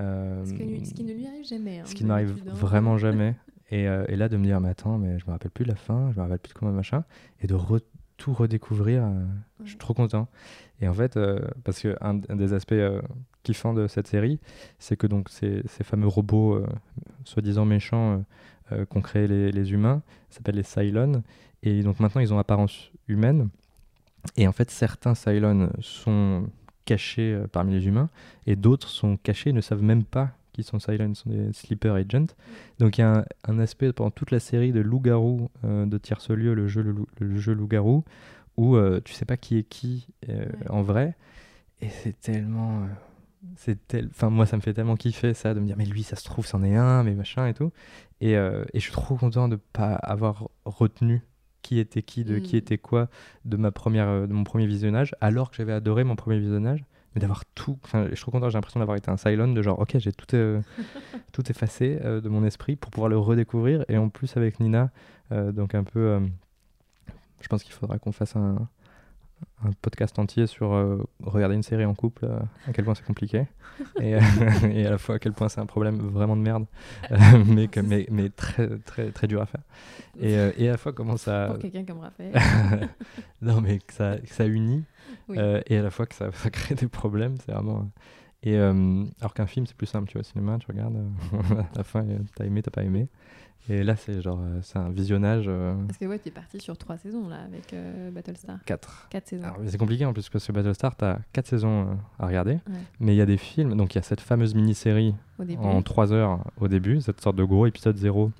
Euh, 0.00 0.44
Ce, 0.44 0.52
que 0.52 0.62
lui- 0.62 0.86
ce 0.86 0.94
qui 0.94 1.02
ne 1.02 1.12
lui 1.12 1.26
arrive 1.26 1.44
jamais. 1.44 1.80
hein, 1.80 1.82
ce 1.84 1.94
qui 1.94 2.04
ne 2.04 2.08
m'arrive 2.08 2.36
hein. 2.46 2.52
vraiment 2.54 2.98
jamais. 2.98 3.34
Et, 3.70 3.86
euh, 3.86 4.06
et 4.08 4.16
là, 4.16 4.30
de 4.30 4.38
me 4.38 4.44
dire, 4.44 4.60
mais 4.62 4.70
attends, 4.70 4.96
mais 4.96 5.18
je 5.18 5.26
me 5.26 5.30
rappelle 5.32 5.50
plus 5.50 5.64
de 5.64 5.68
la 5.68 5.74
fin, 5.76 6.10
je 6.12 6.16
me 6.16 6.22
rappelle 6.22 6.38
plus 6.38 6.54
de 6.54 6.58
comment 6.58 6.72
machin, 6.72 7.04
et 7.42 7.46
de 7.46 7.54
re- 7.54 7.82
tout 8.16 8.32
redécouvrir, 8.32 9.02
euh, 9.04 9.26
je 9.62 9.68
suis 9.68 9.76
trop 9.76 9.92
content. 9.92 10.26
Et 10.80 10.88
en 10.88 10.94
fait, 10.94 11.18
parce 11.64 11.78
que 11.80 11.94
un, 12.00 12.18
un 12.30 12.36
des 12.36 12.54
aspects 12.54 12.72
kiffants 13.42 13.74
de 13.74 13.86
cette 13.86 14.06
série, 14.06 14.40
c'est 14.78 14.96
que 14.96 15.06
donc 15.06 15.28
ces, 15.28 15.60
ces 15.66 15.84
fameux 15.84 16.06
robots 16.06 16.64
soi-disant 17.24 17.66
méchants 17.66 18.24
qu'ont 18.88 19.02
créé 19.02 19.26
les, 19.26 19.52
les 19.52 19.72
humains 19.72 20.00
s'appellent 20.30 20.54
les 20.56 20.62
Cylons, 20.62 21.22
et 21.62 21.82
donc 21.82 22.00
maintenant 22.00 22.22
ils 22.22 22.32
ont 22.32 22.38
apparence 22.38 22.90
humaine. 23.06 23.50
Et 24.36 24.46
en 24.46 24.52
fait, 24.52 24.70
certains 24.70 25.14
Cylons 25.14 25.70
sont 25.80 26.48
cachés 26.84 27.34
euh, 27.34 27.46
parmi 27.46 27.72
les 27.74 27.86
humains, 27.86 28.08
et 28.46 28.56
d'autres 28.56 28.88
sont 28.88 29.16
cachés, 29.16 29.52
ne 29.52 29.60
savent 29.60 29.82
même 29.82 30.04
pas 30.04 30.30
qu'ils 30.52 30.64
sont 30.64 30.78
Cylons, 30.78 31.14
sont 31.14 31.30
des 31.30 31.52
sleeper 31.52 31.94
agents. 31.94 32.26
Donc 32.78 32.98
il 32.98 33.02
y 33.02 33.04
a 33.04 33.18
un, 33.18 33.24
un 33.46 33.58
aspect 33.58 33.92
pendant 33.92 34.10
toute 34.10 34.30
la 34.30 34.40
série 34.40 34.72
de 34.72 34.80
loup-garou 34.80 35.50
euh, 35.64 35.86
de 35.86 35.98
tierce 35.98 36.30
lieu, 36.30 36.54
le 36.54 36.66
jeu, 36.68 36.82
le, 36.82 36.92
loup- 36.92 37.08
le 37.20 37.36
jeu 37.38 37.52
loup-garou, 37.52 38.04
où 38.56 38.76
euh, 38.76 39.00
tu 39.04 39.12
sais 39.12 39.24
pas 39.24 39.36
qui 39.36 39.58
est 39.58 39.64
qui 39.64 40.08
euh, 40.28 40.46
Ouais. 40.46 40.70
en 40.70 40.82
vrai. 40.82 41.16
Et 41.80 41.88
c'est 41.90 42.18
tellement. 42.20 42.88
c'est 43.56 43.86
tel... 43.86 44.08
Enfin, 44.10 44.30
moi, 44.30 44.46
ça 44.46 44.56
me 44.56 44.62
fait 44.62 44.74
tellement 44.74 44.96
kiffer 44.96 45.32
ça, 45.34 45.54
de 45.54 45.60
me 45.60 45.66
dire, 45.66 45.76
mais 45.76 45.84
lui, 45.84 46.02
ça 46.02 46.16
se 46.16 46.24
trouve, 46.24 46.44
c'en 46.46 46.62
est 46.64 46.74
un, 46.74 47.04
mais 47.04 47.14
machin 47.14 47.46
et 47.46 47.54
tout. 47.54 47.70
Et, 48.20 48.32
et 48.32 48.64
je 48.74 48.80
suis 48.80 48.90
trop 48.92 49.14
content 49.16 49.48
de 49.48 49.54
pas 49.72 49.94
avoir 49.94 50.48
retenu 50.64 51.22
qui 51.62 51.78
était 51.78 52.02
qui, 52.02 52.24
de 52.24 52.38
qui 52.38 52.54
Mm. 52.56 52.58
était 52.58 52.78
quoi 52.78 53.08
de, 53.44 53.56
ma 53.56 53.70
première, 53.70 54.08
euh, 54.08 54.26
de 54.26 54.32
mon 54.32 54.44
premier 54.44 54.66
visionnage, 54.66 55.14
alors 55.20 55.50
que 55.50 55.56
j'avais 55.56 55.72
adoré 55.72 56.04
mon 56.04 56.16
premier 56.16 56.38
visionnage. 56.38 56.84
Mais 57.14 57.20
d'avoir 57.22 57.44
tout. 57.54 57.78
Enfin, 57.84 58.04
je 58.10 58.14
suis 58.14 58.20
trop 58.22 58.30
content, 58.30 58.50
j'ai 58.50 58.58
l'impression 58.58 58.80
d'avoir 58.80 58.96
été 58.96 59.10
un 59.10 59.16
Cylon, 59.16 59.52
de 59.54 59.62
genre, 59.62 59.78
ok, 59.80 59.96
j'ai 59.98 60.12
tout, 60.12 60.26
euh, 60.34 60.60
tout 61.32 61.50
effacé 61.50 61.98
euh, 62.04 62.20
de 62.20 62.28
mon 62.28 62.44
esprit 62.44 62.76
pour 62.76 62.90
pouvoir 62.90 63.08
le 63.08 63.16
redécouvrir. 63.18 63.84
Et 63.88 63.96
en 63.96 64.10
plus, 64.10 64.36
avec 64.36 64.60
Nina, 64.60 64.90
euh, 65.32 65.50
donc 65.50 65.74
un 65.74 65.84
peu. 65.84 66.20
je 67.40 67.48
pense 67.48 67.62
qu'il 67.62 67.72
faudra 67.72 67.98
qu'on 67.98 68.12
fasse 68.12 68.36
un, 68.36 68.68
un 69.64 69.70
podcast 69.82 70.18
entier 70.18 70.46
sur 70.46 70.72
euh, 70.72 71.02
regarder 71.22 71.54
une 71.56 71.62
série 71.62 71.84
en 71.84 71.94
couple, 71.94 72.24
euh, 72.26 72.38
à 72.66 72.72
quel 72.72 72.84
point 72.84 72.94
c'est 72.94 73.04
compliqué, 73.04 73.46
et, 74.00 74.14
euh, 74.14 74.20
et 74.72 74.86
à 74.86 74.90
la 74.90 74.98
fois 74.98 75.16
à 75.16 75.18
quel 75.18 75.32
point 75.32 75.48
c'est 75.48 75.60
un 75.60 75.66
problème 75.66 75.98
vraiment 75.98 76.36
de 76.36 76.42
merde, 76.42 76.66
mais, 77.46 77.68
que- 77.68 77.80
mais, 77.80 78.06
mais 78.10 78.28
très, 78.30 78.68
très, 78.78 79.10
très 79.10 79.26
dur 79.26 79.40
à 79.42 79.46
faire. 79.46 79.62
Et, 80.20 80.32
et 80.56 80.68
à 80.68 80.72
la 80.72 80.78
fois 80.78 80.92
comment 80.92 81.16
ça. 81.16 81.48
Pour 81.50 81.58
quelqu'un 81.58 81.84
comme 81.84 82.00
Raphaël. 82.00 82.32
non, 83.42 83.60
mais 83.60 83.78
que 83.78 83.92
ça, 83.92 84.16
que 84.18 84.28
ça 84.32 84.46
unit, 84.46 84.84
Oui. 85.28 85.36
et 85.66 85.76
à 85.78 85.82
la 85.82 85.90
fois 85.90 86.06
que 86.06 86.14
ça, 86.14 86.30
ça 86.32 86.50
crée 86.50 86.74
des 86.74 86.88
problèmes, 86.88 87.36
c'est 87.44 87.52
vraiment. 87.52 87.90
Et 88.44 88.56
alors 88.56 89.34
qu'un 89.34 89.46
film, 89.46 89.66
c'est 89.66 89.76
plus 89.76 89.86
simple, 89.88 90.06
tu 90.08 90.12
vois, 90.14 90.20
au 90.20 90.24
cinéma, 90.24 90.58
tu 90.60 90.66
regardes, 90.68 90.96
à 91.74 91.78
la 91.78 91.84
fin, 91.84 92.06
t'as 92.36 92.44
aimé, 92.44 92.62
t'as 92.62 92.70
pas 92.70 92.84
aimé. 92.84 93.08
Et 93.70 93.82
là, 93.82 93.96
c'est 93.96 94.22
genre, 94.22 94.38
euh, 94.40 94.60
c'est 94.62 94.78
un 94.78 94.88
visionnage 94.90 95.44
euh, 95.46 95.74
Parce 95.86 95.98
que 95.98 96.06
ouais, 96.06 96.18
tu 96.18 96.28
es 96.28 96.30
parti 96.30 96.58
sur 96.58 96.76
trois 96.78 96.96
saisons 96.96 97.28
là 97.28 97.36
avec 97.44 97.72
euh, 97.74 98.10
Battlestar. 98.10 98.58
4. 98.64 99.08
Quatre 99.10 99.28
saisons. 99.28 99.44
C'est 99.66 99.76
compliqué 99.78 100.04
en 100.06 100.12
plus 100.14 100.28
parce 100.30 100.46
que 100.46 100.52
Battlestar, 100.52 100.96
t'as 100.96 101.18
4 101.32 101.46
saisons 101.46 101.82
euh, 101.82 101.94
à 102.18 102.26
regarder, 102.26 102.52
Ouais. 102.52 102.78
mais 103.00 103.14
il 103.14 103.18
y 103.18 103.20
a 103.20 103.26
des 103.26 103.36
films, 103.36 103.76
donc 103.76 103.94
il 103.94 103.98
y 103.98 104.00
a 104.00 104.02
cette 104.02 104.20
fameuse 104.22 104.54
mini-série 104.54 105.14
en 105.58 105.82
3 105.82 106.12
heures 106.12 106.44
au 106.58 106.68
début, 106.68 107.00
cette 107.02 107.20
sorte 107.20 107.36
de 107.36 107.44
gros 107.44 107.66
épisode 107.66 107.96
zéro 107.98 108.30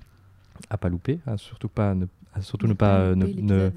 à 0.71 0.79
pas 0.79 0.89
louper, 0.89 1.21
à 1.27 1.37
surtout 1.37 1.69
pas 1.69 1.95
ne, 1.95 2.07
à 2.35 2.41
surtout 2.41 2.67
ne 2.67 2.73
pas 2.73 3.15
ne, 3.15 3.27
ne- 3.27 3.71
zéro, 3.71 3.73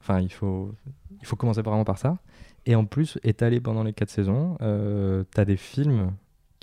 enfin 0.00 0.20
il 0.20 0.32
faut 0.32 0.72
il 1.20 1.26
faut 1.26 1.36
commencer 1.36 1.62
vraiment 1.62 1.84
par 1.84 1.98
ça 1.98 2.16
et 2.64 2.74
en 2.74 2.84
plus 2.84 3.18
étalé 3.24 3.60
pendant 3.60 3.82
les 3.82 3.92
4 3.92 4.08
saisons, 4.08 4.56
t'as 5.32 5.44
des 5.44 5.56
films 5.56 6.12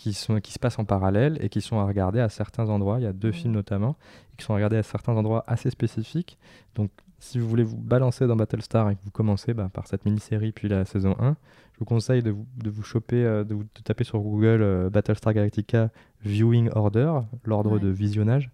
qui 0.03 0.11
sont 0.13 0.41
qui 0.41 0.51
se 0.51 0.59
passent 0.59 0.79
en 0.79 0.83
parallèle 0.85 1.37
et 1.39 1.47
qui 1.47 1.61
sont 1.61 1.79
à 1.79 1.85
regarder 1.85 2.19
à 2.19 2.27
certains 2.27 2.67
endroits, 2.69 2.99
il 2.99 3.03
y 3.03 3.07
a 3.07 3.13
deux 3.13 3.31
films 3.31 3.53
notamment 3.53 3.95
qui 4.37 4.43
sont 4.43 4.51
à 4.51 4.55
regarder 4.57 4.75
à 4.75 4.83
certains 4.83 5.13
endroits 5.13 5.45
assez 5.47 5.69
spécifiques. 5.69 6.37
Donc 6.75 6.91
si 7.19 7.39
vous 7.39 7.47
voulez 7.47 7.63
vous 7.63 7.77
balancer 7.77 8.27
dans 8.27 8.35
Battlestar 8.35 8.89
et 8.89 8.95
que 8.95 9.01
vous 9.05 9.11
commencez 9.11 9.53
bah, 9.53 9.69
par 9.71 9.87
cette 9.87 10.03
mini-série 10.03 10.51
puis 10.51 10.67
la 10.67 10.83
saison 10.83 11.15
1, 11.19 11.37
je 11.73 11.79
vous 11.79 11.85
conseille 11.85 12.21
de 12.21 12.31
vous, 12.31 12.45
de 12.57 12.69
vous 12.69 12.83
choper, 12.83 13.23
euh, 13.23 13.45
de, 13.45 13.53
vous, 13.55 13.63
de 13.63 13.81
taper 13.81 14.03
sur 14.03 14.19
Google 14.19 14.61
euh, 14.61 14.89
Battlestar 14.89 15.33
Galactica 15.33 15.89
Viewing 16.25 16.69
Order, 16.75 17.19
l'ordre 17.45 17.75
Ouais. 17.75 17.79
de 17.79 17.87
visionnage, 17.87 18.49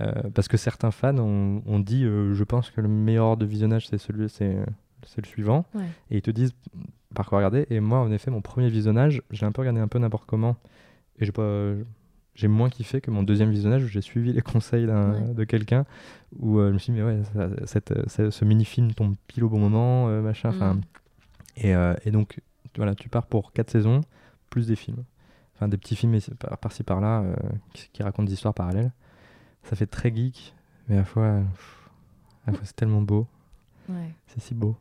euh, 0.00 0.12
parce 0.34 0.48
que 0.48 0.56
certains 0.56 0.92
fans 0.92 1.18
ont, 1.18 1.62
ont 1.66 1.78
dit, 1.78 2.04
je 2.04 2.44
pense 2.44 2.70
que 2.70 2.80
le 2.80 2.88
meilleur 2.88 3.26
ordre 3.26 3.42
de 3.42 3.46
visionnage 3.46 3.86
c'est 3.88 3.98
celui, 3.98 4.30
c'est, 4.30 4.56
c'est 5.06 5.20
le 5.22 5.26
suivant, 5.26 5.64
Ouais. 5.74 5.84
et 6.10 6.16
ils 6.18 6.22
te 6.22 6.30
disent 6.30 6.52
par 7.14 7.28
quoi 7.28 7.38
regarder. 7.38 7.66
Et 7.70 7.80
moi, 7.80 8.00
en 8.00 8.10
effet, 8.12 8.30
mon 8.30 8.42
premier 8.42 8.68
visionnage, 8.68 9.22
j'ai 9.30 9.46
un 9.46 9.52
peu 9.52 9.62
regardé 9.62 9.80
un 9.80 9.88
peu 9.88 9.98
n'importe 9.98 10.26
comment, 10.26 10.56
et 11.18 11.24
j'ai 11.24 11.32
pas, 11.32 11.72
j'ai 12.34 12.48
moins 12.48 12.68
kiffé 12.68 13.00
que 13.00 13.10
mon 13.10 13.22
deuxième 13.22 13.50
visionnage 13.50 13.82
où 13.84 13.88
j'ai 13.88 14.02
suivi 14.02 14.32
les 14.34 14.42
conseils 14.42 14.86
Ouais. 14.86 15.34
de 15.34 15.44
quelqu'un, 15.44 15.86
où 16.38 16.58
euh, 16.58 16.68
je 16.68 16.72
me 16.74 16.78
suis 16.78 16.92
dit, 16.92 16.98
mais 17.00 17.04
ouais, 17.06 17.22
ça- 17.34 17.48
cette, 17.66 17.94
ce, 18.10 18.30
ce 18.30 18.44
mini-film 18.44 18.92
tombe 18.92 19.14
pile 19.26 19.44
au 19.44 19.48
bon 19.48 19.58
moment, 19.58 20.08
euh, 20.08 20.20
machin. 20.20 20.50
Mm. 20.52 20.80
Et, 21.58 21.74
euh, 21.74 21.94
et 22.04 22.10
donc, 22.10 22.40
voilà, 22.76 22.94
tu 22.94 23.08
pars 23.08 23.26
pour 23.26 23.52
4 23.52 23.70
saisons, 23.70 24.02
plus 24.50 24.66
des 24.66 24.76
films. 24.76 25.04
Enfin, 25.54 25.68
des 25.68 25.78
petits 25.78 25.96
films 25.96 26.18
par- 26.38 26.58
par-ci 26.58 26.82
par-là 26.82 27.22
euh, 27.22 27.34
qui, 27.72 27.88
qui 27.90 28.02
racontent 28.02 28.24
des 28.26 28.34
histoires 28.34 28.52
parallèles. 28.52 28.92
Ça 29.62 29.74
fait 29.74 29.86
très 29.86 30.14
geek, 30.14 30.54
mais 30.88 30.96
à 30.96 30.98
la 30.98 31.04
fois, 31.06 31.40
fois 32.44 32.54
c'est 32.62 32.76
tellement 32.76 33.00
beau. 33.00 33.26
Ouais. 33.88 34.12
C'est 34.26 34.40
si 34.40 34.54
beau. 34.54 34.76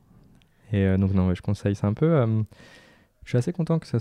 Et 0.75 0.85
euh, 0.85 0.97
donc, 0.97 1.13
non, 1.13 1.27
ouais, 1.27 1.35
je 1.35 1.41
conseille. 1.41 1.75
C'est 1.75 1.87
un 1.87 1.93
peu. 1.93 2.05
euh, 2.05 2.41
je 3.23 3.29
suis 3.29 3.37
assez 3.37 3.53
content 3.53 3.79
que 3.79 3.87
ça. 3.87 3.97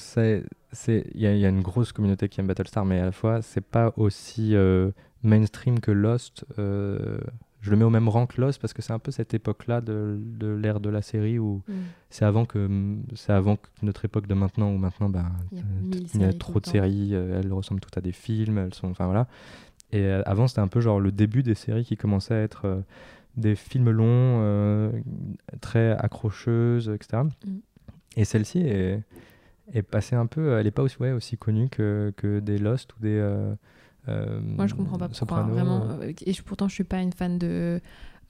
Il 0.89 1.03
y, 1.15 1.21
y 1.23 1.47
a 1.47 1.49
une 1.49 1.63
grosse 1.63 1.93
communauté 1.93 2.29
qui 2.29 2.41
aime 2.41 2.47
Battlestar, 2.47 2.85
mais 2.85 2.99
à 3.01 3.05
la 3.07 3.13
fois, 3.13 3.43
c'est 3.43 3.65
pas 3.65 3.93
aussi 3.97 4.55
euh, 4.55 4.91
mainstream 5.23 5.81
que 5.81 5.91
Lost. 5.93 6.45
je 6.59 7.71
le 7.71 7.77
mets 7.79 7.85
au 7.85 7.91
même 7.91 8.09
rang 8.11 8.27
que 8.27 8.39
Lost 8.41 8.61
parce 8.61 8.75
que 8.75 8.83
c'est 8.83 8.93
un 8.93 8.99
peu 8.99 9.11
cette 9.11 9.33
époque-là 9.33 9.81
de, 9.81 10.19
de 10.21 10.49
l'ère 10.49 10.81
de 10.81 10.91
la 10.91 11.01
série 11.01 11.39
où 11.39 11.63
Mm. 11.67 11.73
c'est 12.11 12.27
avant 12.27 12.45
que 12.45 12.69
c'est 13.15 13.33
avant 13.33 13.57
que 13.57 13.67
notre 13.83 14.05
époque 14.05 14.27
de 14.27 14.35
maintenant 14.35 14.71
où 14.71 14.77
maintenant 14.77 15.09
bah 15.09 15.25
Il 16.15 16.21
y 16.21 16.25
a 16.25 16.33
trop 16.35 16.61
de 16.61 16.67
séries 16.67 17.15
elles 17.15 17.51
ressemblent 17.55 17.81
toutes 17.81 17.97
à 17.97 18.03
des 18.03 18.13
films 18.13 18.59
elles 18.59 18.75
sont 18.75 18.89
enfin 18.91 19.07
voilà 19.07 19.27
et 19.93 20.07
avant 20.27 20.47
c'était 20.47 20.61
un 20.61 20.69
peu 20.69 20.83
genre 20.83 21.01
le 21.01 21.11
début 21.11 21.43
des 21.43 21.55
séries 21.55 21.87
qui 21.87 21.97
commençaient 21.97 22.35
à 22.35 22.43
être 22.43 22.83
des 23.36 23.56
films 23.56 23.90
longs 23.90 24.06
euh, 24.43 24.93
très 25.61 25.90
accrocheuses 25.93 26.89
etc 26.89 27.23
Mm. 27.47 27.56
et 28.16 28.24
celle-ci 28.24 28.61
est 28.61 29.02
est 29.73 29.82
passée 29.82 30.15
un 30.16 30.27
peu 30.27 30.59
elle 30.59 30.66
est 30.66 30.70
pas 30.70 30.82
aussi 30.82 30.97
ouais 31.01 31.12
aussi 31.12 31.36
connue 31.39 31.69
que, 31.69 32.12
que 32.16 32.39
des 32.40 32.59
Lost 32.59 32.94
ou 32.97 33.01
des 33.02 33.16
euh, 33.19 33.55
euh, 34.09 34.39
Moi, 34.43 34.66
je 34.66 34.74
comprends 34.74 34.98
pas 34.98 35.09
pourquoi. 35.09 35.43
Vraiment. 35.44 35.89
euh, 36.02 36.12
Et 36.27 36.35
je- 36.35 36.43
pourtant, 36.43 36.69
je 36.69 36.74
suis 36.74 36.85
pas 36.85 37.01
une 37.01 37.15
fan 37.15 37.39
de. 37.39 37.81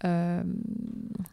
euh, 0.04 0.42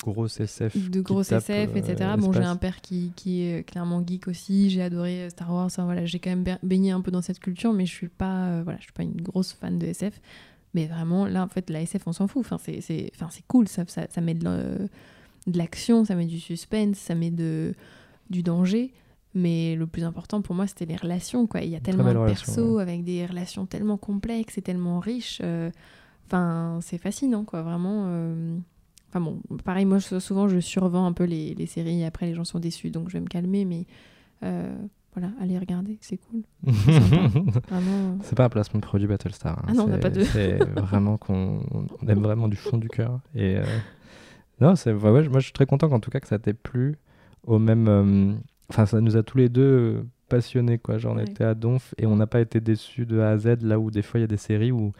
grosse 0.04 0.40
SF 0.40 0.90
de 0.90 1.02
grosse 1.02 1.32
SF, 1.32 1.76
etc. 1.76 2.16
Bon, 2.18 2.32
j'ai 2.32 2.40
un 2.40 2.56
père 2.56 2.82
qui, 2.82 3.12
qui 3.16 3.44
est 3.44 3.64
clairement 3.64 4.04
geek 4.06 4.28
aussi. 4.28 4.72
J'ai 4.72 4.82
adoré 4.82 5.30
Star 5.30 5.54
Wars. 5.54 5.70
Voilà, 5.78 6.06
j'ai 6.06 6.18
quand 6.18 6.32
même 6.32 6.44
ba- 6.44 6.58
baigné 6.64 6.90
un 6.92 7.02
peu 7.02 7.12
dans 7.12 7.22
cette 7.22 7.40
culture, 7.40 7.72
mais 7.74 7.86
je 7.86 7.92
suis 7.94 8.08
pas, 8.10 8.62
voilà, 8.64 8.80
je 8.80 8.84
suis 8.86 8.94
pas 8.94 9.04
une 9.04 9.22
grosse 9.22 9.54
fan 9.54 9.78
de 9.78 9.86
SF. 9.86 10.20
Mais 10.74 10.86
vraiment, 10.88 11.26
là, 11.26 11.44
en 11.44 11.48
fait, 11.48 11.70
la 11.70 11.82
SF, 11.82 12.04
on 12.08 12.14
s'en 12.14 12.28
fout. 12.28 12.42
Enfin, 12.46 12.58
c'est, 12.58 12.82
c'est, 12.82 13.12
enfin, 13.16 13.28
c'est 13.30 13.44
cool. 13.48 13.68
Ça, 13.68 13.84
ça, 13.88 14.08
ça 14.10 14.22
met 14.22 14.34
de, 14.34 14.44
la- 14.46 14.88
de 15.48 15.58
l'action, 15.58 16.06
ça 16.06 16.16
met 16.16 16.26
du 16.26 16.40
suspense, 16.40 16.98
ça 16.98 17.14
met 17.16 17.32
de, 17.32 17.74
du 18.30 18.42
danger. 18.44 18.94
Mais 19.34 19.76
le 19.76 19.88
plus 19.88 20.04
important 20.04 20.42
pour 20.42 20.56
moi, 20.56 20.68
c'était 20.68 20.86
les 20.86 20.96
relations. 20.98 21.48
Quoi. 21.48 21.62
Il 21.62 21.70
y 21.70 21.76
a 21.76 21.80
tellement 21.80 22.04
de 22.14 22.18
persos 22.28 22.58
avec 22.82 23.04
des 23.04 23.26
relations 23.26 23.66
tellement 23.66 23.98
complexes 23.98 24.58
et 24.58 24.62
tellement 24.62 25.00
riches. 25.00 25.40
euh, 25.44 25.70
Enfin, 26.28 26.80
c'est 26.82 26.98
fascinant, 26.98 27.44
quoi. 27.44 27.62
Vraiment. 27.62 28.06
euh, 28.08 28.58
Enfin 29.10 29.20
bon, 29.20 29.42
pareil, 29.66 29.84
moi 29.84 30.00
sou- 30.00 30.22
souvent 30.22 30.48
je 30.48 30.60
survends 30.62 31.06
un 31.06 31.12
peu 31.12 31.26
les, 31.26 31.54
les 31.54 31.66
séries 31.66 32.00
et 32.00 32.06
après 32.06 32.28
les 32.28 32.34
gens 32.34 32.46
sont 32.46 32.60
déçus, 32.60 32.92
donc 32.92 33.10
je 33.10 33.14
vais 33.14 33.20
me 33.20 33.28
calmer, 33.28 33.66
mais 33.66 33.86
euh, 34.44 34.74
voilà, 35.14 35.30
allez 35.42 35.58
regarder, 35.60 35.98
c'est 36.02 36.18
cool. 36.18 36.42
Vraiment. 36.64 38.18
C'est 38.24 38.36
pas 38.36 38.46
un 38.46 38.50
placement 38.50 38.80
de 38.80 38.86
produit 38.86 39.08
Battlestar. 39.08 39.58
hein. 39.60 39.66
Ah 39.68 39.74
non, 39.74 39.84
on 39.84 39.88
n'a 39.88 39.96
C'est- 39.96 40.02
pas 40.02 40.10
de- 40.10 40.24
C'est 40.24 40.58
vraiment 40.80 41.18
qu'on 41.18 41.62
on 42.02 42.08
aime 42.08 42.22
vraiment 42.22 42.48
du 42.48 42.56
fond 42.58 42.78
du 42.78 42.88
cœur. 42.88 43.20
Et 43.36 43.58
euh, 43.58 43.64
non, 44.60 44.76
c'est 44.76 44.94
ouais, 44.94 45.28
moi 45.30 45.40
je 45.40 45.46
suis 45.46 45.54
très 45.54 45.66
content 45.66 45.90
qu'en 45.90 46.00
tout 46.00 46.12
cas 46.12 46.20
que 46.20 46.28
ça 46.28 46.40
t'ait 46.40 46.54
plu 46.54 46.98
au 47.46 47.60
même. 47.60 47.88
euh, 47.88 48.34
Enfin, 48.70 48.86
ça 48.86 49.02
nous 49.02 49.18
a 49.18 49.24
tous 49.24 49.38
les 49.38 49.50
deux 49.50 50.06
passionné, 50.30 50.78
quoi. 50.78 50.98
Genre, 50.98 51.14
on 51.14 51.18
Ouais. 51.18 51.24
était 51.26 51.44
à 51.44 51.56
donf 51.56 51.94
et 51.98 52.06
on 52.06 52.16
n'a 52.16 52.26
pas 52.28 52.40
été 52.40 52.62
déçu 52.62 53.06
de 53.06 53.20
A 53.20 53.32
à 53.32 53.38
Z, 53.38 53.58
là 53.64 53.80
où 53.80 53.92
des 53.92 54.02
fois 54.02 54.20
il 54.20 54.22
y 54.22 54.24
a 54.24 54.28
des 54.28 54.38
séries 54.38 54.72
où 54.72 54.94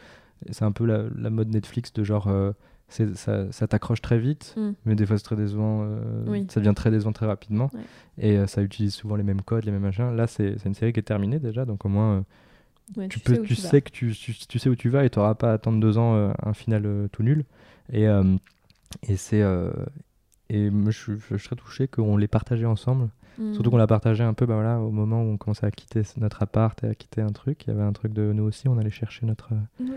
c'est 0.50 0.64
un 0.66 0.72
peu 0.72 0.84
la, 0.84 1.04
la 1.16 1.30
mode 1.30 1.48
Netflix 1.48 1.92
de 1.94 2.04
genre. 2.04 2.28
euh, 2.28 2.52
ça, 3.14 3.50
ça 3.52 3.66
t'accroche 3.66 4.00
très 4.02 4.18
vite, 4.18 4.54
Mm. 4.56 4.70
mais 4.84 4.94
des 4.94 5.06
fois 5.06 5.16
c'est 5.18 5.24
très 5.24 5.36
décevant. 5.36 5.82
euh, 5.84 6.24
Oui. 6.26 6.46
Ça 6.50 6.60
devient 6.60 6.74
très 6.74 6.90
décevant 6.90 7.12
très 7.12 7.26
rapidement. 7.26 7.70
Ouais. 7.74 7.80
Et 8.18 8.38
euh, 8.38 8.46
ça 8.46 8.62
utilise 8.62 8.94
souvent 8.94 9.16
les 9.16 9.22
mêmes 9.22 9.42
codes, 9.42 9.64
les 9.64 9.72
mêmes 9.72 9.82
machins. 9.82 10.14
Là, 10.14 10.26
c'est 10.26 10.56
une 10.64 10.74
série 10.74 10.92
qui 10.92 11.00
est 11.00 11.04
terminée 11.04 11.38
déjà, 11.38 11.64
donc 11.64 11.84
au 11.84 11.88
moins. 11.88 12.16
euh, 12.16 12.20
Ouais, 12.96 13.08
tu, 13.08 13.20
sais 13.20 13.24
peux, 13.24 13.40
où 13.40 13.44
tu 13.46 13.54
vas. 13.54 13.68
sais 13.68 13.80
que 13.80 13.90
tu, 13.90 14.12
sais 14.12 14.68
où 14.68 14.74
tu 14.76 14.88
vas 14.90 15.04
et 15.04 15.10
tu 15.10 15.18
n'auras 15.18 15.34
pas 15.34 15.50
à 15.52 15.54
attendre 15.54 15.80
deux 15.80 15.96
ans 15.98 16.32
un 16.42 16.52
final 16.52 17.08
tout 17.12 17.22
nul. 17.22 17.44
Et, 17.92 18.04
et 19.08 19.16
c'est 19.16 19.42
et 20.50 20.68
moi, 20.70 20.90
je, 20.90 21.12
serais 21.38 21.56
touché 21.56 21.88
qu'on 21.88 22.16
l'ait 22.18 22.28
partagé 22.28 22.66
ensemble. 22.66 23.08
Mm. 23.38 23.54
Surtout 23.54 23.70
qu'on 23.70 23.78
l'a 23.78 23.86
partagé 23.86 24.22
un 24.22 24.34
peu 24.34 24.44
bah, 24.44 24.54
voilà, 24.54 24.78
au 24.80 24.90
moment 24.90 25.22
où 25.22 25.26
on 25.28 25.36
commençait 25.38 25.64
à 25.64 25.70
quitter 25.70 26.02
notre 26.18 26.42
appart 26.42 26.82
et 26.84 26.88
à 26.88 26.94
quitter 26.94 27.22
un 27.22 27.30
truc. 27.32 27.64
Il 27.66 27.70
y 27.70 27.72
avait 27.72 27.82
un 27.82 27.92
truc 27.94 28.12
de 28.12 28.30
nous 28.34 28.42
aussi, 28.44 28.68
on 28.68 28.76
allait 28.76 28.90
chercher 28.90 29.24
notre, 29.24 29.48
Notre 29.80 29.96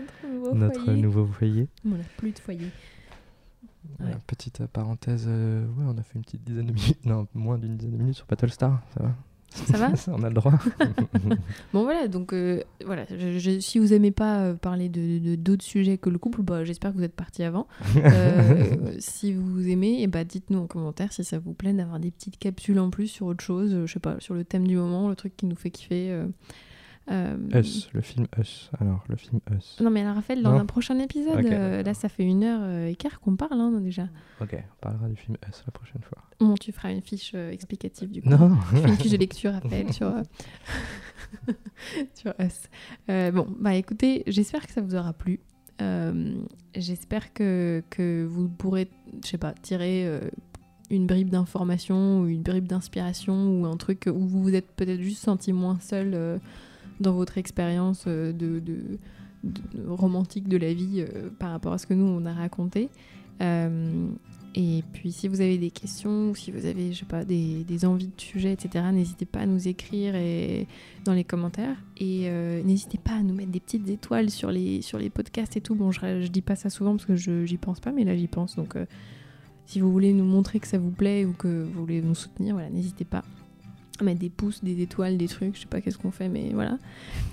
nouveau 0.54 0.66
notre 0.66 0.84
foyer. 0.84 1.00
nouveau 1.02 1.26
foyer. 1.26 1.68
On 1.84 1.90
n'a 1.90 2.04
plus 2.16 2.32
de 2.32 2.38
foyer. 2.38 2.66
Ouais. 4.00 4.06
Petite 4.26 4.60
euh, 4.62 4.66
parenthèse, 4.66 5.26
euh, 5.28 5.64
ouais, 5.64 5.84
on 5.86 5.96
a 5.96 6.02
fait 6.02 6.16
une 6.16 6.22
petite 6.24 6.42
dizaine 6.44 6.66
de 6.66 6.72
minutes, 6.72 7.04
non, 7.06 7.26
moins 7.34 7.56
d'une 7.56 7.76
dizaine 7.76 7.92
de 7.92 7.98
minutes 7.98 8.16
sur 8.16 8.26
Battlestar, 8.26 8.82
ça 8.94 9.02
va 9.04 9.14
Ça 9.48 9.78
va 9.78 9.92
On 10.12 10.22
a 10.24 10.28
le 10.28 10.34
droit. 10.34 10.52
Bon 11.72 11.84
voilà, 11.84 12.08
donc 12.08 12.32
euh, 12.32 12.60
voilà, 12.84 13.04
je- 13.10 13.38
je- 13.38 13.60
si 13.60 13.78
vous 13.78 13.92
aimez 13.94 14.10
pas 14.10 14.40
euh, 14.40 14.54
parler 14.54 14.88
de 14.88 15.36
d'autres 15.36 15.64
sujets 15.64 15.98
que 15.98 16.10
le 16.10 16.18
couple, 16.18 16.42
bah, 16.42 16.64
j'espère 16.64 16.92
que 16.92 16.96
vous 16.98 17.04
êtes 17.04 17.14
parti 17.14 17.42
avant. 17.44 17.66
Euh, 17.96 18.92
si 18.98 19.32
vous 19.32 19.68
aimez, 19.68 20.02
et 20.02 20.08
bah, 20.08 20.24
dites-nous 20.24 20.58
en 20.58 20.66
commentaire 20.66 21.12
si 21.12 21.22
ça 21.24 21.38
vous 21.38 21.52
plaît 21.54 21.72
d'avoir 21.72 22.00
des 22.00 22.10
petites 22.10 22.38
capsules 22.38 22.78
en 22.80 22.90
plus 22.90 23.06
sur 23.06 23.26
autre 23.26 23.42
chose, 23.44 23.82
je 23.86 23.92
sais 23.92 24.00
pas, 24.00 24.16
sur 24.18 24.34
le 24.34 24.44
thème 24.44 24.66
du 24.66 24.76
moment, 24.76 25.08
le 25.08 25.16
truc 25.16 25.36
qui 25.36 25.46
nous 25.46 25.56
fait 25.56 25.70
kiffer. 25.70 26.24
Euh, 27.10 27.36
Us, 27.54 27.88
le 27.92 28.00
film 28.00 28.26
Us. 28.38 28.70
Alors, 28.80 29.04
le 29.08 29.16
film 29.16 29.40
Us. 29.56 29.78
Non 29.80 29.90
mais 29.90 30.00
alors 30.00 30.16
Raphaël, 30.16 30.42
dans 30.42 30.52
Non 30.52 30.60
un 30.60 30.66
prochain 30.66 30.98
épisode, 30.98 31.44
euh, 31.46 31.82
là 31.82 31.94
ça 31.94 32.08
fait 32.08 32.24
une 32.24 32.42
heure 32.42 32.60
euh, 32.62 32.88
et 32.88 32.96
quart 32.96 33.20
qu'on 33.20 33.36
parle 33.36 33.60
hein, 33.60 33.70
déjà. 33.80 34.08
Ok, 34.40 34.54
on 34.54 34.80
parlera 34.80 35.08
du 35.08 35.16
film 35.16 35.36
Us 35.48 35.62
la 35.66 35.72
prochaine 35.72 36.02
fois. 36.02 36.18
Bon, 36.40 36.54
tu 36.54 36.72
feras 36.72 36.90
une 36.90 37.02
fiche 37.02 37.32
euh, 37.34 37.50
explicative 37.50 38.10
du 38.10 38.22
coup. 38.22 38.28
Non 38.28 38.56
fais 38.56 38.88
une 38.88 38.96
fiche 38.96 39.12
de 39.12 39.16
lecture, 39.16 39.52
Raphaël, 39.52 39.92
sur, 39.92 40.12
sur 42.14 42.34
Us. 42.40 42.68
Bon, 43.08 43.46
bah 43.58 43.74
écoutez, 43.74 44.24
j'espère 44.26 44.66
que 44.66 44.72
ça 44.72 44.80
vous 44.80 44.96
aura 44.96 45.12
plu. 45.12 45.40
J'espère 46.74 47.32
que, 47.32 47.84
que 47.88 48.26
vous 48.28 48.48
pourrez, 48.48 48.90
je 49.22 49.28
sais 49.28 49.38
pas, 49.38 49.52
tirer 49.52 50.20
une 50.90 51.06
bribe 51.06 51.30
d'information 51.30 52.20
ou 52.20 52.26
une 52.26 52.42
bribe 52.42 52.66
d'inspiration 52.66 53.60
ou 53.60 53.66
un 53.66 53.76
truc 53.76 54.08
où 54.12 54.26
vous 54.26 54.42
vous 54.42 54.54
êtes 54.54 54.70
peut-être 54.72 55.00
juste 55.00 55.22
senti 55.22 55.52
moins 55.52 55.78
seul 55.80 56.40
dans 57.00 57.12
votre 57.12 57.38
expérience 57.38 58.04
euh, 58.06 58.32
de, 58.32 58.60
romantique 59.86 60.48
de 60.48 60.56
la 60.56 60.72
vie 60.72 61.00
euh, 61.00 61.30
par 61.38 61.50
rapport 61.50 61.72
à 61.72 61.78
ce 61.78 61.86
que 61.86 61.94
nous 61.94 62.06
on 62.06 62.24
a 62.26 62.32
raconté. 62.32 62.88
Euh, 63.42 64.08
et 64.54 64.82
puis 64.94 65.12
si 65.12 65.28
vous 65.28 65.42
avez 65.42 65.58
des 65.58 65.70
questions 65.70 66.30
ou 66.30 66.34
si 66.34 66.50
vous 66.50 66.64
avez, 66.64 66.92
je 66.94 67.00
sais 67.00 67.04
pas, 67.04 67.26
des, 67.26 67.84
envies 67.84 68.06
de 68.06 68.20
sujets, 68.20 68.54
etc., 68.54 68.86
n'hésitez 68.90 69.26
pas 69.26 69.40
à 69.40 69.46
nous 69.46 69.68
écrire 69.68 70.14
et, 70.14 70.66
dans 71.04 71.12
les 71.12 71.24
commentaires. 71.24 71.76
Et 71.98 72.30
n'hésitez 72.64 72.96
pas 72.96 73.12
à 73.12 73.22
nous 73.22 73.34
mettre 73.34 73.50
des 73.50 73.60
petites 73.60 73.86
étoiles 73.90 74.30
sur 74.30 74.50
les, 74.50 74.80
sur 74.80 74.98
les 74.98 75.10
podcasts 75.10 75.58
et 75.58 75.60
tout. 75.60 75.74
Bon, 75.74 75.92
je, 75.92 76.00
je 76.22 76.28
dis 76.28 76.40
pas 76.40 76.56
ça 76.56 76.70
souvent 76.70 76.92
parce 76.92 77.04
que 77.04 77.16
je 77.16 77.44
j'y 77.44 77.58
pense 77.58 77.80
pas, 77.80 77.92
mais 77.92 78.04
là 78.04 78.16
j'y 78.16 78.28
pense. 78.28 78.56
Donc 78.56 78.78
si 79.66 79.80
vous 79.80 79.92
voulez 79.92 80.14
nous 80.14 80.24
montrer 80.24 80.58
que 80.58 80.68
ça 80.68 80.78
vous 80.78 80.90
plaît 80.90 81.26
ou 81.26 81.34
que 81.34 81.64
vous 81.64 81.80
voulez 81.80 82.00
nous 82.00 82.14
soutenir, 82.14 82.54
voilà, 82.54 82.70
n'hésitez 82.70 83.04
pas 83.04 83.24
mettre 84.04 84.20
des 84.20 84.30
pouces, 84.30 84.62
des 84.62 84.80
étoiles, 84.82 85.16
des 85.16 85.28
trucs. 85.28 85.54
Je 85.56 85.60
sais 85.62 85.66
pas 85.66 85.80
qu'est-ce 85.80 85.98
qu'on 85.98 86.10
fait, 86.10 86.28
mais 86.28 86.50
voilà. 86.54 86.78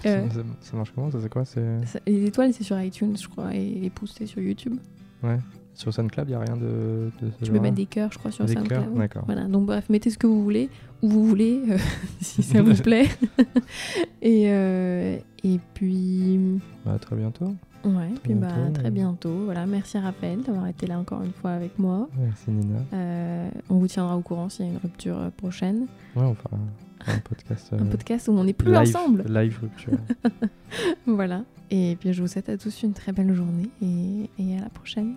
Euh, 0.06 0.28
ça, 0.30 0.36
ça- 0.36 0.44
ça 0.62 0.78
marche 0.78 0.92
comment 0.96 1.12
Ça, 1.12 1.20
c'est 1.22 1.30
quoi 1.30 1.46
ça- 1.46 1.62
les 2.08 2.26
étoiles, 2.26 2.54
c'est 2.54 2.64
sur 2.64 2.80
iTunes, 2.80 3.16
je 3.20 3.28
crois, 3.28 3.54
et 3.54 3.64
les 3.82 3.90
pouces, 3.90 4.16
c'est 4.18 4.26
sur 4.28 4.42
YouTube. 4.42 4.76
Ouais. 5.24 5.38
Sur 5.76 5.92
SoundCloud, 5.92 6.28
il 6.28 6.32
n'y 6.32 6.36
a 6.36 6.40
rien 6.40 6.56
de, 6.56 7.10
de 7.20 7.32
ce 7.40 7.46
Tu 7.46 7.52
peux 7.52 7.60
mettre 7.60 7.74
des 7.76 7.88
cœurs, 7.88 8.12
je 8.14 8.20
crois, 8.20 8.30
sur 8.32 8.46
Des 8.46 8.54
SoundCloud. 8.54 8.96
D'accord. 8.96 9.24
Voilà, 9.26 9.46
donc 9.46 9.66
bref, 9.66 9.90
mettez 9.90 10.12
ce 10.12 10.20
que 10.20 10.28
vous 10.28 10.44
voulez, 10.44 10.70
où 11.02 11.10
vous 11.10 11.26
voulez, 11.26 11.62
euh, 11.70 11.78
si 12.22 12.44
ça 12.44 12.62
vous 12.62 12.76
plaît. 12.84 13.08
et, 14.22 14.46
euh, 14.52 15.18
et 15.44 15.60
puis, 15.74 16.40
Bah, 16.86 16.94
à 16.94 17.00
très 17.00 17.16
bientôt. 17.16 17.56
Ouais, 17.84 18.14
puis 18.24 18.34
bah, 18.34 18.48
très 18.74 18.92
bientôt. 18.92 19.46
Voilà, 19.46 19.66
merci 19.66 19.98
Raphaël 19.98 20.42
d'avoir 20.42 20.68
été 20.68 20.88
là 20.88 21.00
encore 21.00 21.22
une 21.22 21.34
fois 21.34 21.52
avec 21.52 21.78
moi. 21.80 22.10
Merci 22.18 22.52
Nina. 22.52 22.80
Euh, 22.94 23.50
on 23.70 23.78
vous 23.78 23.88
tiendra 23.88 24.18
au 24.18 24.22
courant 24.22 24.50
s'il 24.50 24.66
y 24.66 24.70
a 24.70 24.72
une 24.72 24.78
rupture 24.78 25.18
euh, 25.18 25.30
prochaine. 25.30 25.88
Ouais, 26.16 26.24
on 26.24 26.36
fera 26.36 26.58
un 27.08 27.20
podcast. 27.30 27.74
Un 27.74 27.86
euh, 27.86 27.90
podcast 27.90 28.28
où 28.28 28.32
on 28.32 28.44
n'est 28.44 28.54
plus 28.54 28.72
live, 28.72 28.82
ensemble. 28.82 29.24
Live 29.28 29.60
rupture. 29.62 29.98
Voilà. 31.06 31.44
Et 31.70 31.98
puis 32.00 32.14
je 32.14 32.22
vous 32.22 32.28
souhaite 32.28 32.50
à 32.50 32.58
tous 32.58 32.84
une 32.84 32.94
très 32.94 33.12
belle 33.12 33.34
journée 33.34 33.70
et, 33.82 34.30
et 34.40 34.58
à 34.58 34.62
la 34.62 34.70
prochaine. 34.70 35.16